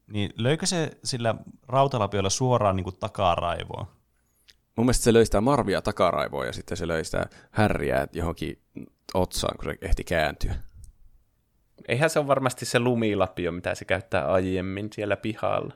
[0.07, 1.35] Niin löikö se sillä
[1.67, 3.85] rautalapiolla suoraan niin kuin takaraivoon?
[4.75, 8.61] Mun mielestä se löi sitä Marvia takaraivoon ja sitten se löi sitä härriä johonkin
[9.13, 10.55] otsaan, kun se ehti kääntyä.
[11.89, 15.73] Eihän se ole varmasti se lumilapio, mitä se käyttää aiemmin siellä pihalla.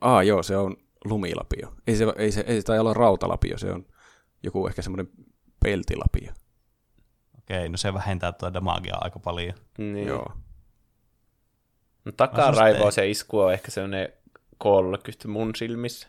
[0.00, 1.74] Aa, joo, se on lumilapio.
[1.86, 3.86] Ei se, ei se, ei se tai olla rautalapio, se on
[4.42, 5.08] joku ehkä semmoinen
[5.64, 6.32] peltilapio.
[7.38, 9.54] Okei, no se vähentää tuota damagea aika paljon.
[9.78, 10.08] Niin.
[10.08, 10.32] Joo.
[12.04, 14.12] No, takaraivo Mä se isku on ehkä sellainen
[14.58, 16.08] 30 mun silmissä.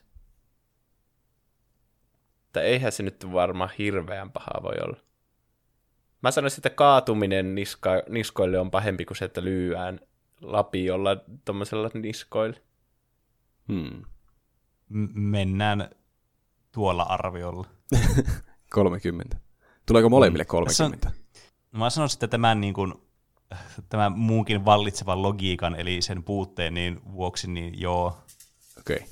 [2.43, 4.97] Mutta eihän se nyt varmaan hirveän paha voi olla.
[6.23, 9.99] Mä sanoisin, että kaatuminen niska, niskoille on pahempi kuin se, että lyyään
[10.41, 11.09] lapiolla
[11.45, 12.57] tuommoisella niskoilla.
[13.67, 14.03] Hmm.
[14.89, 15.89] M- mennään
[16.71, 17.67] tuolla arviolla.
[18.69, 19.37] 30.
[19.85, 20.47] Tuleeko molemmille Mm.
[20.47, 21.11] 30?
[21.71, 22.93] No mä sanoisin, että tämän, niin kuin,
[23.89, 28.17] tämän muunkin vallitsevan logiikan, eli sen puutteen niin vuoksi, niin joo.
[28.79, 28.97] Okei.
[28.97, 29.07] Okay.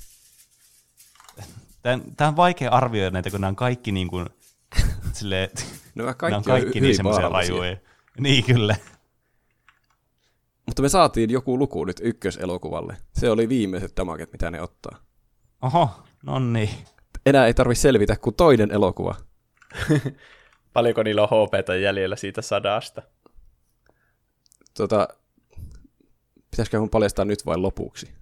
[2.16, 4.26] Tämä on vaikea arvioida näitä, kun nämä on kaikki niin kuin,
[5.14, 5.50] silleen,
[5.94, 7.76] No kaikki, on kaikki on niin semmoisia rajuja.
[8.20, 8.76] Niin kyllä.
[10.66, 12.96] Mutta me saatiin joku luku nyt ykköselokuvalle.
[13.12, 14.98] Se oli viimeiset damaget, mitä ne ottaa.
[15.62, 15.90] Oho,
[16.22, 16.70] no niin.
[17.26, 19.14] Enää ei tarvi selvitä kuin toinen elokuva.
[20.72, 23.02] Paljonko niillä on HPtä jäljellä siitä sadasta?
[24.76, 25.08] Tota,
[26.50, 28.12] pitäisikö mun paljastaa nyt vai lopuksi?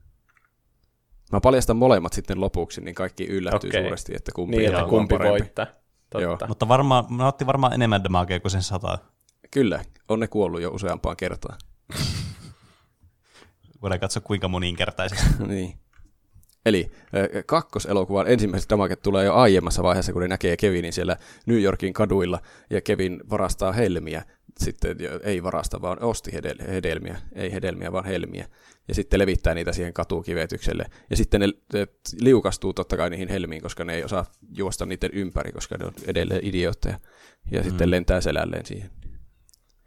[1.33, 3.83] Mä paljastan molemmat sitten lopuksi, niin kaikki yllättyy Okei.
[3.83, 5.67] suuresti, että kumpi, Niin, että kumpi voittaa.
[6.10, 6.22] Totta.
[6.22, 6.39] Joo.
[6.48, 8.98] Mutta varmaan, mä otti varmaan enemmän damagea kuin sen sata.
[9.50, 11.58] Kyllä, on ne kuollut jo useampaan kertaan.
[13.82, 15.26] Voidaan katsoa kuinka moninkertaisesti.
[15.47, 15.80] niin.
[16.66, 16.90] Eli
[17.47, 21.16] kakkoselokuvan ensimmäiset damaget tulee jo aiemmassa vaiheessa, kun ne näkee Kevinin siellä
[21.47, 22.39] New Yorkin kaduilla,
[22.70, 24.22] ja Kevin varastaa helmiä.
[24.59, 28.49] Sitten ei varasta, vaan osti hedel- hedelmiä, ei hedelmiä, vaan helmiä.
[28.89, 30.85] Ja sitten levittää niitä siihen katukivetykselle.
[31.11, 31.49] Ja sitten ne
[32.20, 34.25] liukastuu totta kai niihin helmiin, koska ne ei osaa
[34.57, 37.01] juosta niiden ympäri, koska ne on edelleen idiootteja.
[37.51, 37.91] Ja sitten Mm.
[37.91, 38.91] lentää selälleen siihen.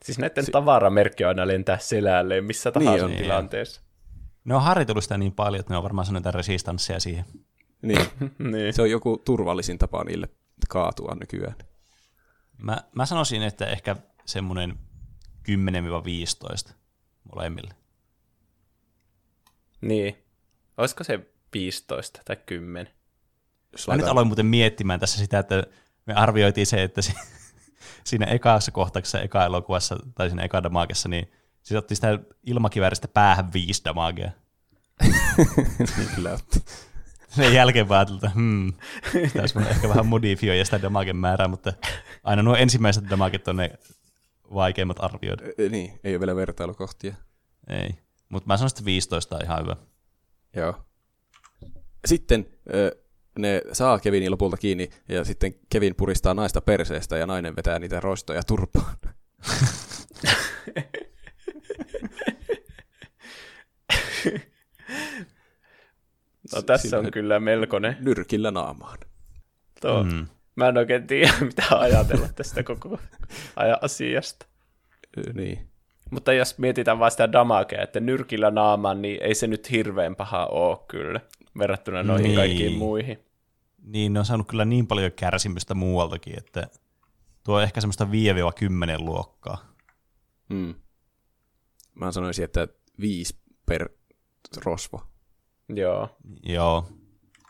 [0.04, 3.12] Siis näiden tavaramerkki on aina lentää selälleen missä Niin tahansa on.
[3.12, 3.82] tilanteessa.
[4.46, 7.26] Ne on harjoitellut sitä niin paljon, että ne on varmaan sanonut resistanssia siihen.
[7.82, 8.06] Niin,
[8.52, 8.74] niin.
[8.74, 10.30] se on joku turvallisin tapa niille
[10.70, 11.56] kaatua nykyään.
[12.58, 14.80] Mä, mä sanoisin, että ehkä semmoinen
[16.70, 16.74] 10-15
[17.34, 17.74] molemmille.
[19.82, 20.18] niin.
[20.78, 21.20] Olisiko se
[21.54, 22.94] 15 tai 10?
[23.72, 25.64] Jos Mä nyt aloin muuten miettimään tässä sitä, että
[26.06, 27.14] me arvioitiin se, että si-
[28.04, 31.32] siinä ekassa kohtauksessa, eka elokuvassa tai siinä eka damagessa, niin
[31.64, 34.32] se otti sitä ilmakivääristä päähän viisi damagea.
[35.02, 36.38] niin kyllä.
[37.30, 38.74] Sen jälkeen vaan että hmm,
[39.14, 41.74] pitäisi ehkä vähän modifioida sitä damagen määrää, mutta
[42.24, 43.72] aina nuo ensimmäiset damaget on ne
[44.54, 45.44] vaikeimmat arvioida.
[45.60, 47.16] Ö, Niin, ei ole vielä vertailukohtia.
[47.70, 47.90] Ei.
[48.30, 49.76] Mutta mä sanoisin, että 15 on ihan hyvä.
[50.56, 50.74] Joo.
[52.06, 52.96] Sitten ö,
[53.40, 58.00] ne saa Kevinin lopulta kiinni, ja sitten Kevin puristaa naista perseestä, ja nainen vetää niitä
[58.00, 58.98] roistoja turpaan.
[66.56, 67.98] No tässä Sillä- on kyllä melkoinen.
[68.00, 68.98] Nyrkillä naamaan.
[69.82, 70.04] Tuo.
[70.04, 70.28] Mm.
[70.56, 73.00] Mä en oikein tiedä, mitä ajatella tästä koko
[73.56, 74.46] ajan asiasta.
[75.34, 75.68] Niin.
[76.12, 80.46] Mutta jos mietitään vaan sitä damagea, että nyrkillä naamaan, niin ei se nyt hirveän paha
[80.46, 81.20] ole kyllä,
[81.58, 82.36] verrattuna noihin Niin.
[82.36, 83.20] kaikkiin muihin.
[83.84, 86.68] Niin, ne on saanut kyllä niin paljon kärsimystä muualtakin, että
[87.44, 88.08] tuo on ehkä semmoista 5-10
[89.00, 89.74] luokkaa.
[90.50, 90.76] Mm.
[91.96, 92.68] Mä sanoisin, että
[93.00, 93.90] viisi per
[94.66, 95.04] rosvo.
[95.70, 96.18] Joo.
[96.44, 96.86] Joo.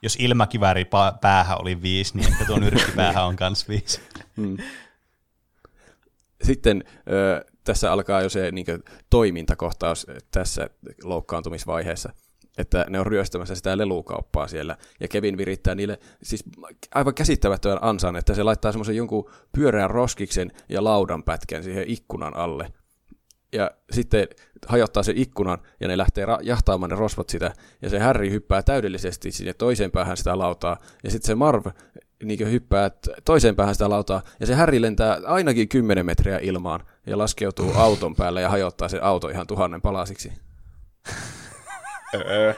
[0.04, 4.02] Jos ilmakivääri pa- päähän oli viisi, niin ehkä tuo nyrkkipäähän on kans viisi.
[4.36, 4.58] Mm.
[6.44, 8.66] Sitten ö, tässä alkaa jo se niin
[9.10, 10.70] toimintakohtaus tässä
[11.04, 12.14] loukkaantumisvaiheessa,
[12.58, 16.44] että ne on ryöstämässä sitä lelukauppaa siellä, ja Kevin virittää niille siis
[16.96, 22.36] aivan käsittämättömän ansaan, että se laittaa semmoisen jonkun pyöreän roskiksen ja laudan pätkän siihen ikkunan
[22.36, 22.74] alle.
[23.54, 24.28] Ja sitten
[24.68, 28.64] hajottaa sen ikkunan, ja ne lähtee ra- jahtaamaan ne rosvot sitä, ja se Harry hyppää
[28.64, 31.66] täydellisesti sinne toiseen päähän sitä lautaa, ja sitten se Marv
[32.24, 32.92] niin hyppää
[33.26, 38.16] toiseen päähän sitä lautaa, ja se Harry lentää ainakin 10 metriä ilmaan, ja laskeutuu auton
[38.16, 40.34] päälle ja hajottaa sen auto ihan tuhannen palasiksi.
[42.16, 42.54] Öö.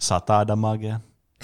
[0.00, 1.00] Sata damagea.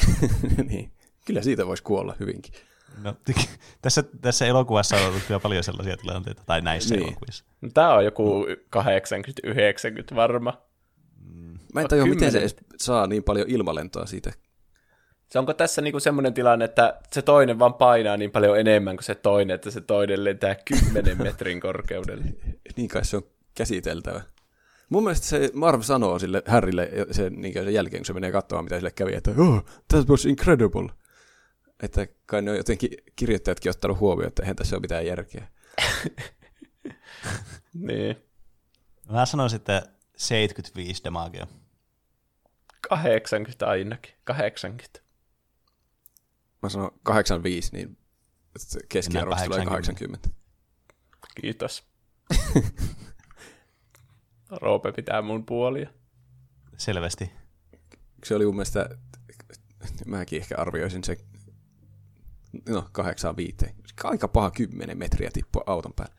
[0.69, 0.93] niin.
[1.25, 2.55] Kyllä siitä voisi kuolla hyvinkin.
[2.97, 3.15] No,
[3.83, 7.07] tässä, tässä elokuvassa on ollut kyllä paljon sellaisia tilanteita, tai näissä Niin.
[7.09, 7.45] elokuvissa.
[7.75, 10.63] Tää on joku 80-90 varma.
[11.75, 14.33] Mä en tajua, miten se edes saa niin paljon ilmalentoa siitä.
[15.31, 19.05] Se onko tässä niinku semmoinen tilanne, että se toinen vaan painaa niin paljon enemmän kuin
[19.05, 20.57] se toinen, että se toinen lentää
[20.93, 22.25] 10 metrin korkeudelle.
[22.77, 23.23] Niin kai se on
[23.55, 24.21] käsiteltävä.
[24.89, 28.65] Mun mielestä se Marv sanoo sille Harrylle sen, niin sen jälkeen, kun se menee katsomaan,
[28.65, 30.89] mitä sille kävi, että oh, that was incredible.
[31.83, 35.49] Että kai ne on jotenkin kirjoittajatkin ottanut huomioon, että eihän tässä ole mitään järkeä.
[37.75, 38.17] Niin.
[39.11, 39.83] Mä sanoisin, että
[40.17, 41.47] 75 damagea.
[42.89, 44.15] 80 ainakin.
[44.25, 45.01] 80.
[46.63, 47.99] Mä sanon 85, niin
[48.89, 50.29] keskiarvoksi tulee 80.
[51.41, 51.85] Kiitos.
[54.63, 55.91] Roope pitää mun puolia.
[56.77, 57.33] Selvästi.
[58.25, 58.89] Se oli mun mielestä,
[60.07, 61.17] mäkin ehkä arvioisin se
[62.69, 63.75] No, kahdeksaan viiteen.
[64.05, 66.15] Aika paha kymmenen metriä tippua auton päälle.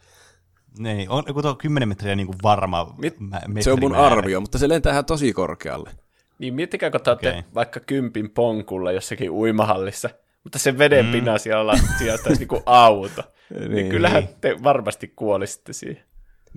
[0.79, 4.41] Niin, on, kun tuo 10 metriä niin kuin varma Mit- mä, Se on mun arvio,
[4.41, 5.91] mutta se lentää ihan tosi korkealle.
[6.39, 7.43] Niin miettikää, kun te Okei.
[7.55, 10.09] vaikka kympin ponkulla jossakin uimahallissa,
[10.43, 11.11] mutta se veden mm.
[11.11, 13.23] pinna siellä lattiasta olisi niin auto.
[13.59, 16.03] niin, niin kyllähän te varmasti kuolisitte siihen.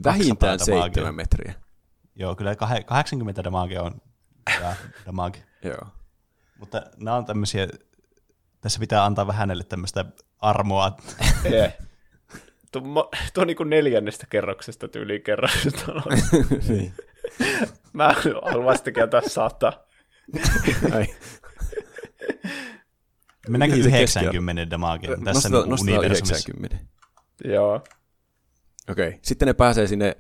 [0.05, 0.85] Vähintään 200 damagea.
[0.85, 1.55] seitsemän metriä.
[2.15, 3.93] Joo, kyllä kah- 80 damage on
[4.57, 4.77] hyvä
[5.07, 5.43] damage.
[5.65, 5.87] Joo.
[6.59, 7.69] Mutta nämä on tämmöisiä,
[8.61, 10.05] tässä pitää antaa vähän hänelle tämmöistä
[10.39, 10.97] armoa.
[11.51, 11.73] Yeah.
[12.73, 15.51] Tuo, tuo niin kuin neljännestä kerroksesta tyyliin kerran.
[16.69, 16.95] niin.
[17.93, 18.15] Mä
[18.45, 19.73] haluan vastakin antaa sata.
[23.49, 26.51] Mennäänkö se 90 damageen tässä Nostetaan, niin nostetaan universumissa?
[26.51, 26.77] 90.
[27.45, 27.85] Joo.
[28.89, 29.19] Okei.
[29.23, 30.17] Sitten ne pääsee sinne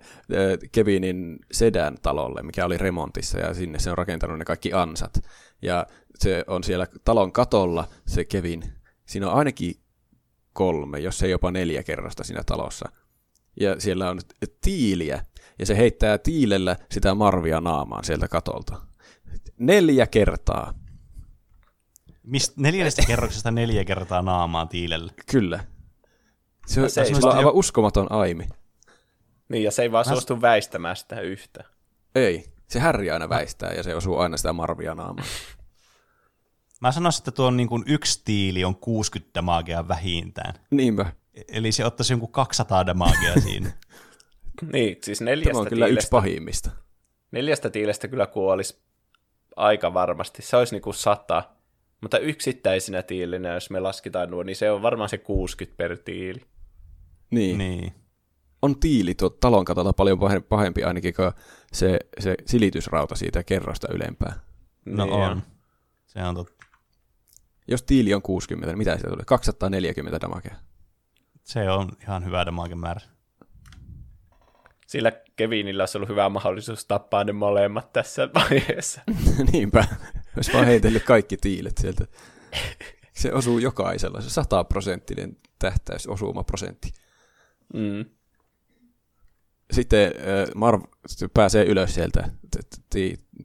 [0.73, 5.25] Kevinin sedän talolle, mikä oli remontissa, ja sinne se on rakentanut ne kaikki ansat.
[5.63, 5.87] Ja
[6.19, 8.63] se on siellä talon katolla, se Kevin.
[9.07, 9.75] Siinä on ainakin
[10.53, 12.89] kolme, jos ei jopa neljä kerrosta siinä talossa.
[13.61, 14.21] Ja siellä on
[14.61, 15.25] tiiliä,
[15.59, 18.83] ja se heittää tiilellä sitä marvia naamaan sieltä katolta.
[19.59, 20.75] Neljä kertaa.
[22.23, 25.13] Mist, neljännestä kerroksesta neljä kertaa naamaan tiilelle.
[25.31, 25.65] Kyllä.
[26.67, 28.49] Se, on, se se on vaan- aivan uskomaton aimi.
[29.49, 31.65] Niin, ja se ei vaan suostu väistämään sitä yhtä.
[32.15, 32.45] Ei.
[32.69, 35.29] Se Harry aina väistää ja se osuu aina sitä marvia naamaan.
[36.81, 40.55] Mä sanoisin, että tuo on niin kuin yksi tiili on 60 damagea vähintään.
[40.71, 41.13] Niinpä.
[41.35, 43.71] E- Eli se ottaisi jonkun 200 damagea siinä.
[44.73, 46.71] Niin, siis neljästä, Tämä on kyllä tiilestä, yksi pahimmista.
[47.31, 48.79] neljästä tiilestä kyllä kuolisi
[49.57, 50.43] aika varmasti.
[50.43, 51.43] Se olisi niinku sata.
[52.01, 56.41] Mutta yksittäisinä tiilinä, jos me lasketaan nuo, niin se on varmaan se 60 per tiili.
[57.31, 57.59] Niin.
[57.59, 57.92] niin.
[58.62, 61.33] On tiili tuo talon katolla paljon pahe- pahempi ainakin kuin
[61.73, 64.33] se, se silitysrauta siitä kerrosta ylempää.
[64.84, 65.42] No Niin on.
[66.07, 66.67] Se on totta.
[67.68, 69.25] Jos tiili on 60, niin mitä siitä tulee?
[69.26, 70.55] 240 damakea.
[71.44, 73.00] Se on ihan hyvä damage määrä.
[74.86, 79.00] Sillä Kevinillä olisi ollut hyvä mahdollisuus tappaa ne molemmat tässä vaiheessa.
[79.52, 79.84] Niinpä.
[80.36, 82.05] Olisi vaan heitellyt kaikki tiilet sieltä.
[83.12, 84.20] Se osuu jokaisella.
[84.20, 86.92] Se sataprosenttinen tähtäys osuma prosentti.
[87.74, 88.05] Mm.
[89.73, 90.82] Sitten äh, Marv
[91.34, 92.28] pääsee ylös sieltä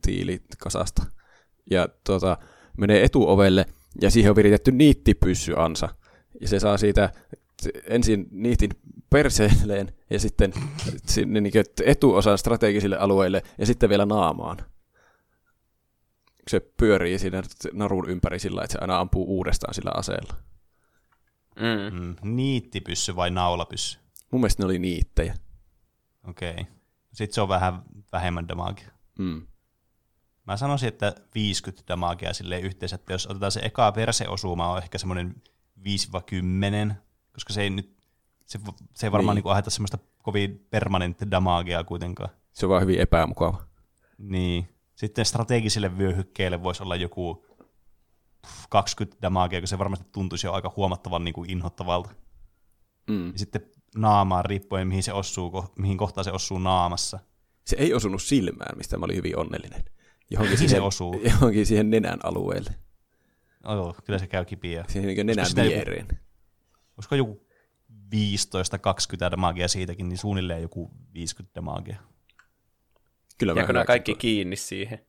[0.01, 1.05] tiilikasasta
[1.71, 2.37] ja tuota,
[2.77, 3.65] menee etuovelle
[4.01, 5.89] ja siihen on viritetty niittipyssyansa.
[6.41, 7.09] Ja se saa siitä
[7.87, 8.69] ensin niitin
[9.09, 10.53] perseelleen ja sitten
[11.07, 11.53] sinne niin
[11.85, 14.57] etuosan strategisille alueille ja sitten vielä naamaan.
[16.47, 20.33] Se pyörii siinä narun ympäri sillä, että se aina ampuu uudestaan sillä aseella.
[21.55, 21.99] Mm.
[21.99, 22.35] Mm.
[22.35, 24.04] Niittipyssy vai naulapyssy?
[24.31, 25.35] Mun mielestä ne oli niittejä.
[26.27, 26.51] Okei.
[26.51, 26.65] Okay.
[27.13, 27.81] Sitten se on vähän
[28.11, 28.91] vähemmän damagea.
[29.19, 29.47] Mm.
[30.47, 34.97] Mä sanoisin, että 50 damagea silleen yhteensä, että jos otetaan se eka perseosuma, on ehkä
[34.97, 35.35] semmoinen
[35.79, 36.93] 5-10,
[37.33, 37.97] koska se ei nyt,
[38.45, 38.59] se,
[38.95, 39.41] se ei varmaan Niin.
[39.41, 39.43] niin.
[39.43, 42.29] niin aiheuta semmoista kovin permanentti damagea kuitenkaan.
[42.53, 43.63] Se on vaan hyvin epämukava.
[44.17, 44.69] Niin.
[44.95, 47.45] Sitten strategisille vyöhykkeille voisi olla joku
[48.69, 52.09] 20 damagea, kun se varmasti tuntuisi jo aika huomattavan niin kuin inhottavalta.
[53.07, 53.31] Mm.
[53.31, 53.61] Ja sitten
[53.95, 57.19] naamaan riippuen, mihin se osuu, mihin kohtaan se osuu naamassa.
[57.65, 59.83] Se ei osunut silmään, mistä mä olin hyvin onnellinen.
[60.31, 61.21] Johonkin Mihin se siihen, osuu?
[61.23, 62.75] Johonkin siihen nenän alueelle.
[63.65, 64.85] Oh, kyllä se käy kipiä.
[64.87, 66.07] Siihen niin nenän joku- viereen.
[66.97, 67.47] Olisiko joku
[67.91, 71.97] 15-20 damagea siitäkin, niin suunnilleen joku 50 damagea.
[73.37, 75.05] Kyllä mä Jääkö nämä kaikki kiinni siihen?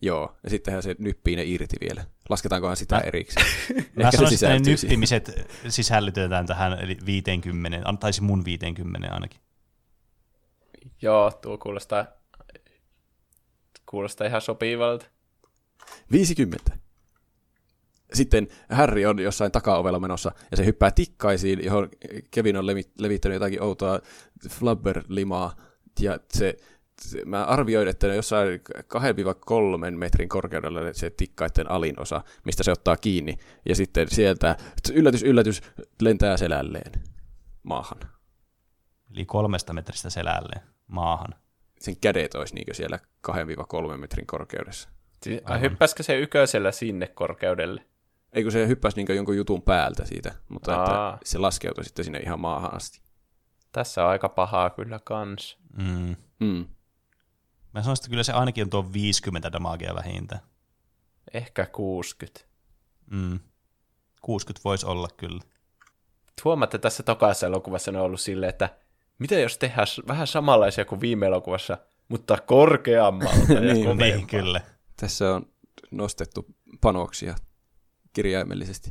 [0.00, 2.04] Joo, ja sittenhän se nyppii ne irti vielä.
[2.28, 3.46] Lasketaankohan sitä Mä- erikseen?
[3.76, 4.90] Mä Ehkä se sanoisin, että ne sisältyy siihen.
[4.90, 9.40] nyppimiset sisällytetään tähän eli 50, antaisi mun 50 ainakin.
[11.02, 12.06] Joo, tuo kuulostaa,
[13.90, 15.06] kuulostaa ihan sopivalta.
[16.12, 16.78] 50.
[18.14, 21.88] Sitten Harry on jossain takaovella menossa, ja se hyppää tikkaisiin, johon
[22.30, 24.00] Kevin on levi- levittänyt jotakin outoa
[24.48, 25.56] flubber-limaa,
[26.00, 26.56] ja se,
[27.24, 28.60] mä arvioin, että jossain
[29.90, 34.56] 2-3 metrin korkeudella se tikkaiden alin osa, mistä se ottaa kiinni, ja sitten sieltä,
[34.92, 35.62] yllätys, yllätys,
[36.02, 36.92] lentää selälleen
[37.62, 37.98] maahan.
[39.14, 41.34] Eli kolmesta metristä selälleen maahan.
[41.80, 44.88] Sen kädet olisi niin siellä 2-3 metrin korkeudessa.
[45.22, 47.84] Siis, hyppäskö se yköisellä sinne korkeudelle?
[48.32, 51.14] Ei kun se hyppäsi niin jonkun jutun päältä siitä, mutta Aa.
[51.14, 53.00] että se laskeutui sitten sinne ihan maahan asti.
[53.72, 55.58] Tässä on aika pahaa kyllä kans.
[55.76, 56.16] Mm.
[56.40, 56.66] Mm.
[57.74, 60.40] Mä sanoisin, että kyllä se ainakin on tuo 50 damagea vähintään.
[61.34, 62.40] Ehkä 60.
[63.10, 63.40] Mm.
[64.22, 65.40] 60 voisi olla kyllä.
[66.44, 68.76] Huomaatte, että tässä tokaisessa elokuvassa ne on ollut silleen, että
[69.18, 73.96] mitä jos tehdään vähän samanlaisia kuin viime elokuvassa, mutta korkeammalta ja Niin.
[73.96, 74.60] Niin, kyllä.
[74.96, 75.46] Tässä on
[75.90, 76.46] nostettu
[76.80, 77.34] panoksia
[78.12, 78.90] kirjaimellisesti.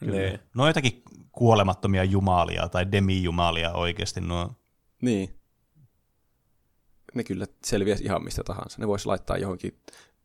[0.00, 0.38] Niin.
[0.54, 4.52] No jotakin kuolemattomia jumalia tai demijumalia oikeasti nuo.
[5.02, 5.39] Niin.
[7.14, 8.76] Ne kyllä selviäisi ihan mistä tahansa.
[8.80, 9.78] Ne voisi laittaa johonkin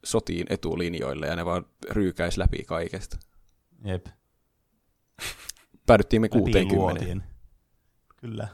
[0.04, 3.18] sotiin etulinjoille ja ne vaan ryykäisi läpi kaikesta.
[3.84, 4.06] Jep.
[5.86, 6.76] Päädyttiin me Läpi 60.
[6.76, 7.24] luotien.
[8.18, 8.48] Kyllä.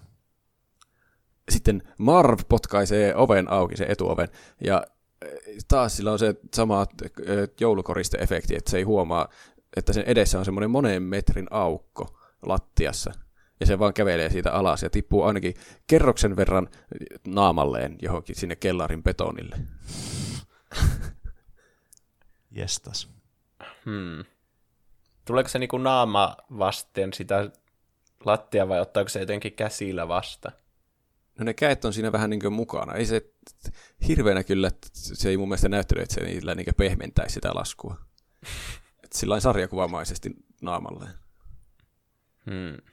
[1.49, 4.27] Sitten Marv potkaisee oven auki, se etuoven,
[4.63, 4.83] ja
[5.21, 5.31] eh,
[5.67, 9.27] taas sillä on se sama eh, joulukoriste-efekti, että se ei huomaa,
[9.77, 13.11] että sen edessä on semmoinen monen metrin aukko lattiassa,
[13.61, 15.53] ja se vaan kävelee siitä alas ja tippuu ainakin
[15.87, 16.67] kerroksen verran
[17.27, 19.55] naamalleen johonkin sinne kellarin betonille.
[22.51, 23.09] Jestas.
[23.85, 24.25] Hmm.
[25.25, 27.51] Tuleeko se niinku naama vasten sitä
[28.25, 30.51] lattia vai ottaako se jotenkin käsillä vasta?
[31.39, 32.93] No ne käet on siinä vähän niin kuin mukana.
[32.93, 33.31] Ei se
[34.07, 37.97] hirveänä kyllä, se ei mun mielestä näyttänyt, että se niillä niin pehmentäisi sitä laskua.
[39.03, 41.13] Et sillä sarjakuvamaisesti naamalleen.
[42.45, 42.90] Hmm.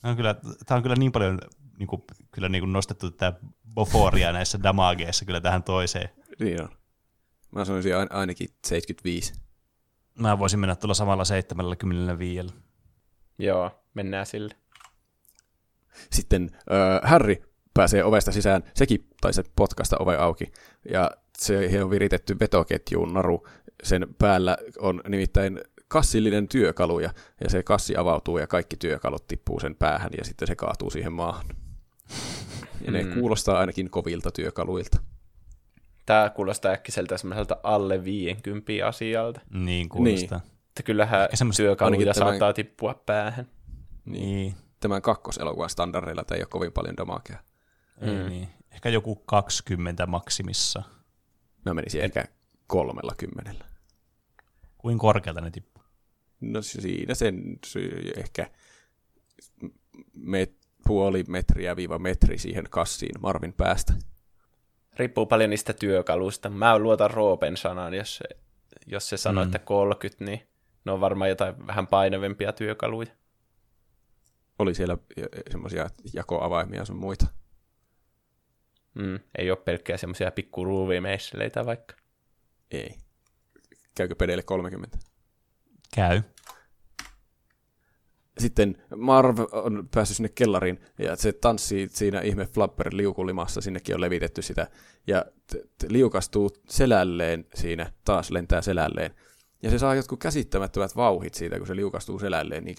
[0.00, 0.34] Tämä on kyllä,
[0.66, 1.38] tämä on kyllä niin paljon
[1.78, 3.40] niin kuin, kyllä niin kuin nostettu tätä
[3.74, 6.08] boforia näissä damageissa kyllä tähän toiseen.
[6.40, 6.68] Niin on.
[7.52, 9.32] Mä sanoisin ain- ainakin 75.
[10.18, 12.54] Mä voisin mennä tuolla samalla 75.
[13.38, 14.54] Joo, mennään sille.
[16.10, 17.36] Sitten äh, Harry
[17.74, 20.52] pääsee ovesta sisään, sekin taisi potkasta oven auki,
[20.92, 23.46] ja se on viritetty vetoketjuun naru.
[23.82, 27.10] Sen päällä on nimittäin kassillinen työkalu, ja,
[27.44, 31.12] ja se kassi avautuu, ja kaikki työkalut tippuu sen päähän, ja sitten se kaatuu siihen
[31.12, 31.46] maahan.
[32.84, 33.12] Ja ne Mm.
[33.14, 34.98] kuulostaa ainakin kovilta työkaluilta.
[36.06, 39.40] Tämä kuulostaa äkkiseltä semmoiselta alle 50 asialta.
[39.54, 40.40] Niin kuulostaa.
[40.68, 43.46] Että kyllähän Ehkä semmoista- työkaluja tämän- saattaa tippua päähän.
[44.04, 44.22] Niin.
[44.24, 44.54] Niin.
[44.80, 47.38] Tämän kakkoselokuvan standardeilla tämä ei ole kovin paljon damakea.
[48.00, 48.48] Ei, niin.
[48.70, 50.82] Ehkä joku 20 maksimissa.
[51.66, 52.24] Mä menisin ehkä
[52.66, 53.64] kolmella kymmenellä.
[54.78, 55.79] Kuin korkealta ne tippuu?
[56.40, 57.58] No siinä sen
[58.16, 58.50] ehkä
[60.14, 60.52] met,
[60.86, 63.92] puoli metriä viiva metri siihen kassiin Marvin päästä.
[64.96, 66.50] Riippuu paljon niistä työkaluista.
[66.50, 68.24] Mä luotan Roopen sanaan, jos se,
[68.86, 69.48] jos se sanoo, Mm.
[69.48, 70.40] että 30, niin
[70.84, 73.10] ne on varmaan jotain vähän painavempia työkaluja.
[74.58, 74.98] Oli siellä
[75.50, 77.26] semmoisia jakoavaimia sun muita.
[78.94, 81.94] Mm, ei ole pelkkää semmoisia pikku ruuvimeisseleitä vaikka.
[82.70, 82.94] Ei.
[83.94, 84.98] Käykö pedeille 30?
[85.94, 86.22] Käy.
[88.38, 94.00] Sitten Marv on päässyt sinne kellariin ja se tanssii siinä ihme Flapper liukulimassa, sinnekin on
[94.00, 94.66] levitetty sitä.
[95.06, 99.14] Ja t- t- liukastuu selälleen siinä, taas lentää selälleen.
[99.62, 102.64] Ja se saa jotkut käsittämättömät vauhit siitä, kun se liukastuu selälleen.
[102.64, 102.76] Niin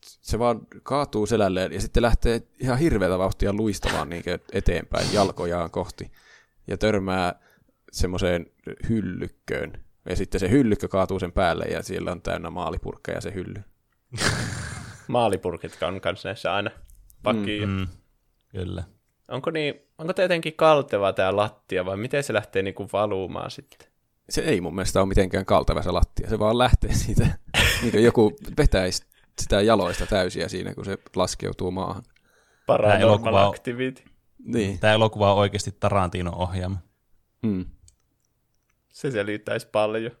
[0.00, 6.12] se vaan kaatuu selälleen ja sitten lähtee ihan hirveätä vauhtia luistamaan niin eteenpäin jalkojaan kohti.
[6.66, 7.40] Ja törmää
[7.92, 8.46] semmoiseen
[8.88, 9.83] hyllykköön.
[10.08, 13.62] Ja sitten se hyllykkö kaatuu sen päälle ja siellä on täynnä maalipurkkeja se hylly.
[15.08, 16.70] Maalipurkit on kanssa näissä aina
[17.22, 17.66] pakki.
[17.66, 17.72] Mm.
[17.72, 17.86] Mm.
[18.48, 18.84] Kyllä.
[19.28, 23.88] Onko, niin, onko tämä jotenkin kalteva tämä lattia vai miten se lähtee niinku valumaan sitten?
[24.30, 27.26] Se ei mun mielestä ole mitenkään kalteva se lattia, se vaan lähtee siitä,
[27.82, 29.06] niin joku vetäisi
[29.38, 32.02] sitä jaloista täysiä siinä, kun se laskeutuu maahan.
[32.66, 34.02] Paranormal elokuva on- activity.
[34.44, 34.78] Niin.
[34.78, 36.76] Tämä elokuva on oikeasti Tarantinon ohjaama.
[37.42, 37.64] Mm.
[38.94, 40.12] Se selittäisi paljon.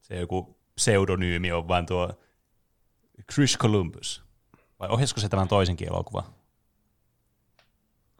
[0.00, 2.20] Se joku pseudonyymi on vaan tuo
[3.32, 4.22] Chris Columbus.
[4.80, 6.24] Vai ohjasiko se tämän toisenkin elokuvan?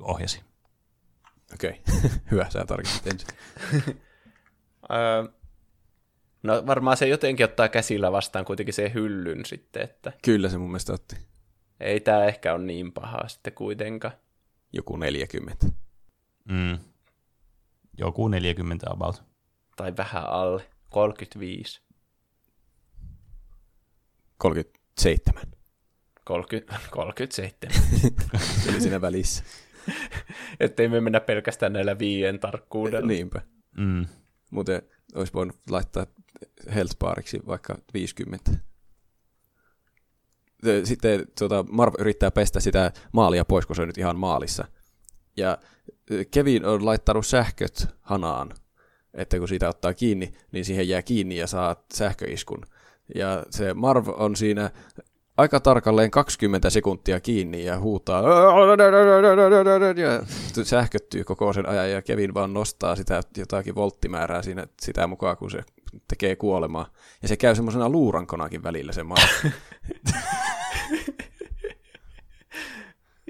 [0.00, 0.40] Ohjasi.
[1.54, 1.80] Okei,
[2.30, 3.28] hyvä, sä tarkistit ensin.
[6.42, 10.68] No varmaan se jotenkin ottaa käsillä vastaan kuitenkin se hyllyn sitten, että Kyllä se mun
[10.70, 11.16] mielestä otti
[11.80, 14.14] ei tämä ehkä ole niin pahaa sitten kuitenkaan.
[14.72, 15.66] joku 40.
[16.44, 16.78] Mm.
[17.98, 19.22] Joku 40 about.
[19.76, 20.70] Tai vähän alle.
[20.90, 21.80] 35.
[24.38, 25.42] 37.
[26.24, 27.72] 30, 37.
[28.64, 29.44] Se oli siinä välissä.
[30.60, 33.06] Ettei me mennä pelkästään näillä viien tarkkuudella.
[33.06, 33.40] Niinpä.
[33.76, 34.06] Mm.
[34.50, 34.82] Muuten
[35.14, 36.06] olisi voinut laittaa
[36.74, 38.50] health bariksi vaikka 50.
[40.84, 44.64] Sitten tuota, Marv yrittää pestä sitä maalia pois, kun se on nyt ihan maalissa.
[45.36, 45.58] Ja
[46.30, 48.54] Kevin on laittanut sähköt hanaan,
[49.16, 52.62] että kun siitä ottaa kiinni, niin siihen jää kiinni ja saa sähköiskun.
[53.14, 54.70] Ja se Marv on siinä
[55.36, 58.22] aika tarkalleen 20 sekuntia kiinni ja huutaa
[59.96, 60.22] ja
[60.64, 65.50] sähköttyy koko sen ajan ja Kevin vaan nostaa sitä jotakin volttimäärää siinä sitä mukaan, kun
[65.50, 65.60] se
[66.08, 66.92] tekee kuolemaa.
[67.22, 69.22] Ja se käy semmoisena luurankonakin välillä se Marv.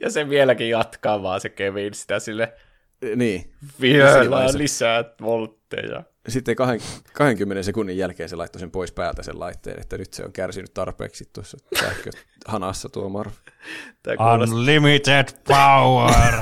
[0.02, 2.52] Ja se vieläkin jatkaa vaan se Kevin sitä sille
[3.16, 3.52] niin.
[3.80, 6.02] vielä lisää voltteja.
[6.28, 6.80] sitten kahden-
[7.12, 10.74] 20 sekunnin jälkeen se laittoi sen pois päältä sen laitteen, että nyt se on kärsinyt
[10.74, 13.30] tarpeeksi tuossa sähköhanassa tuo Marv.
[14.02, 16.34] Tämä kuulostaa, Unlimited power!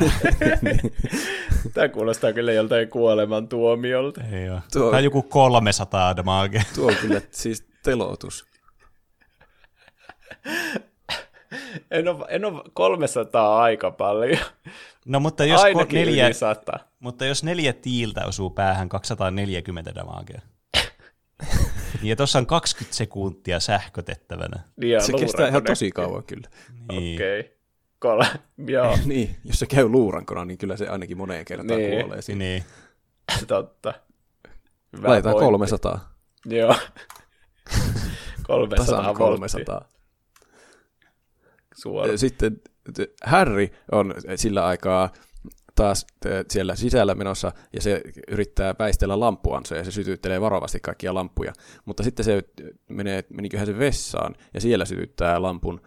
[1.74, 4.20] tämä kuulostaa kyllä joltain kuoleman tuomiolta.
[4.32, 4.60] Ei oo.
[4.72, 6.62] Tuo- Tai joku 300 damage.
[6.74, 8.44] Tuo on kyllä siis telotus.
[11.90, 14.38] En ole, en ole 300 aika paljon.
[15.06, 16.72] No mutta jos, ko- Ainakin neljä, yli 100.
[17.00, 20.40] mutta jos neljä tiiltä osuu päähän 240 damagea.
[22.02, 24.62] ja tuossa on 20 sekuntia sähkötettävänä.
[24.76, 26.48] Niin, ja Se kestää ihan tosi kauan kyllä.
[26.92, 27.16] Niin.
[27.16, 27.40] Okei.
[27.40, 27.54] Okay.
[27.98, 32.00] Kol- Joo, Niin, jos se käy luurankona, niin kyllä se ainakin moneen kertaan Niin.
[32.00, 32.22] kuolee.
[32.22, 32.38] Siinä.
[32.38, 32.64] niin.
[33.46, 33.94] totta.
[34.96, 35.46] Hyvä Laitetaan pointti.
[35.50, 36.14] 300.
[36.46, 36.74] Joo.
[38.42, 39.80] 300 Tasan volttia
[41.82, 41.82] 300.
[41.82, 42.18] suoraan.
[42.18, 42.60] Sitten
[43.24, 45.12] Harry on sillä aikaa
[45.74, 46.06] taas
[46.50, 51.52] siellä sisällä menossa, ja se yrittää väistellä lampuansa, ja se sytyttelee varovasti kaikkia lampuja.
[51.84, 52.42] Mutta sitten se
[52.88, 55.80] menee, meniköhän se vessaan, ja siellä sytyttää lampun,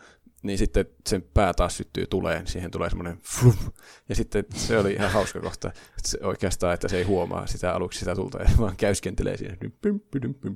[0.43, 3.71] niin sitten sen pää taas syttyy tuleen, siihen tulee semmoinen flum,
[4.09, 7.73] ja sitten se oli ihan hauska kohta, että se oikeastaan, että se ei huomaa sitä
[7.73, 9.55] aluksi sitä tulta, ja vaan käyskentelee siinä.
[9.81, 10.55] Pym, pym, pym.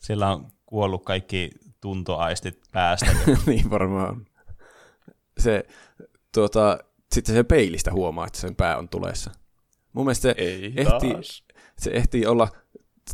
[0.00, 3.06] Siellä on kuollut kaikki tuntoaistit päästä.
[3.46, 4.26] niin varmaan.
[5.42, 5.64] Se,
[6.34, 6.78] tuota,
[7.12, 9.30] sitten se peilistä huomaa, että sen pää on tulessa.
[9.92, 11.44] Mun mielestä se Ei ehtii, taas.
[11.78, 12.48] se ehtii olla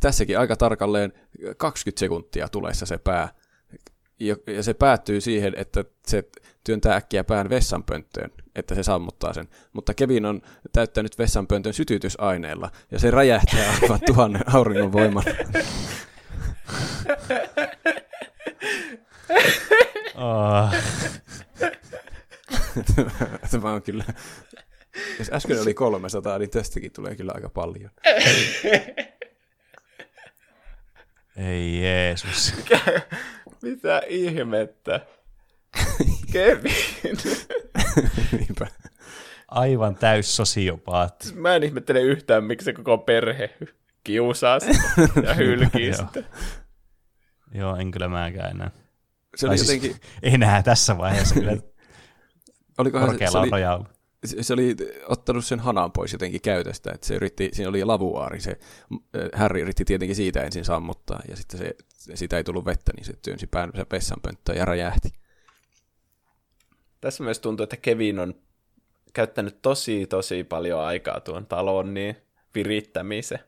[0.01, 1.13] tässäkin aika tarkalleen
[1.57, 3.29] 20 sekuntia tulessa se pää.
[4.21, 6.25] Ja, ja se päättyy siihen, että se
[6.65, 9.49] työntää äkkiä pään vessanpönttöön, että se sammuttaa sen.
[9.73, 10.43] Mutta Kevin on
[10.73, 15.31] täyttänyt vessanpöntön sytytysaineella, ja se räjähtää aivan tuhannen auringon voimalla.
[23.51, 24.05] Tämä on kyllä...
[25.19, 27.91] Jos äsken oli 300, niin tästäkin tulee kyllä aika paljon.
[31.37, 32.55] Ei Jeesus.
[33.63, 35.01] Mitä ihmettä?
[36.33, 36.73] Kevin.
[38.39, 38.67] Niinpä.
[39.49, 41.33] Aivan täys sosiopaatti.
[41.35, 43.57] Mä en ihmettele yhtään, miksi se koko perhe
[44.05, 44.83] kiusaa sitä
[45.23, 45.97] ja hylkii Joo.
[45.97, 46.23] sitä.
[47.55, 48.71] Joo, en kyllä mäkään enää.
[49.37, 50.01] Se oli Tai siis jotenkin...
[50.23, 51.57] Enää tässä vaiheessa kyllä
[52.79, 53.87] Olikohan se, se, korkealla oli, rajalla.
[54.25, 54.77] se, se oli
[55.09, 58.59] ottanut sen hanan pois jotenkin käytöstä, että se yritti, siinä oli lavuaari, se
[59.35, 61.75] Harry yritti tietenkin siitä ensin sammuttaa, ja sitten se,
[62.15, 65.13] siitä ei tullut vettä, niin se työnsi päänsä vessanpönttöön ja räjähti.
[67.01, 68.35] Tässä myös tuntuu, että Kevin on
[69.13, 72.17] käyttänyt tosi, tosi paljon aikaa tuon talon niin
[72.55, 73.41] virittämiseen.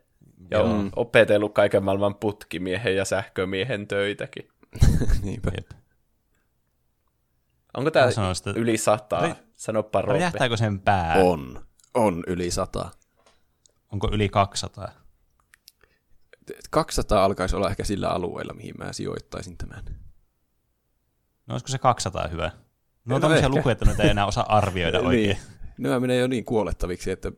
[0.50, 0.70] Ja Joo.
[0.70, 4.48] on opetellut kaiken maailman putkimiehen ja sähkömiehen töitäkin.
[5.22, 5.50] Niinpä.
[5.56, 5.79] Jep.
[7.76, 9.20] Onko tämä Mä sanoin sitä- yli sataa?
[9.20, 9.34] Oi.
[9.56, 10.12] Sanoppa Robbe.
[10.12, 11.14] Räjähtääkö sen pää?
[11.14, 11.64] On.
[11.94, 12.90] On yli 100.
[13.92, 14.88] Onko yli 200?
[16.70, 19.84] 200 alkaisi olla ehkä sillä alueella, mihin mä sijoittaisin tämän.
[21.46, 22.46] No olisiko se 200 hyvä?
[22.46, 22.52] No
[23.04, 25.26] No on tämmöisiä lukuja, että nyt ei enää osaa arvioida oikein.
[25.26, 25.38] Niin.
[25.78, 27.32] Nämä menee jo niin kuolettaviksi, että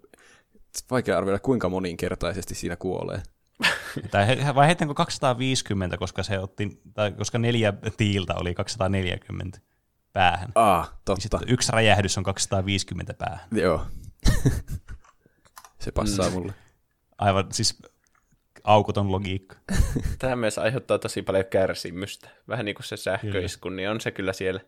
[0.91, 3.23] vaikea arvioida, kuinka moninkertaisesti siinä kuolee.
[4.11, 9.59] Tai he, vai heittänkö 250, koska se otti, tai koska neljä tiiltä oli 240
[10.13, 10.53] päähän.
[10.55, 11.23] Ah, totta.
[11.23, 13.47] Sitten yksi räjähdys on 250 päähän.
[13.53, 13.87] Joo.
[15.83, 16.33] Se passaa mm.
[16.33, 16.55] mulle.
[17.19, 17.79] Aivan siis
[18.65, 19.57] aukoton logiikka.
[20.19, 22.29] Tämä myös aiheuttaa tosi paljon kärsimystä.
[22.49, 24.61] Vähän niin kuin se sähköisku, niin on se kyllä siellä.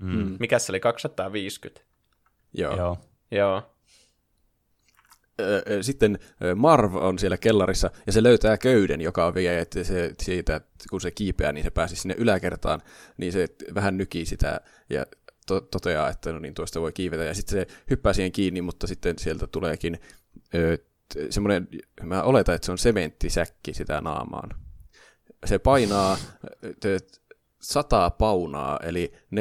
[0.00, 0.36] Mm.
[0.40, 1.80] Mikä se oli, 250?
[2.52, 2.76] Joo.
[2.76, 2.98] Joo.
[3.30, 3.69] Joo.
[5.80, 6.18] Sitten
[6.56, 11.00] Marv on siellä kellarissa ja se löytää köyden, joka vie että se, siitä, että kun
[11.00, 12.80] se kiipeää, niin se pääsi sinne yläkertaan,
[13.16, 14.60] niin se vähän nykii sitä
[14.90, 15.06] ja
[15.46, 17.24] to- toteaa, että no niin, tuosta voi kiivetä.
[17.24, 19.98] Ja sitten se hyppää siihen kiinni, mutta sitten sieltä tuleekin
[20.54, 20.78] ö,
[21.30, 21.68] semmoinen,
[22.02, 24.50] mä oletan, että se on sementtisäkki sitä naamaan.
[25.46, 26.18] Se painaa
[26.64, 27.20] ö, t-
[27.60, 29.36] 100 paunaa, eli 45,359237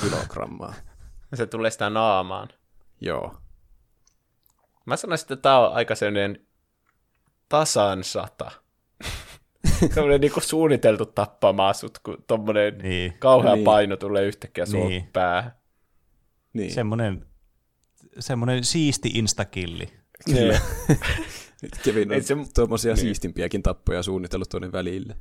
[0.00, 0.74] kilogrammaa.
[1.34, 2.48] Se tulee sitä naamaan.
[3.00, 3.36] Joo.
[4.86, 6.46] Mä sanoisin, että tämä on aika sellainen
[7.48, 8.50] tasan sata.
[9.94, 13.12] Sellainen niin suunniteltu tappamaan sut, kun tommonen Niin.
[13.18, 13.64] kauhea Niin.
[13.64, 15.06] paino tulee yhtäkkiä sun Niin.
[15.12, 15.52] päähän.
[16.52, 16.72] Niin.
[16.74, 17.26] Semmoinen,
[18.18, 19.88] semmoinen siisti instakilli.
[20.24, 20.60] Kyllä.
[21.62, 23.00] Nyt Kevin on Ei se- tuommoisia niin.
[23.00, 25.16] siistimpiäkin tappoja suunnitellut tuonne välille.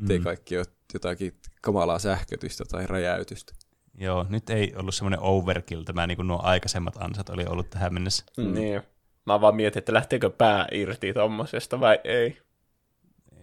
[0.00, 0.24] Ettei Mm.
[0.24, 3.52] kaikki ole jotakin kamalaa sähkötystä tai räjäytystä.
[4.00, 7.94] Joo, nyt ei ollut semmoinen overkill tämä, niin kuin nuo aikaisemmat ansat oli ollut tähän
[7.94, 8.24] mennessä.
[8.36, 8.54] Mm.
[8.54, 8.82] Niin.
[9.26, 12.38] Mä vaan mietin, että lähteekö pää irti tommosesta vai ei.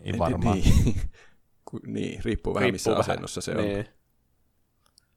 [0.03, 0.57] Ei varmaan.
[0.57, 0.95] Niin.
[1.85, 2.99] Niin, riippuu vähän missä vähän.
[2.99, 3.57] asennossa se on.
[3.57, 3.87] Niin.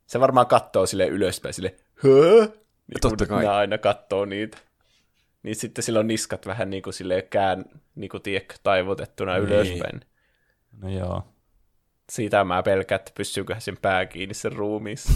[0.07, 2.41] Se varmaan kattoo sille ylöspäin sille, höö?
[2.47, 3.43] Niin Totta kai.
[3.43, 4.59] Ne aina kattoo niitä.
[5.43, 9.45] niin sitten sillä on niskat vähän niin kuin silleen kään, niin kuin tiedätkö, taivutettuna Niin.
[9.45, 10.01] ylöspäin.
[10.73, 11.23] No joo.
[12.11, 15.13] Siitä mä pelkään, että pystyyköhän sen pää kiinni sen ruumiissa.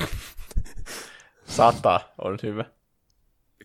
[1.44, 2.64] Sata on hyvä.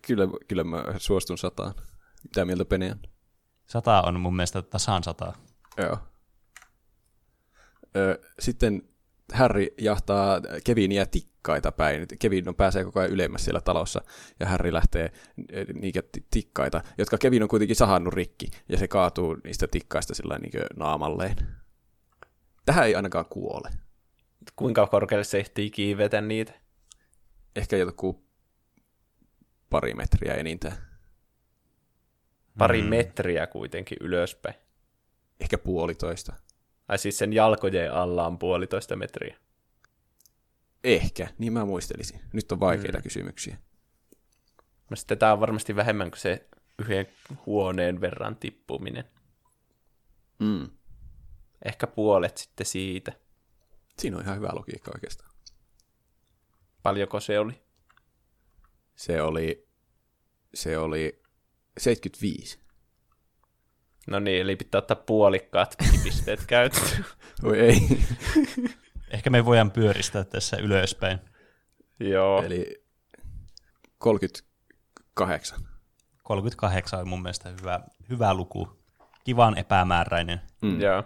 [0.06, 1.74] Kyllä, kyllä mä suostun sataan.
[2.22, 2.98] Mitä mieltä Pene on?
[3.66, 5.32] Sata on mun mielestä tasan sata.
[5.76, 5.98] Joo.
[7.96, 8.82] Ö, sitten
[9.32, 12.06] Harry jahtaa Kevinia tikkaita päin.
[12.18, 14.00] Kevin on pääsee koko ajan ylemmäs siellä talossa,
[14.40, 15.12] ja Harry lähtee
[15.74, 20.38] niitä ti- tikkaita, jotka Kevin on kuitenkin sahannut rikki, ja se kaatuu niistä tikkaista sillä
[20.38, 21.36] niin naamalleen.
[22.68, 23.70] Tähän ei ainakaan kuole.
[24.56, 26.52] Kuinka korkealle se ehtii kiivetä niitä?
[27.56, 28.24] Ehkä joku
[29.70, 30.76] pari metriä enintään.
[32.58, 34.54] Pari metriä kuitenkin ylöspäin.
[35.40, 36.32] Ehkä puolitoista.
[36.88, 39.36] Ai siis sen jalkojen alla on puolitoista metriä.
[40.84, 42.20] Ehkä, niin mä muistelisin.
[42.32, 43.02] Nyt on vaikeita mm.
[43.02, 43.56] kysymyksiä.
[44.90, 46.48] No sitten tää on varmasti vähemmän kuin se
[46.78, 47.06] yhden
[47.46, 49.04] huoneen verran tippuminen.
[50.38, 50.77] Mm.
[51.64, 53.12] Ehkä puolet sitten siitä.
[53.98, 55.30] Siinä on ihan hyvä logiikka oikeastaan.
[56.82, 57.62] Paljonko se oli?
[58.96, 59.68] Se oli,
[60.54, 61.22] se oli
[61.78, 62.58] 75.
[64.06, 67.04] No niin, eli pitää ottaa puolikkaat pisteet käyttöön.
[67.42, 67.78] Oi ei.
[69.10, 71.18] Ehkä me voidaan pyöristää tässä ylöspäin.
[72.00, 72.42] Joo.
[72.42, 72.84] Eli
[73.98, 75.58] 38.
[76.22, 78.78] 38 on mun mielestä hyvä, hyvä luku.
[79.24, 80.40] Kivan epämääräinen.
[80.62, 80.80] Mm.
[80.80, 81.04] Joo.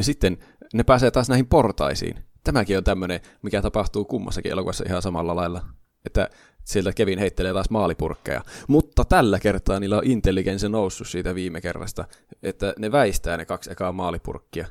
[0.00, 0.38] Sitten
[0.74, 2.24] ne pääsee taas näihin portaisiin.
[2.44, 5.66] Tämäkin on tämmöinen, mikä tapahtuu kummassakin elokuvassa ihan samalla lailla.
[6.06, 6.28] Että
[6.64, 8.42] sieltä Kevin heittelee taas maalipurkkeja.
[8.68, 12.04] Mutta tällä kertaa niillä on intelligence noussut siitä viime kerrasta,
[12.42, 14.66] että ne väistää ne kaksi ekaa maalipurkkia.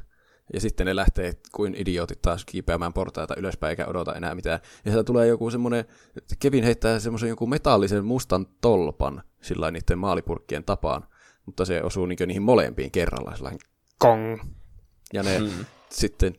[0.53, 4.59] Ja sitten ne lähtee kuin idiootit taas kiipeämään portaita ylöspäin eikä odota enää mitään.
[4.85, 5.85] Ja sieltä tulee joku semmoinen,
[6.39, 11.05] Kevin heittää semmoisen joku metallisen mustan tolpan sillä niiden maalipurkkien tapaan.
[11.45, 13.51] Mutta se osuu niin niihin molempiin kerralla.
[13.99, 14.39] Kong.
[15.13, 15.65] Ja ne mm.
[15.89, 16.35] sitten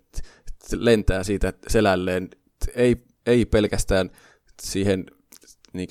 [0.72, 2.30] lentää siitä selälleen,
[2.74, 4.10] ei, ei pelkästään
[4.62, 5.06] siihen
[5.72, 5.88] niin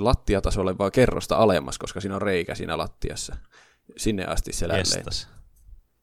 [0.00, 3.36] lattiatasolle, vaan kerrosta alemmas, koska siinä on reikä siinä lattiassa.
[3.96, 4.98] Sinne asti selälleen.
[5.06, 5.28] Jestas.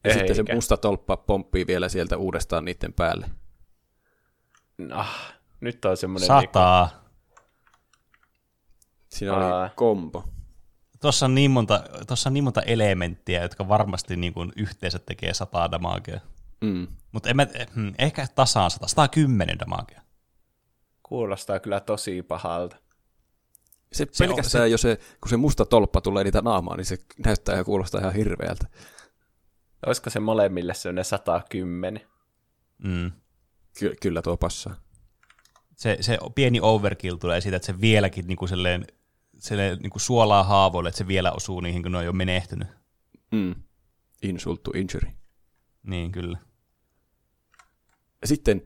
[0.04, 0.56] Ja sitten se Eikä.
[0.56, 3.30] musta tolppa pomppii vielä sieltä uudestaan niiden päälle.
[4.92, 6.28] Ah, nyt on semmoinen...
[6.28, 7.04] Sataa.
[9.10, 9.70] Siinä oli Aa.
[9.76, 10.24] kombo.
[11.02, 15.34] Tuossa on, niin monta, tuossa on niin monta elementtiä, jotka varmasti niin kuin yhteensä tekee
[15.34, 16.20] 100 damagea.
[16.62, 16.88] Mm.
[17.12, 17.30] Mutta
[17.76, 20.02] hmm, ehkä tasaan 100, 110 damagea.
[21.04, 22.76] Kuulostaa kyllä tosi pahalta.
[23.94, 24.68] Se, Se on- pelkästään, se...
[24.70, 28.14] jos se, kun se musta tolppa tulee niitä naamaa, niin se näyttää ja kuulostaa ihan
[28.14, 28.68] hirveältä.
[29.86, 32.02] Olisiko se molemmille sellainen 110?
[32.84, 33.12] Mm.
[33.80, 34.76] Ky- kyllä tuo passaa.
[35.76, 38.50] Se, se pieni overkill tulee siitä, että se vieläkin niin kuin
[39.40, 42.68] silleen niin kuin suolaa haavoille, että se vielä osuu niihin, kun ne on jo menehtynyt.
[43.32, 43.56] Mm.
[44.22, 45.10] Insult to injury.
[45.84, 46.38] Niin, kyllä.
[48.26, 48.62] Sitten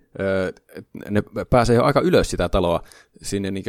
[1.10, 2.84] ne pääsee jo aika ylös sitä taloa,
[3.22, 3.66] sinne niin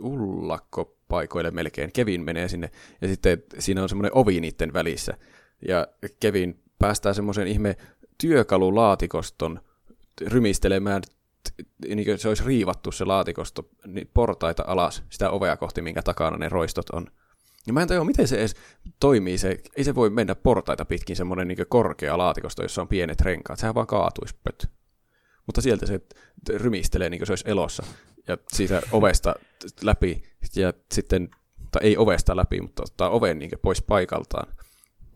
[0.00, 1.92] ullakkopaikoille melkein.
[1.92, 5.18] Kevin menee sinne, ja sitten siinä on semmoinen ovi niiden välissä.
[5.68, 5.86] Ja
[6.20, 7.76] Kevin päästää semmoisen ihme
[8.20, 9.60] työkalulaatikoston
[10.20, 11.02] rymistelemään,
[11.88, 16.36] niin kuin se olisi riivattu se laatikosto niin portaita alas sitä ovea kohti, minkä takana
[16.36, 17.06] ne roistot on.
[17.66, 18.54] Ja mä en tajua, miten se edes
[19.00, 19.38] toimii.
[19.38, 23.58] Se, ei se voi mennä portaita pitkin semmoinen niin korkea laatikosto, jossa on pienet renkaat.
[23.58, 24.70] Sehän vaan kaatuisi pöt.
[25.46, 26.00] Mutta sieltä se
[26.50, 27.82] rymistelee niin kuin se olisi elossa.
[28.28, 29.34] Ja siitä ovesta
[29.82, 30.22] läpi.
[30.56, 31.28] Ja sitten,
[31.72, 34.55] tai ei ovesta läpi, mutta ottaa oven niin pois paikaltaan.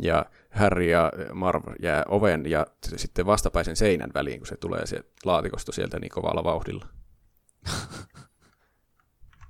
[0.03, 5.05] Ja Harry ja Marv jää oven ja sitten vastapäisen seinän väliin, kun se tulee se
[5.25, 6.87] laatikosto sieltä niin kovalla vauhdilla.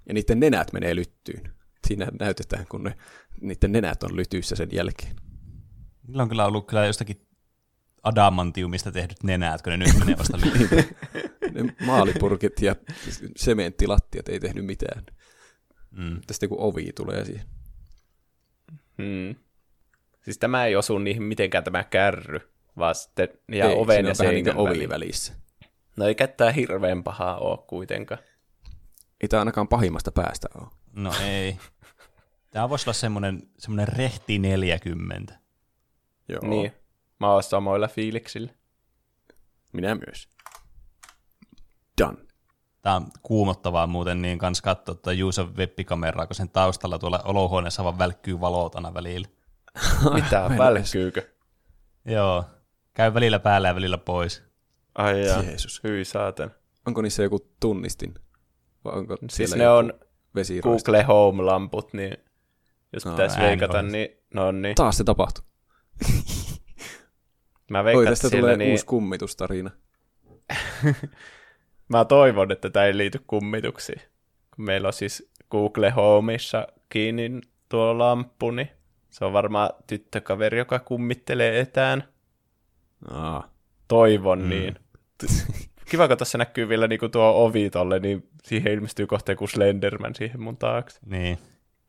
[0.06, 1.54] Ja niiden nenät menee lyttyyn.
[1.86, 2.96] Siinä näytetään, kun ne,
[3.40, 5.16] niiden nenät on lytyissä sen jälkeen.
[6.06, 7.26] Niillä on kyllä ollut kyllä jostakin
[8.02, 10.70] adamantiumista tehdyt nenät, kun ne nyt menee vasta lyhyt.
[11.54, 12.76] Ne maalipurkit ja
[13.36, 15.06] sementtilattiat ei tehnyt mitään.
[15.90, 16.20] Mm.
[16.26, 17.46] Tästä joku ovi tulee siihen.
[18.98, 19.34] Hmm.
[20.22, 24.16] Siis tämä ei osu niihin mitenkään tämä kärry, vaan sitten ja ei, oven ja niin
[24.16, 25.32] seinän kuin ovi välissä.
[25.96, 28.20] No eikä tämä hirveän pahaa ole kuitenkaan.
[29.20, 30.66] Ei tämä ainakaan pahimmasta päästä ole.
[30.92, 31.56] No ei.
[32.50, 35.38] Tämä voisi olla semmoinen, semmoinen rehti 40.
[36.28, 36.40] Joo.
[36.42, 36.72] Niin,
[37.20, 38.52] mä oon samoilla fiiliksillä.
[39.72, 40.28] Minä myös.
[42.02, 42.18] Done.
[42.82, 47.84] Tämä on kuumottavaa muuten niin kans katsoa tuota Juuson webbikameraa, kun sen taustalla tuolla olohuoneessa
[47.84, 49.28] vaan välkkyy valotana välillä.
[50.14, 51.22] Mitä, välkkyykö?
[52.04, 52.44] Joo.
[52.94, 54.42] Käy välillä päällä ja välillä pois.
[54.94, 55.80] Ai jaa, Jeesus.
[55.84, 56.50] hyi saatan.
[56.86, 58.14] Onko niissä joku tunnistin?
[58.84, 59.92] Vai onko Siis ne on.
[60.62, 62.16] Google Home-lamput, niin
[62.92, 64.74] jos No, pitäisi veikata, niin no niin.
[64.74, 65.44] Taas se tapahtui.
[67.70, 69.70] Mä veikkaan, että tästä siellä tulee niin, uusi kummitustarina.
[71.88, 74.00] mä toivon, että tämä ei liity kummituksiin.
[74.56, 78.70] Kun meillä on siis Google Homeissa kiinni tuo lamppu, niin
[79.10, 82.04] se on varmaan tyttökaveri, joka kummittelee etään.
[83.10, 83.50] Aa.
[83.88, 84.48] Toivon mm.
[84.48, 84.74] niin.
[85.90, 90.14] Kiva, kun tässä näkyy vielä niinku tuo ovi tolle, niin siihen ilmestyy kohta joku Slenderman
[90.14, 90.98] siihen mun taakse.
[91.06, 91.38] Niin.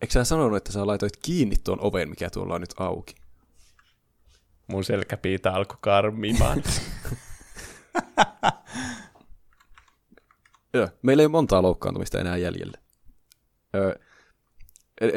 [0.01, 3.15] Eikö sä sanonut, että sä laitoit kiinni tuon oven, mikä tuolla on nyt auki?
[4.67, 6.63] Mun selkäpiitä alkoi karmimaan.
[10.73, 12.77] Joo, meillä ei ole montaa loukkaantumista enää jäljellä.
[13.75, 13.95] Öö,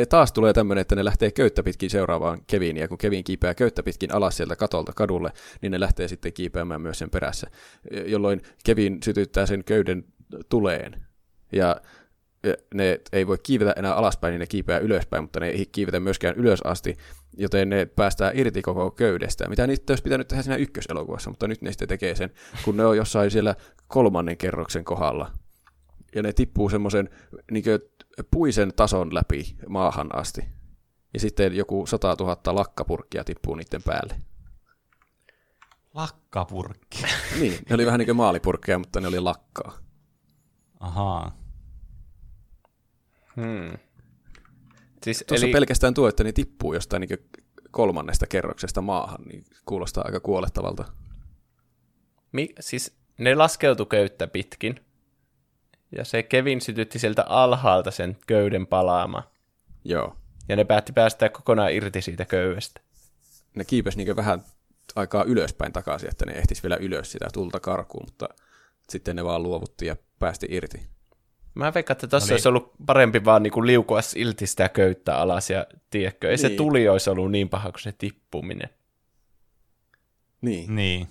[0.08, 3.82] taas tulee tämmöinen, että ne lähtee köyttä pitkin seuraavaan Keviin, ja kun Kevin kiipeää köyttä
[3.82, 5.30] pitkin alas sieltä katolta kadulle,
[5.62, 7.46] niin ne lähtee sitten kiipeämään myös sen perässä,
[7.90, 10.04] e- jolloin Kevin sytyttää sen köyden
[10.48, 11.04] tuleen.
[11.52, 11.76] Ja
[12.44, 16.00] ja ne ei voi kiivetä enää alaspäin, niin ne kiipeää ylöspäin, mutta ne ei kiivetä
[16.00, 16.96] myöskään ylös asti,
[17.36, 21.62] joten ne päästään irti koko köydestä, mitä niitä olisi pitänyt tehdä siinä ykköselokuvassa, mutta nyt
[21.62, 22.30] ne sitten tekee sen,
[22.64, 23.54] kun ne on jossain siellä
[23.88, 25.30] kolmannen kerroksen kohdalla.
[26.14, 27.10] Ja ne tippuu semmoisen
[27.50, 27.64] niin
[28.31, 30.44] puisen tason läpi maahan asti.
[31.15, 34.17] Ja sitten joku 100 000 lakkapurkkia tippuu niiden päälle.
[35.94, 37.02] Lakkapurkki.
[37.41, 39.78] Niin, ne oli vähän niin kuin maalipurkkeja, mutta ne oli lakkaa.
[40.81, 41.39] Ahaa.
[43.36, 43.78] Hmm.
[45.02, 47.31] Siis, Tuossa eli, pelkästään tuo, että ne tippuu jostain niin
[47.70, 50.84] kolmannesta kerroksesta maahan, niin kuulostaa aika kuolettavalta.
[52.33, 54.81] mi, siis ne laskeutui köyttä pitkin,
[55.97, 59.24] ja se Kevin sytytti sieltä alhaalta sen köyden palaamaan.
[59.84, 60.16] Joo.
[60.48, 62.81] Ja ne päätti päästää kokonaan irti siitä köydestä.
[63.55, 64.44] Ne kiipesi niin vähän
[64.97, 68.28] aikaa ylöspäin takaisin, että ne ehtis vielä ylös sitä tulta karkuun, mutta
[68.89, 70.86] sitten ne vaan luovutti ja päästi irti.
[71.55, 72.34] Mä veikkaan, että tossa No niin.
[72.34, 76.56] olisi ollut parempi vaan niinku liukua ilti sitä köyttä alas, ja tiedätkö, ei se Niin.
[76.56, 78.68] tuli olisi ollut niin paha kuin se tippuminen.
[80.40, 80.76] Niin.
[80.76, 81.08] Niin.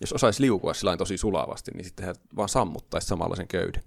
[0.00, 3.82] Jos osaisi liukua sillä tosi sulavasti, niin sitten vaan sammuttaisi samalla sen köyden.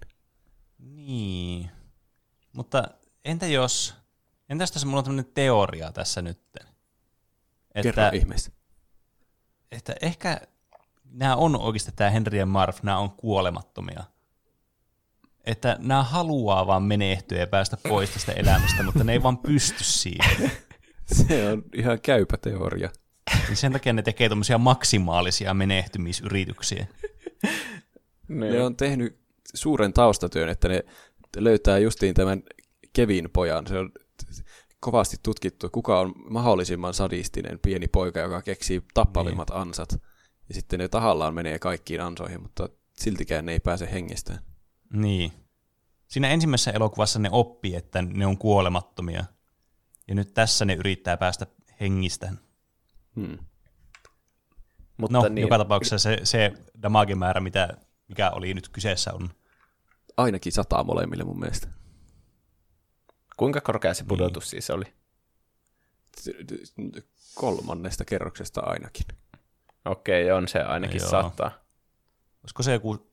[0.84, 1.70] Niin.
[2.52, 2.88] Mutta
[3.24, 3.94] entä jos...
[4.48, 6.40] Entä tässä mulla on tämmöinen teoria tässä nyt?
[7.82, 8.52] Kerro Että, ihmeessä.
[9.72, 10.40] että ehkä
[11.04, 14.04] nämä on oikeasti tämä Henry ja Marv, nämä on kuolemattomia.
[15.44, 19.84] Että nämä haluaa vaan menehtyä ja päästä pois tästä elämästä, mutta ne ei vaan pysty
[19.84, 20.52] siihen.
[21.26, 22.90] Se on ihan käypä teoria.
[23.48, 26.86] Niin sen takia ne tekee tuommoisia maksimaalisia menehtymisyrityksiä.
[28.28, 29.23] Ne on tehnyt
[29.54, 30.84] suuren taustatyön, että ne
[31.36, 32.42] löytää justiin tämän
[32.92, 33.66] Kevin pojan.
[33.66, 33.92] Se on
[34.80, 39.60] kovasti tutkittu, kuka on mahdollisimman sadistinen pieni poika, joka keksii tappavimmat niin.
[39.60, 39.92] ansat.
[40.48, 44.38] Ja sitten ne tahallaan menee kaikkiin ansoihin, mutta siltikään ne ei pääse hengestään.
[44.92, 45.32] Niin.
[46.08, 49.24] Siinä ensimmäisessä elokuvassa ne oppii, että ne on kuolemattomia.
[50.08, 51.46] Ja nyt tässä ne yrittää päästä
[51.80, 52.38] hengistään.
[53.16, 53.38] Hmm.
[54.96, 56.52] Mutta No, niin, joka tapauksessa se, se
[56.82, 57.68] damagemäärä, mitä,
[58.08, 59.30] mikä oli nyt kyseessä, on
[60.16, 61.68] Ainakin sataa molemmille mun mielestä.
[63.36, 64.84] kuinka korkea se pudotus siis oli?
[67.34, 69.06] Kolmannesta kerroksesta ainakin.
[69.84, 71.10] Okei, on se ainakin Joo.
[71.10, 71.50] sataa.
[72.42, 73.12] Olisiko se joku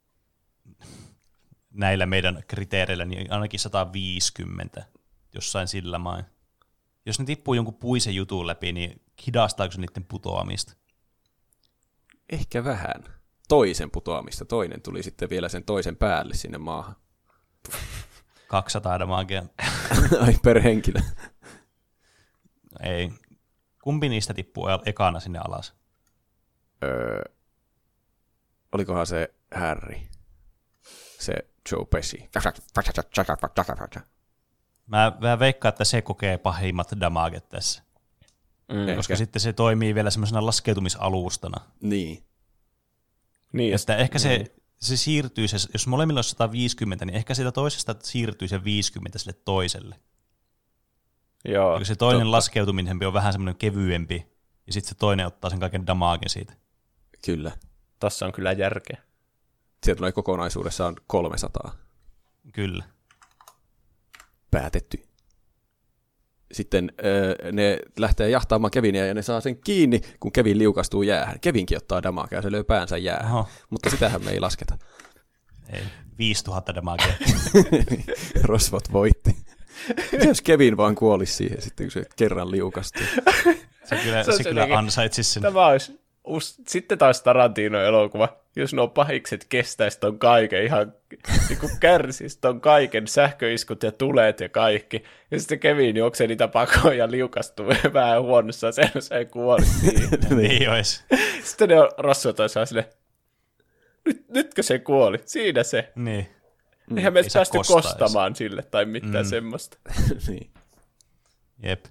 [1.72, 4.86] näillä meidän kriteereillä, niin ainakin 150
[5.34, 6.26] jossain sillä main.
[7.06, 10.74] Jos ne tippuu jonkun puisen jutun läpi, niin hidastaako se niiden putoamista?
[12.30, 13.04] Ehkä vähän.
[13.52, 14.46] Toisen putoamista.
[14.46, 16.96] Toinen tuli sitten vielä sen toisen päälle sinne maahan.
[18.48, 19.44] 200 damagea.
[20.26, 21.00] Ai per henkilö.
[22.84, 23.12] Ei.
[23.84, 25.74] Kumpi niistä tippuu ekana sinne alas?
[26.84, 27.24] Öö,
[28.72, 29.98] olikohan se Harry?
[31.20, 31.34] Se
[31.72, 32.30] Joe Pesci.
[34.88, 37.84] Mä, mä veikkaan, että se kokee pahimmat damaget tässä.
[38.68, 38.96] Mm.
[38.96, 41.66] Koska sitten se toimii vielä semmoisena laskeutumisalustana.
[41.82, 42.31] Niin.
[43.52, 44.46] Niin, Että ehkä se,
[44.78, 49.34] se siirtyy, se, jos molemmilla on 150, niin ehkä siitä toisesta siirtyy se 50 sille
[49.46, 50.00] toiselle.
[51.46, 52.32] joo, Koska se toinen totta.
[52.32, 54.28] laskeutuminen on vähän semmoinen kevyempi,
[54.68, 56.54] ja sitten se toinen ottaa sen kaiken damagen siitä.
[57.26, 57.52] Kyllä.
[58.00, 58.98] Tossa on kyllä järkeä.
[59.84, 61.76] Sieltä tulee kokonaisuudessaan 300
[62.54, 62.84] Kyllä.
[64.52, 65.04] päätetty.
[66.52, 71.40] Sitten öö, ne lähtee jahtaamaan Kevinia ja ne saa sen kiinni, kun Kevin liukastuu jäähän.
[71.40, 73.32] Kevinkin ottaa damakea ja se löy päänsä jäähän.
[73.34, 73.48] Oho.
[73.70, 74.78] Mutta sitähän me ei lasketa.
[75.74, 75.82] Ei,
[76.18, 77.14] 5000 damagea.
[78.44, 79.36] Rosvot voitti.
[80.28, 83.04] Jos Kevin vaan kuolisi siihen sitten, kun se kerran liukastuu?
[83.84, 85.44] Se kyllä, Se se on kyllä jotenkin- ansaitsi sen.
[85.44, 88.41] Tämä olisi, us, sitten taas Tarantino-elokuva.
[88.56, 90.94] Jos nuo pahikset kestäisi ton kaiken ihan
[91.50, 95.04] niin kärsis ton kaiken sähköiskut ja tulet ja kaikki.
[95.32, 99.66] Ja sitten Kevin juoksee niitä pakoja ja liukastuu vähän huonossa sen se kuoli
[100.36, 101.04] niin olisi.
[101.44, 102.90] Sitten ne rossut on sille,
[104.06, 105.18] nyt, nytkö se kuoli?
[105.26, 105.92] Siinä se.
[105.96, 106.28] Niin.
[106.98, 107.88] Eihän me Ei päästy kostaa edes.
[107.88, 109.30] kostamaan sille tai mitään Mm.
[109.30, 109.78] semmoista.
[110.28, 110.52] niin.
[111.64, 111.86] Jep.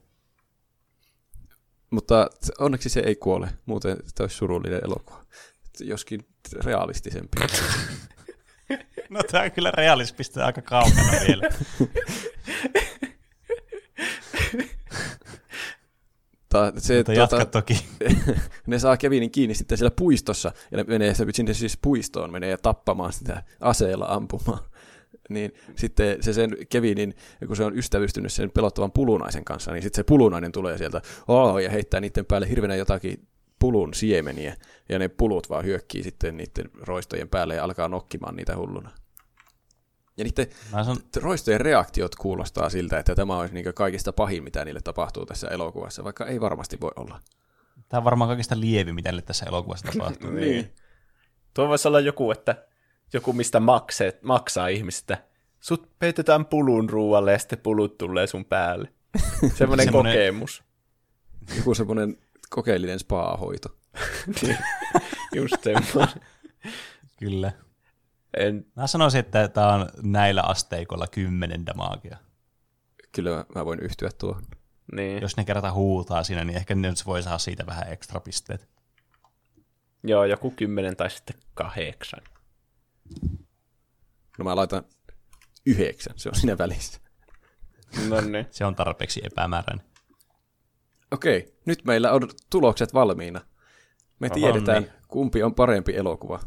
[1.90, 5.24] Mutta onneksi se ei kuole, muuten tämä olisi surullinen elokuva.
[5.80, 6.26] Joskin
[6.64, 7.36] realistisempi.
[9.10, 11.48] No tää on kyllä realismista aika kaukana vielä.
[16.48, 17.86] Ta, se, Mutta jatka toki.
[18.66, 23.12] ne saa Kevinin kiinni sitten siellä puistossa, ja ne menee sinne siis puistoon, menee tappamaan
[23.12, 24.60] sitä aseella ampumaan.
[25.28, 27.14] Niin sitten se sen Kevinin,
[27.46, 31.58] kun se on ystävystynyt sen pelottavan pulunaisen kanssa, niin sitten se pulunainen tulee sieltä oh,
[31.58, 33.28] ja heittää niiden päälle hirveänä jotakin
[33.60, 34.56] pulun siemeniä,
[34.88, 38.90] ja ne pulut vaan hyökkii sitten niiden roistojen päälle ja alkaa nokkimaan niitä hulluna.
[40.16, 44.64] Ja niiden Mä sanon, roistojen reaktiot kuulostaa siltä, että tämä olisi niin kaikista pahin, mitä
[44.64, 47.20] niille tapahtuu tässä elokuvassa, vaikka ei varmasti voi olla.
[47.88, 50.30] tää on varmaan kaikista lievi, mitä niille tässä elokuvassa tapahtuu.
[50.40, 50.74] Niin.
[51.54, 52.66] Tuo voisi olla joku, että
[53.12, 55.24] joku mistä makseet, maksaa ihmistä.
[55.60, 58.92] Sut peitetään pulun ruualle ja sitten pulut tulee sun päälle.
[59.58, 60.62] Semmoinen Semmonen- kokemus.
[61.56, 62.18] Joku semmoinen
[62.50, 63.68] kokeellinen spa-hoito.
[65.36, 66.20] Just semmoinen.
[67.18, 67.52] Kyllä.
[68.36, 72.16] En, Mä sanoisin, että tää on näillä asteikoilla kymmenen damagea.
[73.12, 74.42] Kyllä mä- mä voin yhtyä tuohon.
[74.96, 75.22] niin.
[75.22, 78.68] Jos ne kerta huutaa siinä, niin ehkä ne nyt voi saada siitä vähän ekstra pisteet.
[80.04, 82.20] Joo, joku kymmenen tai sitten kahdeksan.
[84.38, 84.84] No mä laitan
[85.66, 87.00] yhdeksän, se on siinä välissä.
[88.08, 88.46] No niin.
[88.50, 89.86] Se on tarpeeksi epämääräinen.
[91.12, 93.40] Okei, nyt meillä on tulokset valmiina.
[94.18, 94.92] Me Oho, tiedetään, niin.
[95.08, 96.40] kumpi on parempi elokuva.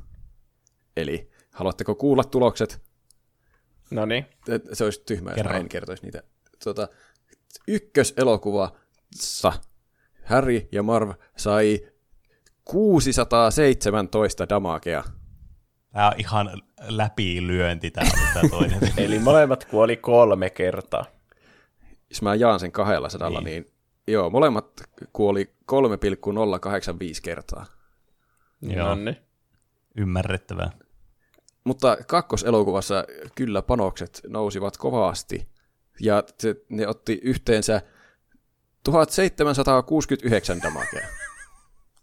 [0.98, 2.82] Eli haluatteko kuulla tulokset?
[3.92, 4.26] No niin.
[4.74, 6.24] Se olisi tyhmää, jos en kertoisi niitä.
[6.64, 6.88] Tuota,
[7.68, 9.54] ykköselokuvassa
[10.24, 11.80] Harry ja Marv sai
[12.66, 15.04] 617 damagea.
[15.94, 18.80] Tää on ihan läpilyönti tää on tää toinen.
[18.98, 21.06] Eli molemmat kuoli kolme kertaa.
[22.10, 23.73] Jos mä jaan sen 200, niin, niin
[24.08, 24.84] joo, molemmat
[25.14, 27.66] kuoli 3,085 kertaa.
[28.62, 28.88] Joo.
[28.88, 29.18] No niin.
[29.98, 30.72] Ymmärrettävää.
[31.64, 35.48] Mutta kakkoselokuvassa kyllä panokset nousivat kovasti.
[36.00, 37.82] Ja se, ne otti yhteensä
[38.84, 41.08] 1769 damagea.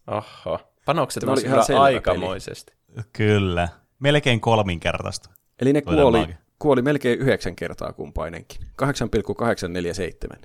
[0.06, 0.60] Oho.
[0.84, 2.72] Panokset Tämä oli nousi ihan kyllä aikamoisesti.
[3.12, 3.68] Kyllä.
[3.98, 5.30] Melkein kolminkertaista.
[5.60, 8.60] Eli ne kuoli, kuoli melkein yhdeksän kertaa kumpainenkin.
[8.76, 10.38] 8,847.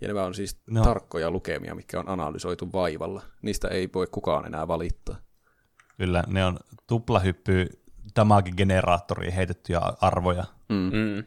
[0.00, 0.84] Ja nämä on siis No.
[0.84, 3.22] tarkkoja lukemia, mitkä on analysoitu vaivalla.
[3.42, 5.16] Niistä ei voi kukaan enää valittaa.
[5.96, 7.66] Kyllä, ne on tuplahyppy
[8.16, 10.44] damage-generaattoriin heitettyjä arvoja.
[10.68, 10.90] Mm.
[10.92, 11.24] Mm.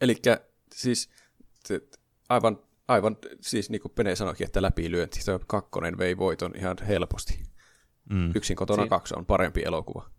[0.00, 0.16] Eli
[0.74, 1.10] siis
[2.28, 5.22] aivan, aivan, siis niin kuin Pene sanoikin, että läpilyönti.
[5.22, 7.42] Se kakkonen vei voiton ihan helposti.
[8.10, 8.32] Mm.
[8.34, 10.10] Yksin kotona Siin- kaksi on parempi elokuva.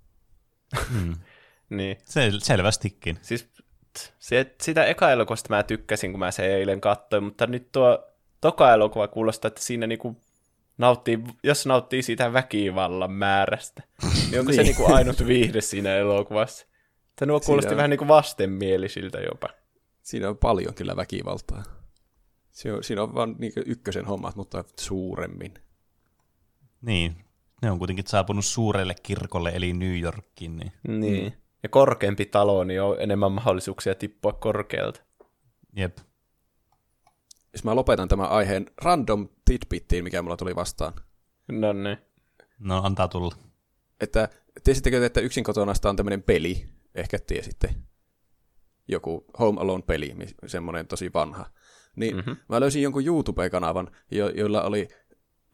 [1.02, 1.14] Mm.
[1.70, 1.98] Niin.
[1.98, 3.20] Sel- selvästikin.
[3.22, 3.50] Siis
[4.20, 8.04] se, sitä eka elokuvasta mä tykkäsin, kun mä sen eilen katsoin, mutta nyt tuo
[8.42, 10.22] toka elokuva kuulostaa, että siinä niinku
[10.78, 13.84] nauttii, jos nauttii siitä väkivallan määrästä,
[14.32, 14.76] niin onko se Niin.
[14.76, 16.68] niinku ainut viihde siinä elokuvassa?
[17.16, 19.50] Tai nuo kuulosti on- vähän niinku vastenmielisiltä jopa.
[20.02, 21.64] Siinä on paljon kyllä väkivaltaa.
[22.52, 25.54] Se on, siinä on vain niin ykkösen hommat, mutta suuremmin.
[26.82, 27.16] Niin.
[27.62, 30.58] Ne on kuitenkin saapunut suurelle kirkolle, eli New Yorkiin.
[30.58, 30.72] Niin.
[31.00, 31.34] Niin.
[31.64, 35.02] Ja korkeampi talo, niin on enemmän mahdollisuuksia tippua korkealta.
[35.76, 35.98] Jep.
[37.54, 40.94] Jos mä lopetan tämän aiheen random tidbittiin, mikä mulla tuli vastaan.
[41.48, 41.98] No niin.
[42.60, 43.36] No, antaa tulla.
[44.02, 44.30] Että
[44.64, 46.66] tiesittekö, te, että yksin kotonasta on tämmöinen peli?
[46.96, 47.76] Ehkä tiesitte.
[48.88, 51.46] Joku Home Alone-peli, semmoinen tosi vanha.
[51.96, 52.36] Niin mm-hmm.
[52.50, 54.88] mä löysin jonkun YouTube-kanavan, jo- joilla oli,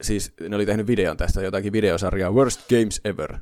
[0.02, 3.38] siis ne oli tehnyt videon tästä, jotakin videosarjaa Worst Games Ever,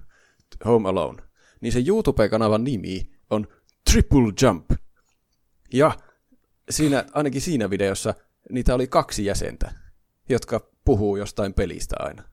[0.65, 1.23] Home Alone.
[1.61, 3.47] Niin se YouTube-kanavan nimi on
[3.91, 4.71] Triple Jump.
[5.73, 5.91] Ja
[6.69, 8.13] siinä, ainakin siinä videossa
[8.51, 9.71] niitä oli kaksi jäsentä,
[10.29, 12.23] jotka puhuu jostain pelistä aina.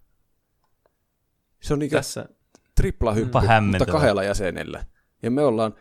[1.63, 2.29] Se on niinkö Tässä,
[2.75, 3.39] triplahyppy,
[3.71, 4.85] mutta kahdella jäsenellä.
[5.23, 5.75] Ja me ollaan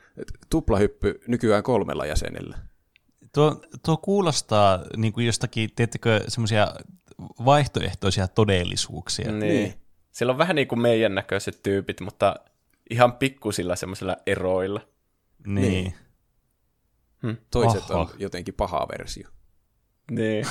[0.50, 2.58] tuplahyppy nykyään kolmella jäsenellä.
[3.34, 6.76] Tuo, tuo kuulostaa niin kuin jostakin, teettekö, semmoisia
[7.46, 9.32] vaihtoehtoisia todellisuuksia.
[9.32, 9.40] niin.
[9.40, 9.54] Niin.
[9.54, 9.74] niin.
[10.12, 12.36] Siellä on vähän niin kuin meidän näköiset tyypit, mutta
[12.90, 14.82] ihan pikkusilla semmoisilla eroilla.
[15.48, 15.94] Niin.
[17.24, 17.38] niin.
[17.52, 18.00] Toiset Oho.
[18.02, 19.30] on jotenkin paha versio.
[20.12, 20.46] Niin.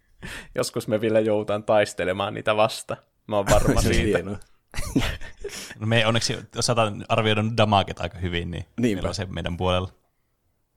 [0.54, 2.96] Joskus me vielä joudutaan taistelemaan niitä vasta.
[3.28, 4.18] Mä oon varma on siitä.
[4.18, 4.38] hienoa.
[5.86, 8.96] Me onneksi osataan arvioida damaget aika hyvin, niin Niinpä.
[8.96, 9.92] meillä on se meidän puolella.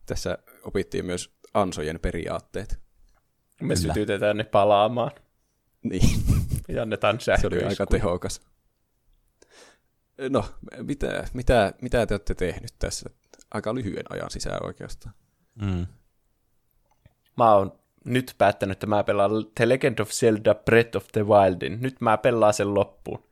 [0.06, 2.80] Tässä opittiin myös ansojen periaatteet.
[3.62, 3.94] Me Kyllä.
[3.94, 5.12] sytytetään ne palaamaan
[5.84, 6.10] Niin,
[6.68, 8.42] ja annetaan se oli aika tehokas.
[10.30, 10.46] No,
[10.82, 13.10] mitä, mitä, mitä te olette tehnyt tässä
[13.52, 15.16] aika lyhyen ajan sisään oikeastaan?
[15.62, 15.86] Mm.
[17.38, 21.78] Mä oon nyt päättänyt, että mä pelaan The Legend of Zelda Breath of the Wildin.
[21.82, 23.24] Nyt mä pelaan sen loppuun.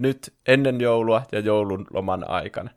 [0.00, 2.70] Nyt ennen joulua ja joulun loman aikana.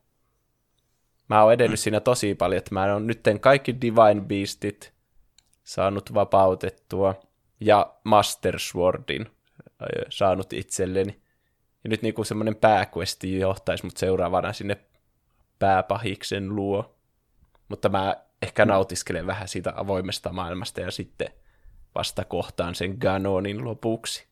[1.29, 4.93] Mä oon edennyt siinä tosi paljon, että mä oon nyt kaikki Divine Beastit
[5.63, 7.15] saanut vapautettua
[7.59, 9.25] ja Master Swordin
[9.81, 11.21] ö, saanut itselleni.
[11.83, 14.77] Ja nyt niinku semmoinen pääquesti johtaisi mut seuraavana sinne
[15.59, 16.95] pääpahiksen luo.
[17.69, 21.29] Mutta mä ehkä nautiskelen vähän siitä avoimesta maailmasta ja sitten
[21.95, 24.27] vasta kohtaan sen Ganonin lopuksi.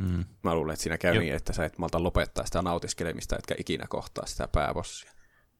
[0.00, 0.24] Mm.
[0.42, 3.86] Mä luulen, että siinä käy niin, että sä et malta lopettaa sitä nautiskelemista, etkä ikinä
[3.88, 5.10] kohtaa sitä pääbossia.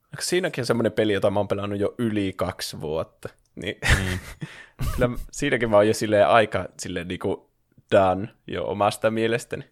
[0.05, 3.29] Onko siinäkin on semmoinen peli, jota mä oon pelannut jo yli kaksi vuotta.
[3.55, 4.21] Niin, Niin.
[4.97, 7.51] kyllä siinäkin mä oon jo silleen aika silleen niinku
[7.91, 9.65] done jo omasta mielestäni.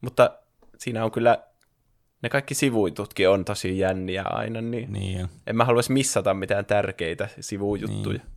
[0.00, 0.38] Mutta
[0.78, 1.44] siinä on kyllä,
[2.22, 7.28] ne kaikki sivuitutkin on tosi jänniä aina, niin, niin en mä haluaisi missata mitään tärkeitä
[7.40, 8.18] sivujuttuja.
[8.18, 8.36] Niin.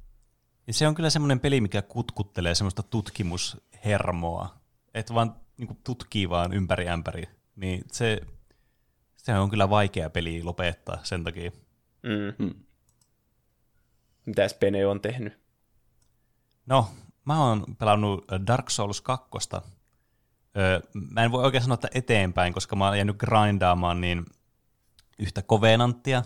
[0.67, 4.55] Ja se on kyllä semmoinen peli, mikä kutkuttelee semmoista tutkimushermoa.
[4.93, 7.23] Että vaan niin tutkii vaan ympäri ämpäri.
[7.55, 8.21] Niin se,
[9.15, 11.51] se on kyllä vaikea peli lopettaa sen takia.
[12.03, 12.33] Mm.
[12.39, 12.63] Hmm.
[14.25, 15.39] Mitäs Pene on tehnyt?
[16.65, 16.87] No,
[17.25, 19.29] mä oon pelannut Dark Souls 2.
[20.57, 20.79] Öö,
[21.11, 24.25] mä en voi oikein sanoa, että eteenpäin, koska mä oon jäänyt grindaamaan niin
[25.19, 26.23] yhtä kovenanttia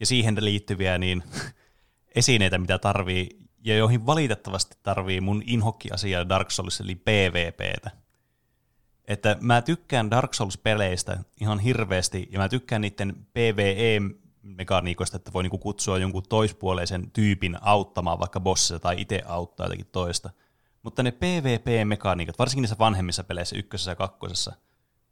[0.00, 1.22] ja siihen liittyviä niin
[2.14, 3.28] esineitä, mitä tarvii,
[3.64, 7.90] ja joihin valitettavasti tarvii mun inhokki-asia Dark Souls, eli PvPtä.
[9.04, 15.58] Että mä tykkään Dark Souls-peleistä ihan hirveästi, ja mä tykkään niiden PvE-mekaniikoista, että voi niinku
[15.58, 20.30] kutsua jonkun toispuoleisen tyypin auttamaan vaikka bossissa tai itse auttaa jotakin toista.
[20.82, 24.52] Mutta ne PvP-mekaniikat, varsinkin niissä vanhemmissa peleissä, ykkösessä ja kakkosessa,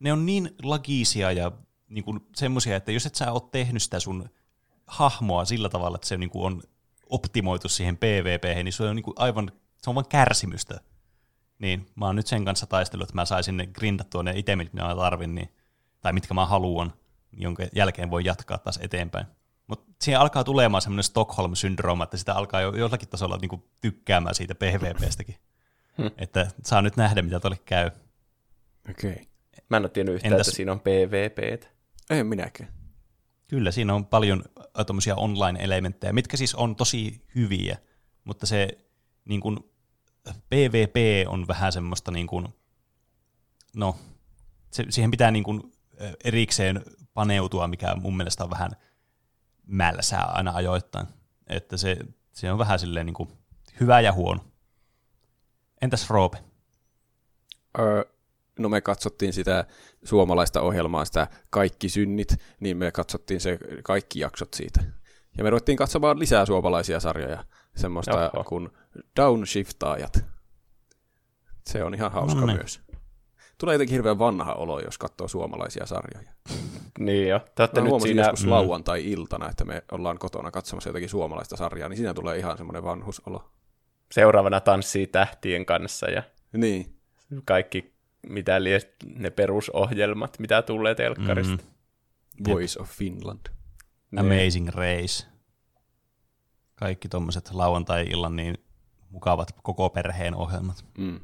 [0.01, 1.53] ne on niin lagisia ja
[1.89, 4.31] niinku semmoisia, että jos et sä ole tehnyt sitä sun
[4.87, 6.63] hahmoa sillä tavalla, että se niinku on
[7.07, 10.81] optimoitu siihen PvP, niin se on niinku aivan, se on vain kärsimystä.
[11.59, 14.87] Niin, mä oon nyt sen kanssa taistellut, että mä saisin ne grindattua ne itemit, mitä
[14.87, 15.49] mä tarvin, niin,
[16.01, 16.93] tai mitkä mä haluan,
[17.33, 19.27] jonka jälkeen voi jatkaa taas eteenpäin.
[19.67, 24.55] Mutta siihen alkaa tulemaan semmoinen Stockholm-syndrooma, että sitä alkaa jo jollakin tasolla niinku tykkäämään siitä
[24.55, 25.37] PvPstäkin.
[26.19, 27.91] Että saa nyt nähdä, mitä tuolle käy.
[28.91, 29.13] Okei.
[29.13, 29.25] Okay.
[29.71, 31.67] Mä en ole tiennyt yhtään, Entäs- että siinä on PvPtä.
[32.11, 32.73] En minäkään.
[33.49, 37.79] Kyllä, siinä on paljon äh, tommosia online-elementtejä, mitkä siis on tosi hyviä,
[38.25, 38.69] mutta se
[39.25, 39.59] niin kuin,
[40.49, 40.97] PvP
[41.29, 42.49] on vähän semmoista, niin kuin,
[43.77, 43.97] no,
[44.71, 45.73] se, siihen pitää niin kuin,
[46.03, 46.83] äh, erikseen
[47.15, 48.71] paneutua, mikä mun mielestä on vähän
[49.67, 51.07] mälsää aina ajoittain.
[51.47, 51.97] Että se,
[52.33, 53.29] se on vähän silleen niin kuin,
[53.81, 54.45] hyvä ja huono.
[55.83, 56.39] Entäs Roope?
[57.79, 58.05] Öö,
[58.59, 59.65] no me katsottiin sitä
[60.05, 64.81] suomalaista ohjelmaa, sitä Kaikki synnit, niin me katsottiin se kaikki jaksot siitä.
[65.39, 67.45] Ja me ruvettiin katsomaan lisää suomalaisia sarjoja,
[67.77, 68.45] semmoista Oho.
[68.45, 68.69] kuin
[69.17, 70.25] Downshiftaajat.
[71.67, 72.57] Se on ihan hauska No niin.
[72.57, 72.81] myös.
[73.59, 76.33] Tulee jotenkin hirveän vanha olo, jos katsoo suomalaisia sarjoja.
[76.99, 77.41] Niin jo.
[77.55, 78.23] Te Mä nyt huomasin siinä...
[78.23, 78.51] joskus mm.
[78.51, 83.51] lauantai-iltana, että me ollaan kotona katsomassa jotakin suomalaista sarjaa, niin siinä tulee ihan semmoinen vanhusolo.
[84.13, 86.23] Seuraavana tanssii tähtien kanssa ja
[86.53, 86.97] Niin.
[87.45, 87.95] kaikki
[88.27, 91.65] mitä lie, ne perusohjelmat, mitä tulee telkkarista.
[91.65, 92.51] Mhm.
[92.51, 93.41] Voice of Finland.
[94.17, 95.27] Amazing Race.
[96.75, 98.55] Kaikki tommoset lauantai-illan niin
[99.11, 100.85] mukavat koko perheen ohjelmat.
[100.99, 101.21] Mm.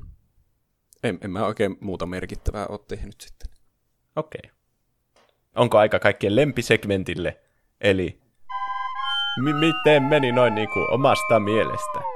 [1.03, 3.49] En, en mä oikein muuta merkittävää ole tehnyt sitten.
[4.17, 4.41] Okei.
[4.45, 4.57] Okay.
[5.55, 7.41] Onko aika kaikkien lempisegmentille?
[7.81, 8.21] Eli
[9.45, 12.16] mi- miten meni noin niin kuin omasta mielestä?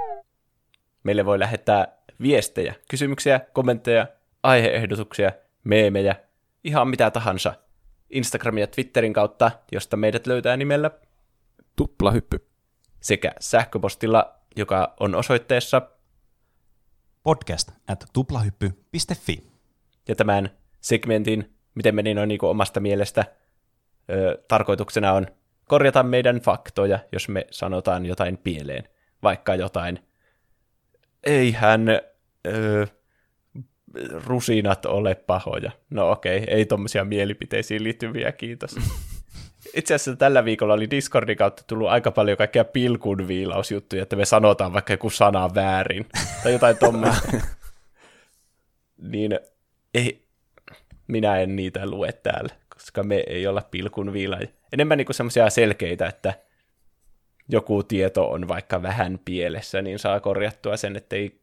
[1.02, 1.88] Meille voi lähettää
[2.22, 4.06] viestejä, kysymyksiä, kommentteja,
[4.42, 5.32] aiheehdotuksia,
[5.64, 6.16] meemejä,
[6.64, 7.54] ihan mitä tahansa.
[8.10, 10.90] Instagramin ja Twitterin kautta, josta meidät löytää nimellä
[11.76, 12.46] Tuplahyppy.
[13.00, 15.82] sekä sähköpostilla, joka on osoitteessa
[17.22, 19.50] Podcast at tuplahyppy.fi.
[20.08, 23.24] Ja tämän segmentin, miten meni noin niin omasta mielestä,
[24.10, 25.26] ö, tarkoituksena on
[25.64, 28.88] korjata meidän faktoja, jos me sanotaan jotain pieleen.
[29.22, 29.98] Vaikka jotain,
[31.24, 31.88] eihän
[32.46, 32.86] ö,
[34.26, 35.70] rusinat ole pahoja.
[35.90, 38.76] No okei, ei tommosia mielipiteisiin liittyviä, kiitos.
[39.74, 44.24] Itse asiassa tällä viikolla oli Discordin kautta tullut aika paljon kaikkea pilkun viilausjuttuja, että me
[44.24, 46.06] sanotaan vaikka joku sana väärin,
[46.42, 47.28] tai jotain tommoista.
[49.12, 49.40] niin
[49.94, 50.26] ei,
[51.06, 54.48] minä en niitä lue täällä, koska me ei olla pilkun viilaajia.
[54.72, 56.34] Enemmän niin semmoisia selkeitä, että
[57.50, 61.40] joku tieto on vaikka vähän pielessä, niin saa korjattua sen, että ei,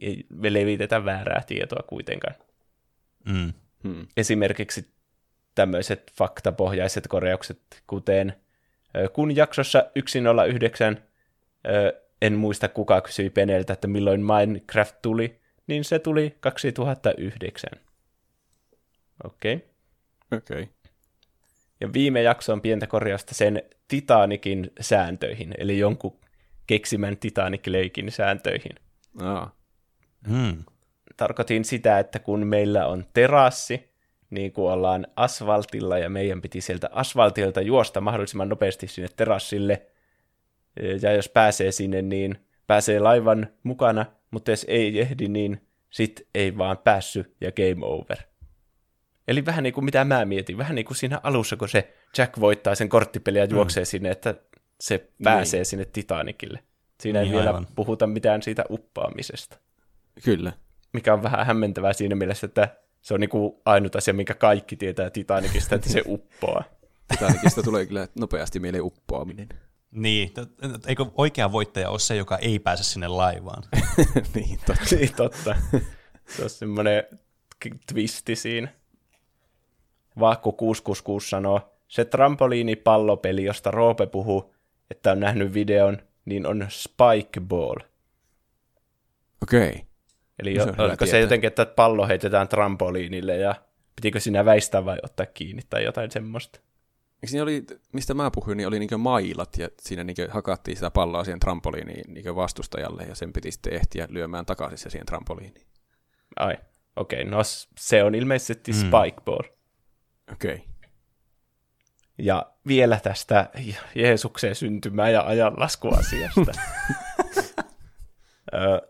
[0.00, 2.34] ei levitetä väärää tietoa kuitenkaan.
[3.24, 3.52] Mm.
[3.84, 4.06] Hmm.
[4.16, 4.88] Esimerkiksi
[5.54, 8.36] tämmöiset faktapohjaiset korjaukset, kuten
[9.12, 10.98] kun jaksossa 109
[11.66, 17.70] ö, en muista kuka kysyi Peneltä, että milloin Minecraft tuli, niin se tuli 2009.
[19.24, 19.54] Okei.
[19.54, 19.68] Okay.
[20.38, 20.62] Okei.
[20.62, 20.66] Okay.
[21.80, 26.18] Ja viime jakso on pientä korjausta sen Titanikin sääntöihin, eli jonkun
[26.66, 28.72] keksimän Titanic-leikin sääntöihin.
[29.20, 29.56] Aa.
[30.28, 30.64] Mm.
[31.16, 33.90] Tarkoitin sitä, että kun meillä on terassi,
[34.30, 39.86] niin kun ollaan asfaltilla ja meidän piti sieltä asfaltilta juosta mahdollisimman nopeasti sinne terassille,
[41.02, 45.60] ja jos pääsee sinne, niin pääsee laivan mukana, mutta jos ei ehdi, niin
[45.90, 48.16] sit ei vaan päässy ja game over.
[49.28, 52.40] Eli vähän niin kuin mitä mä mietin, vähän niin kuin siinä alussa, kun se Jack
[52.40, 53.86] voittaa sen korttipeliä ja juoksee mm.
[53.86, 54.34] sinne, että
[54.80, 55.66] se pääsee niin.
[55.66, 56.62] sinne Titanicille.
[57.00, 57.66] Siinä Niin, ei vielä aivan.
[57.74, 59.58] puhuta mitään siitä uppaamisesta,
[60.24, 60.52] Kyllä.
[60.92, 64.76] mikä on vähän hämmentävää siinä mielessä, että se on niin kuin ainut asia, minkä kaikki
[64.76, 66.64] tietää Titanicista, että se uppoaa.
[67.08, 69.48] Titanicista tulee kyllä nopeasti mieleen uppoaminen.
[69.90, 70.34] Niin,
[70.86, 73.62] eikö oikea voittaja ole se, joka ei pääse sinne laivaan?
[74.34, 74.82] niin, totta.
[74.96, 75.56] niin, totta.
[76.36, 77.04] Se on semmoinen
[77.92, 78.68] twisti siinä.
[80.18, 84.54] Vaakku 666 sanoo, se trampoliinipallopeli, josta Roope puhuu,
[84.90, 87.76] että on nähnyt videon, niin on Spikeball.
[89.42, 89.68] Okei.
[89.68, 89.80] Okay.
[90.38, 91.20] Eli se on oliko se tietää.
[91.20, 93.54] jotenkin, että pallo heitetään trampoliinille ja
[93.96, 96.60] pitikö siinä väistää vai ottaa kiinni tai jotain semmoista?
[97.14, 100.90] Eikö siinä oli, mistä mä puhuin, niin oli niinkö mailat ja siinä niinkö hakattiin sitä
[100.90, 105.66] palloa siihen trampoliiniin niinkö vastustajalle ja sen piti sitten ehtiä lyömään takaisin se siihen trampoliiniin.
[106.36, 106.58] Ai,
[106.96, 107.38] okei, okay, no
[107.78, 108.78] se on ilmeisesti Mm.
[108.78, 109.48] Spikeball.
[110.32, 110.54] Okei.
[110.54, 110.66] Okay.
[112.18, 113.50] Ja vielä tästä
[113.94, 116.52] Jeesuksen syntymää ja ajanlaskuasiasta.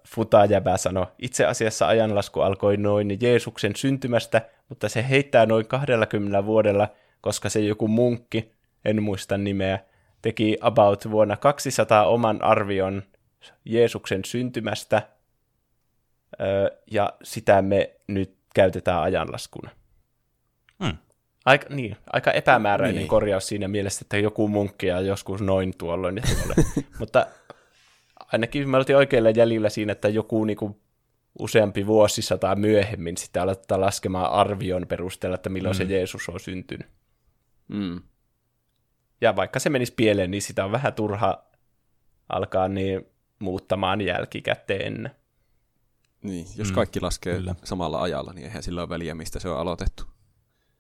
[0.08, 6.88] Futajäbä sanoi, itse asiassa ajanlasku alkoi noin Jeesuksen syntymästä, mutta se heittää noin 20 vuodella,
[7.20, 8.52] koska se joku munkki,
[8.84, 9.78] en muista nimeä,
[10.22, 13.02] teki about vuonna 200 oman arvion
[13.64, 15.02] Jeesuksen syntymästä,
[16.90, 19.70] ja sitä me nyt käytetään ajanlaskuna.
[21.48, 23.00] Aika, niin, aika epämääräinen Niin.
[23.00, 23.08] niin.
[23.08, 26.22] korjaus siinä mielessä, että joku munkki ja joskus noin tuolloin.
[26.98, 27.26] Mutta
[28.32, 30.80] ainakin me oltiin oikeilla jäljillä siinä, että joku niinku
[31.38, 35.78] useampi vuosisata myöhemmin sitä aletaan laskemaan arvion perusteella, että milloin mm.
[35.78, 36.86] se Jeesus on syntynyt.
[37.68, 38.00] Mm.
[39.20, 41.44] Ja vaikka se menisi pieleen, niin sitä on vähän turha
[42.28, 43.06] alkaa niin
[43.38, 45.10] muuttamaan jälkikäteen.
[46.22, 47.54] Niin, jos Mm, kaikki laskee kyllä.
[47.64, 50.04] samalla ajalla, niin eihän sillä ole väliä, mistä se on aloitettu.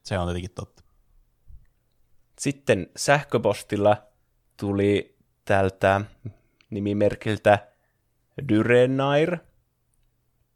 [0.08, 0.82] Se on tietenkin totta.
[2.38, 3.96] Sitten sähköpostilla
[4.56, 6.00] tuli tältä
[6.70, 7.58] nimimerkiltä
[8.48, 9.38] Dyrenair,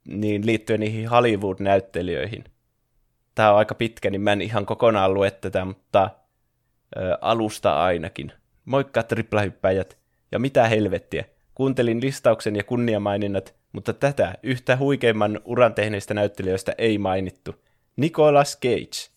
[0.08, 2.44] niin liittyen niihin Hollywood-näyttelijöihin.
[3.34, 6.10] Tämä on aika pitkä, niin mä en ihan kokonaan lue tätä, mutta
[6.96, 8.32] ö, alusta ainakin.
[8.64, 9.98] Moikka triplahyppäjät,
[10.32, 11.24] ja mitä helvettiä.
[11.54, 17.54] Kuuntelin listauksen ja kunniamaininnat, mutta tätä yhtä huikeimman uran tehneistä näyttelijöistä ei mainittu.
[17.96, 19.11] Nicolas Cage.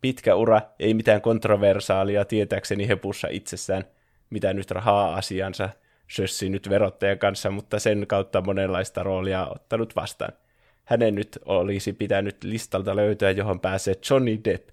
[0.00, 3.84] Pitkä ura, ei mitään kontroversaalia tietääkseni hepussa itsessään,
[4.30, 5.68] mitä nyt rahaa asiansa
[6.08, 10.32] sössi nyt verottajan kanssa, mutta sen kautta monenlaista roolia ottanut vastaan.
[10.84, 14.68] Hänen nyt olisi pitänyt listalta löytyä, johon pääsee Johnny Depp,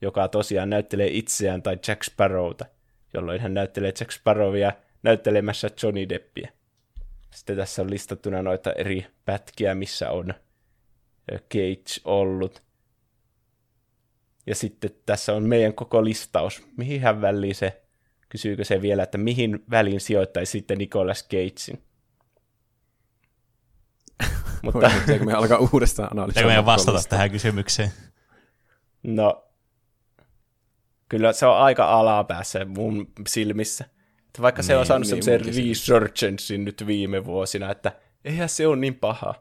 [0.00, 2.64] joka tosiaan näyttelee itseään tai Jack Sparrowta,
[3.14, 6.48] jolloin hän näyttelee Jack Sparrowia näyttelemässä Johnny Deppia.
[7.34, 10.34] Sitten tässä on listattuna noita eri pätkiä, missä on
[11.32, 12.65] Cage ollut.
[14.46, 16.62] Ja sitten tässä on meidän koko listaus.
[16.76, 17.82] Mihin hän väliin se,
[18.28, 21.82] kysyykö se vielä, että mihin väliin sijoittaisi sitten Nicolas Cagein?
[24.62, 24.90] Mutta.
[25.00, 26.48] Pitääkö me alkaa uudestaan analysoida?
[26.48, 27.90] meidän vastata tähän kysymykseen?
[29.02, 29.44] no,
[31.08, 33.84] kyllä se on aika alapäässä mun silmissä.
[34.26, 37.92] Että vaikka se on Niin, saanut niin semmoisen resurgencein nyt viime vuosina, että
[38.24, 39.34] eihän se ole niin paha.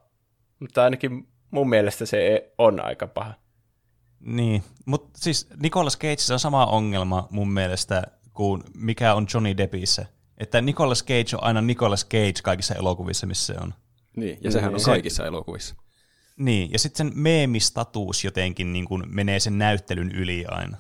[0.60, 3.34] Mutta ainakin mun mielestä se on aika paha.
[4.20, 8.04] Niin, mutta siis Nicolas Cageissa on sama ongelma mun mielestä
[8.34, 10.06] kuin mikä on Johnny Deppissä.
[10.38, 13.74] Että Nicolas Cage on aina Nicolas Cage kaikissa elokuvissa, missä se on.
[14.16, 15.76] Niin, ja sehän on Se- kaikissa elokuvissa.
[16.38, 20.78] Niin, ja sitten sen meemistatus jotenkin niin kuin menee sen näyttelyn yli aina.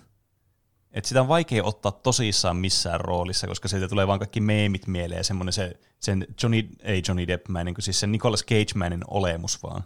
[0.91, 5.19] Et sitä on vaikea ottaa tosissaan missään roolissa, koska siitä tulee vaan kaikki meemit mieleen
[5.19, 9.83] ja semmoinen se, sen Johnny, ei Johnny Depp-mäinen, kun siis se Nicolas Cage-mäinen olemus vaan.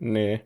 [0.00, 0.40] Niin.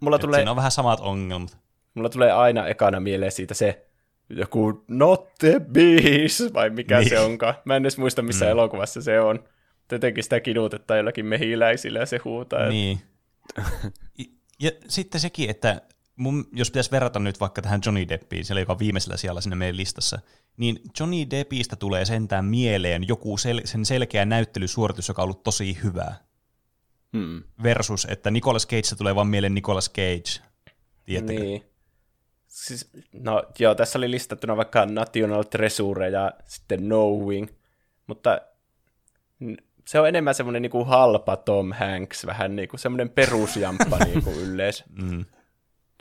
[0.00, 1.58] Mulla Et tulee, Siinä on vähän samat ongelmat.
[1.98, 3.88] Mulla tulee aina ekana mieleen siitä se
[4.30, 7.08] joku not the bees, vai mikä niin.
[7.08, 7.54] se onkaan.
[7.64, 8.50] Mä en edes muista, missä mm.
[8.50, 9.44] elokuvassa se on.
[9.92, 12.68] Jotenkin sitä kidutetaan jollakin mehiläisillä ja se huutaa.
[12.68, 12.98] Niin.
[14.62, 15.82] ja sitten sekin, että
[16.16, 19.56] mun, jos pitäisi verrata nyt vaikka tähän Johnny Deppiin, siellä joka on viimeisellä sijalla sinne
[19.56, 20.18] meidän listassa,
[20.56, 25.78] niin Johnny Deppistä tulee sentään mieleen joku sel- sen selkeä näyttelysuoritus, joka on ollut tosi
[25.82, 26.14] hyvä.
[27.16, 27.42] Hmm.
[27.62, 30.48] Versus, että Nicolas Cage tulee vaan mieleen Nicolas Cage.
[31.04, 31.40] Tiedättekö?
[31.40, 31.62] Niin.
[32.64, 37.48] Siis, no joo, tässä oli listattuna vaikka National Treasure ja sitten Knowing,
[38.06, 38.40] mutta
[39.86, 44.84] se on enemmän semmoinen niinku halpa Tom Hanks, vähän niinku semmoinen perusjamppa niinku yleensä.
[45.02, 45.24] Mm.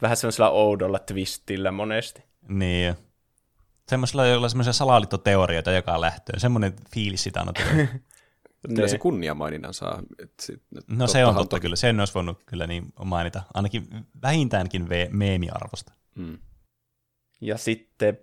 [0.01, 2.23] Vähän semmoisella oudolla twistillä monesti.
[2.47, 2.95] Niin.
[3.87, 6.39] Semmoisella, jolla on semmoisia salaliittoteorioita joka lähtöön.
[6.39, 7.53] Semmoinen fiilis sitä on.
[8.67, 8.89] Kyllä niin.
[8.89, 10.03] se kunniamaininnan saa.
[10.41, 11.59] sit, no se on totta to...
[11.59, 11.75] kyllä.
[11.75, 13.43] Sen olisi voinut kyllä niin mainita.
[13.53, 13.87] Ainakin
[14.21, 15.93] vähintäänkin meemiarvosta.
[16.17, 16.37] Mm.
[17.41, 18.19] Ja sitten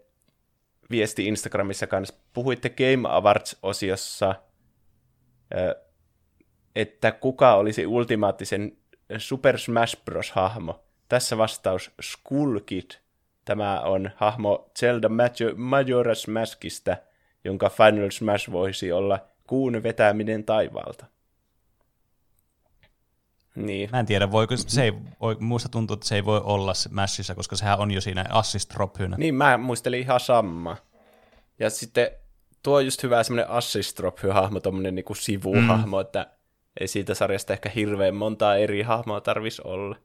[0.91, 2.15] viesti Instagramissa kanssa.
[2.33, 4.35] Puhuitte Game Awards-osiossa,
[6.75, 8.77] että kuka olisi ultimaattisen
[9.19, 10.33] Super Smash Bros.
[10.33, 10.85] hahmo.
[11.09, 12.91] Tässä vastaus Skull Kid.
[13.45, 15.09] Tämä on hahmo Zelda
[15.57, 16.97] Majora's Maskista,
[17.45, 21.07] jonka Final Smash voisi olla kuun vetäminen taivaalta.
[23.57, 23.89] Niin.
[23.92, 27.34] Mä en tiedä, voiko, se ei, voi, muista tuntuu, että se ei voi olla Mashissa,
[27.34, 30.76] koska sehän on jo siinä assist drop Niin, mä muistelin ihan sama.
[31.58, 32.10] Ja sitten
[32.62, 34.00] tuo on just hyvä semmoinen assist
[34.33, 36.00] hahmo, tommonen niinku sivuhahmo, mm.
[36.00, 36.26] että
[36.81, 39.97] ei siitä sarjasta ehkä hirveän montaa eri hahmoa tarvis olla.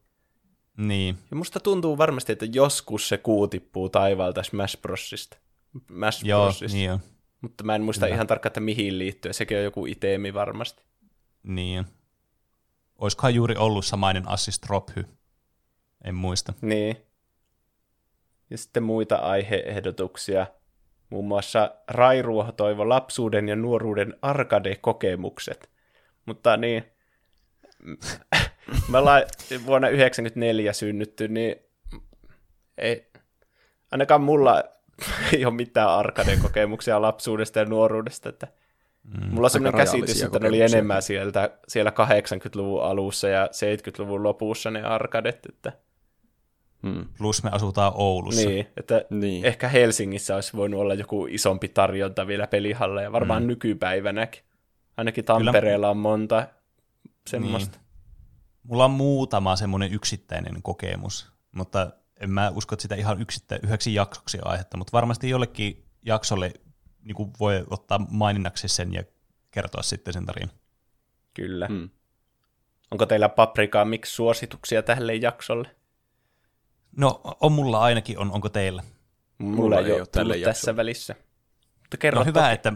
[0.78, 1.18] Niin.
[1.32, 5.38] Ja musta tuntuu varmasti, että joskus se kuu tippuu taivaalta Smash Brosista.
[5.88, 6.78] Smash Joo, Brosista.
[6.78, 7.00] niin on.
[7.42, 8.16] Mutta mä en muista Hyvä.
[8.16, 9.34] ihan tarkkaan, että mihin liittyy.
[9.34, 10.84] Sekin on joku itemi varmasti.
[11.44, 11.86] Niin.
[13.00, 15.04] Olisikohan juuri ollut samainen assist drophy?
[16.04, 16.54] En muista.
[16.62, 16.98] Niin.
[18.50, 20.48] Ja sitten muita aiheehdotuksia.
[21.10, 25.70] Muun muassa Rairuoho toivo lapsuuden ja nuoruuden arcade-kokemukset.
[26.26, 26.84] Mutta niin,
[28.90, 29.22] me ollaan
[29.66, 31.56] vuonna 1994 synnytty, niin
[32.78, 33.12] ei,
[33.92, 34.64] ainakaan mulla
[35.34, 38.48] ei ole mitään arcade-kokemuksia lapsuudesta ja nuoruudesta, että
[39.04, 44.24] Mm, Mulla on sellainen käsitys, että ne oli enemmän sieltä, siellä 80-luvun alussa ja 70-luvun
[44.24, 45.46] lopussa ne arkadet.
[45.50, 45.74] Että...
[46.84, 47.06] Hmm.
[47.18, 48.50] Plus me asutaan Oulussa.
[48.50, 49.46] Niin, että niin.
[49.46, 53.48] ehkä Helsingissä olisi voinut olla joku isompi tarjonta vielä pelihalla ja varmaan hmm.
[53.48, 54.44] nykypäivänäkin.
[54.98, 55.90] Ainakin Tampereella Kyllä.
[55.90, 56.48] on monta
[57.28, 57.78] semmoista.
[57.78, 57.86] Niin.
[58.64, 63.94] Mulla on muutama semmoinen yksittäinen kokemus, mutta en mä usko, että sitä ihan yksittä, yhdeksi
[63.94, 66.54] jaksoksi aihetta, mutta varmasti jollekin jaksolle
[67.04, 69.04] niin kuin voi ottaa maininnaksi sen ja
[69.52, 70.56] kertoa sitten sen tarinan.
[71.34, 71.68] Kyllä.
[71.68, 71.90] Hmm.
[72.92, 75.76] Onko teillä paprikaa miksi suosituksia tälle jaksolle?
[76.98, 78.84] No, on mulla ainakin, on, onko teillä?
[79.38, 81.16] Mulla, mulla ei ole tälle tässä välissä.
[81.80, 82.74] Mutta kerro no, hyvä, että,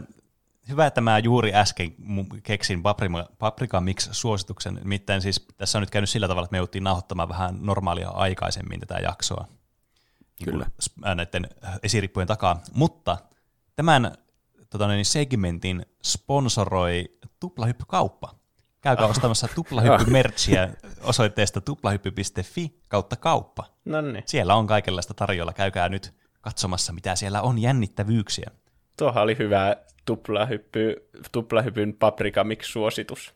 [0.68, 1.94] hyvä, että mä juuri äsken
[2.42, 4.74] keksin paprika, paprika mix suosituksen.
[4.74, 8.80] Nimittäin siis tässä on nyt käynyt sillä tavalla, että me jouttiin nauhoittamaan vähän normaalia aikaisemmin
[8.80, 9.48] tätä jaksoa.
[10.44, 10.66] Kyllä.
[10.66, 11.48] Niin näiden
[11.82, 12.60] esirippujen takaa.
[12.72, 13.16] Mutta
[13.76, 14.12] Tämän
[14.70, 17.04] tota niin, segmentin sponsoroi
[17.40, 18.34] Tuplahyppykauppa.
[18.80, 20.68] Käykää ostamassa tuplahyppy-merchia
[21.02, 23.64] osoitteesta tuplahyppy.fi kautta kauppa.
[23.84, 24.22] Nonni.
[24.26, 25.52] Siellä on kaikenlaista tarjolla.
[25.52, 28.50] Käykää nyt katsomassa, mitä siellä on jännittävyyksiä.
[28.98, 33.34] Tuohan oli hyvä tuplahyppy, tuplahypyn paprika mix suositus.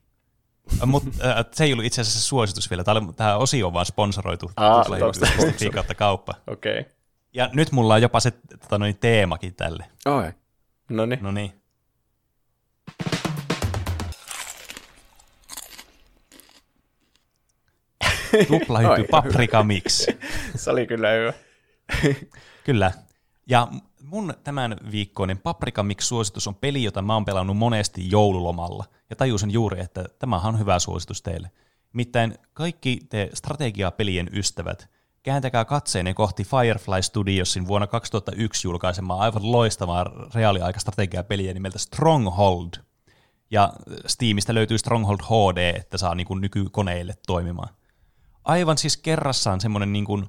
[0.86, 2.84] Mutta äh, se ei ollut itse asiassa suositus vielä.
[2.84, 6.34] Tämä, tämä osio on vaan sponsoroitu tuplahyppy.fi kautta kauppa.
[6.46, 6.80] Okei.
[6.80, 6.92] Okay.
[7.38, 9.84] Ja nyt mulla on jopa se tota, noin, teemakin tälle.
[10.06, 10.32] Oi.
[10.90, 11.18] No niin.
[11.22, 11.52] No niin.
[18.48, 20.06] Tuplahyppy paprika mix.
[20.56, 21.32] Se oli kyllä hyvä.
[22.66, 22.92] kyllä.
[23.46, 23.68] Ja
[24.02, 28.84] mun tämän viikkoinen Paprika Mix-suositus on peli, jota mä oon pelannut monesti joululomalla.
[29.10, 31.50] Ja tajusin juuri, että tämä on hyvä suositus teille.
[31.92, 34.88] Miten kaikki te strategiapelien ystävät,
[35.28, 42.70] kääntäkää katseenne kohti Firefly Studiosin vuonna 2001 julkaisemaa aivan loistavaa reaaliaikastrategiapeliä nimeltä Stronghold.
[43.50, 43.72] Ja
[44.06, 47.68] Steamista löytyy Stronghold HD, että saa niin kuin nykykoneille toimimaan.
[48.44, 50.26] Aivan siis kerrassaan semmoinen niin, kuin,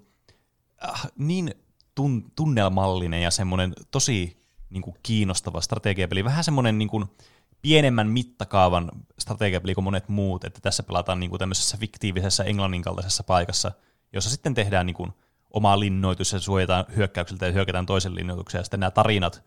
[0.84, 1.54] äh, niin
[1.96, 6.24] tun, tunnelmallinen ja semmoinen tosi niin kuin kiinnostava strategiapeli.
[6.24, 7.06] Vähän semmoinen niin kuin
[7.62, 13.24] pienemmän mittakaavan strategiapeli kuin monet muut, että tässä pelataan niin kuin tämmöisessä fiktiivisessä englannin kaltaisessa
[13.24, 13.72] paikassa–
[14.14, 15.12] jossa sitten tehdään niin kuin
[15.52, 18.60] oma linnoitus ja suojataan hyökkäykseltä ja hyökätään toisen linnoituksen.
[18.60, 19.44] Ja sitten nämä tarinat,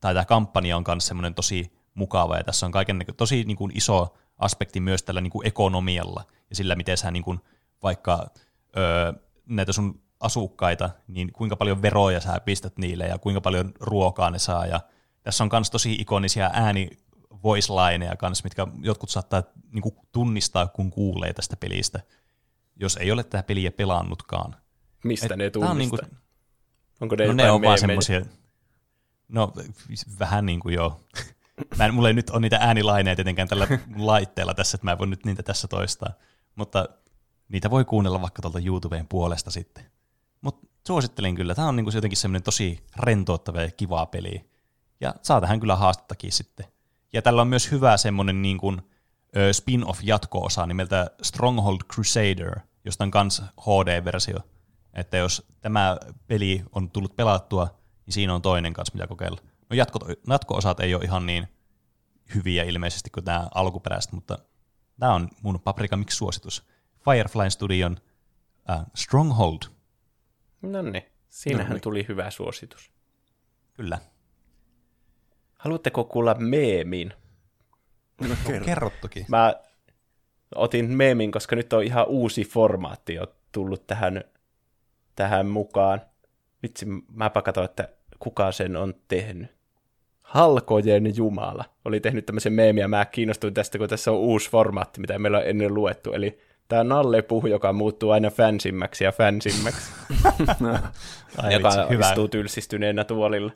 [0.00, 3.72] tai tämä kampanja on myös semmoinen tosi mukava, ja tässä on kaiken tosi niin kuin
[3.74, 7.40] iso aspekti myös tällä niin kuin ekonomialla, ja sillä, miten sä niin kuin,
[7.82, 8.26] vaikka
[8.76, 9.12] öö,
[9.46, 14.38] näitä sun asukkaita, niin kuinka paljon veroja sä pistät niille ja kuinka paljon ruokaa ne
[14.38, 14.66] saa.
[14.66, 14.80] Ja
[15.22, 16.90] tässä on myös tosi ikonisia ääni
[17.42, 19.42] voice lineja kanssa, mitkä jotkut saattaa
[19.72, 22.00] niin kuin, tunnistaa, kun kuulee tästä pelistä,
[22.80, 24.56] jos ei ole tätä peliä pelannutkaan.
[25.04, 25.98] Mistä Et ne tää on tunnistaa?
[26.06, 26.16] niinku-
[27.00, 28.20] Onko ne No ne on vaan semmosia,
[29.28, 29.52] no
[30.18, 31.00] vähän niin kuin joo.
[31.78, 34.98] Mä en, mulla ei nyt ole niitä äänilaineja tietenkään tällä laitteella tässä, että mä en
[34.98, 36.12] voi nyt niitä tässä toistaa.
[36.54, 36.88] Mutta
[37.48, 39.84] niitä voi kuunnella vaikka tuolta YouTubeen puolesta sitten.
[40.40, 41.54] Mutta suosittelin kyllä.
[41.54, 44.50] Tämä on niinku jotenkin semmoinen tosi rentouttava ja kivaa peli.
[45.00, 46.66] Ja saa tähän kyllä haastettakin sitten.
[47.12, 48.82] Ja tällä on myös hyvä semmoinen niin kuin,
[49.52, 52.60] spin-off jatko-osa nimeltä Stronghold Crusader,
[52.90, 54.40] josta on kans HD-versio.
[54.94, 55.96] Että jos tämä
[56.26, 59.40] peli on tullut pelattua, niin siinä on toinen kanssa, mitä kokeilla.
[59.70, 61.48] No jatko, jatko-osat ei ole ihan niin
[62.34, 64.38] hyviä ilmeisesti kuin nämä alkuperäiset, mutta
[65.00, 66.64] tämä on mun Paprika Mix-suositus.
[67.04, 67.96] Firefly Studion
[68.70, 69.58] äh, Stronghold.
[70.62, 71.82] No niin, siinähän Noniin.
[71.82, 72.90] tuli hyvä suositus.
[73.72, 73.98] Kyllä.
[75.58, 77.12] Haluatteko kuulla meemin?
[78.20, 78.64] No, kerro.
[78.64, 79.24] Kerrottukin.
[79.28, 79.54] Mä
[80.54, 84.24] otin meemin, koska nyt on ihan uusi formaatti jo tullut tähän,
[85.16, 86.00] tähän mukaan.
[86.62, 87.88] Vitsi, mäpä katsoin, että
[88.18, 89.60] kuka sen on tehnyt.
[90.22, 92.88] Halkojen Jumala oli tehnyt tämmöisen meemiä.
[92.88, 96.12] Mä kiinnostuin tästä, kun tässä on uusi formaatti, mitä meillä on ennen luettu.
[96.12, 96.38] Eli
[96.68, 99.92] tämä Nalle Puh, joka muuttuu aina fansimmäksi ja fansimmäksi.
[101.42, 102.08] Ai joka vitsi, hyvä.
[102.08, 103.52] istuu tylsistyneenä tuolilla.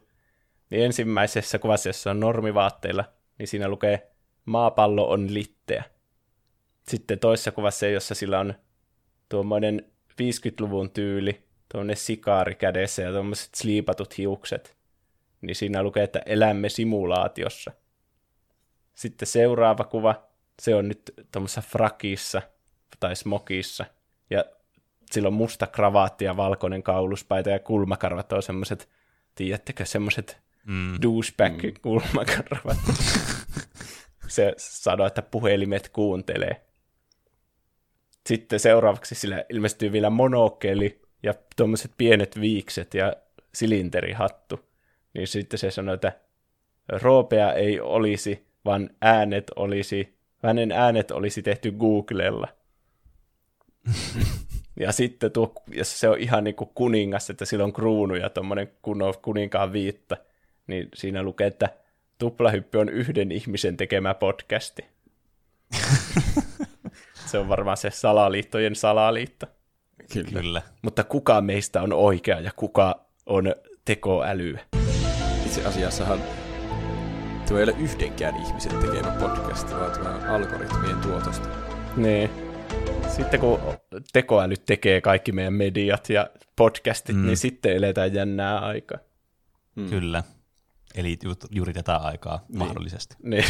[0.70, 3.04] Niin ensimmäisessä kuvassa, jossa on normivaatteilla,
[3.38, 4.10] niin siinä lukee
[4.44, 5.84] maapallo on litteä.
[6.88, 8.54] Sitten toisessa kuvassa, jossa sillä on
[9.28, 14.76] tuommoinen 50-luvun tyyli, tuommoinen sikaari kädessä ja tuommoiset sliipatut hiukset,
[15.40, 17.72] niin siinä lukee, että elämme simulaatiossa.
[18.94, 20.28] Sitten seuraava kuva,
[20.62, 22.42] se on nyt tuommoisessa frakissa
[23.00, 23.84] tai smokissa,
[24.30, 24.44] ja
[25.10, 28.88] sillä on musta kravaatti ja valkoinen kauluspaita ja kulmakarvat on semmoiset,
[29.34, 30.98] tiedättekö, semmoiset Mm.
[31.02, 32.76] douchebag-kulmakarvat.
[34.28, 36.63] Se sanoo, että puhelimet kuuntelee.
[38.26, 43.12] Sitten seuraavaksi sillä ilmestyy vielä monokeli ja tuommoiset pienet viikset ja
[43.54, 44.60] silinterihattu.
[45.14, 46.12] Niin sitten se sanoo, että
[46.88, 52.48] roopea ei olisi, vaan äänet olisi, hänen äänet olisi tehty Googlella.
[54.80, 58.30] Ja sitten tuo, jos se on ihan niin kuin kuningas, että sillä on kruunu ja
[58.30, 58.72] tuommoinen
[59.22, 60.16] kuninkaan viitta,
[60.66, 61.68] niin siinä lukee, että
[62.18, 64.84] tuplahyppy on yhden ihmisen tekemä podcasti.
[67.34, 69.46] se on varmaan se salaliittojen salaliitto.
[70.12, 70.30] Kyllä.
[70.30, 70.62] Kyllä.
[70.82, 73.54] Mutta kuka meistä on oikea ja kuka on
[73.84, 74.60] tekoälyä?
[75.46, 76.18] Itse asiassahan
[77.48, 81.48] tuo ei ole yhdenkään ihmisen tekemä podcast, vaan tämä on algoritmien tuotosta.
[81.96, 82.30] Niin.
[83.16, 83.60] Sitten kun
[84.12, 87.26] tekoäly tekee kaikki meidän mediat ja podcastit, mm.
[87.26, 88.98] niin sitten eletään jännää aikaa.
[89.74, 89.90] Mm.
[89.90, 90.22] Kyllä.
[90.94, 92.58] Eli ju- juuri tätä aikaa niin.
[92.58, 93.16] mahdollisesti.
[93.22, 93.44] Niin.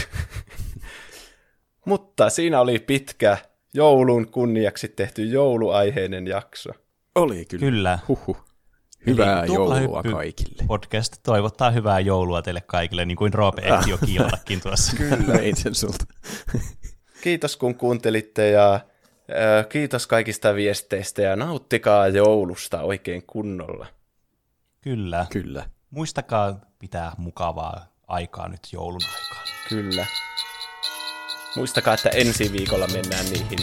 [1.87, 3.39] Mutta siinä oli pitkä
[3.75, 6.71] joulun kunniaksi tehty jouluaiheinen jakso.
[7.15, 7.61] Oli kyllä.
[7.61, 7.99] Kyllä.
[8.09, 8.45] Huhhuh.
[9.07, 10.63] Hyvää Eli joulua kaikille.
[10.67, 14.97] Podcast toivottaa hyvää joulua teille kaikille, niin kuin Roope ehti jo kiilallakin tuossa.
[14.99, 16.05] Kyllä, sen sulta.
[17.23, 23.87] Kiitos kun kuuntelitte ja äh, kiitos kaikista viesteistä ja nauttikaa joulusta oikein kunnolla.
[24.81, 25.27] Kyllä.
[25.31, 25.67] Kyllä.
[25.91, 29.47] Muistakaa pitää mukavaa aikaa nyt joulun aikaan.
[29.69, 30.07] Kyllä.
[31.57, 33.59] Muistakaa, että ensi viikolla mennään niihin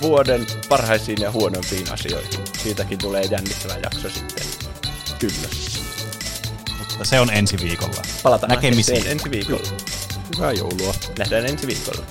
[0.00, 2.40] vuoden parhaisiin ja huonompiin asioihin.
[2.62, 4.46] Siitäkin tulee jännittävä jakso sitten.
[5.18, 5.48] Kyllä.
[6.78, 8.02] Mutta se on ensi viikolla.
[8.22, 9.06] Palataan Näkemisiin.
[9.06, 9.68] ensi viikolla.
[10.36, 10.94] Hyvää joulua.
[11.18, 12.06] Nähdään ensi viikolla.